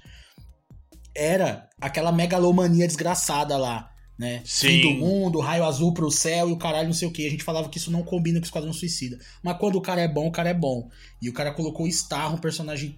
era 1.16 1.68
aquela 1.82 2.12
megalomania 2.12 2.86
desgraçada 2.88 3.58
lá, 3.58 3.89
né? 4.18 4.41
Sim. 4.45 4.68
Fim 4.68 4.82
do 4.82 4.89
mundo, 4.99 5.39
raio 5.39 5.66
azul 5.66 5.93
pro 5.93 6.12
céu 6.12 6.49
e 6.49 6.51
o 6.51 6.58
caralho 6.58 6.88
não 6.88 6.93
sei 6.93 7.08
o 7.08 7.12
que. 7.12 7.26
A 7.26 7.30
gente 7.30 7.43
falava 7.43 7.70
que 7.70 7.78
isso 7.78 7.91
não 7.91 8.03
combina 8.03 8.39
com 8.39 8.43
o 8.43 8.47
Esquadrão 8.47 8.72
Suicida. 8.74 9.18
Mas 9.43 9.58
quando 9.58 9.76
o 9.78 9.82
cara 9.82 10.01
é 10.01 10.08
bom, 10.08 10.28
o 10.28 10.32
cara 10.32 10.49
é 10.49 10.53
bom. 10.53 10.88
E 11.22 11.30
o 11.30 11.34
cara 11.34 11.51
colocou 11.53 11.86
o 11.86 11.89
Starro, 11.89 12.36
um 12.36 12.39
personagem 12.39 12.95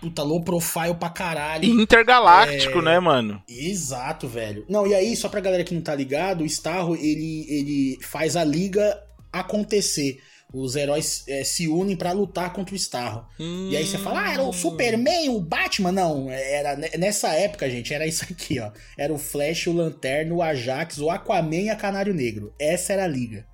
puta 0.00 0.22
low 0.22 0.42
profile 0.42 0.94
pra 0.98 1.10
caralho. 1.10 1.64
Intergaláctico, 1.80 2.78
É. 2.78 2.82
né, 2.82 2.98
mano? 2.98 3.40
Exato, 3.48 4.26
velho. 4.26 4.64
Não, 4.68 4.86
e 4.86 4.94
aí, 4.94 5.14
só 5.14 5.28
pra 5.28 5.40
galera 5.40 5.62
que 5.62 5.74
não 5.74 5.82
tá 5.82 5.94
ligado, 5.94 6.42
o 6.42 6.46
Starro, 6.46 6.96
ele, 6.96 7.46
ele 7.48 7.98
faz 8.02 8.34
a 8.34 8.42
liga 8.42 8.98
acontecer. 9.32 10.18
Os 10.52 10.74
heróis 10.74 11.24
eh, 11.28 11.44
se 11.44 11.68
unem 11.68 11.96
pra 11.96 12.10
lutar 12.10 12.52
contra 12.52 12.74
o 12.74 12.76
Starro. 12.76 13.24
E 13.38 13.76
aí 13.76 13.86
você 13.86 13.98
fala, 13.98 14.26
ah, 14.26 14.32
era 14.32 14.42
o 14.42 14.52
Superman, 14.52 15.28
o 15.28 15.40
Batman. 15.40 15.92
Não, 15.92 16.28
era 16.30 16.76
nessa 16.98 17.28
época, 17.28 17.70
gente, 17.70 17.94
era 17.94 18.06
isso 18.06 18.24
aqui, 18.24 18.58
ó. 18.58 18.72
Era 18.98 19.12
o 19.12 19.18
Flash, 19.18 19.68
o 19.68 19.72
Lanterna, 19.72 20.34
o 20.34 20.42
Ajax, 20.42 20.98
o 20.98 21.08
Aquaman 21.08 21.62
e 21.62 21.70
a 21.70 21.76
Canário 21.76 22.12
Negro. 22.12 22.52
Essa 22.58 22.94
era 22.94 23.04
a 23.04 23.08
liga, 23.08 23.46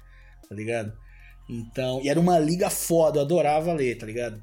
tá 0.48 0.54
ligado? 0.54 0.92
Então, 1.48 2.00
e 2.02 2.08
era 2.08 2.18
uma 2.18 2.38
liga 2.38 2.70
foda, 2.70 3.18
eu 3.18 3.22
adorava 3.22 3.72
ler, 3.72 3.96
tá 3.98 4.06
ligado? 4.06 4.42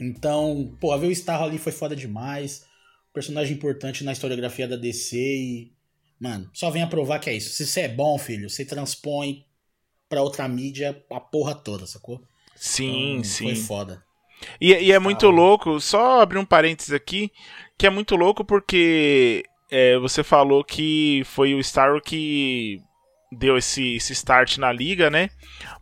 Então, 0.00 0.74
pô, 0.80 0.96
ver 0.96 1.08
o 1.08 1.12
Starro 1.12 1.44
ali 1.44 1.58
foi 1.58 1.72
foda 1.72 1.94
demais. 1.94 2.64
Personagem 3.12 3.54
importante 3.54 4.04
na 4.04 4.12
historiografia 4.12 4.66
da 4.66 4.76
DC 4.76 5.16
e. 5.16 5.72
Mano, 6.20 6.50
só 6.52 6.70
vem 6.70 6.82
a 6.82 6.86
provar 6.86 7.18
que 7.18 7.30
é 7.30 7.34
isso. 7.34 7.50
Se 7.50 7.66
você 7.66 7.82
é 7.82 7.88
bom, 7.88 8.18
filho, 8.18 8.48
você 8.48 8.64
transpõe 8.64 9.44
pra 10.08 10.22
outra 10.22 10.48
mídia 10.48 11.02
a 11.10 11.20
porra 11.20 11.54
toda, 11.54 11.86
sacou? 11.86 12.20
Sim, 12.54 13.18
Então, 13.18 13.24
sim. 13.24 13.44
Foi 13.44 13.54
foda. 13.56 14.02
E, 14.60 14.72
e 14.72 14.92
é 14.92 14.98
muito 14.98 15.22
Fala. 15.22 15.32
louco, 15.32 15.80
só 15.80 16.20
abrir 16.20 16.38
um 16.38 16.44
parênteses 16.44 16.92
aqui, 16.92 17.32
que 17.76 17.86
é 17.86 17.90
muito 17.90 18.16
louco 18.16 18.44
porque 18.44 19.44
é, 19.70 19.98
você 19.98 20.22
falou 20.22 20.64
que 20.64 21.22
foi 21.26 21.54
o 21.54 21.60
Starro 21.60 22.00
que 22.00 22.80
deu 23.30 23.58
esse, 23.58 23.96
esse 23.96 24.12
start 24.12 24.58
na 24.58 24.72
liga, 24.72 25.10
né? 25.10 25.30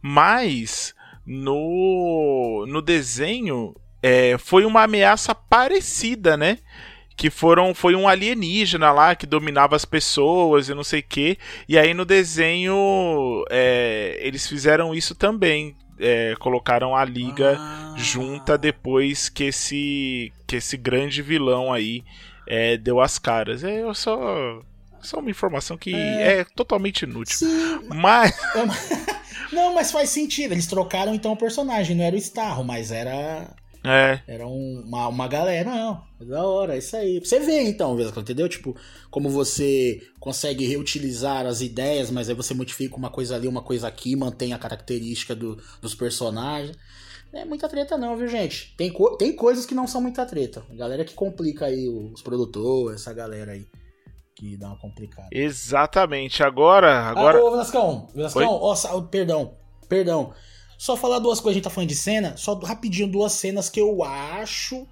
Mas 0.02 0.94
no, 1.24 2.64
no 2.68 2.82
desenho 2.82 3.74
é, 4.02 4.36
foi 4.38 4.64
uma 4.64 4.82
ameaça 4.84 5.34
parecida, 5.34 6.36
né? 6.36 6.58
Que 7.16 7.30
foram, 7.30 7.74
foi 7.74 7.94
um 7.94 8.06
alienígena 8.06 8.92
lá 8.92 9.14
que 9.14 9.24
dominava 9.26 9.74
as 9.74 9.84
pessoas 9.86 10.68
e 10.68 10.74
não 10.74 10.84
sei 10.84 11.00
o 11.00 11.04
que. 11.08 11.38
E 11.68 11.78
aí 11.78 11.94
no 11.94 12.04
desenho 12.04 13.44
é, 13.50 14.18
eles 14.20 14.46
fizeram 14.46 14.94
isso 14.94 15.14
também. 15.14 15.74
é, 15.98 16.34
colocaram 16.38 16.94
a 16.94 17.02
liga 17.06 17.56
Ah. 17.58 17.94
junta 17.96 18.58
depois 18.58 19.30
que 19.30 19.44
esse 19.44 20.30
que 20.46 20.56
esse 20.56 20.76
grande 20.76 21.22
vilão 21.22 21.72
aí 21.72 22.04
é, 22.46 22.76
deu 22.76 23.00
as 23.00 23.18
caras. 23.18 23.64
É 23.64 23.80
eu 23.82 23.94
só 23.94 24.60
só 25.00 25.18
uma 25.20 25.30
informação 25.30 25.78
que 25.78 25.94
é, 25.94 26.40
É. 26.40 26.44
totalmente 26.54 27.02
inútil. 27.04 27.38
Sim. 27.38 27.80
Mas 27.94 28.36
Não, 29.52 29.74
mas 29.74 29.90
faz 29.90 30.10
sentido. 30.10 30.52
Eles 30.52 30.66
trocaram 30.66 31.14
então 31.14 31.32
o 31.32 31.36
personagem. 31.36 31.96
Não 31.96 32.04
era 32.04 32.14
o 32.14 32.18
Starro, 32.18 32.62
mas 32.64 32.90
era. 32.90 33.48
É, 33.86 34.22
Era 34.26 34.46
um- 34.46 34.82
uma, 34.86 35.08
uma 35.08 35.28
galera. 35.28 35.70
Não, 35.70 36.02
é 36.20 36.24
da 36.24 36.44
hora, 36.44 36.74
é 36.74 36.78
isso 36.78 36.96
aí. 36.96 37.20
Você 37.20 37.38
vê 37.40 37.62
então, 37.62 37.98
entendeu? 38.00 38.48
Tipo, 38.48 38.76
como 39.10 39.28
você 39.30 40.00
consegue 40.20 40.66
reutilizar 40.66 41.46
as 41.46 41.60
ideias, 41.60 42.10
mas 42.10 42.28
aí 42.28 42.34
você 42.34 42.52
modifica 42.54 42.96
uma 42.96 43.10
coisa 43.10 43.36
ali, 43.36 43.46
uma 43.48 43.62
coisa 43.62 43.86
aqui, 43.88 44.16
mantém 44.16 44.52
a 44.52 44.58
característica 44.58 45.34
do- 45.34 45.56
dos 45.80 45.94
personagens. 45.94 46.76
Não 47.32 47.40
é 47.40 47.44
muita 47.44 47.68
treta, 47.68 47.98
não, 47.98 48.16
viu, 48.16 48.28
gente? 48.28 48.74
Tem, 48.76 48.90
co- 48.92 49.16
tem 49.16 49.34
coisas 49.34 49.66
que 49.66 49.74
não 49.74 49.86
são 49.86 50.00
muita 50.00 50.24
treta. 50.24 50.62
A 50.70 50.74
galera 50.74 51.04
que 51.04 51.14
complica 51.14 51.66
aí, 51.66 51.88
os 51.88 52.22
produtores, 52.22 53.00
essa 53.00 53.12
galera 53.12 53.52
aí. 53.52 53.66
Que 54.34 54.54
dá 54.56 54.68
uma 54.68 54.78
complicada. 54.78 55.28
exatamente. 55.32 56.42
Agora, 56.42 57.08
agora 57.08 57.38
Ah, 57.38 57.42
ô, 57.44 57.50
Velascão, 57.50 58.08
Velascão, 58.14 58.42
ó, 58.60 58.74
sa- 58.74 59.00
perdão, 59.02 59.54
perdão. 59.88 60.32
Só 60.78 60.96
falar 60.96 61.18
duas 61.18 61.40
coisas, 61.40 61.54
a 61.54 61.58
gente 61.58 61.64
tá 61.64 61.70
falando 61.70 61.88
de 61.88 61.94
cena, 61.96 62.36
só 62.36 62.54
rapidinho 62.58 63.08
duas 63.08 63.32
cenas 63.32 63.68
que 63.70 63.80
eu 63.80 64.02
acho 64.04 64.86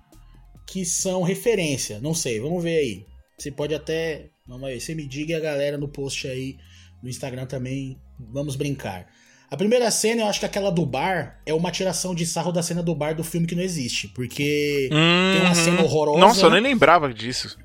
que 0.66 0.85
são 0.85 1.22
referência. 1.22 2.01
Não 2.01 2.14
sei, 2.14 2.41
vamos 2.41 2.62
ver 2.62 2.78
aí. 2.78 3.07
Você 3.39 3.51
pode 3.51 3.74
até. 3.74 4.30
Vamos 4.47 4.68
aí, 4.68 4.80
você 4.80 4.95
me 4.95 5.07
diga 5.07 5.32
e 5.32 5.37
a 5.37 5.41
galera 5.41 5.76
no 5.78 5.89
post 5.89 6.26
aí 6.26 6.57
no 7.03 7.09
Instagram 7.09 7.47
também. 7.47 7.99
Vamos 8.32 8.57
brincar. 8.57 9.07
A 9.51 9.57
primeira 9.57 9.91
cena, 9.91 10.22
eu 10.22 10.26
acho 10.26 10.41
que 10.41 10.47
aquela 10.47 10.70
do 10.70 10.85
bar 10.87 11.41
é 11.47 11.53
uma 11.55 11.70
tiração 11.70 12.14
de 12.14 12.24
sarro 12.26 12.51
da 12.51 12.62
cena 12.62 12.82
do 12.82 12.95
bar 12.95 13.14
do 13.14 13.22
filme 13.22 13.47
que 13.47 13.55
não 13.55 13.62
existe. 13.62 14.09
Porque 14.09 14.89
tem 14.91 15.41
uma 15.41 15.49
Uhum. 15.51 15.55
cena 15.55 15.82
horrorosa. 15.82 16.18
Nossa, 16.18 16.47
eu 16.47 16.51
nem 16.51 16.61
lembrava 16.62 17.12
disso. 17.12 17.57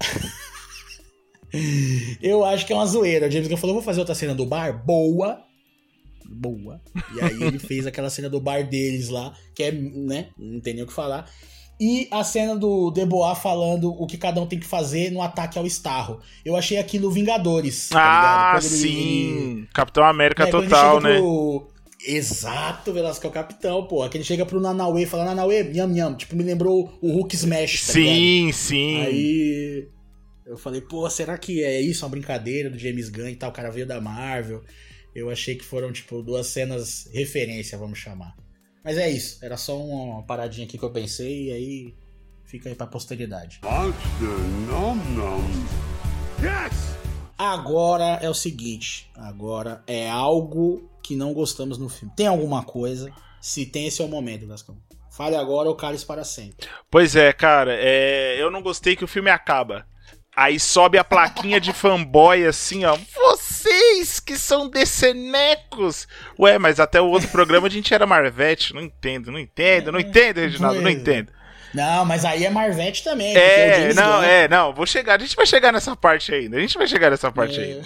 Eu 2.22 2.44
acho 2.44 2.66
que 2.66 2.72
é 2.72 2.76
uma 2.76 2.84
zoeira. 2.86 3.26
O 3.26 3.30
James 3.30 3.48
Gunn 3.48 3.56
falou: 3.56 3.74
vou 3.74 3.82
fazer 3.82 4.00
outra 4.00 4.14
cena 4.14 4.34
do 4.34 4.44
bar, 4.46 4.84
boa. 4.84 5.42
Boa. 6.28 6.80
E 7.16 7.20
aí 7.22 7.42
ele 7.42 7.58
fez 7.58 7.86
aquela 7.86 8.10
cena 8.10 8.28
do 8.28 8.38
bar 8.38 8.62
deles 8.68 9.08
lá, 9.08 9.32
que 9.54 9.62
é, 9.62 9.72
né? 9.72 10.28
Não 10.36 10.60
tem 10.60 10.74
nem 10.74 10.84
o 10.84 10.86
que 10.86 10.92
falar. 10.92 11.28
E 11.80 12.08
a 12.10 12.24
cena 12.24 12.56
do 12.56 12.90
Debois 12.90 13.38
falando 13.38 13.90
o 13.90 14.06
que 14.06 14.18
cada 14.18 14.40
um 14.40 14.46
tem 14.46 14.58
que 14.58 14.66
fazer 14.66 15.10
no 15.10 15.22
ataque 15.22 15.58
ao 15.58 15.66
Starro. 15.66 16.20
Eu 16.44 16.56
achei 16.56 16.76
aquilo 16.76 17.10
Vingadores. 17.10 17.88
tá 17.88 17.98
ah, 17.98 18.58
ligado? 18.58 18.62
Quando 18.62 18.72
ele- 18.72 18.92
sim. 18.92 19.66
Capitão 19.72 20.04
América 20.04 20.42
é, 20.44 20.50
total, 20.50 21.00
né? 21.00 21.16
pro- 21.18 21.70
Exato, 22.04 22.92
Velasco 22.92 23.26
é 23.26 23.30
o 23.30 23.32
capitão, 23.32 23.86
pô. 23.86 24.08
Que 24.08 24.18
ele 24.18 24.24
chega 24.24 24.46
pro 24.46 24.60
Nanauê 24.60 25.02
e 25.02 25.06
fala, 25.06 25.24
Nanauê, 25.24 25.64
nham 25.64 25.88
nham. 25.88 26.14
Tipo, 26.14 26.36
me 26.36 26.44
lembrou 26.44 26.96
o 27.00 27.12
Hulk 27.12 27.34
Smash, 27.34 27.86
tá 27.86 27.92
ligado? 27.92 28.14
sim, 28.14 28.52
sim. 28.52 29.00
Aí 29.00 29.88
eu 30.46 30.56
falei, 30.56 30.80
pô, 30.80 31.08
será 31.10 31.36
que 31.36 31.62
é 31.62 31.80
isso? 31.80 32.04
Uma 32.04 32.10
brincadeira 32.10 32.70
do 32.70 32.78
James 32.78 33.08
Gunn 33.08 33.28
e 33.28 33.36
tal? 33.36 33.50
O 33.50 33.52
cara 33.52 33.70
veio 33.70 33.86
da 33.86 34.00
Marvel. 34.00 34.62
Eu 35.18 35.30
achei 35.30 35.56
que 35.56 35.64
foram, 35.64 35.92
tipo, 35.92 36.22
duas 36.22 36.46
cenas 36.46 37.08
referência, 37.12 37.76
vamos 37.76 37.98
chamar. 37.98 38.36
Mas 38.84 38.96
é 38.96 39.10
isso. 39.10 39.44
Era 39.44 39.56
só 39.56 39.78
uma 39.78 40.22
paradinha 40.22 40.66
aqui 40.66 40.78
que 40.78 40.84
eu 40.84 40.92
pensei 40.92 41.48
e 41.48 41.52
aí 41.52 41.94
fica 42.44 42.68
aí 42.68 42.74
pra 42.74 42.86
posteridade. 42.86 43.60
Monster 43.62 44.28
Nom 44.68 44.94
Nom. 44.94 45.40
Yes! 46.40 46.96
Agora 47.36 48.18
é 48.22 48.28
o 48.28 48.34
seguinte. 48.34 49.10
Agora 49.14 49.82
é 49.86 50.08
algo 50.08 50.90
que 51.02 51.16
não 51.16 51.32
gostamos 51.32 51.78
no 51.78 51.88
filme. 51.88 52.14
Tem 52.16 52.26
alguma 52.26 52.62
coisa? 52.62 53.12
Se 53.40 53.66
tem, 53.66 53.86
esse 53.86 54.00
é 54.00 54.04
o 54.04 54.08
momento, 54.08 54.46
Gascão. 54.46 54.76
Fale 55.10 55.36
agora 55.36 55.68
ou 55.68 55.74
cale 55.74 55.98
para 56.00 56.22
sempre. 56.22 56.68
Pois 56.90 57.16
é, 57.16 57.32
cara, 57.32 57.74
é, 57.74 58.40
eu 58.40 58.50
não 58.50 58.62
gostei 58.62 58.94
que 58.94 59.04
o 59.04 59.08
filme 59.08 59.30
acaba. 59.30 59.86
Aí 60.34 60.60
sobe 60.60 60.96
a 60.96 61.02
plaquinha 61.02 61.60
de 61.60 61.72
fanboy 61.72 62.44
assim, 62.46 62.84
ó. 62.84 62.96
Vocês 63.98 64.20
que 64.20 64.36
são 64.36 64.68
decenecos! 64.68 66.06
Ué, 66.38 66.58
mas 66.58 66.78
até 66.80 67.00
o 67.00 67.06
outro 67.06 67.28
programa 67.28 67.66
a 67.66 67.70
gente 67.70 67.92
era 67.92 68.06
Marvete. 68.06 68.72
Não 68.74 68.82
entendo, 68.82 69.30
não 69.32 69.38
entendo, 69.38 69.90
não 69.92 69.98
entendo, 70.00 70.38
Reginaldo, 70.38 70.80
não 70.80 70.88
é. 70.88 70.92
entendo. 70.92 71.32
Não, 71.74 72.04
mas 72.04 72.24
aí 72.24 72.44
é 72.46 72.50
Marvete 72.50 73.04
também. 73.04 73.36
É, 73.36 73.80
James 73.80 73.96
não, 73.96 74.20
Gunn- 74.20 74.24
é, 74.24 74.48
não, 74.48 74.72
vou 74.72 74.86
chegar. 74.86 75.16
A 75.16 75.22
gente 75.22 75.36
vai 75.36 75.44
chegar 75.46 75.70
nessa 75.72 75.94
parte 75.94 76.32
ainda. 76.32 76.56
A 76.56 76.60
gente 76.60 76.78
vai 76.78 76.86
chegar 76.86 77.10
nessa 77.10 77.30
parte 77.30 77.60
É. 77.60 77.62
ainda. 77.64 77.82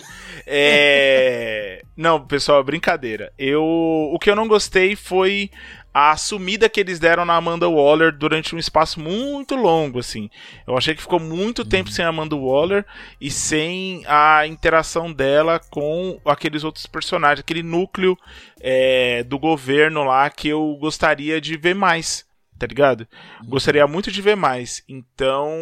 É. 0.46 1.82
Não, 1.96 2.24
pessoal, 2.26 2.64
brincadeira. 2.64 3.32
Eu. 3.38 3.62
O 3.62 4.18
que 4.18 4.30
eu 4.30 4.34
não 4.34 4.48
gostei 4.48 4.96
foi 4.96 5.50
a 5.94 6.16
sumida 6.16 6.68
que 6.68 6.80
eles 6.80 6.98
deram 6.98 7.24
na 7.24 7.36
Amanda 7.36 7.68
Waller 7.68 8.12
durante 8.12 8.54
um 8.54 8.58
espaço 8.58 8.98
muito 8.98 9.54
longo, 9.54 9.98
assim. 9.98 10.30
Eu 10.66 10.76
achei 10.76 10.94
que 10.94 11.02
ficou 11.02 11.20
muito 11.20 11.64
tempo 11.64 11.90
sem 11.90 12.04
a 12.04 12.08
Amanda 12.08 12.34
Waller 12.34 12.86
e 13.20 13.30
sem 13.30 14.02
a 14.06 14.46
interação 14.46 15.12
dela 15.12 15.60
com 15.70 16.18
aqueles 16.24 16.64
outros 16.64 16.86
personagens, 16.86 17.40
aquele 17.40 17.62
núcleo 17.62 18.16
é, 18.60 19.22
do 19.24 19.38
governo 19.38 20.04
lá 20.04 20.30
que 20.30 20.48
eu 20.48 20.76
gostaria 20.80 21.40
de 21.40 21.56
ver 21.58 21.74
mais, 21.74 22.26
tá 22.58 22.66
ligado? 22.66 23.06
Gostaria 23.44 23.86
muito 23.86 24.10
de 24.10 24.22
ver 24.22 24.36
mais. 24.36 24.82
Então. 24.88 25.58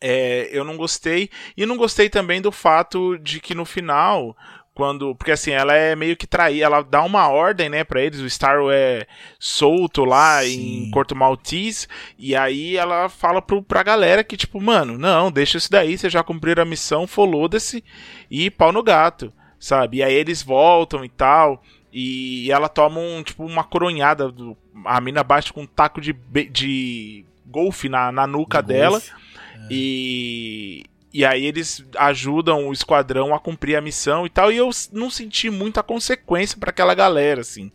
É, 0.00 0.50
eu 0.52 0.64
não 0.64 0.76
gostei. 0.76 1.30
E 1.56 1.64
não 1.64 1.76
gostei 1.76 2.10
também 2.10 2.42
do 2.42 2.52
fato 2.52 3.16
de 3.18 3.40
que 3.40 3.54
no 3.54 3.64
final 3.64 4.36
quando 4.74 5.14
porque 5.14 5.30
assim 5.30 5.52
ela 5.52 5.74
é 5.74 5.94
meio 5.94 6.16
que 6.16 6.26
trair 6.26 6.62
ela 6.62 6.82
dá 6.82 7.02
uma 7.02 7.28
ordem 7.28 7.68
né 7.68 7.84
para 7.84 8.02
eles 8.02 8.20
o 8.20 8.26
Starro 8.26 8.70
é 8.70 9.06
solto 9.38 10.04
lá 10.04 10.42
Sim. 10.42 10.86
em 10.86 10.90
Corto 10.90 11.14
Maltese 11.14 11.86
e 12.18 12.34
aí 12.34 12.76
ela 12.76 13.08
fala 13.08 13.40
pro, 13.40 13.62
pra 13.62 13.82
galera 13.82 14.24
que 14.24 14.36
tipo 14.36 14.60
mano 14.60 14.98
não 14.98 15.30
deixa 15.30 15.58
isso 15.58 15.70
daí 15.70 15.96
você 15.96 16.10
já 16.10 16.22
cumpriram 16.22 16.62
a 16.62 16.66
missão 16.66 17.06
foloda-se 17.06 17.84
e 18.30 18.50
pau 18.50 18.72
no 18.72 18.82
gato 18.82 19.32
sabe 19.58 19.98
e 19.98 20.02
aí 20.02 20.14
eles 20.14 20.42
voltam 20.42 21.04
e 21.04 21.08
tal 21.08 21.62
e 21.92 22.50
ela 22.50 22.68
toma 22.68 22.98
um 22.98 23.22
tipo 23.22 23.44
uma 23.44 23.62
coronhada 23.62 24.30
do, 24.30 24.56
a 24.84 25.00
mina 25.00 25.22
bate 25.22 25.52
com 25.52 25.62
um 25.62 25.66
taco 25.66 26.00
de 26.00 26.12
de 26.50 27.24
golfe 27.46 27.88
na, 27.88 28.10
na 28.10 28.26
nuca 28.26 28.60
de 28.60 28.68
dela. 28.68 29.00
É. 29.54 29.66
e 29.70 30.84
e 31.14 31.24
aí 31.24 31.46
eles 31.46 31.84
ajudam 31.96 32.66
o 32.66 32.72
esquadrão 32.72 33.32
a 33.32 33.38
cumprir 33.38 33.76
a 33.76 33.80
missão 33.80 34.26
e 34.26 34.28
tal. 34.28 34.50
E 34.50 34.56
eu 34.56 34.68
não 34.90 35.08
senti 35.08 35.48
muita 35.48 35.80
consequência 35.80 36.58
para 36.58 36.70
aquela 36.70 36.92
galera, 36.92 37.40
assim. 37.40 37.70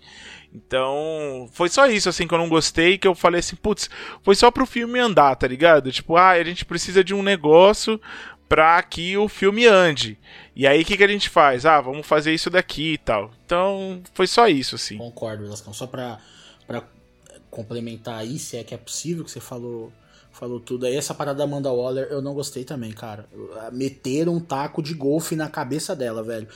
Então, 0.53 1.49
foi 1.53 1.69
só 1.69 1.87
isso, 1.87 2.09
assim, 2.09 2.27
que 2.27 2.33
eu 2.33 2.37
não 2.37 2.49
gostei, 2.49 2.97
que 2.97 3.07
eu 3.07 3.15
falei 3.15 3.39
assim, 3.39 3.55
putz, 3.55 3.89
foi 4.23 4.35
só 4.35 4.51
pro 4.51 4.65
filme 4.65 4.99
andar, 4.99 5.33
tá 5.37 5.47
ligado? 5.47 5.89
Tipo, 5.89 6.17
ah, 6.17 6.31
a 6.31 6.43
gente 6.43 6.65
precisa 6.65 7.01
de 7.01 7.13
um 7.13 7.23
negócio 7.23 8.01
pra 8.49 8.83
que 8.83 9.15
o 9.15 9.29
filme 9.29 9.65
ande. 9.65 10.19
E 10.53 10.67
aí, 10.67 10.81
o 10.81 10.85
que, 10.85 10.97
que 10.97 11.03
a 11.03 11.07
gente 11.07 11.29
faz? 11.29 11.65
Ah, 11.65 11.79
vamos 11.79 12.05
fazer 12.05 12.33
isso 12.33 12.49
daqui 12.49 12.93
e 12.93 12.97
tal. 12.97 13.31
Então, 13.45 14.01
foi 14.13 14.27
só 14.27 14.49
isso, 14.49 14.75
assim. 14.75 14.97
Concordo, 14.97 15.47
Lascão. 15.47 15.71
Só 15.71 15.87
pra, 15.87 16.19
pra 16.67 16.83
complementar 17.49 18.19
aí, 18.19 18.37
se 18.37 18.57
é 18.57 18.65
que 18.65 18.73
é 18.73 18.77
possível, 18.77 19.23
que 19.23 19.31
você 19.31 19.39
falou 19.39 19.93
falou 20.39 20.59
tudo. 20.59 20.85
Aí 20.85 20.95
essa 20.95 21.13
parada 21.13 21.39
da 21.39 21.43
Amanda 21.43 21.71
Waller 21.71 22.07
eu 22.09 22.21
não 22.21 22.33
gostei 22.33 22.63
também, 22.63 22.91
cara. 22.91 23.27
Meteram 23.73 24.35
um 24.35 24.39
taco 24.39 24.81
de 24.81 24.93
golfe 24.93 25.35
na 25.35 25.49
cabeça 25.49 25.95
dela, 25.95 26.23
velho. 26.23 26.47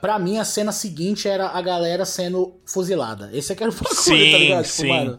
Pra 0.00 0.18
mim, 0.18 0.38
a 0.38 0.44
cena 0.44 0.70
seguinte 0.70 1.26
era 1.26 1.48
a 1.48 1.62
galera 1.62 2.04
sendo 2.04 2.54
fuzilada. 2.66 3.30
Esse 3.32 3.52
é 3.52 3.56
que 3.56 3.62
era 3.62 3.72
o 3.72 3.74
bagulho, 3.74 4.32
tá 4.32 4.38
ligado? 4.38 4.64
Tipo, 4.64 4.76
sim. 4.76 4.88
mano, 4.88 5.18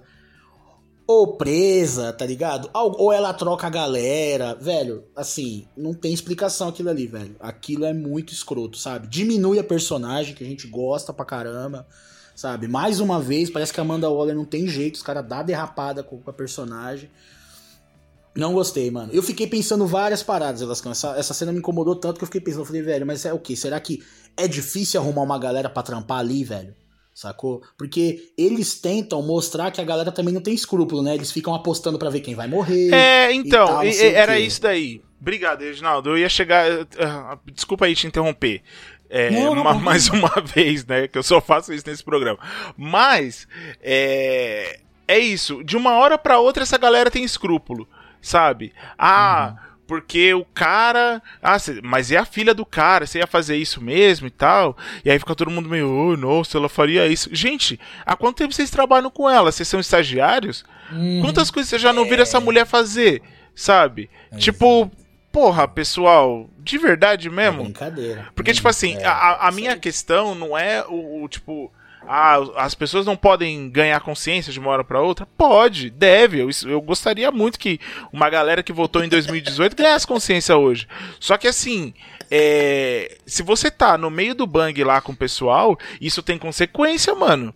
ou 1.07 1.35
presa, 1.35 2.13
tá 2.13 2.25
ligado? 2.25 2.69
Ou 2.73 3.11
ela 3.11 3.33
troca 3.33 3.67
a 3.67 3.69
galera. 3.69 4.55
Velho, 4.55 5.03
assim, 5.15 5.67
não 5.75 5.93
tem 5.93 6.13
explicação 6.13 6.69
aquilo 6.69 6.89
ali, 6.89 7.07
velho. 7.07 7.35
Aquilo 7.39 7.83
é 7.83 7.93
muito 7.93 8.31
escroto, 8.31 8.77
sabe? 8.77 9.07
Diminui 9.07 9.59
a 9.59 9.63
personagem, 9.63 10.35
que 10.35 10.43
a 10.43 10.47
gente 10.47 10.67
gosta 10.67 11.11
pra 11.11 11.25
caramba, 11.25 11.85
sabe? 12.35 12.67
Mais 12.67 12.99
uma 12.99 13.19
vez, 13.19 13.49
parece 13.49 13.73
que 13.73 13.79
a 13.79 13.83
Amanda 13.83 14.09
Waller 14.09 14.35
não 14.35 14.45
tem 14.45 14.67
jeito, 14.67 14.95
os 14.95 15.03
caras 15.03 15.27
dá 15.27 15.41
derrapada 15.41 16.03
com 16.03 16.21
a 16.25 16.33
personagem. 16.33 17.09
Não 18.35 18.53
gostei, 18.53 18.89
mano. 18.89 19.11
Eu 19.13 19.21
fiquei 19.21 19.45
pensando 19.45 19.85
várias 19.85 20.23
paradas, 20.23 20.61
Elascão. 20.61 20.91
Essa, 20.91 21.15
essa 21.17 21.33
cena 21.33 21.51
me 21.51 21.59
incomodou 21.59 21.95
tanto 21.95 22.17
que 22.17 22.23
eu 22.23 22.27
fiquei 22.27 22.41
pensando, 22.41 22.61
eu 22.61 22.65
falei, 22.65 22.81
velho, 22.81 23.05
mas 23.05 23.25
é 23.25 23.33
o 23.33 23.39
quê? 23.39 23.55
Será 23.55 23.79
que 23.79 24.03
é 24.35 24.47
difícil 24.47 24.99
arrumar 24.99 25.21
uma 25.21 25.37
galera 25.37 25.69
para 25.69 25.83
trampar 25.83 26.19
ali, 26.19 26.43
velho? 26.43 26.73
Sacou? 27.13 27.61
Porque 27.77 28.31
eles 28.35 28.73
tentam 28.81 29.21
mostrar 29.21 29.69
que 29.69 29.79
a 29.79 29.83
galera 29.83 30.11
também 30.11 30.33
não 30.33 30.41
tem 30.41 30.53
escrúpulo, 30.53 31.03
né? 31.03 31.13
Eles 31.13 31.31
ficam 31.31 31.53
apostando 31.53 31.99
para 31.99 32.09
ver 32.09 32.21
quem 32.21 32.33
vai 32.33 32.47
morrer. 32.47 32.91
É, 32.91 33.31
então, 33.31 33.67
tal, 33.67 33.83
era 33.83 34.39
isso 34.39 34.59
daí. 34.59 34.99
Obrigado, 35.21 35.61
Reginaldo. 35.61 36.09
Eu 36.09 36.17
ia 36.17 36.27
chegar. 36.27 36.65
Uh, 36.71 37.51
desculpa 37.53 37.85
aí 37.85 37.95
te 37.95 38.07
interromper. 38.07 38.63
É, 39.07 39.29
não, 39.29 39.53
não, 39.53 39.61
uma, 39.61 39.75
mais 39.75 40.09
uma 40.09 40.33
vez, 40.43 40.83
né? 40.87 41.07
Que 41.07 41.19
eu 41.19 41.23
só 41.23 41.39
faço 41.39 41.71
isso 41.71 41.85
nesse 41.85 42.03
programa. 42.03 42.39
Mas, 42.75 43.47
é, 43.79 44.79
é 45.07 45.19
isso. 45.19 45.63
De 45.63 45.77
uma 45.77 45.91
hora 45.99 46.17
para 46.17 46.39
outra, 46.39 46.63
essa 46.63 46.79
galera 46.79 47.11
tem 47.11 47.23
escrúpulo 47.23 47.87
sabe? 48.23 48.73
Ah, 48.97 49.49
uhum. 49.51 49.73
porque 49.85 50.33
o 50.33 50.45
cara. 50.45 51.21
Ah, 51.41 51.57
mas 51.83 52.11
é 52.11 52.17
a 52.17 52.25
filha 52.25 52.53
do 52.53 52.65
cara, 52.65 53.05
você 53.05 53.19
ia 53.19 53.27
fazer 53.27 53.57
isso 53.57 53.81
mesmo 53.81 54.25
e 54.25 54.31
tal. 54.31 54.75
E 55.05 55.11
aí 55.11 55.19
fica 55.19 55.35
todo 55.35 55.51
mundo 55.51 55.69
meio, 55.69 55.91
oh, 55.91 56.17
nossa, 56.17 56.57
ela 56.57 56.69
faria 56.69 57.05
isso. 57.05 57.29
Gente, 57.33 57.79
há 58.05 58.15
quanto 58.15 58.37
tempo 58.37 58.53
vocês 58.53 58.71
trabalham 58.71 59.11
com 59.11 59.29
ela? 59.29 59.51
Vocês 59.51 59.67
são 59.67 59.79
estagiários? 59.79 60.63
Uhum. 60.91 61.21
Quantas 61.21 61.51
coisas 61.51 61.69
vocês 61.69 61.81
já 61.81 61.91
não 61.91 62.05
viram 62.05 62.19
é... 62.19 62.21
essa 62.23 62.39
mulher 62.39 62.65
fazer? 62.65 63.21
Sabe? 63.53 64.09
É 64.31 64.37
tipo, 64.37 64.89
porra, 65.31 65.67
pessoal, 65.67 66.49
de 66.57 66.77
verdade 66.77 67.29
mesmo? 67.29 67.61
É 67.61 67.63
brincadeira. 67.65 68.27
Porque, 68.33 68.53
tipo 68.53 68.67
assim, 68.67 68.95
é. 68.95 69.05
a, 69.05 69.47
a 69.47 69.51
minha 69.51 69.77
questão 69.77 70.33
não 70.33 70.57
é 70.57 70.83
o, 70.87 71.23
o 71.23 71.27
tipo 71.27 71.71
ah, 72.07 72.37
as 72.57 72.75
pessoas 72.75 73.05
não 73.05 73.15
podem 73.15 73.69
ganhar 73.69 73.99
consciência 74.01 74.51
de 74.51 74.59
uma 74.59 74.71
hora 74.71 74.83
para 74.83 75.01
outra? 75.01 75.25
Pode, 75.37 75.89
deve. 75.89 76.39
Eu, 76.39 76.49
eu 76.65 76.81
gostaria 76.81 77.31
muito 77.31 77.59
que 77.59 77.79
uma 78.11 78.29
galera 78.29 78.63
que 78.63 78.73
votou 78.73 79.03
em 79.03 79.09
2018 79.09 79.75
ganhasse 79.75 80.05
consciência 80.05 80.57
hoje. 80.57 80.87
Só 81.19 81.37
que 81.37 81.47
assim, 81.47 81.93
é, 82.29 83.17
se 83.25 83.43
você 83.43 83.71
tá 83.71 83.97
no 83.97 84.09
meio 84.09 84.35
do 84.35 84.47
bang 84.47 84.83
lá 84.83 84.99
com 85.01 85.11
o 85.11 85.15
pessoal, 85.15 85.77
isso 86.01 86.21
tem 86.21 86.37
consequência, 86.37 87.13
mano. 87.15 87.53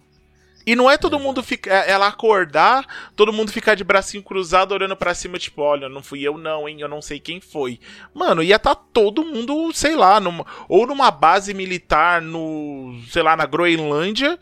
E 0.68 0.76
não 0.76 0.92
é 0.92 0.98
todo 0.98 1.18
mundo 1.18 1.42
ficar, 1.42 1.72
é, 1.72 1.92
ela 1.92 2.08
acordar, 2.08 2.86
todo 3.16 3.32
mundo 3.32 3.54
ficar 3.54 3.74
de 3.74 3.86
bracinho 3.86 4.22
cruzado 4.22 4.74
olhando 4.74 4.98
para 4.98 5.16
cima, 5.16 5.40
tipo, 5.40 5.62
olha, 5.62 5.88
não 5.88 6.04
fui 6.04 6.22
eu 6.22 6.38
não, 6.38 6.68
hein, 6.68 6.82
eu 6.82 6.90
não 6.90 7.02
sei 7.02 7.22
quem 7.22 7.40
foi. 7.40 7.80
Mano, 8.14 8.44
ia 8.44 8.60
tá 8.60 8.76
todo 8.76 9.24
mundo, 9.24 9.72
sei 9.72 9.96
lá, 9.96 10.20
numa, 10.20 10.46
ou 10.68 10.86
numa 10.86 11.10
base 11.10 11.54
militar 11.54 12.22
no, 12.22 13.00
sei 13.10 13.24
lá, 13.24 13.38
na 13.38 13.46
Groenlândia, 13.46 14.38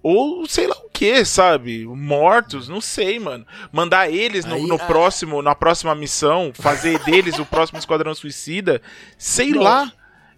ou 0.00 0.46
sei 0.46 0.68
lá 0.68 0.76
o 0.76 0.90
que, 0.90 1.24
sabe? 1.24 1.84
Mortos, 1.86 2.68
não 2.68 2.80
sei, 2.80 3.18
mano. 3.18 3.44
Mandar 3.72 4.08
eles 4.08 4.44
no, 4.44 4.54
Aí, 4.54 4.66
no 4.68 4.78
próximo, 4.78 5.42
na 5.42 5.56
próxima 5.56 5.92
missão, 5.96 6.52
fazer 6.54 7.00
deles 7.00 7.40
o 7.40 7.44
próximo 7.44 7.80
Esquadrão 7.80 8.14
Suicida, 8.14 8.80
sei 9.18 9.50
não. 9.50 9.62
lá. 9.62 9.92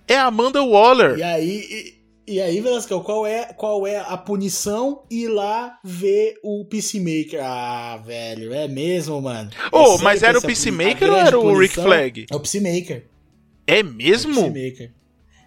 É 0.08 0.16
Amanda 0.16 0.62
Waller. 0.62 1.18
E 1.18 1.22
aí, 1.22 1.95
e 2.26 2.40
aí, 2.40 2.60
Velasco, 2.60 3.00
qual 3.02 3.26
é, 3.26 3.52
qual 3.52 3.86
é 3.86 3.98
a 3.98 4.16
punição? 4.16 5.04
Ir 5.10 5.28
lá 5.28 5.78
ver 5.84 6.38
o 6.42 6.64
Peacemaker. 6.64 7.40
Ah, 7.40 8.02
velho, 8.04 8.52
é 8.52 8.66
mesmo, 8.66 9.20
mano. 9.20 9.50
Ô, 9.70 9.94
oh, 9.94 9.98
mas 9.98 10.22
era 10.22 10.38
o 10.38 10.42
Peacemaker 10.42 11.10
ou 11.10 11.16
era 11.16 11.38
o 11.38 11.58
Rick 11.58 11.74
Flag? 11.74 12.26
É 12.30 12.34
o 12.34 12.40
Peacemaker. 12.40 13.06
É 13.66 13.82
mesmo? 13.82 14.40
É 14.40 14.48
o 14.48 14.52
Peacemaker. 14.52 14.92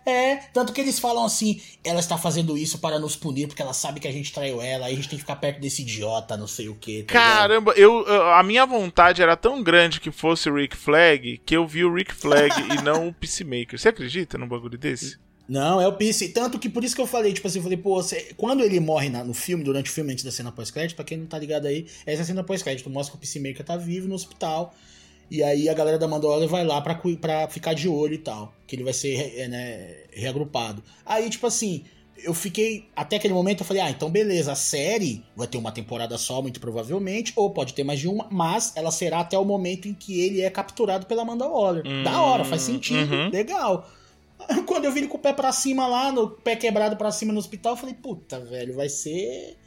É, 0.06 0.38
tanto 0.54 0.74
que 0.74 0.82
eles 0.82 0.98
falam 0.98 1.24
assim, 1.24 1.62
ela 1.84 2.00
está 2.00 2.18
fazendo 2.18 2.58
isso 2.58 2.80
para 2.80 2.98
nos 2.98 3.16
punir, 3.16 3.48
porque 3.48 3.62
ela 3.62 3.74
sabe 3.74 4.00
que 4.00 4.08
a 4.08 4.12
gente 4.12 4.34
traiu 4.34 4.62
ela, 4.62 4.88
aí 4.88 4.94
a 4.94 4.96
gente 4.96 5.10
tem 5.10 5.18
que 5.18 5.24
ficar 5.24 5.36
perto 5.36 5.60
desse 5.60 5.84
idiota, 5.84 6.36
não 6.36 6.48
sei 6.48 6.68
o 6.70 6.76
que. 6.76 7.04
Tá 7.04 7.14
Caramba, 7.14 7.74
eu, 7.74 8.06
a 8.34 8.42
minha 8.42 8.66
vontade 8.66 9.22
era 9.22 9.36
tão 9.38 9.62
grande 9.62 10.00
que 10.00 10.12
fosse 10.12 10.50
o 10.50 10.56
Rick 10.56 10.76
Flag, 10.76 11.40
que 11.46 11.56
eu 11.56 11.68
vi 11.68 11.84
o 11.84 11.94
Rick 11.94 12.14
Flag 12.14 12.50
e 12.74 12.82
não 12.82 13.10
o 13.10 13.14
Peacemaker. 13.14 13.78
Você 13.78 13.90
acredita 13.90 14.38
num 14.38 14.48
bagulho 14.48 14.78
desse? 14.78 15.20
Não, 15.50 15.82
é 15.82 15.88
o 15.88 15.94
Pierce. 15.94 16.30
Tanto 16.30 16.60
que 16.60 16.70
por 16.70 16.84
isso 16.84 16.96
que 16.96 17.02
eu 17.02 17.08
falei, 17.08 17.34
tipo 17.34 17.48
assim, 17.48 17.58
eu 17.58 17.64
falei, 17.64 17.78
pô, 17.78 17.96
você... 17.96 18.34
quando 18.38 18.64
ele 18.64 18.80
morre 18.80 19.10
na, 19.10 19.24
no 19.24 19.34
filme, 19.34 19.64
durante 19.64 19.90
o 19.90 19.94
filme, 19.94 20.14
antes 20.14 20.24
da 20.24 20.32
cena 20.32 20.52
pós-crédito, 20.52 20.96
pra 20.96 21.04
quem 21.04 21.18
não 21.18 21.26
tá 21.26 21.40
ligado 21.40 21.66
aí, 21.66 21.88
essa 22.06 22.22
é 22.22 22.24
a 22.24 22.26
cena 22.26 22.44
pós-crédito 22.44 22.88
mostra 22.90 23.14
que 23.14 23.18
o 23.18 23.20
Peacemaker 23.20 23.66
tá 23.66 23.76
vivo 23.76 24.08
no 24.08 24.14
hospital. 24.14 24.76
E 25.32 25.42
aí 25.44 25.68
a 25.68 25.74
galera 25.74 25.98
da 25.98 26.08
Mandalorian 26.08 26.48
vai 26.48 26.64
lá 26.64 26.80
pra, 26.82 27.00
pra 27.20 27.48
ficar 27.48 27.74
de 27.74 27.88
olho 27.88 28.14
e 28.14 28.20
tal. 28.20 28.54
Que 28.68 28.76
ele 28.76 28.84
vai 28.84 28.94
ser 28.94 29.40
é, 29.40 29.48
né, 29.48 29.96
reagrupado. 30.12 30.84
Aí, 31.06 31.30
tipo 31.30 31.46
assim, 31.46 31.84
eu 32.24 32.34
fiquei. 32.34 32.88
Até 32.96 33.16
aquele 33.16 33.34
momento 33.34 33.62
eu 33.62 33.66
falei, 33.66 33.82
ah, 33.82 33.90
então 33.90 34.10
beleza, 34.10 34.52
a 34.52 34.56
série 34.56 35.24
vai 35.36 35.48
ter 35.48 35.58
uma 35.58 35.72
temporada 35.72 36.18
só, 36.18 36.42
muito 36.42 36.60
provavelmente, 36.60 37.34
ou 37.36 37.52
pode 37.52 37.74
ter 37.74 37.84
mais 37.84 38.00
de 38.00 38.08
uma, 38.08 38.28
mas 38.30 38.74
ela 38.76 38.92
será 38.92 39.20
até 39.20 39.38
o 39.38 39.46
momento 39.46 39.88
em 39.88 39.94
que 39.94 40.20
ele 40.20 40.42
é 40.42 40.50
capturado 40.50 41.06
pela 41.06 41.26
Mandalorian. 41.26 41.84
Hum, 41.86 42.04
da 42.04 42.22
hora, 42.22 42.46
faz 42.46 42.62
sentido, 42.64 43.14
uhum. 43.14 43.30
legal. 43.30 43.90
Quando 44.66 44.86
eu 44.86 44.92
vi 44.92 45.00
ele 45.02 45.08
com 45.08 45.18
o 45.18 45.22
pé 45.22 45.34
pra 45.34 45.52
cima 45.52 45.88
lá, 45.88 46.12
no 46.12 46.30
pé 46.30 46.56
quebrado 46.56 46.96
pra 46.96 47.12
cima 47.12 47.34
no 47.34 47.40
hospital, 47.40 47.74
eu 47.74 47.78
falei, 47.78 47.96
puta, 47.96 48.40
velho, 48.40 48.76
vai 48.76 48.90
ser. 48.90 49.58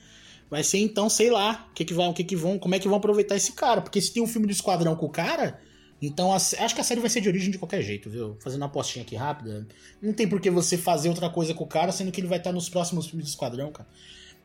Vai 0.50 0.62
ser 0.62 0.78
então, 0.78 1.08
sei 1.08 1.30
lá, 1.30 1.66
o 1.70 1.74
que 1.74 1.84
que 1.84 1.94
vão, 1.94 2.12
que 2.12 2.22
que 2.22 2.36
vão, 2.36 2.58
como 2.58 2.74
é 2.74 2.78
que 2.78 2.86
vão 2.86 2.98
aproveitar 2.98 3.36
esse 3.36 3.52
cara? 3.52 3.80
Porque 3.80 4.00
se 4.00 4.12
tem 4.12 4.22
um 4.22 4.26
filme 4.26 4.46
do 4.46 4.52
Esquadrão 4.52 4.94
com 4.94 5.06
o 5.06 5.10
cara, 5.10 5.58
então 6.00 6.30
acho 6.34 6.74
que 6.74 6.80
a 6.80 6.84
série 6.84 7.00
vai 7.00 7.08
ser 7.08 7.22
de 7.22 7.28
origem 7.28 7.50
de 7.50 7.58
qualquer 7.58 7.80
jeito, 7.80 8.10
viu? 8.10 8.36
Fazendo 8.38 8.60
uma 8.60 8.66
apostinha 8.66 9.02
aqui 9.02 9.16
rápida. 9.16 9.66
Não 10.02 10.12
tem 10.12 10.28
por 10.28 10.40
que 10.42 10.50
você 10.50 10.76
fazer 10.76 11.08
outra 11.08 11.30
coisa 11.30 11.54
com 11.54 11.64
o 11.64 11.66
cara, 11.66 11.90
sendo 11.90 12.12
que 12.12 12.20
ele 12.20 12.28
vai 12.28 12.36
estar 12.36 12.52
nos 12.52 12.68
próximos 12.68 13.06
filmes 13.06 13.24
do 13.24 13.30
Esquadrão, 13.30 13.72
cara. 13.72 13.88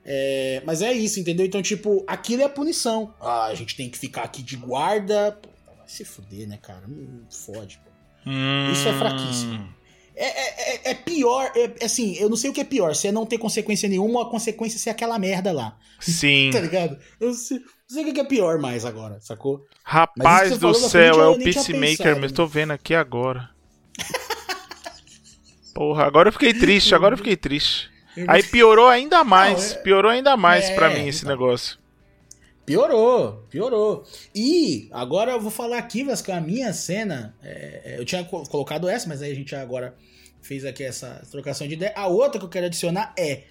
É, 0.06 0.62
mas 0.66 0.82
é 0.82 0.94
isso, 0.94 1.20
entendeu? 1.20 1.46
Então, 1.46 1.62
tipo, 1.62 2.06
aquilo 2.08 2.42
é 2.42 2.46
a 2.46 2.50
punição. 2.50 3.14
Ah, 3.20 3.48
a 3.48 3.56
gente 3.56 3.76
tem 3.76 3.90
que 3.90 3.98
ficar 3.98 4.24
aqui 4.24 4.42
de 4.42 4.56
guarda. 4.56 5.34
Pô, 5.34 5.50
vai 5.78 5.88
se 5.88 6.06
fuder, 6.06 6.48
né, 6.48 6.58
cara? 6.62 6.88
Hum, 6.88 7.24
fode, 7.30 7.80
pô. 7.80 7.92
Hum... 8.30 8.72
Isso 8.72 8.88
é 8.88 8.94
fraquíssimo. 8.94 9.68
É, 10.20 10.26
é, 10.26 10.76
é- 10.76 10.92
é 10.92 10.94
pior, 10.96 11.52
é, 11.56 11.86
assim, 11.86 12.16
eu 12.18 12.28
não 12.28 12.36
sei 12.36 12.50
o 12.50 12.54
que 12.54 12.62
é 12.62 12.64
pior, 12.64 12.96
se 12.96 13.08
é 13.08 13.12
não 13.12 13.26
ter 13.26 13.38
consequência 13.38 13.88
nenhuma 13.88 14.20
ou 14.20 14.26
a 14.26 14.32
consequência 14.32 14.80
ser 14.80 14.90
aquela 14.90 15.20
merda 15.20 15.52
lá. 15.52 15.78
Sim. 16.00 16.50
Tá 16.54 16.60
ligado? 16.60 16.98
Eu 17.20 17.28
não 17.28 17.34
sei, 17.36 17.60
não 17.60 17.66
sei 17.90 18.10
o 18.10 18.14
que 18.14 18.20
é 18.20 18.24
pior 18.24 18.58
mais 18.60 18.84
agora, 18.84 19.20
sacou? 19.22 19.64
Rapaz 19.84 20.58
do 20.58 20.74
céu, 20.74 20.90
frente, 21.14 21.20
é 21.20 21.28
o 21.28 21.38
Peacemaker, 21.38 22.20
mas 22.20 22.32
tô 22.32 22.48
vendo 22.48 22.72
aqui 22.72 22.96
agora. 22.96 23.50
Porra, 25.74 26.06
agora 26.06 26.30
eu 26.30 26.34
fiquei 26.34 26.54
triste, 26.54 26.96
agora 26.96 27.14
eu 27.14 27.18
fiquei 27.18 27.36
triste. 27.38 27.90
Aí 28.28 28.42
piorou 28.42 28.88
ainda 28.88 29.24
mais, 29.24 29.74
Não, 29.74 29.80
é- 29.80 29.84
piorou 29.84 30.10
ainda 30.12 30.36
mais 30.36 30.66
é, 30.66 30.74
pra 30.76 30.90
mim 30.90 31.08
esse 31.08 31.20
então. 31.24 31.30
negócio. 31.32 31.78
Piorou, 32.68 33.46
piorou. 33.50 34.04
E 34.36 34.90
agora 34.92 35.32
eu 35.32 35.40
vou 35.40 35.50
falar 35.50 35.78
aqui, 35.78 36.04
Vasco, 36.04 36.34
a 36.34 36.42
minha 36.42 36.74
cena. 36.74 37.34
é, 37.42 37.82
é, 37.96 37.96
eu 37.98 38.04
tinha 38.04 38.26
co- 38.26 38.44
colocado 38.44 38.90
essa, 38.90 39.08
mas 39.08 39.22
aí 39.22 39.32
a 39.32 39.36
gente 39.36 39.56
agora 39.56 39.96
fez 40.42 40.66
aqui 40.66 40.84
essa 40.84 41.22
trocação 41.32 41.66
de 41.66 41.76
ideia. 41.76 41.94
A 41.96 42.08
outra 42.08 42.38
que 42.38 42.44
eu 42.46 42.50
quero 42.50 42.66
adicionar 42.66 43.14
é 43.18 43.44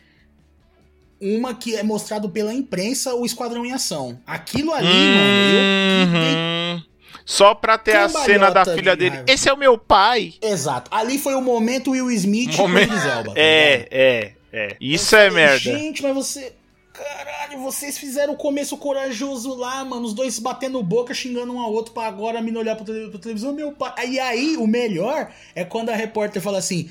uma 1.18 1.54
que 1.54 1.74
é 1.74 1.82
mostrado 1.82 2.28
pela 2.28 2.52
imprensa 2.52 3.14
o 3.14 3.24
Esquadrão 3.24 3.64
em 3.64 3.72
Ação. 3.72 4.20
Aquilo 4.26 4.74
ali, 4.74 4.86
mano, 4.86 5.54
eu 5.54 6.76
Uhum. 6.76 6.82
Só 7.24 7.54
pra 7.54 7.78
ter 7.78 7.96
a 7.96 8.10
cena 8.10 8.50
da 8.50 8.64
de 8.64 8.74
filha 8.74 8.94
dele. 8.94 9.16
raiva. 9.16 9.32
Esse 9.32 9.48
é 9.48 9.52
o 9.52 9.56
meu 9.56 9.78
pai. 9.78 10.34
Exato. 10.42 10.90
Ali 10.94 11.16
foi 11.18 11.34
o 11.34 11.40
momento 11.40 11.92
Will 11.92 12.10
Smith 12.10 12.54
Momento- 12.58 12.92
Idris 12.92 13.04
Elba. 13.06 13.34
tá? 13.34 13.40
É, 13.40 13.88
é, 13.90 14.32
é. 14.52 14.76
Isso 14.78 15.14
Eu 15.16 15.20
é 15.20 15.30
falei, 15.30 15.44
merda. 15.46 15.58
Gente, 15.58 16.02
mas 16.02 16.14
você. 16.14 16.52
Caralho, 16.96 17.60
vocês 17.60 17.98
fizeram 17.98 18.32
o 18.32 18.36
começo 18.36 18.76
corajoso 18.78 19.54
lá, 19.54 19.84
mano. 19.84 20.06
Os 20.06 20.14
dois 20.14 20.38
batendo 20.38 20.82
boca, 20.82 21.12
xingando 21.12 21.52
um 21.52 21.60
ao 21.60 21.72
outro 21.72 21.92
pra 21.92 22.06
agora 22.06 22.40
me 22.40 22.56
olhar 22.56 22.74
pro, 22.74 22.84
tele- 22.86 23.18
televisão, 23.18 23.52
meu 23.52 23.72
pai. 23.72 23.92
Aí, 23.98 24.18
aí, 24.18 24.56
o 24.56 24.66
melhor 24.66 25.30
é 25.54 25.64
quando 25.64 25.90
a 25.90 25.94
repórter 25.94 26.40
fala 26.40 26.58
assim. 26.58 26.88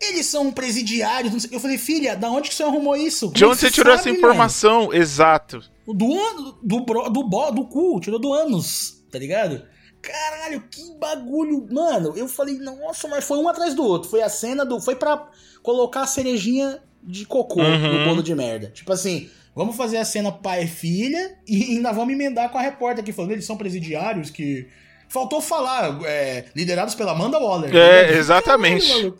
Eles 0.00 0.26
são 0.26 0.50
presidiários. 0.50 1.32
não 1.32 1.38
sei 1.38 1.48
o 1.48 1.50
quê." 1.50 1.56
Eu 1.56 1.60
falei, 1.60 1.76
filha, 1.78 2.16
da 2.16 2.30
onde 2.30 2.48
que 2.48 2.54
você 2.54 2.62
arrumou 2.62 2.96
isso? 2.96 3.28
De 3.32 3.44
onde 3.44 3.60
você 3.60 3.70
tirou 3.70 3.96
sabe, 3.96 4.08
essa 4.08 4.18
informação? 4.18 4.92
Exato. 4.92 5.56
mano? 5.86 5.98
Do 5.98 6.18
ano, 6.18 6.58
do, 6.62 6.80
bro, 6.80 7.08
do, 7.10 7.22
bo, 7.22 7.50
do 7.50 7.66
cu, 7.66 8.00
tirou 8.00 8.18
do 8.18 8.32
ânus, 8.32 9.04
tá 9.10 9.18
ligado? 9.18 9.62
Caralho, 10.00 10.62
que 10.70 10.82
bagulho. 10.98 11.66
Mano, 11.70 12.14
eu 12.16 12.28
falei, 12.28 12.58
nossa, 12.58 13.06
mas 13.08 13.24
foi 13.24 13.38
um 13.38 13.48
atrás 13.48 13.74
do 13.74 13.84
outro. 13.84 14.08
Foi 14.08 14.22
a 14.22 14.28
cena 14.28 14.64
do. 14.64 14.80
Foi 14.80 14.96
pra 14.96 15.28
colocar 15.62 16.02
a 16.02 16.06
cerejinha 16.06 16.82
de 17.06 17.26
cocô 17.26 17.60
Uhum. 17.60 17.98
no 17.98 18.04
bolo 18.04 18.22
de 18.22 18.34
merda. 18.34 18.68
Tipo 18.72 18.92
assim, 18.92 19.28
vamos 19.54 19.76
fazer 19.76 19.98
a 19.98 20.04
cena 20.04 20.32
pai 20.32 20.64
e 20.64 20.66
filha 20.66 21.36
e 21.46 21.62
ainda 21.76 21.92
vamos 21.92 22.14
emendar 22.14 22.48
com 22.50 22.58
a 22.58 22.62
repórter 22.62 23.02
aqui 23.02 23.12
falando, 23.12 23.32
eles 23.32 23.44
são 23.44 23.56
presidiários 23.56 24.30
que. 24.30 24.66
Faltou 25.06 25.40
falar, 25.40 26.00
é, 26.04 26.46
liderados 26.56 26.94
pela 26.94 27.12
Amanda 27.12 27.38
Waller. 27.38 27.74
É, 27.76 28.16
exatamente. 28.16 28.88
Caralho. 28.88 29.18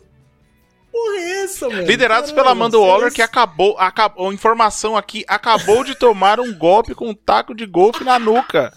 Porra, 0.91 1.17
é 1.19 1.43
essa, 1.43 1.69
mano? 1.69 1.81
Liderados 1.83 2.31
Caralho, 2.31 2.35
pela 2.35 2.51
Amanda 2.51 2.79
Waller, 2.79 3.13
que 3.13 3.21
acabou, 3.21 3.77
acabou. 3.77 4.33
Informação 4.33 4.97
aqui, 4.97 5.23
acabou 5.27 5.83
de 5.83 5.93
tomar 5.95 6.39
um 6.39 6.53
golpe 6.53 6.95
com 6.95 7.09
um 7.09 7.13
taco 7.13 7.53
de 7.53 7.65
golfe 7.65 8.03
na 8.03 8.17
nuca. 8.17 8.73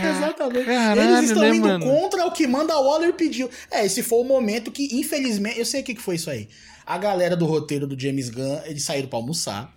Exatamente. 0.00 0.64
Caralho, 0.66 1.00
Eles 1.00 1.30
estão 1.30 1.42
né, 1.42 1.56
indo 1.56 1.68
mano? 1.68 1.84
contra 1.84 2.26
o 2.26 2.30
que 2.32 2.46
Manda 2.46 2.74
Waller 2.78 3.12
pediu. 3.12 3.50
É, 3.70 3.84
esse 3.84 4.02
foi 4.02 4.18
o 4.20 4.24
momento 4.24 4.70
que, 4.70 4.88
infelizmente, 4.98 5.58
eu 5.58 5.64
sei 5.64 5.80
o 5.80 5.84
que 5.84 5.94
que 5.94 6.02
foi 6.02 6.16
isso 6.16 6.30
aí. 6.30 6.48
A 6.86 6.98
galera 6.98 7.34
do 7.36 7.46
roteiro 7.46 7.86
do 7.86 7.98
James 7.98 8.28
Gunn, 8.28 8.60
eles 8.64 8.82
saíram 8.84 9.08
pra 9.08 9.18
almoçar. 9.18 9.72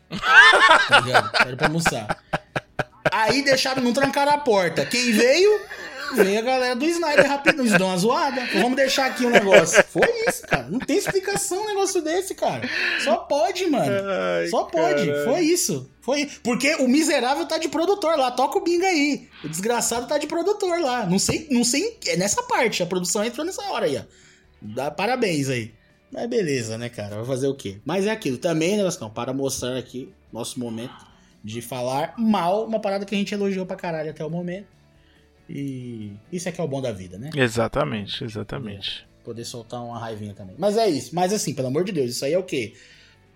tá 0.90 1.00
ligado? 1.02 1.32
Saíram 1.38 1.58
pra 1.58 1.68
almoçar. 1.68 2.24
Aí 3.12 3.42
deixaram, 3.44 3.82
não 3.82 3.94
trancaram 3.94 4.34
a 4.34 4.38
porta. 4.38 4.86
Quem 4.86 5.12
veio? 5.14 5.62
Veio 6.16 6.40
a 6.40 6.42
galera 6.42 6.76
do 6.76 6.86
Snyder 6.86 7.28
rapidinho. 7.28 7.64
Eles 7.64 7.78
dão 7.78 7.88
uma 7.88 7.98
zoada. 7.98 8.46
Vamos 8.54 8.76
deixar 8.76 9.08
aqui 9.08 9.26
o 9.26 9.30
negócio. 9.30 9.84
Foi 9.90 10.08
isso, 10.28 10.42
cara. 10.48 10.68
Não 10.70 10.80
tem 10.80 10.98
explicação 10.98 11.64
um 11.64 11.68
negócio 11.68 12.02
desse, 12.02 12.34
cara. 12.36 12.68
Só 13.04 13.18
pode, 13.18 13.68
mano. 13.68 13.92
Ai, 13.92 14.48
Só 14.48 14.64
pode, 14.64 15.06
caralho. 15.06 15.26
foi 15.26 15.42
isso. 15.42 15.90
Foi 16.02 16.30
Porque 16.42 16.76
o 16.76 16.88
miserável 16.88 17.46
tá 17.46 17.58
de 17.58 17.68
produtor 17.68 18.18
lá, 18.18 18.32
toca 18.32 18.58
o 18.58 18.64
binga 18.64 18.88
aí. 18.88 19.28
O 19.44 19.50
desgraçado 19.50 20.08
tá 20.08 20.18
de 20.18 20.26
produtor 20.28 20.80
lá. 20.80 21.06
Não 21.06 21.20
sei, 21.20 21.48
não 21.52 21.64
sei, 21.66 21.98
é 22.08 22.16
nessa 22.16 22.42
parte, 22.44 22.82
a 22.82 22.86
produção 22.86 23.26
entrou 23.26 23.46
nessa 23.46 23.62
hora 23.72 23.86
aí, 23.86 23.98
ó. 23.98 24.02
Dá 24.62 24.90
parabéns 24.90 25.50
aí. 25.50 25.74
Mas 26.12 26.28
beleza, 26.30 26.78
né, 26.78 26.88
cara? 26.88 27.18
Vai 27.18 27.26
fazer 27.26 27.48
o 27.48 27.54
quê? 27.56 27.80
Mas 27.84 28.06
é 28.06 28.12
aquilo 28.12 28.38
também, 28.38 28.78
né, 28.78 28.84
Vascão? 28.84 29.10
Para 29.10 29.34
mostrar 29.34 29.78
aqui 29.78 30.10
nosso 30.32 30.60
momento 30.60 30.96
de 31.44 31.62
falar 31.62 32.14
mal 32.18 32.66
uma 32.66 32.80
parada 32.80 33.06
que 33.06 33.14
a 33.14 33.18
gente 33.18 33.34
elogiou 33.34 33.66
pra 33.66 33.76
caralho 33.76 34.10
até 34.10 34.24
o 34.24 34.30
momento. 34.30 34.77
E 35.50 36.12
isso 36.32 36.50
é 36.50 36.52
que 36.52 36.60
é 36.60 36.64
o 36.64 36.68
bom 36.68 36.82
da 36.82 36.92
vida, 36.92 37.18
né? 37.18 37.30
Exatamente, 37.36 38.24
exatamente. 38.24 39.08
Poder 39.24 39.46
soltar 39.46 39.82
uma 39.84 40.00
raivinha 40.00 40.34
também. 40.34 40.56
Mas 40.58 40.78
é 40.78 40.90
isso. 40.90 41.16
Mas 41.16 41.32
assim, 41.34 41.54
pelo 41.54 41.68
amor 41.68 41.84
de 41.84 41.92
Deus, 41.92 42.12
isso 42.12 42.26
aí 42.26 42.34
é 42.34 42.40
o 42.40 42.44
quê? 42.44 42.74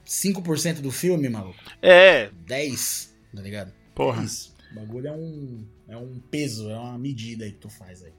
5% 0.05 0.81
do 0.81 0.91
filme, 0.91 1.29
maluco? 1.29 1.59
É, 1.81 2.29
10, 2.45 3.13
tá 3.35 3.41
ligado? 3.41 3.71
porra. 3.93 4.21
É 4.21 4.25
isso. 4.25 4.53
O 4.71 4.75
bagulho 4.75 5.07
é 5.07 5.11
um, 5.11 5.65
é 5.89 5.97
um 5.97 6.19
peso, 6.31 6.69
é 6.69 6.77
uma 6.77 6.97
medida 6.97 7.43
aí 7.43 7.51
que 7.51 7.59
tu 7.59 7.69
faz 7.69 8.03
aí. 8.03 8.13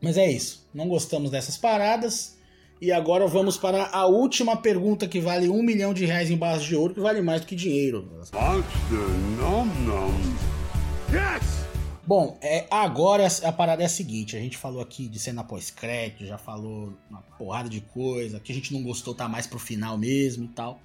Mas 0.00 0.16
é 0.16 0.30
isso. 0.30 0.68
Não 0.72 0.88
gostamos 0.88 1.30
dessas 1.30 1.56
paradas. 1.56 2.36
E 2.80 2.92
agora 2.92 3.26
vamos 3.26 3.56
para 3.56 3.86
a 3.86 4.06
última 4.06 4.56
pergunta 4.56 5.08
que 5.08 5.20
vale 5.20 5.48
um 5.48 5.62
milhão 5.62 5.92
de 5.92 6.04
reais 6.04 6.30
em 6.30 6.36
barras 6.36 6.62
de 6.62 6.76
ouro, 6.76 6.94
que 6.94 7.00
vale 7.00 7.20
mais 7.20 7.40
do 7.40 7.46
que 7.48 7.56
dinheiro. 7.56 8.08
Monster 8.32 8.98
Num 9.36 9.64
Nums. 9.64 10.38
Yes! 11.12 11.57
Bom, 12.08 12.38
é, 12.40 12.66
agora 12.70 13.28
a 13.44 13.52
parada 13.52 13.82
é 13.82 13.86
a 13.86 13.88
seguinte: 13.88 14.34
a 14.34 14.40
gente 14.40 14.56
falou 14.56 14.80
aqui 14.80 15.06
de 15.06 15.18
cena 15.18 15.44
pós-crédito, 15.44 16.24
já 16.24 16.38
falou 16.38 16.94
uma 17.10 17.20
porrada 17.36 17.68
de 17.68 17.82
coisa, 17.82 18.40
que 18.40 18.50
a 18.50 18.54
gente 18.54 18.72
não 18.72 18.82
gostou, 18.82 19.14
tá 19.14 19.28
mais 19.28 19.46
pro 19.46 19.58
final 19.58 19.98
mesmo 19.98 20.46
e 20.46 20.48
tal. 20.48 20.80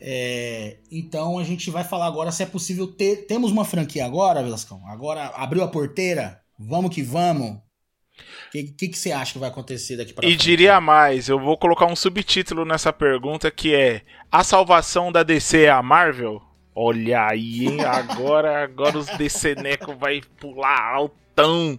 É, 0.00 0.76
então 0.88 1.36
a 1.36 1.42
gente 1.42 1.68
vai 1.68 1.82
falar 1.82 2.06
agora 2.06 2.30
se 2.30 2.44
é 2.44 2.46
possível 2.46 2.86
ter. 2.86 3.26
Temos 3.26 3.50
uma 3.50 3.64
franquia 3.64 4.06
agora, 4.06 4.40
Velascão? 4.40 4.80
Agora 4.86 5.26
abriu 5.34 5.64
a 5.64 5.68
porteira? 5.68 6.40
Vamos 6.56 6.94
que 6.94 7.02
vamos. 7.02 7.56
O 7.56 8.50
que, 8.52 8.62
que, 8.62 8.88
que 8.88 8.98
você 8.98 9.10
acha 9.10 9.32
que 9.32 9.38
vai 9.40 9.48
acontecer 9.48 9.96
daqui 9.96 10.12
pra 10.12 10.28
E 10.28 10.28
frente? 10.28 10.44
diria 10.44 10.80
mais, 10.80 11.28
eu 11.28 11.40
vou 11.40 11.58
colocar 11.58 11.86
um 11.86 11.96
subtítulo 11.96 12.64
nessa 12.64 12.92
pergunta 12.92 13.50
que 13.50 13.74
é: 13.74 14.02
A 14.30 14.44
salvação 14.44 15.10
da 15.10 15.24
DC 15.24 15.62
é 15.62 15.70
a 15.70 15.82
Marvel? 15.82 16.40
Olha 16.74 17.26
aí, 17.26 17.66
hein? 17.66 17.84
Agora, 17.84 18.62
agora 18.62 18.98
os 18.98 19.06
DC 19.06 19.56
Neco 19.56 19.94
vai 19.94 20.20
pular 20.38 20.94
altão. 20.94 21.78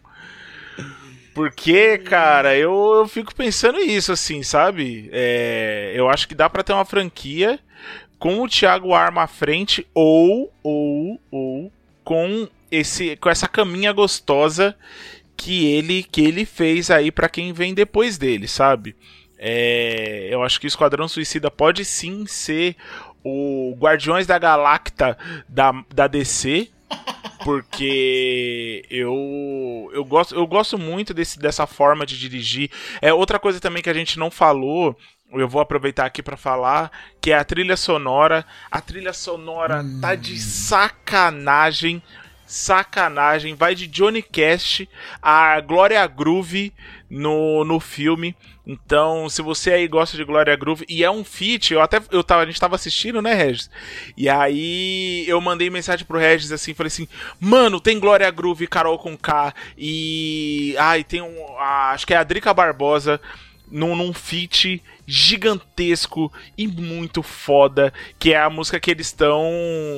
Porque, 1.33 1.97
cara, 1.97 2.57
eu, 2.57 2.95
eu 2.97 3.07
fico 3.07 3.33
pensando 3.33 3.79
isso, 3.79 4.11
assim, 4.11 4.43
sabe? 4.43 5.09
É, 5.13 5.93
eu 5.95 6.09
acho 6.09 6.27
que 6.27 6.35
dá 6.35 6.49
pra 6.49 6.63
ter 6.63 6.73
uma 6.73 6.83
franquia 6.83 7.59
com 8.19 8.41
o 8.41 8.47
Thiago 8.47 8.93
Arma 8.93 9.23
à 9.23 9.27
frente 9.27 9.87
ou, 9.95 10.53
ou, 10.61 11.19
ou 11.31 11.71
com, 12.03 12.47
esse, 12.69 13.15
com 13.15 13.29
essa 13.29 13.47
caminha 13.47 13.93
gostosa 13.93 14.75
que 15.35 15.65
ele, 15.73 16.03
que 16.03 16.21
ele 16.21 16.45
fez 16.45 16.91
aí 16.91 17.11
pra 17.11 17.29
quem 17.29 17.53
vem 17.53 17.73
depois 17.73 18.17
dele, 18.17 18.47
sabe? 18.47 18.95
É, 19.39 20.27
eu 20.29 20.43
acho 20.43 20.59
que 20.59 20.67
o 20.67 20.69
Esquadrão 20.69 21.07
Suicida 21.07 21.49
pode 21.49 21.83
sim 21.83 22.27
ser 22.27 22.75
o 23.23 23.75
Guardiões 23.77 24.27
da 24.27 24.37
Galacta 24.37 25.17
da, 25.47 25.71
da 25.93 26.07
DC, 26.07 26.69
porque 27.43 28.85
eu, 28.89 29.89
eu, 29.93 30.03
gosto, 30.05 30.35
eu 30.35 30.45
gosto 30.45 30.77
muito 30.77 31.13
desse, 31.13 31.39
dessa 31.39 31.65
forma 31.65 32.05
de 32.05 32.17
dirigir. 32.17 32.69
É 33.01 33.13
outra 33.13 33.39
coisa 33.39 33.59
também 33.59 33.81
que 33.81 33.89
a 33.89 33.93
gente 33.93 34.17
não 34.19 34.29
falou. 34.29 34.97
Eu 35.33 35.47
vou 35.47 35.61
aproveitar 35.61 36.05
aqui 36.05 36.21
para 36.21 36.35
falar 36.35 36.91
que 37.21 37.31
é 37.31 37.35
a 37.35 37.43
trilha 37.43 37.77
sonora. 37.77 38.45
A 38.69 38.81
trilha 38.81 39.13
sonora 39.13 39.83
tá 40.01 40.13
de 40.13 40.37
sacanagem, 40.37 42.03
sacanagem. 42.45 43.55
Vai 43.55 43.73
de 43.73 43.87
Johnny 43.87 44.21
Cash 44.21 44.83
a 45.21 45.59
Glória 45.61 46.05
Groove 46.05 46.73
no, 47.13 47.65
no 47.65 47.77
filme. 47.79 48.33
Então, 48.65 49.27
se 49.27 49.41
você 49.41 49.71
aí 49.73 49.87
gosta 49.87 50.15
de 50.15 50.23
Glória 50.23 50.55
Groove, 50.55 50.85
e 50.87 51.03
é 51.03 51.11
um 51.11 51.23
feat, 51.25 51.73
eu 51.73 51.81
até 51.81 51.99
eu 52.09 52.23
tava, 52.23 52.43
a 52.43 52.45
gente 52.45 52.59
tava 52.59 52.75
assistindo, 52.75 53.21
né, 53.21 53.33
Regis? 53.33 53.69
E 54.15 54.29
aí 54.29 55.25
eu 55.27 55.41
mandei 55.41 55.69
mensagem 55.69 56.05
pro 56.05 56.17
Regis 56.17 56.51
assim, 56.51 56.73
falei 56.73 56.87
assim: 56.87 57.07
"Mano, 57.39 57.81
tem 57.81 57.99
Glória 57.99 58.31
Groove, 58.31 58.65
Carol 58.67 58.97
com 58.97 59.17
K 59.17 59.53
e 59.77 60.73
ai, 60.79 61.03
tem 61.03 61.21
um, 61.21 61.57
a- 61.59 61.91
acho 61.91 62.07
que 62.07 62.13
é 62.13 62.17
a 62.17 62.23
Drica 62.23 62.53
Barbosa 62.53 63.19
num, 63.69 63.95
num 63.95 64.13
feat 64.13 64.81
gigantesco 65.07 66.31
e 66.57 66.67
muito 66.67 67.21
foda, 67.23 67.93
que 68.19 68.33
é 68.33 68.37
a 68.39 68.49
música 68.49 68.79
que 68.79 68.91
eles 68.91 69.07
estão 69.07 69.43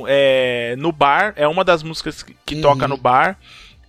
é, 0.08 0.76
no 0.78 0.92
bar, 0.92 1.34
é 1.36 1.48
uma 1.48 1.64
das 1.64 1.84
músicas 1.84 2.24
que, 2.24 2.36
que 2.46 2.56
Uhum. 2.56 2.62
toca 2.62 2.88
no 2.88 2.98
bar. 2.98 3.38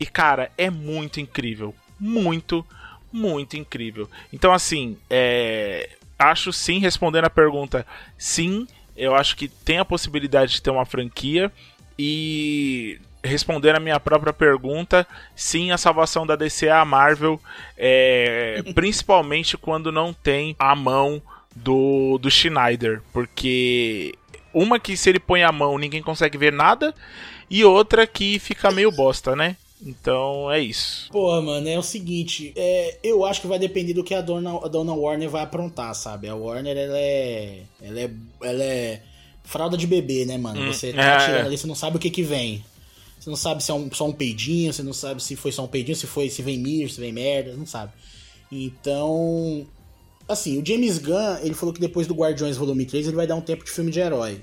E 0.00 0.04
cara, 0.06 0.50
é 0.58 0.68
muito 0.68 1.20
incrível, 1.20 1.74
muito 1.98 2.66
muito 3.14 3.56
incrível. 3.56 4.10
Então, 4.32 4.52
assim, 4.52 4.98
é, 5.08 5.88
acho 6.18 6.52
sim, 6.52 6.80
respondendo 6.80 7.26
a 7.26 7.30
pergunta, 7.30 7.86
sim, 8.18 8.66
eu 8.96 9.14
acho 9.14 9.36
que 9.36 9.46
tem 9.46 9.78
a 9.78 9.84
possibilidade 9.84 10.54
de 10.54 10.62
ter 10.62 10.70
uma 10.70 10.84
franquia 10.84 11.50
e 11.96 13.00
respondendo 13.22 13.76
a 13.76 13.80
minha 13.80 14.00
própria 14.00 14.32
pergunta, 14.32 15.06
sim, 15.34 15.70
a 15.70 15.78
salvação 15.78 16.26
da 16.26 16.34
DC 16.34 16.66
é 16.66 16.72
a 16.72 16.84
Marvel, 16.84 17.40
é, 17.78 18.62
principalmente 18.74 19.56
quando 19.56 19.92
não 19.92 20.12
tem 20.12 20.56
a 20.58 20.74
mão 20.74 21.22
do, 21.54 22.18
do 22.18 22.28
Schneider, 22.28 23.00
porque 23.12 24.12
uma 24.52 24.80
que 24.80 24.96
se 24.96 25.08
ele 25.08 25.20
põe 25.20 25.44
a 25.44 25.52
mão 25.52 25.78
ninguém 25.78 26.02
consegue 26.02 26.36
ver 26.36 26.52
nada, 26.52 26.92
e 27.48 27.64
outra 27.64 28.06
que 28.08 28.40
fica 28.40 28.72
meio 28.72 28.90
bosta, 28.90 29.36
né? 29.36 29.56
Então 29.84 30.50
é 30.50 30.60
isso. 30.60 31.10
Pô, 31.12 31.40
mano, 31.42 31.68
é 31.68 31.78
o 31.78 31.82
seguinte, 31.82 32.52
é, 32.56 32.98
eu 33.02 33.24
acho 33.24 33.40
que 33.40 33.46
vai 33.46 33.58
depender 33.58 33.92
do 33.92 34.02
que 34.02 34.14
a 34.14 34.22
dona, 34.22 34.56
a 34.64 34.68
dona 34.68 34.94
Warner 34.94 35.28
vai 35.28 35.42
aprontar, 35.42 35.94
sabe? 35.94 36.26
A 36.26 36.34
Warner, 36.34 36.76
ela 36.76 36.98
é. 36.98 37.62
Ela 37.82 38.00
é. 38.00 38.10
Ela 38.42 38.64
é 38.64 39.02
fralda 39.44 39.76
de 39.76 39.86
bebê, 39.86 40.24
né, 40.24 40.38
mano? 40.38 40.60
Hum, 40.60 40.72
você 40.72 40.92
tá 40.92 41.02
é, 41.02 41.18
tirando 41.18 41.46
ali, 41.46 41.58
você 41.58 41.66
não 41.66 41.74
sabe 41.74 41.98
o 41.98 42.00
que 42.00 42.08
que 42.08 42.22
vem. 42.22 42.64
Você 43.20 43.28
não 43.30 43.36
sabe 43.36 43.62
se 43.62 43.70
é 43.70 43.74
um, 43.74 43.90
só 43.92 44.06
um 44.06 44.12
peidinho, 44.12 44.72
você 44.72 44.82
não 44.82 44.92
sabe 44.92 45.22
se 45.22 45.36
foi 45.36 45.52
só 45.52 45.64
um 45.64 45.68
peidinho, 45.68 45.96
se 45.96 46.06
foi 46.06 46.28
se 46.28 46.42
vem 46.42 46.58
mir, 46.58 46.90
se 46.90 47.00
vem 47.00 47.12
merda, 47.12 47.54
não 47.54 47.66
sabe. 47.66 47.92
Então, 48.50 49.66
assim, 50.28 50.60
o 50.60 50.66
James 50.66 50.98
Gunn, 50.98 51.38
ele 51.42 51.54
falou 51.54 51.74
que 51.74 51.80
depois 51.80 52.06
do 52.06 52.14
Guardiões 52.14 52.56
Volume 52.56 52.84
3 52.84 53.06
ele 53.06 53.16
vai 53.16 53.26
dar 53.26 53.34
um 53.34 53.40
tempo 53.40 53.64
de 53.64 53.70
filme 53.70 53.90
de 53.90 54.00
herói. 54.00 54.40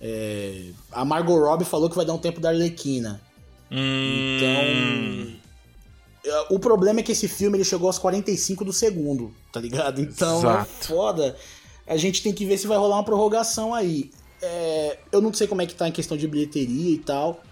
É, 0.00 0.66
a 0.92 1.04
Margot 1.04 1.38
Robbie 1.38 1.64
falou 1.64 1.88
que 1.88 1.96
vai 1.96 2.04
dar 2.04 2.14
um 2.14 2.18
tempo 2.18 2.40
da 2.40 2.50
Arlequina. 2.50 3.20
Hum... 3.70 4.36
Então, 4.36 6.32
é, 6.32 6.46
o 6.50 6.58
problema 6.58 7.00
é 7.00 7.02
que 7.02 7.12
esse 7.12 7.28
filme 7.28 7.56
ele 7.58 7.64
chegou 7.64 7.86
aos 7.86 7.98
45 7.98 8.64
do 8.64 8.72
segundo, 8.72 9.34
tá 9.52 9.60
ligado? 9.60 10.00
Então, 10.00 10.36
é 10.36 10.38
Exato. 10.38 10.70
é 10.70 10.84
foda. 10.86 11.36
A 11.86 11.96
gente 11.96 12.22
tem 12.22 12.32
que 12.32 12.46
ver 12.46 12.56
se 12.56 12.66
vai 12.66 12.78
rolar 12.78 12.96
uma 12.96 13.04
prorrogação 13.04 13.74
aí. 13.74 14.10
É, 14.40 14.98
eu 15.12 15.20
não 15.20 15.32
sei 15.32 15.46
como 15.46 15.62
é 15.62 15.66
que 15.66 15.74
tá 15.74 15.88
em 15.88 15.92
questão 15.92 16.16
de 16.16 16.26
bilheteria 16.26 16.94
e 16.94 16.98
tal 16.98 17.42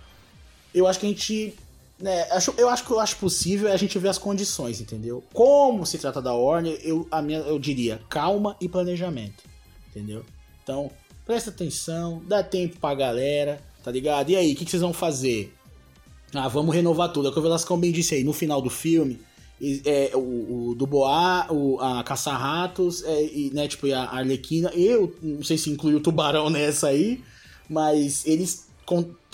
eu 0.74 0.86
acho 0.86 0.98
que 0.98 1.06
a 1.06 1.08
gente. 1.08 1.54
Né, 1.98 2.22
acho, 2.32 2.52
eu 2.58 2.68
acho 2.68 2.84
que 2.84 2.90
eu 2.90 2.98
acho 2.98 3.16
possível 3.16 3.72
a 3.72 3.76
gente 3.76 3.96
ver 3.98 4.08
as 4.08 4.18
condições, 4.18 4.80
entendeu? 4.80 5.22
Como 5.32 5.86
se 5.86 5.98
trata 5.98 6.20
da 6.20 6.34
Warner, 6.34 6.80
eu, 6.82 7.06
a 7.10 7.22
minha, 7.22 7.38
eu 7.40 7.58
diria 7.60 8.00
calma 8.08 8.56
e 8.60 8.68
planejamento, 8.68 9.44
entendeu? 9.88 10.24
Então, 10.62 10.90
presta 11.24 11.50
atenção, 11.50 12.20
dá 12.26 12.42
tempo 12.42 12.80
pra 12.80 12.94
galera, 12.94 13.62
tá 13.84 13.90
ligado? 13.92 14.30
E 14.30 14.36
aí, 14.36 14.52
o 14.52 14.56
que, 14.56 14.64
que, 14.64 14.70
vocês 14.70 14.82
vão 14.82 14.92
fazer? 14.92 15.54
Ah, 16.34 16.48
vamos 16.48 16.74
renovar 16.74 17.12
tudo. 17.12 17.26
É 17.26 17.30
o 17.30 17.32
que 17.32 17.38
o 17.38 17.42
Velascão 17.42 17.78
bem 17.78 17.92
disse 17.92 18.14
aí, 18.14 18.24
no 18.24 18.32
final 18.32 18.60
do 18.62 18.70
filme, 18.70 19.20
é, 19.84 20.10
o, 20.14 20.70
o 20.70 20.74
Dubois, 20.74 21.46
o, 21.50 21.78
a 21.80 22.02
Caça-Ratos, 22.02 23.04
é, 23.04 23.24
e, 23.24 23.50
né, 23.52 23.68
tipo, 23.68 23.92
a 23.92 24.04
Arlequina, 24.04 24.70
eu 24.74 25.14
não 25.22 25.44
sei 25.44 25.56
se 25.58 25.70
inclui 25.70 25.94
o 25.94 26.00
Tubarão 26.00 26.50
nessa 26.50 26.88
aí, 26.88 27.22
mas 27.68 28.26
eles 28.26 28.70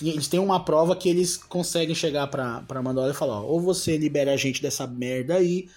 eles 0.03 0.29
têm 0.29 0.39
uma 0.39 0.65
prova 0.65 0.95
que 0.95 1.09
eles 1.09 1.37
conseguem 1.37 1.95
chegar 1.95 2.27
pra, 2.29 2.61
pra 2.61 2.83
Mandalorian 2.83 3.13
e 3.13 3.17
falar, 3.17 3.41
ó, 3.41 3.47
ou 3.47 3.61
você 3.61 3.97
libera 3.97 4.33
a 4.33 4.37
gente 4.37 4.63
dessa 4.63 4.87
merda 4.87 5.35
aí, 5.35 5.69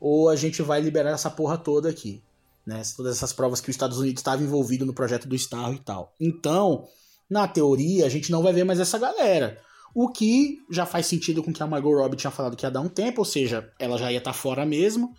ou 0.00 0.28
a 0.28 0.36
gente 0.36 0.62
vai 0.62 0.80
liberar 0.80 1.10
essa 1.10 1.28
porra 1.28 1.58
toda 1.58 1.88
aqui. 1.88 2.22
Né? 2.64 2.80
Todas 2.96 3.16
essas 3.16 3.32
provas 3.32 3.60
que 3.60 3.68
os 3.68 3.74
Estados 3.74 3.98
Unidos 3.98 4.20
estava 4.20 4.42
envolvido 4.42 4.86
no 4.86 4.94
projeto 4.94 5.28
do 5.28 5.34
Starro 5.34 5.74
e 5.74 5.78
tal. 5.78 6.14
Então, 6.20 6.86
na 7.28 7.46
teoria, 7.46 8.06
a 8.06 8.08
gente 8.08 8.30
não 8.30 8.42
vai 8.42 8.52
ver 8.52 8.64
mais 8.64 8.80
essa 8.80 8.98
galera. 8.98 9.60
O 9.96 10.10
que 10.10 10.58
já 10.70 10.84
faz 10.84 11.06
sentido 11.06 11.42
com 11.42 11.50
o 11.50 11.54
que 11.54 11.62
a 11.62 11.66
Margot 11.66 11.96
Robbie 11.96 12.16
tinha 12.16 12.30
falado 12.30 12.56
que 12.56 12.66
ia 12.66 12.70
dar 12.70 12.82
um 12.82 12.88
tempo, 12.88 13.22
ou 13.22 13.24
seja, 13.24 13.72
ela 13.78 13.96
já 13.96 14.12
ia 14.12 14.18
estar 14.18 14.32
tá 14.32 14.36
fora 14.36 14.66
mesmo. 14.66 15.14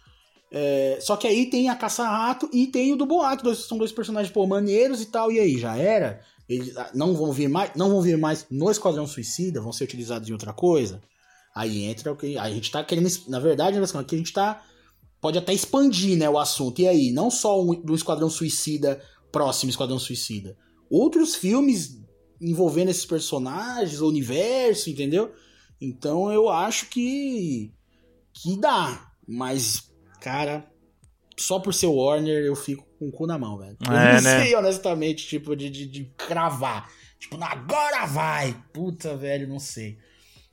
É, 0.51 0.99
só 1.01 1.17
que 1.17 1.27
aí 1.27 1.49
tem 1.49 1.67
a 1.67 1.75
Caça-Rato 1.75 2.49
e 2.53 2.67
tem 2.67 2.93
o 2.93 2.95
do 2.95 3.05
Boato, 3.05 3.43
dois, 3.43 3.59
são 3.65 3.77
dois 3.77 3.91
personagens 3.91 4.31
pô, 4.31 4.45
maneiros 4.45 5.01
e 5.01 5.07
tal, 5.07 5.31
e 5.31 5.39
aí, 5.39 5.57
já 5.57 5.75
era? 5.75 6.21
eles 6.47 6.75
ah, 6.77 6.89
não 6.93 7.13
vão 7.13 7.31
vir 7.31 7.49
mais, 7.49 7.71
não 7.75 7.89
vão 7.89 8.01
vir 8.01 8.17
mais 8.17 8.45
no 8.49 8.71
Esquadrão 8.71 9.05
Suicida, 9.05 9.61
vão 9.61 9.73
ser 9.73 9.83
utilizados 9.83 10.29
em 10.29 10.31
outra 10.31 10.53
coisa. 10.53 11.01
Aí 11.53 11.83
entra 11.83 12.11
o 12.11 12.15
que 12.15 12.37
a 12.37 12.49
gente 12.49 12.71
tá 12.71 12.83
querendo, 12.83 13.09
na 13.27 13.39
verdade, 13.39 13.77
aqui 13.77 14.15
a 14.15 14.17
gente 14.17 14.33
tá 14.33 14.63
pode 15.19 15.37
até 15.37 15.53
expandir, 15.53 16.17
né, 16.17 16.29
o 16.29 16.37
assunto. 16.37 16.79
E 16.79 16.87
aí, 16.87 17.11
não 17.11 17.29
só 17.29 17.61
do 17.83 17.95
Esquadrão 17.95 18.29
Suicida 18.29 19.01
próximo 19.31 19.69
Esquadrão 19.69 19.99
Suicida, 19.99 20.55
outros 20.89 21.35
filmes 21.35 21.99
envolvendo 22.41 22.89
esses 22.89 23.05
personagens, 23.05 24.01
o 24.01 24.07
universo, 24.07 24.89
entendeu? 24.89 25.33
Então 25.79 26.31
eu 26.31 26.49
acho 26.49 26.87
que 26.87 27.71
que 28.33 28.57
dá, 28.57 29.11
mas 29.27 29.91
cara, 30.21 30.69
só 31.37 31.59
por 31.59 31.73
ser 31.73 31.87
Warner 31.87 32.43
eu 32.43 32.55
fico 32.55 32.85
com 32.97 33.07
o 33.07 33.11
cu 33.11 33.27
na 33.27 33.37
mão, 33.37 33.57
velho. 33.57 33.77
Eu 33.85 33.93
é, 33.93 34.15
não 34.15 34.21
né? 34.21 34.43
sei, 34.43 34.55
honestamente, 34.55 35.27
tipo, 35.27 35.55
de, 35.55 35.69
de, 35.69 35.85
de 35.85 36.05
cravar. 36.17 36.91
Tipo, 37.19 37.37
agora 37.43 38.05
vai! 38.05 38.55
Puta, 38.73 39.15
velho, 39.15 39.47
não 39.47 39.59
sei. 39.59 39.97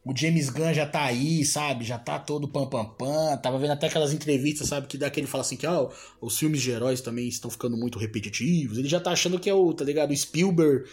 O 0.04 0.14
James 0.14 0.50
Gunn 0.50 0.74
já 0.74 0.86
tá 0.86 1.02
aí, 1.04 1.44
sabe? 1.44 1.84
Já 1.84 1.98
tá 1.98 2.18
todo 2.18 2.46
pam 2.46 2.66
pam 2.66 2.84
pam. 2.84 3.36
Tava 3.38 3.58
vendo 3.58 3.72
até 3.72 3.86
aquelas 3.86 4.12
entrevistas, 4.12 4.68
sabe? 4.68 4.86
Que 4.86 4.98
daquele 4.98 5.26
fala 5.26 5.42
assim 5.42 5.56
que, 5.56 5.66
ó, 5.66 5.90
os 6.20 6.38
filmes 6.38 6.60
de 6.60 6.70
heróis 6.70 7.00
também 7.00 7.26
estão 7.26 7.50
ficando 7.50 7.76
muito 7.76 7.98
repetitivos. 7.98 8.76
Ele 8.76 8.88
já 8.88 9.00
tá 9.00 9.12
achando 9.12 9.38
que 9.38 9.48
é 9.48 9.54
o, 9.54 9.72
tá 9.72 9.84
ligado? 9.84 10.10
O 10.10 10.16
Spielberg 10.16 10.84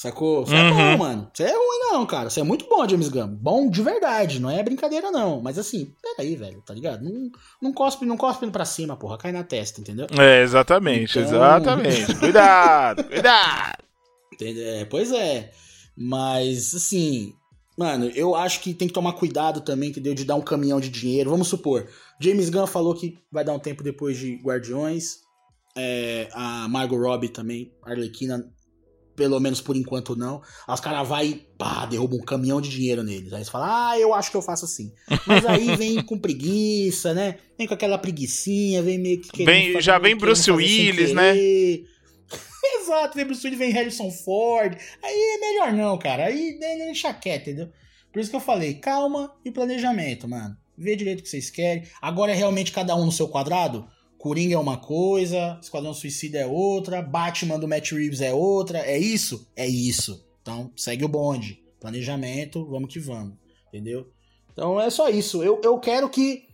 Sacou? 0.00 0.46
Você 0.46 0.54
é 0.54 0.62
uhum. 0.62 0.68
é 0.68 0.72
bom, 0.72 1.04
mano. 1.04 1.30
Você 1.30 1.42
é 1.42 1.52
ruim, 1.52 1.78
não, 1.92 2.06
cara. 2.06 2.30
Você 2.30 2.40
é 2.40 2.42
muito 2.42 2.66
bom, 2.66 2.88
James 2.88 3.10
Gunn. 3.10 3.36
Bom 3.36 3.68
de 3.68 3.82
verdade, 3.82 4.40
não 4.40 4.48
é 4.48 4.62
brincadeira, 4.62 5.10
não. 5.10 5.42
Mas 5.42 5.58
assim, 5.58 5.94
peraí, 6.00 6.36
velho, 6.36 6.62
tá 6.62 6.72
ligado? 6.72 7.04
Não, 7.04 7.30
não 7.60 7.70
cospe, 7.70 8.06
não 8.06 8.16
cospe 8.16 8.50
pra 8.50 8.64
cima, 8.64 8.96
porra. 8.96 9.18
Cai 9.18 9.30
na 9.30 9.44
testa, 9.44 9.78
entendeu? 9.78 10.06
É, 10.18 10.40
exatamente, 10.42 11.18
então... 11.18 11.34
exatamente. 11.34 12.14
cuidado, 12.14 13.04
cuidado. 13.04 13.84
É, 14.42 14.86
pois 14.86 15.12
é. 15.12 15.50
Mas, 15.94 16.74
assim, 16.74 17.34
mano, 17.80 18.10
eu 18.14 18.34
acho 18.34 18.60
que 18.60 18.74
tem 18.74 18.86
que 18.86 18.92
tomar 18.92 19.14
cuidado 19.14 19.62
também, 19.62 19.88
entendeu? 19.88 20.12
De 20.12 20.22
dar 20.22 20.34
um 20.34 20.42
caminhão 20.42 20.78
de 20.78 20.90
dinheiro. 20.90 21.30
Vamos 21.30 21.48
supor, 21.48 21.88
James 22.20 22.50
Gunn 22.50 22.66
falou 22.66 22.94
que 22.94 23.16
vai 23.32 23.42
dar 23.42 23.54
um 23.54 23.58
tempo 23.58 23.82
depois 23.82 24.18
de 24.18 24.34
Guardiões. 24.44 25.20
É, 25.74 26.28
a 26.34 26.68
Margot 26.68 26.98
Robbie 26.98 27.30
também, 27.30 27.72
Arlequina, 27.82 28.44
pelo 29.16 29.40
menos 29.40 29.62
por 29.62 29.76
enquanto 29.76 30.14
não. 30.14 30.42
Aí 30.68 30.74
os 30.74 30.80
caras 30.80 31.08
vai 31.08 31.26
e 31.28 31.34
pá, 31.56 31.86
derruba 31.86 32.16
um 32.16 32.20
caminhão 32.20 32.60
de 32.60 32.68
dinheiro 32.68 33.02
neles. 33.02 33.32
Aí 33.32 33.38
eles 33.38 33.48
falam, 33.48 33.68
ah, 33.70 33.98
eu 33.98 34.12
acho 34.12 34.30
que 34.30 34.36
eu 34.36 34.42
faço 34.42 34.66
assim. 34.66 34.92
Mas 35.26 35.46
aí 35.46 35.74
vem 35.74 36.02
com 36.02 36.18
preguiça, 36.18 37.14
né? 37.14 37.36
Vem 37.56 37.66
com 37.66 37.72
aquela 37.72 37.96
preguicinha, 37.96 38.82
vem 38.82 38.98
meio 38.98 39.22
que. 39.22 39.42
Vem, 39.42 39.80
já 39.80 39.98
vem 39.98 40.14
Bruce 40.14 40.50
Willis, 40.50 41.14
né? 41.14 41.34
Exato, 42.80 43.16
vem 43.16 43.24
Bruce 43.24 43.46
Willis, 43.46 43.58
vem 43.58 43.72
Harrison 43.72 44.10
Ford. 44.10 44.76
Aí 45.02 45.36
é 45.36 45.38
melhor 45.38 45.72
não, 45.72 45.98
cara. 45.98 46.26
Aí 46.26 46.58
deixa 46.58 47.12
quieto, 47.14 47.42
entendeu? 47.48 47.70
Por 48.12 48.20
isso 48.20 48.30
que 48.30 48.36
eu 48.36 48.40
falei, 48.40 48.74
calma 48.74 49.34
e 49.44 49.50
planejamento, 49.50 50.28
mano. 50.28 50.56
Vê 50.76 50.96
direito 50.96 51.20
o 51.20 51.22
que 51.22 51.28
vocês 51.28 51.50
querem. 51.50 51.84
Agora 52.00 52.32
é 52.32 52.34
realmente 52.34 52.72
cada 52.72 52.96
um 52.96 53.04
no 53.04 53.12
seu 53.12 53.28
quadrado? 53.28 53.88
Coringa 54.18 54.54
é 54.54 54.58
uma 54.58 54.76
coisa, 54.76 55.58
Esquadrão 55.62 55.94
Suicida 55.94 56.38
é 56.38 56.46
outra, 56.46 57.00
Batman 57.00 57.58
do 57.58 57.66
Matt 57.66 57.92
Reeves 57.92 58.20
é 58.20 58.32
outra. 58.32 58.78
É 58.80 58.98
isso? 58.98 59.50
É 59.56 59.66
isso. 59.66 60.26
Então, 60.42 60.70
segue 60.76 61.04
o 61.04 61.08
bonde. 61.08 61.62
Planejamento, 61.80 62.66
vamos 62.66 62.92
que 62.92 62.98
vamos. 62.98 63.34
Entendeu? 63.68 64.10
Então 64.52 64.80
é 64.80 64.90
só 64.90 65.08
isso. 65.08 65.42
Eu, 65.42 65.60
eu 65.64 65.78
quero 65.78 66.08
que. 66.10 66.49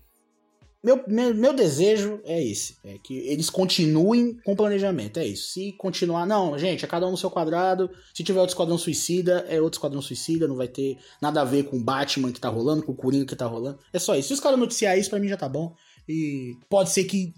Meu, 0.86 1.02
meu, 1.08 1.34
meu 1.34 1.52
desejo 1.52 2.20
é 2.22 2.40
esse. 2.40 2.78
É 2.84 2.96
que 2.96 3.18
eles 3.26 3.50
continuem 3.50 4.34
com 4.44 4.54
planejamento. 4.54 5.18
É 5.18 5.26
isso. 5.26 5.50
Se 5.50 5.72
continuar. 5.72 6.24
Não, 6.24 6.56
gente, 6.56 6.84
é 6.84 6.88
cada 6.88 7.08
um 7.08 7.10
no 7.10 7.16
seu 7.16 7.28
quadrado. 7.28 7.90
Se 8.14 8.22
tiver 8.22 8.38
outro 8.38 8.52
Esquadrão 8.52 8.78
Suicida, 8.78 9.44
é 9.48 9.60
outro 9.60 9.78
Esquadrão 9.78 10.00
Suicida. 10.00 10.46
Não 10.46 10.54
vai 10.54 10.68
ter 10.68 10.96
nada 11.20 11.40
a 11.40 11.44
ver 11.44 11.64
com 11.64 11.76
o 11.76 11.82
Batman 11.82 12.30
que 12.30 12.38
tá 12.38 12.48
rolando, 12.48 12.84
com 12.84 12.92
o 12.92 12.94
Coringa 12.94 13.26
que 13.26 13.34
tá 13.34 13.46
rolando. 13.46 13.80
É 13.92 13.98
só 13.98 14.14
isso. 14.14 14.28
Se 14.28 14.34
os 14.34 14.38
caras 14.38 14.60
noticiar 14.60 14.96
isso, 14.96 15.10
pra 15.10 15.18
mim 15.18 15.26
já 15.26 15.36
tá 15.36 15.48
bom. 15.48 15.74
E 16.08 16.54
pode 16.70 16.90
ser 16.90 17.02
que 17.02 17.34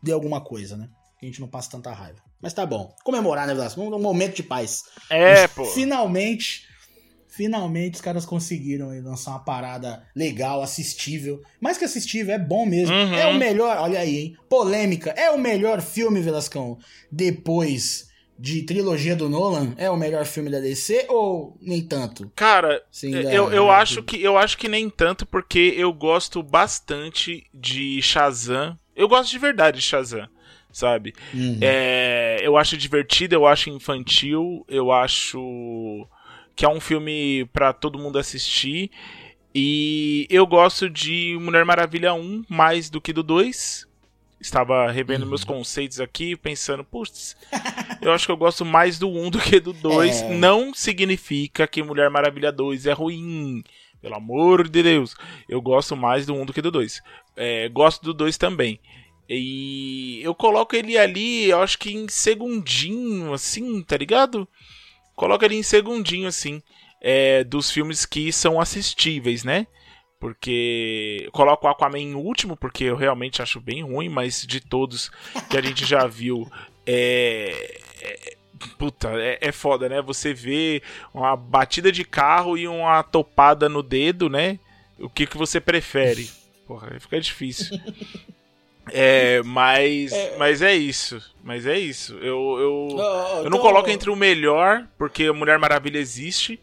dê 0.00 0.12
alguma 0.12 0.40
coisa, 0.40 0.76
né? 0.76 0.88
Que 1.18 1.26
a 1.26 1.28
gente 1.28 1.40
não 1.40 1.48
passe 1.48 1.68
tanta 1.68 1.92
raiva. 1.92 2.20
Mas 2.40 2.52
tá 2.52 2.64
bom. 2.64 2.94
Comemorar, 3.02 3.44
né, 3.48 3.54
Velasco? 3.54 3.80
Um, 3.80 3.98
momento 3.98 4.36
de 4.36 4.44
paz. 4.44 4.84
É, 5.10 5.48
pô. 5.48 5.64
Finalmente, 5.64 6.68
finalmente 7.34 7.94
os 7.94 8.00
caras 8.00 8.24
conseguiram 8.26 8.88
lançar 9.02 9.32
uma 9.32 9.44
parada 9.44 10.06
legal, 10.14 10.62
assistível. 10.62 11.42
Mais 11.60 11.78
que 11.78 11.84
assistível, 11.84 12.34
é 12.34 12.38
bom 12.38 12.66
mesmo. 12.66 12.94
Uhum. 12.94 13.14
É 13.14 13.26
o 13.26 13.34
melhor, 13.34 13.78
olha 13.78 14.00
aí, 14.00 14.16
hein? 14.16 14.36
Polêmica. 14.48 15.10
É 15.10 15.30
o 15.30 15.38
melhor 15.38 15.80
filme, 15.80 16.20
Velascão, 16.20 16.78
depois 17.10 18.12
de 18.36 18.62
trilogia 18.62 19.14
do 19.14 19.28
Nolan 19.28 19.74
é 19.76 19.88
o 19.88 19.96
melhor 19.96 20.24
filme 20.24 20.50
da 20.50 20.58
DC 20.58 21.06
ou 21.08 21.56
nem 21.62 21.80
tanto? 21.80 22.32
Cara, 22.34 22.82
eu, 23.32 23.52
eu, 23.52 23.70
acho 23.70 24.02
que, 24.02 24.20
eu 24.20 24.36
acho 24.36 24.58
que 24.58 24.66
nem 24.66 24.90
tanto 24.90 25.24
porque 25.24 25.72
eu 25.76 25.92
gosto 25.92 26.42
bastante 26.42 27.46
de 27.54 28.02
Shazam 28.02 28.76
eu 28.96 29.08
gosto 29.08 29.30
de 29.30 29.38
verdade 29.38 29.78
de 29.78 29.84
Shazam, 29.84 30.28
sabe? 30.70 31.14
Uhum. 31.32 31.58
É, 31.60 32.38
eu 32.42 32.56
acho 32.56 32.76
divertido, 32.76 33.34
eu 33.34 33.46
acho 33.46 33.70
infantil, 33.70 34.64
eu 34.68 34.92
acho 34.92 36.06
que 36.56 36.64
é 36.64 36.68
um 36.68 36.80
filme 36.80 37.44
para 37.52 37.72
todo 37.72 37.98
mundo 37.98 38.18
assistir. 38.18 38.90
E 39.54 40.26
eu 40.28 40.46
gosto 40.46 40.90
de 40.90 41.38
Mulher 41.40 41.64
Maravilha 41.64 42.12
1 42.12 42.44
mais 42.48 42.90
do 42.90 43.00
que 43.00 43.12
do 43.12 43.22
2. 43.22 43.86
estava 44.40 44.90
revendo 44.90 45.26
meus 45.26 45.44
conceitos 45.44 46.00
aqui, 46.00 46.36
pensando, 46.36 46.84
putz, 46.84 47.36
eu 48.02 48.12
acho 48.12 48.26
que 48.26 48.32
eu 48.32 48.36
gosto 48.36 48.64
mais 48.64 48.98
do 48.98 49.08
1 49.08 49.30
do 49.30 49.38
que 49.38 49.60
do 49.60 49.72
2. 49.72 50.22
É. 50.22 50.34
Não 50.34 50.74
significa 50.74 51.66
que 51.66 51.82
Mulher 51.82 52.10
Maravilha 52.10 52.50
2 52.50 52.86
é 52.86 52.92
ruim. 52.92 53.62
Pelo 54.02 54.16
amor 54.16 54.68
de 54.68 54.82
Deus. 54.82 55.14
Eu 55.48 55.62
gosto 55.62 55.96
mais 55.96 56.26
do 56.26 56.34
1 56.34 56.46
do 56.46 56.52
que 56.52 56.60
do 56.60 56.70
2. 56.70 57.00
É, 57.36 57.68
gosto 57.68 58.02
do 58.02 58.12
2 58.12 58.36
também. 58.36 58.78
E 59.28 60.20
eu 60.22 60.34
coloco 60.34 60.76
ele 60.76 60.98
ali, 60.98 61.48
eu 61.48 61.62
acho 61.62 61.78
que 61.78 61.94
em 61.94 62.06
segundinho, 62.08 63.32
assim, 63.32 63.82
tá 63.82 63.96
ligado? 63.96 64.46
Coloco 65.14 65.44
ele 65.44 65.56
em 65.56 65.62
segundinho, 65.62 66.28
assim, 66.28 66.62
é, 67.00 67.44
dos 67.44 67.70
filmes 67.70 68.04
que 68.04 68.32
são 68.32 68.60
assistíveis, 68.60 69.44
né? 69.44 69.66
Porque 70.18 71.28
coloco 71.32 71.66
o 71.66 71.70
Aquaman 71.70 71.98
em 71.98 72.14
último, 72.14 72.56
porque 72.56 72.84
eu 72.84 72.96
realmente 72.96 73.42
acho 73.42 73.60
bem 73.60 73.82
ruim, 73.82 74.08
mas 74.08 74.46
de 74.46 74.60
todos 74.60 75.10
que 75.50 75.56
a 75.56 75.60
gente 75.60 75.84
já 75.84 76.06
viu, 76.08 76.50
é. 76.86 77.80
é- 78.00 78.36
puta, 78.78 79.10
é, 79.20 79.38
é 79.40 79.52
foda, 79.52 79.88
né? 79.88 80.00
Você 80.00 80.32
vê 80.32 80.82
uma 81.12 81.36
batida 81.36 81.92
de 81.92 82.04
carro 82.04 82.56
e 82.56 82.66
uma 82.66 83.02
topada 83.02 83.68
no 83.68 83.82
dedo, 83.82 84.30
né? 84.30 84.58
O 84.98 85.10
que, 85.10 85.26
que 85.26 85.36
você 85.36 85.60
prefere? 85.60 86.30
Porra, 86.66 86.88
aí 86.92 87.00
fica 87.00 87.20
difícil. 87.20 87.78
É, 88.92 89.42
mas, 89.44 90.12
mas 90.38 90.62
é 90.62 90.74
isso. 90.74 91.20
Mas 91.42 91.66
é 91.66 91.78
isso. 91.78 92.14
Eu, 92.14 92.58
eu, 92.58 92.88
Oh, 92.92 93.42
eu 93.44 93.50
não 93.50 93.58
coloco 93.58 93.90
entre 93.90 94.10
o 94.10 94.16
melhor, 94.16 94.86
porque 94.98 95.30
Mulher 95.32 95.58
Maravilha 95.58 95.98
existe, 95.98 96.60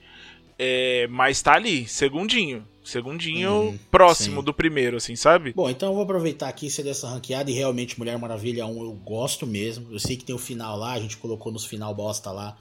é, 0.58 1.08
mas 1.10 1.42
tá 1.42 1.54
ali, 1.54 1.88
segundinho. 1.88 2.68
Segundinho 2.84 3.52
Uhum, 3.52 3.80
próximo 3.92 4.40
sim. 4.40 4.46
do 4.46 4.54
primeiro, 4.54 4.98
assim, 4.98 5.16
sabe? 5.16 5.54
Bom, 5.54 5.70
então 5.70 5.90
eu 5.90 5.94
vou 5.94 6.04
aproveitar 6.04 6.50
aqui 6.50 6.68
ser 6.70 6.82
dessa 6.82 7.08
ranqueada 7.08 7.50
e 7.52 7.54
realmente 7.54 7.98
Mulher 8.00 8.18
Maravilha 8.18 8.66
1 8.66 8.84
eu 8.84 8.92
gosto 8.94 9.46
mesmo. 9.46 9.88
Eu 9.92 10.00
sei 10.00 10.18
que 10.18 10.26
tem 10.26 10.34
o 10.34 10.40
final 10.40 10.76
lá, 10.78 10.94
a 10.94 11.00
gente 11.00 11.18
colocou 11.18 11.52
nos 11.52 11.64
final 11.64 11.94
bosta 11.94 12.32
lá. 12.32 12.58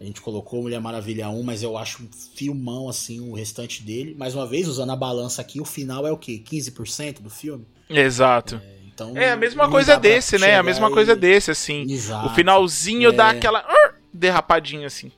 A 0.00 0.04
gente 0.04 0.20
colocou 0.20 0.62
Mulher 0.62 0.80
Maravilha 0.80 1.28
1, 1.28 1.42
mas 1.42 1.62
eu 1.62 1.76
acho 1.76 2.04
um 2.04 2.08
filmão 2.36 2.88
assim 2.88 3.20
o 3.20 3.34
restante 3.34 3.82
dele. 3.82 4.14
Mais 4.16 4.34
uma 4.34 4.46
vez, 4.46 4.68
usando 4.68 4.90
a 4.92 4.96
balança 4.96 5.40
aqui, 5.40 5.60
o 5.60 5.64
final 5.64 6.06
é 6.06 6.12
o 6.12 6.18
quê? 6.18 6.40
15% 6.44 7.20
do 7.20 7.30
filme? 7.30 7.66
Exato. 7.88 8.60
Então, 8.96 9.16
É 9.16 9.30
a 9.32 9.36
mesma 9.36 9.70
coisa 9.70 9.92
dá 9.92 9.98
desse, 10.00 10.38
né? 10.38 10.46
A 10.46 10.50
chegar 10.50 10.62
mesma 10.62 10.88
e- 10.88 10.92
coisa 10.92 11.14
desse, 11.14 11.50
assim. 11.50 11.82
Exato. 11.90 12.28
O 12.28 12.34
finalzinho 12.34 13.12
dá 13.12 13.28
É. 13.28 13.36
aquela 13.36 13.58
"Ar", 13.60 14.00
derrapadinha, 14.12 14.86
assim. 14.86 15.12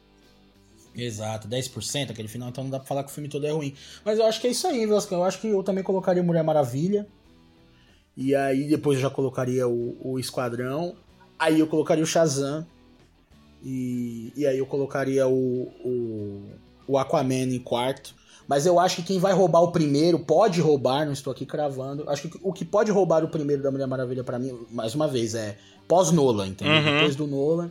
Exato, 0.96 1.46
10% 1.46 2.10
aquele 2.10 2.26
final, 2.26 2.48
então 2.48 2.64
não 2.64 2.70
dá 2.72 2.78
pra 2.80 2.88
falar 2.88 3.04
que 3.04 3.10
o 3.10 3.14
filme 3.14 3.28
todo 3.28 3.46
é 3.46 3.50
ruim. 3.52 3.72
Mas 4.04 4.18
eu 4.18 4.26
acho 4.26 4.40
que 4.40 4.48
é 4.48 4.50
isso 4.50 4.66
aí, 4.66 4.84
Velasco. 4.84 5.14
Eu 5.14 5.22
acho 5.22 5.40
que 5.40 5.46
eu 5.46 5.62
também 5.62 5.84
colocaria 5.84 6.22
Mulher 6.24 6.42
Maravilha. 6.42 7.06
E 8.16 8.34
aí 8.34 8.68
depois 8.68 8.98
eu 8.98 9.02
já 9.02 9.10
colocaria 9.10 9.68
o, 9.68 9.96
o 10.02 10.18
Esquadrão. 10.18 10.96
Aí 11.38 11.60
eu 11.60 11.68
colocaria 11.68 12.02
o 12.02 12.06
Shazam. 12.06 12.66
E, 13.64 14.32
e 14.36 14.44
aí 14.44 14.58
eu 14.58 14.66
colocaria 14.66 15.28
o, 15.28 15.62
o, 15.84 16.50
o 16.88 16.98
Aquaman 16.98 17.44
em 17.54 17.60
quarto. 17.60 18.12
Mas 18.48 18.64
eu 18.64 18.80
acho 18.80 18.96
que 18.96 19.02
quem 19.02 19.18
vai 19.18 19.32
roubar 19.34 19.60
o 19.60 19.70
primeiro, 19.70 20.18
pode 20.18 20.58
roubar, 20.60 21.04
não 21.04 21.12
estou 21.12 21.30
aqui 21.30 21.44
cravando. 21.44 22.08
Acho 22.08 22.28
que 22.28 22.38
o 22.42 22.50
que 22.52 22.64
pode 22.64 22.90
roubar 22.90 23.22
o 23.22 23.28
primeiro 23.28 23.62
da 23.62 23.70
Mulher 23.70 23.86
Maravilha 23.86 24.24
pra 24.24 24.38
mim, 24.38 24.58
mais 24.72 24.94
uma 24.94 25.06
vez, 25.06 25.34
é 25.34 25.58
pós-Nolan, 25.86 26.48
entendeu? 26.48 26.74
Uhum. 26.74 26.94
Depois 26.96 27.14
do 27.14 27.26
Nolan. 27.26 27.70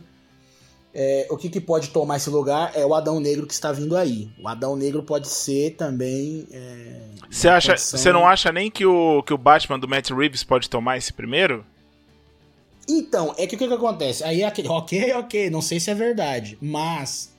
É, 0.94 1.26
o 1.30 1.36
que, 1.36 1.48
que 1.50 1.60
pode 1.60 1.90
tomar 1.90 2.16
esse 2.16 2.30
lugar 2.30 2.72
é 2.74 2.84
o 2.86 2.94
Adão 2.94 3.20
Negro 3.20 3.46
que 3.46 3.52
está 3.52 3.70
vindo 3.72 3.96
aí. 3.96 4.30
O 4.42 4.48
Adão 4.48 4.74
Negro 4.76 5.02
pode 5.02 5.28
ser 5.28 5.74
também. 5.76 6.46
é, 6.50 7.00
Você 7.28 7.48
uma 7.48 7.56
acha, 7.56 7.72
condição- 7.72 7.98
você 7.98 8.12
não 8.12 8.26
acha 8.26 8.50
nem 8.52 8.70
que 8.70 8.86
o, 8.86 9.22
que 9.24 9.34
o 9.34 9.38
Batman 9.38 9.78
do 9.78 9.86
Matt 9.88 10.10
Reeves 10.10 10.42
pode 10.44 10.70
tomar 10.70 10.96
esse 10.96 11.12
primeiro? 11.12 11.64
Então, 12.88 13.34
é 13.36 13.46
que 13.46 13.54
o 13.54 13.58
que, 13.58 13.68
que 13.68 13.74
acontece? 13.74 14.24
Aí 14.24 14.42
é 14.42 14.46
aquele, 14.46 14.68
ok, 14.68 15.12
ok, 15.14 15.50
não 15.50 15.60
sei 15.60 15.78
se 15.78 15.90
é 15.90 15.94
verdade, 15.94 16.56
mas 16.60 17.32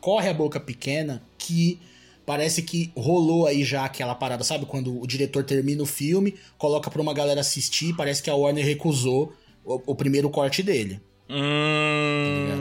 corre 0.00 0.28
a 0.28 0.34
boca 0.34 0.60
pequena 0.60 1.20
que 1.36 1.80
parece 2.24 2.62
que 2.62 2.90
rolou 2.96 3.46
aí 3.46 3.64
já 3.64 3.84
aquela 3.84 4.14
parada, 4.14 4.44
sabe? 4.44 4.66
Quando 4.66 5.00
o 5.00 5.06
diretor 5.06 5.44
termina 5.44 5.82
o 5.82 5.86
filme, 5.86 6.34
coloca 6.58 6.90
pra 6.90 7.02
uma 7.02 7.14
galera 7.14 7.40
assistir, 7.40 7.94
parece 7.94 8.22
que 8.22 8.30
a 8.30 8.34
Warner 8.34 8.64
recusou 8.64 9.32
o, 9.64 9.80
o 9.86 9.94
primeiro 9.94 10.28
corte 10.30 10.62
dele. 10.62 11.00
Hum. 11.28 12.54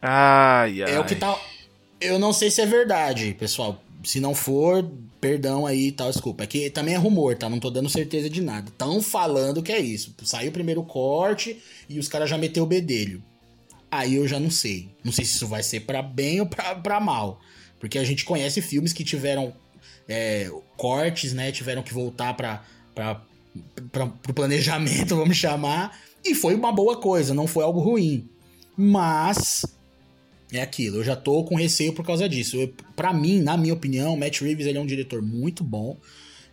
Ai, 0.00 0.82
ai. 0.82 0.94
É 0.94 1.00
o 1.00 1.04
que 1.04 1.14
tá. 1.14 1.38
Eu 2.00 2.18
não 2.18 2.32
sei 2.32 2.50
se 2.50 2.60
é 2.60 2.66
verdade, 2.66 3.34
pessoal. 3.38 3.80
Se 4.02 4.18
não 4.18 4.34
for, 4.34 4.84
perdão 5.20 5.64
aí 5.64 5.86
e 5.88 5.92
tal, 5.92 6.10
desculpa. 6.10 6.42
É 6.42 6.46
que 6.46 6.68
também 6.70 6.94
é 6.94 6.98
rumor, 6.98 7.36
tá? 7.36 7.48
Não 7.48 7.60
tô 7.60 7.70
dando 7.70 7.88
certeza 7.88 8.28
de 8.28 8.42
nada. 8.42 8.72
Tão 8.76 9.00
falando 9.00 9.62
que 9.62 9.70
é 9.70 9.78
isso. 9.78 10.12
Saiu 10.24 10.50
o 10.50 10.52
primeiro 10.52 10.82
corte 10.82 11.62
e 11.88 12.00
os 12.00 12.08
caras 12.08 12.28
já 12.28 12.36
meteu 12.36 12.64
o 12.64 12.66
bedelho. 12.66 13.22
Aí 13.88 14.16
eu 14.16 14.26
já 14.26 14.40
não 14.40 14.50
sei. 14.50 14.88
Não 15.04 15.12
sei 15.12 15.24
se 15.24 15.36
isso 15.36 15.46
vai 15.46 15.62
ser 15.62 15.80
pra 15.80 16.02
bem 16.02 16.40
ou 16.40 16.46
pra, 16.46 16.74
pra 16.74 16.98
mal. 16.98 17.40
Porque 17.82 17.98
a 17.98 18.04
gente 18.04 18.24
conhece 18.24 18.62
filmes 18.62 18.92
que 18.92 19.02
tiveram 19.02 19.52
é, 20.08 20.48
cortes, 20.76 21.32
né? 21.32 21.50
Tiveram 21.50 21.82
que 21.82 21.92
voltar 21.92 22.32
pra, 22.32 22.64
pro 23.90 24.32
planejamento, 24.32 25.16
vamos 25.18 25.36
chamar. 25.36 25.98
E 26.24 26.32
foi 26.32 26.54
uma 26.54 26.70
boa 26.70 27.00
coisa, 27.00 27.34
não 27.34 27.48
foi 27.48 27.64
algo 27.64 27.80
ruim. 27.80 28.30
Mas 28.76 29.66
é 30.52 30.62
aquilo, 30.62 30.98
eu 30.98 31.04
já 31.04 31.16
tô 31.16 31.42
com 31.42 31.56
receio 31.56 31.92
por 31.92 32.06
causa 32.06 32.28
disso. 32.28 32.56
Pra 32.94 33.12
mim, 33.12 33.40
na 33.40 33.56
minha 33.56 33.74
opinião, 33.74 34.16
Matt 34.16 34.42
Reeves 34.42 34.66
ele 34.66 34.78
é 34.78 34.80
um 34.80 34.86
diretor 34.86 35.20
muito 35.20 35.64
bom. 35.64 35.98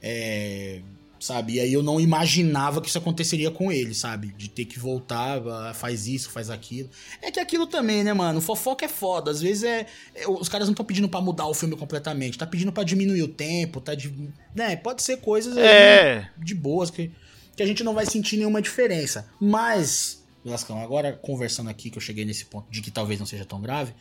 É, 0.02 0.82
sabe? 1.20 1.54
E 1.54 1.60
aí 1.60 1.74
eu 1.74 1.84
não 1.84 2.00
imaginava 2.00 2.82
que 2.82 2.88
isso 2.88 2.98
aconteceria 2.98 3.52
com 3.52 3.72
ele, 3.72 3.94
sabe? 3.94 4.34
De 4.38 4.50
ter 4.50 4.66
que 4.66 4.80
voltar, 4.80 5.42
ah, 5.48 5.74
faz 5.74 6.08
isso, 6.08 6.30
faz 6.30 6.50
aquilo. 6.50 6.90
É 7.22 7.30
que 7.32 7.40
aquilo 7.40 7.68
também, 7.68 8.04
né, 8.04 8.14
mano? 8.14 8.40
Fofoca 8.40 8.86
é 8.86 8.88
foda. 8.88 9.32
Às 9.32 9.42
vezes 9.42 9.64
é. 9.64 9.86
é, 10.16 10.28
os 10.28 10.48
caras 10.48 10.68
não 10.68 10.74
estão 10.74 10.86
pedindo 10.86 11.10
pra 11.10 11.22
mudar 11.22 11.48
o 11.48 11.54
filme 11.54 11.76
completamente. 11.76 12.38
Tá 12.38 12.48
pedindo 12.48 12.72
pra 12.72 12.84
diminuir 12.84 13.24
o 13.24 13.28
tempo, 13.28 13.82
tá 13.82 13.94
de. 13.94 14.14
Né? 14.56 14.76
Pode 14.76 15.04
ser 15.04 15.18
coisas 15.18 15.58
É. 15.58 16.30
de 16.38 16.56
boas 16.56 16.90
que, 16.90 17.12
que 17.56 17.64
a 17.64 17.66
gente 17.66 17.84
não 17.84 17.94
vai 17.94 18.06
sentir 18.06 18.38
nenhuma 18.38 18.62
diferença. 18.62 19.28
Mas, 19.40 20.24
Velascão, 20.44 20.82
agora 20.82 21.14
conversando 21.14 21.70
aqui, 21.70 21.90
que 21.90 21.98
eu 21.98 22.02
cheguei 22.02 22.24
nesse 22.24 22.46
ponto 22.46 22.70
de 22.72 22.82
que 22.82 22.90
talvez 22.92 23.20
não 23.20 23.28
seja 23.28 23.44
tão 23.46 23.62
grave, 23.62 23.94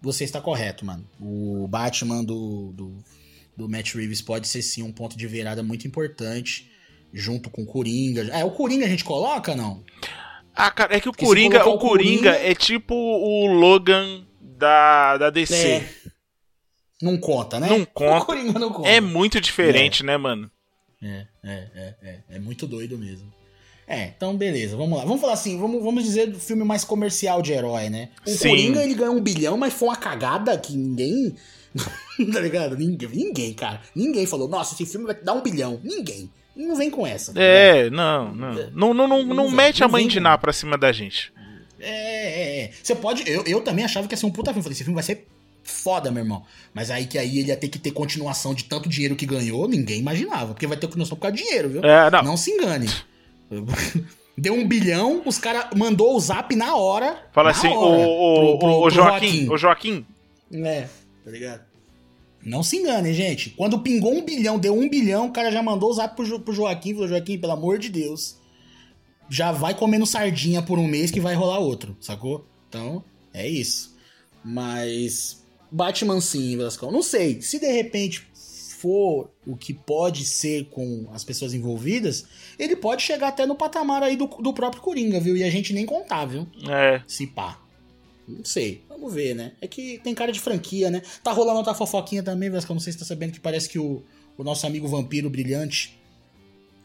você 0.00 0.24
está 0.24 0.40
correto, 0.40 0.84
mano. 0.84 1.04
O 1.20 1.66
Batman 1.68 2.24
do, 2.24 2.72
do, 2.72 2.96
do 3.56 3.68
Matt 3.68 3.94
Reeves 3.94 4.20
pode 4.22 4.48
ser 4.48 4.62
sim 4.62 4.82
um 4.82 4.92
ponto 4.92 5.16
de 5.16 5.26
virada 5.26 5.62
muito 5.62 5.86
importante, 5.86 6.70
junto 7.12 7.50
com 7.50 7.62
o 7.62 7.66
Coringa. 7.66 8.22
É, 8.32 8.44
o 8.44 8.50
Coringa 8.50 8.86
a 8.86 8.88
gente 8.88 9.04
coloca, 9.04 9.54
não? 9.54 9.82
Ah, 10.54 10.70
cara, 10.70 10.96
é 10.96 11.00
que 11.00 11.08
o 11.08 11.12
Porque 11.12 11.24
Coringa, 11.24 11.66
o 11.68 11.78
Coringa 11.78 12.32
Coringa- 12.32 12.36
é 12.36 12.54
tipo 12.54 12.94
o 12.94 13.46
Logan 13.46 14.24
da, 14.40 15.16
da 15.18 15.30
DC. 15.30 15.54
É. 15.54 15.88
Não 17.00 17.16
conta, 17.18 17.58
né? 17.58 17.68
Não 17.68 17.84
conta. 17.84 18.18
O 18.22 18.26
Coringa 18.26 18.58
não 18.58 18.72
conta. 18.72 18.88
É 18.88 19.00
muito 19.00 19.40
diferente, 19.40 20.04
né, 20.04 20.16
mano? 20.16 20.50
É, 21.02 21.26
é, 21.42 21.52
é, 21.74 21.94
é. 22.02 22.18
É 22.30 22.38
muito 22.38 22.66
doido 22.66 22.96
mesmo. 22.96 23.32
É, 23.88 24.06
então 24.16 24.36
beleza, 24.36 24.76
vamos 24.76 24.96
lá. 24.96 25.04
Vamos 25.04 25.20
falar 25.20 25.32
assim, 25.32 25.58
vamos, 25.58 25.82
vamos 25.82 26.04
dizer 26.04 26.28
do 26.30 26.38
filme 26.38 26.64
mais 26.64 26.84
comercial 26.84 27.42
de 27.42 27.52
herói, 27.52 27.90
né? 27.90 28.10
O 28.24 28.30
Sim. 28.30 28.48
Coringa, 28.48 28.84
ele 28.84 28.94
ganhou 28.94 29.16
um 29.16 29.20
bilhão, 29.20 29.56
mas 29.58 29.72
foi 29.74 29.88
uma 29.88 29.96
cagada 29.96 30.56
que 30.56 30.76
ninguém... 30.76 31.34
tá 32.32 32.40
ligado? 32.40 32.76
Ninguém, 32.76 33.08
ninguém, 33.08 33.52
cara. 33.54 33.80
Ninguém 33.94 34.26
falou, 34.26 34.48
nossa, 34.48 34.74
esse 34.74 34.86
filme 34.86 35.06
vai 35.06 35.14
dar 35.14 35.32
um 35.34 35.42
bilhão. 35.42 35.80
Ninguém. 35.82 36.30
Não 36.54 36.76
vem 36.76 36.90
com 36.90 37.06
essa. 37.06 37.32
tá? 37.32 37.40
É, 37.42 37.88
não, 37.88 38.34
não. 38.34 38.54
Não, 38.54 38.94
não, 38.94 39.08
não, 39.08 39.22
não 39.24 39.34
Não 39.34 39.46
vem, 39.46 39.54
mete 39.56 39.82
a 39.82 39.88
mãe 39.88 40.06
de. 40.06 40.20
Ná 40.20 40.36
pra 40.36 40.52
cima 40.52 40.76
da 40.76 40.92
gente. 40.92 41.32
É, 41.80 41.88
é, 41.90 42.64
é. 42.64 42.70
Você 42.82 42.94
pode. 42.94 43.28
Eu, 43.28 43.42
eu 43.46 43.60
também 43.62 43.84
achava 43.84 44.06
que 44.06 44.12
ia 44.12 44.18
ser 44.18 44.26
um 44.26 44.30
puta 44.30 44.50
filme. 44.50 44.62
Falei, 44.62 44.74
esse 44.74 44.84
filme 44.84 44.94
vai 44.94 45.02
ser 45.02 45.26
foda, 45.64 46.10
meu 46.10 46.22
irmão. 46.22 46.44
Mas 46.74 46.90
aí 46.90 47.06
que 47.06 47.16
aí 47.16 47.38
ele 47.38 47.48
ia 47.48 47.56
ter 47.56 47.68
que 47.68 47.78
ter 47.78 47.90
continuação 47.92 48.52
de 48.52 48.64
tanto 48.64 48.88
dinheiro 48.88 49.16
que 49.16 49.24
ganhou, 49.24 49.66
ninguém 49.66 49.98
imaginava. 50.00 50.52
Porque 50.52 50.66
vai 50.66 50.76
ter 50.76 50.86
continuação 50.86 51.16
por 51.16 51.22
causa 51.22 51.36
de 51.36 51.42
dinheiro, 51.42 51.68
viu? 51.70 51.82
É, 51.84 52.10
não. 52.10 52.22
Não 52.22 52.36
se 52.36 52.50
engane. 52.50 52.88
Deu 54.36 54.54
um 54.54 54.66
bilhão, 54.66 55.22
os 55.26 55.38
caras 55.38 55.66
mandou 55.76 56.16
o 56.16 56.20
zap 56.20 56.54
na 56.56 56.74
hora. 56.74 57.18
Fala 57.32 57.50
na 57.52 57.58
assim, 57.58 57.68
hora, 57.68 57.78
o, 57.78 58.54
o, 58.54 58.58
pro- 58.58 58.58
pro- 58.58 58.68
o, 58.78 58.80
pro 58.82 58.90
Joaquim, 58.90 59.48
o 59.50 59.56
Joaquim. 59.58 60.06
É, 60.52 60.86
tá 61.24 61.30
ligado? 61.30 61.64
Não 62.44 62.62
se 62.62 62.76
engane, 62.76 63.12
gente. 63.14 63.50
Quando 63.50 63.78
pingou 63.78 64.12
um 64.12 64.24
bilhão, 64.24 64.58
deu 64.58 64.74
um 64.76 64.88
bilhão, 64.88 65.28
o 65.28 65.32
cara 65.32 65.50
já 65.52 65.62
mandou 65.62 65.90
o 65.90 65.94
zap 65.94 66.16
pro, 66.16 66.24
Jo- 66.24 66.40
pro 66.40 66.52
Joaquim. 66.52 66.92
Falou, 66.92 67.08
Joaquim, 67.08 67.38
pelo 67.38 67.52
amor 67.52 67.78
de 67.78 67.88
Deus. 67.88 68.36
Já 69.30 69.52
vai 69.52 69.74
comendo 69.74 70.04
sardinha 70.04 70.60
por 70.60 70.78
um 70.78 70.86
mês 70.88 71.10
que 71.10 71.20
vai 71.20 71.34
rolar 71.34 71.58
outro, 71.60 71.96
sacou? 72.00 72.44
Então, 72.68 73.04
é 73.32 73.46
isso. 73.48 73.96
Mas. 74.44 75.42
Batman 75.70 76.20
sim, 76.20 76.56
Velascão. 76.56 76.90
Não 76.90 77.02
sei. 77.02 77.40
Se 77.40 77.58
de 77.58 77.70
repente 77.70 78.26
for 78.34 79.30
o 79.46 79.56
que 79.56 79.72
pode 79.72 80.24
ser 80.24 80.64
com 80.66 81.08
as 81.14 81.22
pessoas 81.22 81.54
envolvidas, 81.54 82.26
ele 82.58 82.74
pode 82.74 83.02
chegar 83.02 83.28
até 83.28 83.46
no 83.46 83.54
patamar 83.54 84.02
aí 84.02 84.16
do, 84.16 84.26
do 84.26 84.52
próprio 84.52 84.82
Coringa, 84.82 85.20
viu? 85.20 85.36
E 85.36 85.44
a 85.44 85.50
gente 85.50 85.72
nem 85.72 85.86
contar, 85.86 86.26
viu? 86.26 86.46
É. 86.68 87.00
Se 87.06 87.26
pá. 87.28 87.61
Não 88.28 88.44
sei. 88.44 88.82
Vamos 88.88 89.12
ver, 89.12 89.34
né? 89.34 89.52
É 89.60 89.66
que 89.66 89.98
tem 90.02 90.14
cara 90.14 90.30
de 90.32 90.38
franquia, 90.40 90.90
né? 90.90 91.02
Tá 91.22 91.32
rolando 91.32 91.58
outra 91.58 91.74
fofoquinha 91.74 92.22
também, 92.22 92.48
Vasco. 92.50 92.72
Não 92.72 92.80
sei 92.80 92.92
se 92.92 92.98
tá 92.98 93.04
sabendo 93.04 93.32
que 93.32 93.40
parece 93.40 93.68
que 93.68 93.78
o, 93.78 94.02
o 94.38 94.44
nosso 94.44 94.66
amigo 94.66 94.86
vampiro 94.88 95.28
brilhante. 95.28 95.98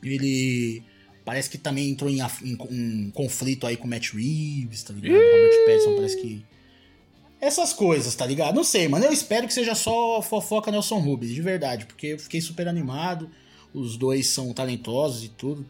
Ele. 0.04 0.84
Parece 1.26 1.50
que 1.50 1.58
também 1.58 1.90
entrou 1.90 2.10
em, 2.10 2.20
em- 2.22 2.58
em 2.72 3.12
conflito 3.12 3.68
aí 3.68 3.76
com 3.76 3.86
o 3.86 3.90
Matt 3.90 4.14
Reeves, 4.14 4.84
tá 4.84 4.94
ligado? 4.94 5.20
Robert 5.22 5.66
Pattinson 5.66 5.96
parece 5.96 6.22
que. 6.22 6.46
Essas 7.40 7.72
coisas, 7.74 8.16
tá 8.16 8.26
ligado? 8.26 8.56
Não 8.56 8.64
sei, 8.64 8.88
mano. 8.88 9.06
Eu 9.06 9.12
espero 9.12 9.46
que 9.46 9.54
seja 9.54 9.76
só 9.76 10.22
fofoca 10.22 10.72
Nelson 10.72 11.00
Rubens, 11.00 11.32
de 11.34 11.42
verdade, 11.42 11.86
porque 11.86 12.08
eu 12.08 12.20
fiquei 12.20 12.42
super 12.42 12.68
animado. 12.68 13.30
Os 13.74 13.96
dois 13.98 14.28
são 14.28 14.54
talentosos 14.54 15.24
e 15.24 15.30
tudo. 15.30 15.66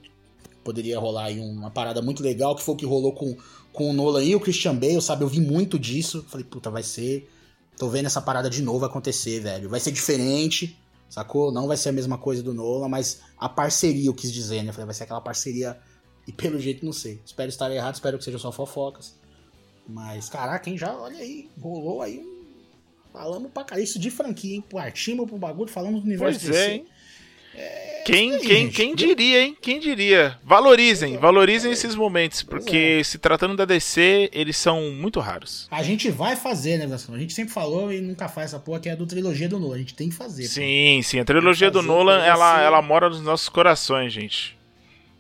Poderia 0.63 0.99
rolar 0.99 1.25
aí 1.25 1.39
uma 1.39 1.71
parada 1.71 2.01
muito 2.01 2.21
legal, 2.23 2.55
que 2.55 2.61
foi 2.63 2.73
o 2.75 2.77
que 2.77 2.85
rolou 2.85 3.11
com, 3.13 3.35
com 3.77 3.91
o 3.91 3.93
Nolan 3.93 4.23
e 4.23 4.35
o 4.35 4.39
Christian 4.39 4.75
Bale, 4.75 4.99
sabe? 4.99 5.23
Eu 5.23 5.27
vi 5.27 5.39
muito 5.39 5.77
disso. 5.77 6.25
Falei, 6.27 6.43
puta, 6.43 6.71
vai 6.71 6.81
ser. 6.81 7.29
Tô 7.77 7.87
vendo 7.87 8.07
essa 8.07 8.19
parada 8.19 8.49
de 8.49 8.63
novo 8.63 8.83
acontecer, 8.83 9.39
velho. 9.39 9.69
Vai 9.69 9.79
ser 9.79 9.91
diferente, 9.91 10.75
sacou? 11.07 11.51
Não 11.51 11.67
vai 11.67 11.77
ser 11.77 11.89
a 11.89 11.91
mesma 11.91 12.17
coisa 12.17 12.41
do 12.41 12.55
Nolan, 12.55 12.89
mas 12.89 13.21
a 13.37 13.47
parceria, 13.47 14.07
eu 14.09 14.15
quis 14.15 14.33
dizer, 14.33 14.63
né? 14.63 14.71
Falei, 14.71 14.87
vai 14.87 14.95
ser 14.95 15.03
aquela 15.03 15.21
parceria. 15.21 15.77
E 16.27 16.31
pelo 16.31 16.59
jeito, 16.59 16.83
não 16.83 16.91
sei. 16.91 17.21
Espero 17.23 17.49
estar 17.49 17.71
errado, 17.71 17.93
espero 17.93 18.17
que 18.17 18.23
seja 18.23 18.39
só 18.39 18.51
fofocas. 18.51 19.13
Mas, 19.87 20.27
caraca, 20.27 20.67
hein? 20.71 20.75
Já, 20.75 20.97
olha 20.97 21.19
aí, 21.19 21.47
rolou 21.61 22.01
aí 22.01 22.17
um. 22.19 22.35
Falamos 23.13 23.51
pra 23.51 23.63
caralho. 23.63 23.83
Isso 23.83 23.99
de 23.99 24.09
franquia, 24.09 24.55
hein? 24.55 24.63
Partimos 24.67 25.27
pro 25.27 25.37
bagulho, 25.37 25.69
falamos 25.69 26.01
do 26.01 26.07
universo 26.07 26.39
Pois 26.39 26.55
é, 26.55 26.59
DC. 26.59 26.71
hein? 26.71 26.85
Quem, 28.11 28.39
quem, 28.39 28.69
quem 28.69 28.95
diria, 28.95 29.43
hein? 29.43 29.57
Quem 29.61 29.79
diria? 29.79 30.37
Valorizem, 30.43 31.17
valorizem 31.17 31.71
esses 31.71 31.93
momentos, 31.95 32.41
porque 32.41 33.03
se 33.03 33.17
tratando 33.17 33.55
da 33.55 33.65
DC, 33.65 34.29
eles 34.31 34.55
são 34.57 34.91
muito 34.91 35.19
raros. 35.19 35.67
A 35.69 35.83
gente 35.83 36.09
vai 36.09 36.35
fazer, 36.35 36.77
né, 36.77 36.87
Vasco? 36.87 37.13
A 37.13 37.19
gente 37.19 37.33
sempre 37.33 37.53
falou 37.53 37.91
e 37.91 37.99
nunca 37.99 38.27
faz 38.29 38.47
essa 38.53 38.59
porra 38.59 38.79
que 38.79 38.87
é 38.89 38.95
do 38.95 39.05
trilogia 39.05 39.49
do 39.49 39.59
Nolan. 39.59 39.75
A 39.75 39.79
gente 39.79 39.93
tem 39.93 40.09
que 40.09 40.15
fazer. 40.15 40.43
pô. 40.43 40.49
Sim, 40.49 41.01
sim, 41.03 41.19
a 41.19 41.25
trilogia 41.25 41.69
do 41.69 41.81
Nolan, 41.81 42.19
ela, 42.23 42.61
ela 42.61 42.81
mora 42.81 43.09
nos 43.09 43.21
nossos 43.21 43.49
corações, 43.49 44.13
gente. 44.13 44.57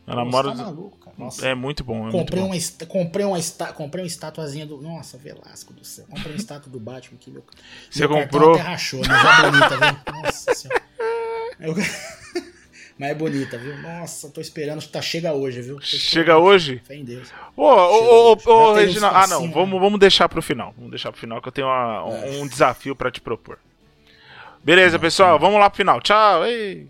Ela 0.07 0.23
Pô, 0.23 0.31
mora. 0.31 0.49
tá 0.51 0.55
maluco, 0.55 0.97
cara. 0.99 1.15
Nossa. 1.19 1.45
É 1.45 1.53
muito 1.53 1.83
bom, 1.83 1.97
é 1.97 2.01
muito 2.03 2.11
comprei, 2.13 2.41
bom. 2.41 2.47
uma, 2.47 2.87
comprei, 2.87 3.25
uma 3.25 3.37
esta- 3.37 3.73
comprei 3.73 4.03
uma 4.03 4.07
estatuazinha 4.07 4.65
do. 4.65 4.81
Nossa, 4.81 5.17
Velasco 5.17 5.73
do 5.73 5.83
céu. 5.83 6.05
Comprei 6.09 6.31
uma 6.31 6.37
estátua 6.37 6.71
do 6.71 6.79
Batman 6.79 7.17
aqui, 7.19 7.29
meu. 7.29 7.43
Você 7.89 8.07
meu 8.07 8.09
comprou? 8.21 8.53
Até 8.53 8.61
rachou, 8.61 9.01
mas 9.05 9.09
é 9.45 9.51
bonita, 9.51 9.77
viu? 9.77 10.21
Nossa 10.23 10.55
senhora. 10.55 10.81
Eu- 11.59 11.75
mas 12.99 13.09
é 13.11 13.13
bonita, 13.15 13.57
viu? 13.57 13.77
Nossa, 13.77 14.29
tô 14.29 14.41
esperando. 14.41 14.85
Tá, 14.87 15.01
chega 15.01 15.33
hoje, 15.33 15.61
viu? 15.61 15.79
Chega 15.81 16.37
hoje? 16.37 16.81
Fé 16.85 16.95
em 16.95 17.03
Deus. 17.03 17.29
Ô, 17.55 17.63
ô, 17.63 18.31
ô, 18.33 18.37
ô. 18.71 18.75
Ah, 19.13 19.27
não, 19.27 19.51
vamos, 19.51 19.79
vamos 19.79 19.99
deixar 19.99 20.27
pro 20.27 20.41
final. 20.41 20.73
Vamos 20.75 20.91
deixar 20.91 21.11
pro 21.11 21.19
final 21.21 21.41
que 21.41 21.47
eu 21.47 21.51
tenho 21.51 21.67
uma- 21.67 22.05
um, 22.05 22.41
um 22.41 22.47
desafio 22.47 22.95
pra 22.95 23.11
te 23.11 23.21
propor. 23.21 23.59
Beleza, 24.63 24.97
pessoal, 24.99 25.39
vamos 25.39 25.59
lá 25.59 25.69
pro 25.69 25.77
final. 25.77 26.01
Tchau. 26.01 26.45
ei. 26.45 26.87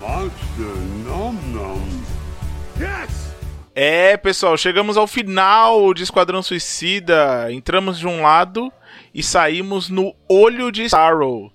É, 3.75 4.17
pessoal, 4.17 4.57
chegamos 4.57 4.97
ao 4.97 5.05
final 5.05 5.93
de 5.93 6.01
Esquadrão 6.03 6.41
Suicida. 6.41 7.51
Entramos 7.51 7.99
de 7.99 8.07
um 8.07 8.21
lado 8.23 8.71
e 9.13 9.21
saímos 9.21 9.89
no 9.89 10.15
olho 10.27 10.71
de 10.71 10.85
Starrow. 10.85 11.51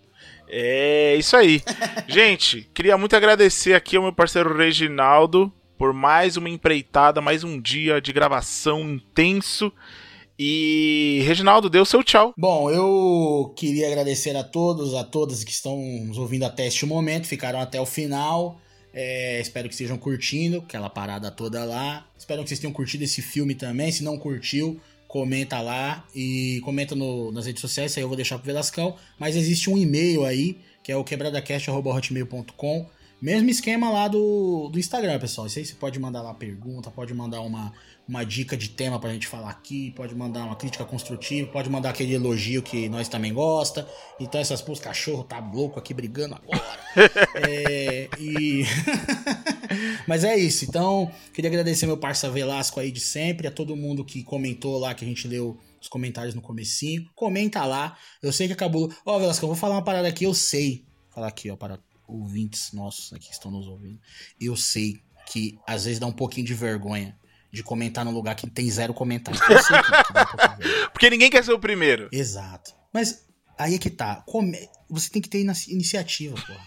É 0.55 1.17
isso 1.17 1.35
aí. 1.35 1.63
Gente, 2.07 2.69
queria 2.75 2.99
muito 2.99 3.17
agradecer 3.17 3.73
aqui 3.73 3.97
ao 3.97 4.03
meu 4.03 4.13
parceiro 4.13 4.55
Reginaldo 4.55 5.51
por 5.79 5.95
mais 5.95 6.37
uma 6.37 6.51
empreitada, 6.51 7.23
mais 7.23 7.43
um 7.43 7.59
dia 7.59 8.03
de 8.03 8.13
gravação 8.13 8.83
intenso. 8.83 9.73
E 10.39 11.23
Reginaldo, 11.25 11.71
dê 11.71 11.79
o 11.79 11.87
seu 11.87 12.05
tchau. 12.05 12.35
Bom, 12.37 12.71
eu 12.71 13.55
queria 13.57 13.87
agradecer 13.87 14.37
a 14.37 14.45
todos, 14.45 14.93
a 14.95 15.03
todas 15.03 15.43
que 15.43 15.51
estão 15.51 15.79
nos 16.05 16.19
ouvindo 16.19 16.45
até 16.45 16.67
este 16.67 16.85
momento, 16.85 17.27
ficaram 17.27 17.59
até 17.59 17.81
o 17.81 17.87
final. 17.87 18.61
É, 18.93 19.41
espero 19.41 19.69
que 19.69 19.75
estejam 19.75 19.97
curtindo 19.97 20.59
aquela 20.59 20.91
parada 20.91 21.31
toda 21.31 21.65
lá. 21.65 22.07
Espero 22.19 22.43
que 22.43 22.49
vocês 22.51 22.61
tenham 22.61 22.75
curtido 22.75 23.05
esse 23.05 23.23
filme 23.23 23.55
também. 23.55 23.91
Se 23.91 24.05
não 24.05 24.19
curtiu, 24.19 24.79
comenta 25.13 25.61
lá 25.61 26.03
e 26.15 26.59
comenta 26.65 26.95
no- 26.95 27.31
nas 27.33 27.45
redes 27.45 27.61
sociais. 27.61 27.95
Aí 27.99 28.03
eu 28.03 28.09
vou 28.09 28.17
deixar 28.17 28.39
pro 28.39 28.47
Velascão. 28.47 28.97
Mas 29.19 29.37
existe 29.37 29.69
um 29.69 29.77
e-mail 29.77 30.25
aí, 30.25 30.59
que 30.83 30.91
é 30.91 30.97
o 30.97 31.05
quebradacast.hotmail.com. 31.05 32.87
Mesmo 33.21 33.51
esquema 33.51 33.91
lá 33.91 34.09
do, 34.09 34.71
do 34.71 34.79
Instagram, 34.79 35.19
pessoal. 35.21 35.47
Isso 35.47 35.59
aí 35.59 35.67
você 35.67 35.75
pode 35.75 35.99
mandar 36.01 36.23
lá 36.23 36.33
pergunta, 36.33 36.91
pode 36.91 37.13
mandar 37.13 37.43
uma, 37.43 37.75
uma 38.13 38.27
dica 38.27 38.59
de 38.59 38.69
tema 38.69 39.01
pra 39.01 39.11
gente 39.11 39.27
falar 39.27 39.49
aqui, 39.49 39.91
pode 39.93 40.15
mandar 40.15 40.45
uma 40.45 40.55
crítica 40.55 40.85
construtiva, 40.85 41.51
pode 41.51 41.71
mandar 41.71 41.89
aquele 41.89 42.13
elogio 42.13 42.63
que 42.63 42.87
nós 42.87 43.09
também 43.09 43.33
gosta. 43.33 43.89
Então 44.21 44.39
essas 44.39 44.61
pô, 44.61 44.77
cachorro 44.77 45.25
tá 45.25 45.39
louco 45.39 45.79
aqui 45.79 45.95
brigando 45.95 46.35
agora. 46.35 46.83
É, 47.35 48.11
e 48.19 48.67
Mas 50.07 50.25
é 50.25 50.37
isso. 50.37 50.67
Então, 50.67 51.11
queria 51.33 51.49
agradecer 51.49 51.87
meu 51.87 51.97
parça 51.97 52.29
Velasco 52.29 52.79
aí 52.79 52.93
de 52.93 53.01
sempre, 53.01 53.47
a 53.47 53.51
todo 53.51 53.75
mundo 53.75 54.05
que 54.05 54.23
comentou 54.23 54.79
lá 54.79 54.93
que 54.93 55.03
a 55.03 55.09
gente 55.09 55.27
leu 55.27 55.59
os 55.81 55.89
comentários 55.89 56.35
no 56.35 56.43
comecinho. 56.43 57.09
Comenta 57.15 57.65
lá. 57.65 57.97
Eu 58.23 58.31
sei 58.31 58.47
que 58.47 58.53
acabou. 58.53 58.93
Ó, 59.07 59.19
Velasco, 59.19 59.43
eu 59.43 59.49
vou 59.49 59.57
falar 59.57 59.77
uma 59.77 59.83
parada 59.83 60.07
aqui, 60.07 60.25
eu 60.25 60.35
sei. 60.35 60.85
Vou 61.05 61.15
falar 61.15 61.29
aqui, 61.29 61.51
ó, 61.51 61.57
para 61.57 61.81
ouvintes 62.07 62.75
nossos 62.75 63.11
aqui 63.15 63.29
que 63.29 63.33
estão 63.33 63.51
nos 63.51 63.67
ouvindo. 63.67 63.99
Eu 64.39 64.55
sei 64.55 65.01
que 65.27 65.59
às 65.67 65.87
vezes 65.87 65.99
dá 65.99 66.07
um 66.07 66.13
pouquinho 66.13 66.47
de 66.47 66.53
vergonha 66.53 67.17
de 67.53 67.63
comentar 67.63 68.05
num 68.05 68.11
lugar 68.13 68.35
que 68.35 68.49
tem 68.49 68.71
zero 68.71 68.95
comentário. 68.95 69.39
Que. 70.59 70.89
Porque 70.93 71.11
ninguém 71.11 71.31
quer 71.31 71.45
ser 71.45 71.53
o 71.53 71.59
primeiro. 71.59 72.09
Exato. 72.13 72.73
Mas 72.93 73.25
aí 73.59 73.75
é 73.75 73.79
que 73.79 73.91
tá. 73.91 74.23
Come- 74.27 74.69
Você 74.89 75.11
tem 75.11 75.21
que 75.21 75.29
ter 75.29 75.41
iniciativa, 75.69 76.35
porra. 76.35 76.61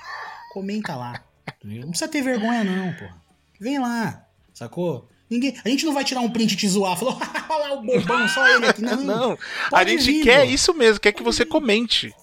Comenta 0.53 0.95
lá. 0.95 1.23
Não 1.63 1.89
precisa 1.89 2.07
ter 2.09 2.21
vergonha, 2.21 2.63
não, 2.63 2.93
porra. 2.93 3.21
Vem 3.59 3.79
lá, 3.79 4.25
sacou? 4.53 5.09
Ninguém... 5.29 5.55
A 5.65 5.69
gente 5.69 5.85
não 5.85 5.93
vai 5.93 6.03
tirar 6.03 6.21
um 6.21 6.29
print 6.29 6.53
e 6.53 6.55
te 6.57 6.67
zoar. 6.69 6.95
Falou, 6.97 7.17
olha 7.49 7.67
lá 7.69 7.73
o 7.73 7.81
bobão, 7.83 8.27
só 8.27 8.47
ele 8.47 8.67
aqui. 8.67 8.81
Não, 8.81 9.03
Não, 9.03 9.37
a 9.73 9.83
gente 9.83 10.03
vir, 10.05 10.23
quer 10.23 10.45
pô. 10.45 10.51
isso 10.51 10.73
mesmo, 10.73 10.99
quer 10.99 11.11
que 11.13 11.23
você 11.23 11.43
comente. 11.45 12.13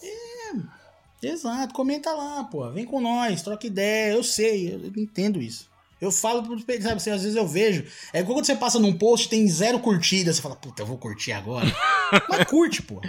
Exato, 1.22 1.72
comenta 1.74 2.12
lá, 2.12 2.44
pô. 2.44 2.68
Vem 2.70 2.84
com 2.84 3.00
nós, 3.00 3.42
troca 3.42 3.66
ideia. 3.66 4.12
Eu 4.14 4.22
sei, 4.24 4.74
eu 4.74 4.92
entendo 4.96 5.40
isso. 5.40 5.70
Eu 6.02 6.10
falo 6.10 6.42
por 6.42 6.58
experiência, 6.58 6.88
sabe? 6.88 6.96
Assim, 6.96 7.10
às 7.10 7.22
vezes 7.22 7.36
eu 7.36 7.46
vejo. 7.46 7.84
É 8.12 8.18
igual 8.18 8.34
quando 8.34 8.46
você 8.46 8.56
passa 8.56 8.76
num 8.76 8.92
post 8.92 9.28
tem 9.28 9.46
zero 9.46 9.78
curtidas. 9.78 10.34
Você 10.34 10.42
fala, 10.42 10.56
puta, 10.56 10.82
eu 10.82 10.86
vou 10.86 10.98
curtir 10.98 11.30
agora. 11.30 11.64
Mas 12.28 12.42
curte, 12.42 12.82
pô. 12.82 13.00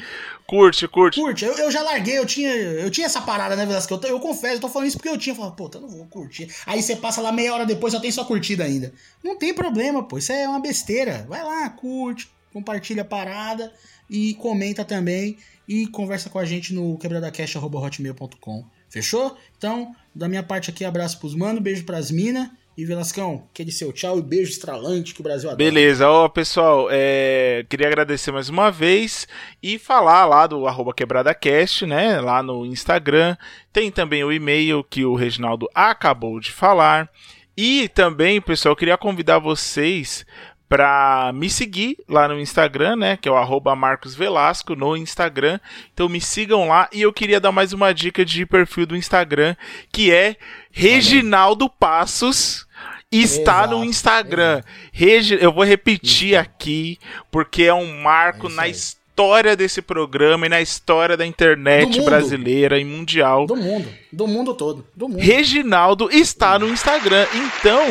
Curte, 0.46 0.88
curte. 0.88 1.20
Curte, 1.20 1.44
eu, 1.44 1.58
eu 1.58 1.72
já 1.72 1.82
larguei, 1.82 2.20
eu 2.20 2.26
tinha, 2.28 2.54
eu 2.54 2.92
tinha 2.92 3.08
essa 3.08 3.20
parada, 3.20 3.56
né, 3.56 3.66
Velasco? 3.66 3.92
Eu, 3.96 4.10
eu 4.10 4.20
confesso, 4.20 4.58
eu 4.58 4.60
tô 4.60 4.70
falando 4.70 4.90
isso 4.90 4.98
porque 4.98 5.10
eu 5.10 5.18
tinha. 5.18 5.32
Eu 5.32 5.38
falava, 5.38 5.56
puta, 5.56 5.80
eu 5.80 5.82
não 5.82 5.90
vou 5.90 6.06
curtir. 6.06 6.54
Aí 6.68 6.84
você 6.84 6.96
passa 6.96 7.20
lá 7.20 7.32
meia 7.32 7.52
hora 7.52 7.66
depois, 7.66 7.94
só 7.94 8.00
tem 8.00 8.12
só 8.12 8.24
curtida 8.26 8.64
ainda. 8.64 8.94
Não 9.24 9.36
tem 9.40 9.56
problema, 9.56 10.08
pô. 10.08 10.20
Isso 10.20 10.32
é 10.32 10.48
uma 10.48 10.60
besteira. 10.60 11.26
Vai 11.28 11.44
lá, 11.44 11.68
curte, 11.72 12.30
compartilha 12.54 13.02
a 13.02 13.06
parada 13.06 13.74
e 14.08 14.36
comenta 14.36 14.86
também. 14.86 15.40
E 15.68 15.88
conversa 15.88 16.30
com 16.30 16.38
a 16.38 16.46
gente 16.46 16.76
no 16.76 16.96
quebradacast.hotmail.com. 17.00 18.66
Fechou? 18.88 19.36
Então, 19.58 19.96
da 20.14 20.30
minha 20.30 20.44
parte 20.44 20.70
aqui, 20.70 20.86
abraço 20.86 21.18
pros 21.18 21.34
mano, 21.34 21.60
beijo 21.60 21.84
pras 21.86 22.12
minas. 22.12 22.50
E 22.76 22.86
Velascão, 22.86 23.48
aquele 23.52 23.72
seu 23.72 23.94
tchau 23.94 24.18
e 24.18 24.22
beijo 24.22 24.52
estralante 24.52 25.14
que 25.14 25.22
o 25.22 25.24
Brasil 25.24 25.50
adora. 25.50 25.58
Beleza, 25.58 26.10
ó 26.10 26.28
pessoal, 26.28 26.88
é, 26.90 27.64
queria 27.70 27.88
agradecer 27.88 28.32
mais 28.32 28.50
uma 28.50 28.72
vez 28.72 29.28
e 29.62 29.78
falar 29.78 30.26
lá 30.26 30.48
do 30.48 30.66
quebradacast, 30.96 31.86
né, 31.86 32.20
lá 32.20 32.42
no 32.42 32.66
Instagram, 32.66 33.38
tem 33.72 33.92
também 33.92 34.24
o 34.24 34.32
e-mail 34.32 34.84
que 34.84 35.06
o 35.06 35.14
Reginaldo 35.14 35.70
acabou 35.76 36.40
de 36.40 36.52
falar, 36.52 37.10
e 37.56 37.88
também, 37.90 38.42
pessoal, 38.42 38.72
eu 38.72 38.76
queria 38.76 38.98
convidar 38.98 39.38
vocês 39.38 40.26
para 40.74 41.32
me 41.36 41.52
seguir 41.52 42.00
lá 42.10 42.28
no 42.28 42.40
Instagram, 42.40 42.96
né, 42.96 43.16
que 43.16 43.30
é 43.30 43.32
o 43.32 43.36
arroba 43.36 43.76
Marcos 43.76 44.16
Velasco 44.16 44.76
no 44.76 44.98
Instagram, 44.98 45.60
então 45.94 46.10
me 46.10 46.20
sigam 46.20 46.68
lá, 46.68 46.90
e 46.92 47.04
eu 47.04 47.14
queria 47.14 47.40
dar 47.40 47.52
mais 47.52 47.74
uma 47.74 47.94
dica 47.94 48.26
de 48.26 48.44
perfil 48.44 48.88
do 48.88 48.96
Instagram, 48.96 49.56
que 49.92 50.12
é 50.12 50.36
Reginaldo 50.72 51.70
Passos, 51.70 52.66
está 53.12 53.68
no 53.68 53.74
Exato, 53.76 53.86
Instagram. 53.86 54.64
Regi- 54.92 55.38
Eu 55.40 55.54
vou 55.54 55.64
repetir 55.64 56.36
aqui, 56.36 56.98
porque 57.30 57.66
é 57.66 57.74
um 57.76 58.02
marco 58.02 58.48
É 58.48 58.50
isso 58.50 58.56
na 58.56 58.68
história 58.68 59.56
desse 59.56 59.80
programa 59.80 60.48
e 60.48 60.50
na 60.50 60.60
história 60.60 61.16
da 61.16 61.24
internet 61.24 62.02
brasileira 62.02 62.80
e 62.80 62.84
mundial. 62.84 63.46
Do 63.46 63.56
mundo, 63.56 63.88
do 64.12 64.28
mundo 64.28 64.56
todo, 64.56 64.84
do 64.96 65.08
mundo. 65.08 65.20
Reginaldo 65.22 66.10
está 66.12 66.58
no 66.58 66.68
Instagram. 66.68 67.28
Então, 67.32 67.84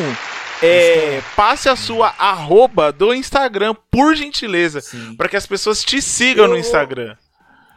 é, 0.62 1.20
passe 1.36 1.68
a 1.68 1.76
sua 1.76 2.08
arroba 2.18 2.92
do 2.92 3.12
Instagram, 3.12 3.74
por 3.90 4.14
gentileza, 4.16 4.80
para 5.16 5.28
que 5.28 5.36
as 5.36 5.46
pessoas 5.46 5.82
te 5.84 6.00
sigam 6.00 6.46
no 6.48 6.54
Eu- 6.54 6.60
Instagram. 6.60 7.16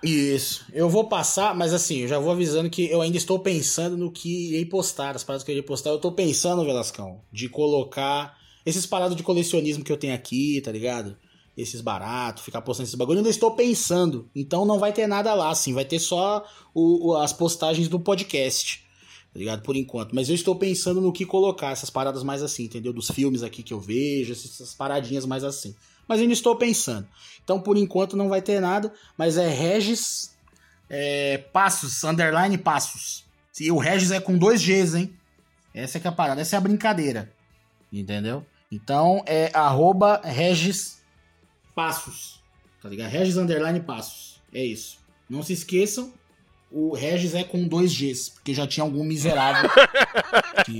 Isso. 0.04 0.66
Eu 0.72 0.88
vou 0.88 1.06
passar, 1.10 1.56
mas 1.56 1.74
assim, 1.74 2.02
eu 2.02 2.08
já 2.08 2.20
vou 2.20 2.32
avisando 2.32 2.70
que 2.70 2.86
eu 2.92 3.02
ainda 3.02 3.18
estou 3.18 3.40
pensando 3.40 3.98
no 3.98 4.12
que 4.12 4.50
irei 4.50 4.66
postar, 4.66 5.16
as 5.16 5.24
paradas 5.24 5.44
que 5.44 5.50
eu 5.50 5.54
irei 5.54 5.64
postar. 5.64 5.90
Eu 5.90 5.98
tô 5.98 6.12
pensando, 6.12 6.64
Velascão, 6.64 7.22
de 7.32 7.50
colocar 7.50 8.38
esses 8.66 8.86
parados 8.86 9.16
de 9.16 9.24
colecionismo 9.24 9.84
que 9.84 9.92
eu 9.92 9.98
tenho 9.98 10.14
aqui, 10.14 10.62
tá 10.64 10.72
ligado? 10.72 11.18
Esses 11.58 11.82
baratos, 11.82 12.44
ficar 12.44 12.62
postando 12.62 12.86
esses 12.86 12.96
bagulho. 12.96 13.16
Eu 13.16 13.20
ainda 13.20 13.30
estou 13.30 13.52
pensando. 13.56 14.30
Então 14.36 14.64
não 14.66 14.78
vai 14.78 14.92
ter 14.94 15.08
nada 15.08 15.34
lá, 15.34 15.50
assim. 15.50 15.74
Vai 15.74 15.86
ter 15.86 15.98
só 16.00 16.46
o- 16.74 17.12
o- 17.12 17.18
as 17.18 17.34
postagens 17.34 17.88
do 17.88 18.00
podcast. 18.00 18.85
Tá 19.36 19.40
ligado? 19.40 19.62
Por 19.64 19.76
enquanto. 19.76 20.16
Mas 20.16 20.30
eu 20.30 20.36
estou 20.36 20.56
pensando 20.56 21.02
no 21.02 21.12
que 21.12 21.26
colocar, 21.26 21.72
essas 21.72 21.90
paradas 21.90 22.24
mais 22.24 22.42
assim, 22.42 22.64
entendeu? 22.64 22.94
Dos 22.94 23.12
filmes 23.12 23.44
aqui 23.44 23.62
que 23.62 23.74
eu 23.74 23.82
vejo, 23.82 24.32
essas 24.32 24.74
paradinhas 24.74 25.26
mais 25.26 25.44
assim. 25.44 25.76
Mas 26.08 26.22
ainda 26.22 26.32
estou 26.32 26.56
pensando. 26.56 27.06
Então, 27.44 27.60
por 27.60 27.76
enquanto, 27.76 28.16
não 28.16 28.30
vai 28.30 28.42
ter 28.42 28.62
nada, 28.62 28.94
mas 29.18 29.36
é 29.36 29.50
Regis 29.50 30.34
é, 30.90 31.38
Passos, 31.52 32.02
underline 32.06 32.58
Passos. 32.58 33.26
E 33.60 33.70
o 33.70 33.78
Regis 33.78 34.12
é 34.12 34.22
com 34.22 34.38
dois 34.38 34.64
Gs, 34.64 34.96
hein? 34.98 35.14
Essa 35.74 35.98
é 35.98 36.02
que 36.02 36.08
é 36.08 36.10
a 36.10 36.14
parada, 36.14 36.40
essa 36.40 36.56
é 36.56 36.58
a 36.58 36.62
brincadeira. 36.62 37.30
Entendeu? 37.92 38.46
Então 38.72 39.22
é 39.26 39.52
arroba 39.54 40.22
Regis 40.24 41.02
Passos. 41.76 42.42
Tá 42.82 42.88
ligado? 42.88 43.10
Regis 43.10 43.36
underline 43.36 43.82
Passos. 43.82 44.42
É 44.54 44.64
isso. 44.64 44.98
Não 45.30 45.44
se 45.44 45.52
esqueçam, 45.52 46.14
o 46.76 46.94
Regis 46.94 47.34
é 47.34 47.42
com 47.42 47.66
dois 47.66 47.96
Gs, 47.96 48.32
porque 48.32 48.54
já 48.54 48.68
tinha 48.68 48.84
algum 48.84 49.02
miserável 49.02 49.70
que. 50.66 50.78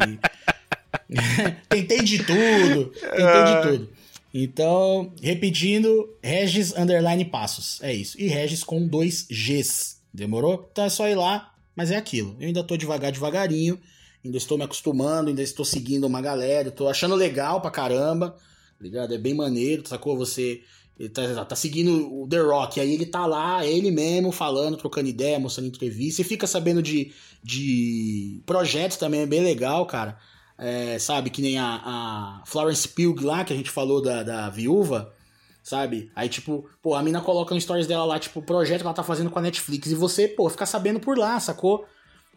tentei 1.70 2.02
de 2.02 2.18
tudo, 2.18 2.92
tentei 2.92 3.46
de 3.46 3.62
tudo. 3.62 3.90
Então, 4.34 5.14
repetindo, 5.22 6.14
Regis 6.22 6.76
underline 6.76 7.24
Passos. 7.24 7.82
É 7.82 7.94
isso. 7.94 8.20
E 8.20 8.28
Regis 8.28 8.62
com 8.62 8.86
dois 8.86 9.26
Gs. 9.32 9.96
Demorou? 10.14 10.68
Então 10.70 10.84
é 10.84 10.90
só 10.90 11.08
ir 11.08 11.16
lá, 11.16 11.54
mas 11.74 11.92
é 11.92 11.96
aquilo. 11.96 12.36
Eu 12.42 12.48
ainda 12.48 12.62
tô 12.62 12.76
devagar, 12.76 13.14
devagarinho. 13.14 13.80
Ainda 14.24 14.38
estou 14.38 14.58
me 14.58 14.66
acostumando, 14.66 15.30
ainda 15.30 15.42
estou 15.42 15.64
seguindo 15.64 16.06
uma 16.06 16.22
galera. 16.22 16.72
Tô 16.72 16.90
achando 16.90 17.16
legal 17.16 17.62
pra 17.62 17.72
caramba. 17.72 18.32
Tá 18.32 18.84
ligado? 18.84 19.14
É 19.14 19.18
bem 19.18 19.34
maneiro, 19.34 19.88
sacou? 19.88 20.18
Você 20.18 20.62
ele 20.98 21.10
tá, 21.10 21.44
tá, 21.44 21.56
seguindo 21.56 22.22
o 22.22 22.28
The 22.28 22.40
Rock, 22.40 22.80
aí 22.80 22.94
ele 22.94 23.06
tá 23.06 23.26
lá, 23.26 23.66
ele 23.66 23.92
mesmo, 23.92 24.32
falando, 24.32 24.78
trocando 24.78 25.10
ideia, 25.10 25.38
mostrando 25.38 25.68
entrevista. 25.68 26.24
Você 26.24 26.28
fica 26.28 26.48
sabendo 26.48 26.82
de, 26.82 27.12
de 27.44 28.42
projetos 28.46 28.96
também, 28.96 29.22
é 29.22 29.26
bem 29.26 29.42
legal, 29.42 29.86
cara. 29.86 30.18
É, 30.58 30.98
sabe, 30.98 31.30
que 31.30 31.42
nem 31.42 31.58
a, 31.58 31.82
a, 31.84 32.44
Florence 32.46 32.88
Pugh 32.88 33.22
lá, 33.22 33.44
que 33.44 33.52
a 33.52 33.56
gente 33.58 33.70
falou 33.70 34.02
da, 34.02 34.24
da 34.24 34.50
viúva, 34.50 35.14
sabe? 35.62 36.10
Aí, 36.16 36.30
tipo, 36.30 36.70
pô, 36.82 36.96
a 36.96 37.04
mina 37.04 37.20
coloca 37.20 37.54
no 37.54 37.60
stories 37.60 37.88
dela 37.88 38.06
lá, 38.06 38.18
tipo, 38.18 38.40
o 38.40 38.44
projeto 38.44 38.80
que 38.80 38.88
ela 38.88 38.94
tá 38.94 39.04
fazendo 39.04 39.30
com 39.30 39.40
a 39.40 39.42
Netflix. 39.42 39.92
E 39.92 39.96
você, 39.96 40.30
pô, 40.30 40.50
fica 40.50 40.66
sabendo 40.66 41.02
por 41.02 41.18
lá, 41.18 41.38
sacou? 41.42 41.86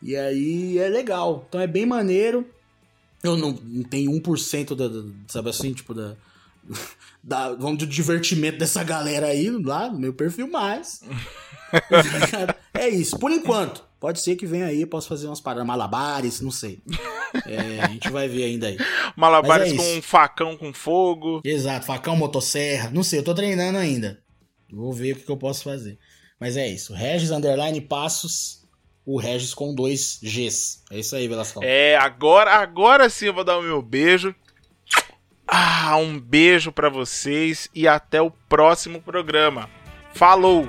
E 0.02 0.16
aí 0.16 0.78
é 0.78 0.88
legal. 0.88 1.44
Então 1.48 1.60
é 1.60 1.66
bem 1.68 1.86
maneiro. 1.86 2.44
Eu 3.22 3.36
não, 3.36 3.52
não 3.52 3.84
tenho 3.84 4.10
1% 4.10 4.74
da, 4.74 4.88
da, 4.88 5.04
sabe 5.28 5.50
assim, 5.50 5.72
tipo, 5.72 5.94
da 5.94 6.16
da, 7.28 7.52
vamos 7.52 7.78
do 7.78 7.86
divertimento 7.86 8.58
dessa 8.58 8.82
galera 8.82 9.26
aí 9.26 9.50
lá 9.50 9.90
no 9.90 9.98
meu 9.98 10.14
perfil 10.14 10.50
mais. 10.50 11.02
é 12.72 12.88
isso, 12.88 13.18
por 13.18 13.30
enquanto. 13.30 13.86
Pode 14.00 14.20
ser 14.20 14.36
que 14.36 14.46
venha 14.46 14.66
aí, 14.66 14.86
posso 14.86 15.08
fazer 15.08 15.26
umas 15.26 15.40
paradas, 15.40 15.66
malabares, 15.66 16.40
não 16.40 16.52
sei. 16.52 16.80
É, 17.44 17.80
a 17.80 17.88
gente 17.88 18.08
vai 18.10 18.28
ver 18.28 18.44
ainda 18.44 18.68
aí. 18.68 18.78
Malabares 19.16 19.72
é 19.72 19.76
com 19.76 19.98
um 19.98 20.02
facão 20.02 20.56
com 20.56 20.72
fogo. 20.72 21.40
Exato, 21.44 21.84
facão, 21.84 22.16
motosserra, 22.16 22.90
não 22.90 23.02
sei, 23.02 23.18
eu 23.18 23.24
tô 23.24 23.34
treinando 23.34 23.76
ainda. 23.76 24.22
Vou 24.72 24.92
ver 24.92 25.12
o 25.12 25.16
que, 25.16 25.24
que 25.24 25.30
eu 25.30 25.36
posso 25.36 25.64
fazer. 25.64 25.98
Mas 26.38 26.56
é 26.56 26.66
isso, 26.68 26.94
Regis 26.94 27.32
Underline 27.32 27.80
Passos, 27.80 28.64
o 29.04 29.18
Regis 29.18 29.52
com 29.52 29.74
dois 29.74 30.20
Gs. 30.22 30.84
É 30.92 31.00
isso 31.00 31.16
aí, 31.16 31.26
Velasco. 31.26 31.60
É, 31.64 31.96
agora, 31.96 32.52
agora 32.54 33.10
sim 33.10 33.26
eu 33.26 33.34
vou 33.34 33.44
dar 33.44 33.58
o 33.58 33.62
meu 33.62 33.82
beijo. 33.82 34.32
Ah, 35.50 35.96
um 35.96 36.20
beijo 36.20 36.70
para 36.70 36.90
vocês 36.90 37.70
e 37.74 37.88
até 37.88 38.20
o 38.20 38.30
próximo 38.30 39.00
programa. 39.00 39.70
Falou! 40.12 40.68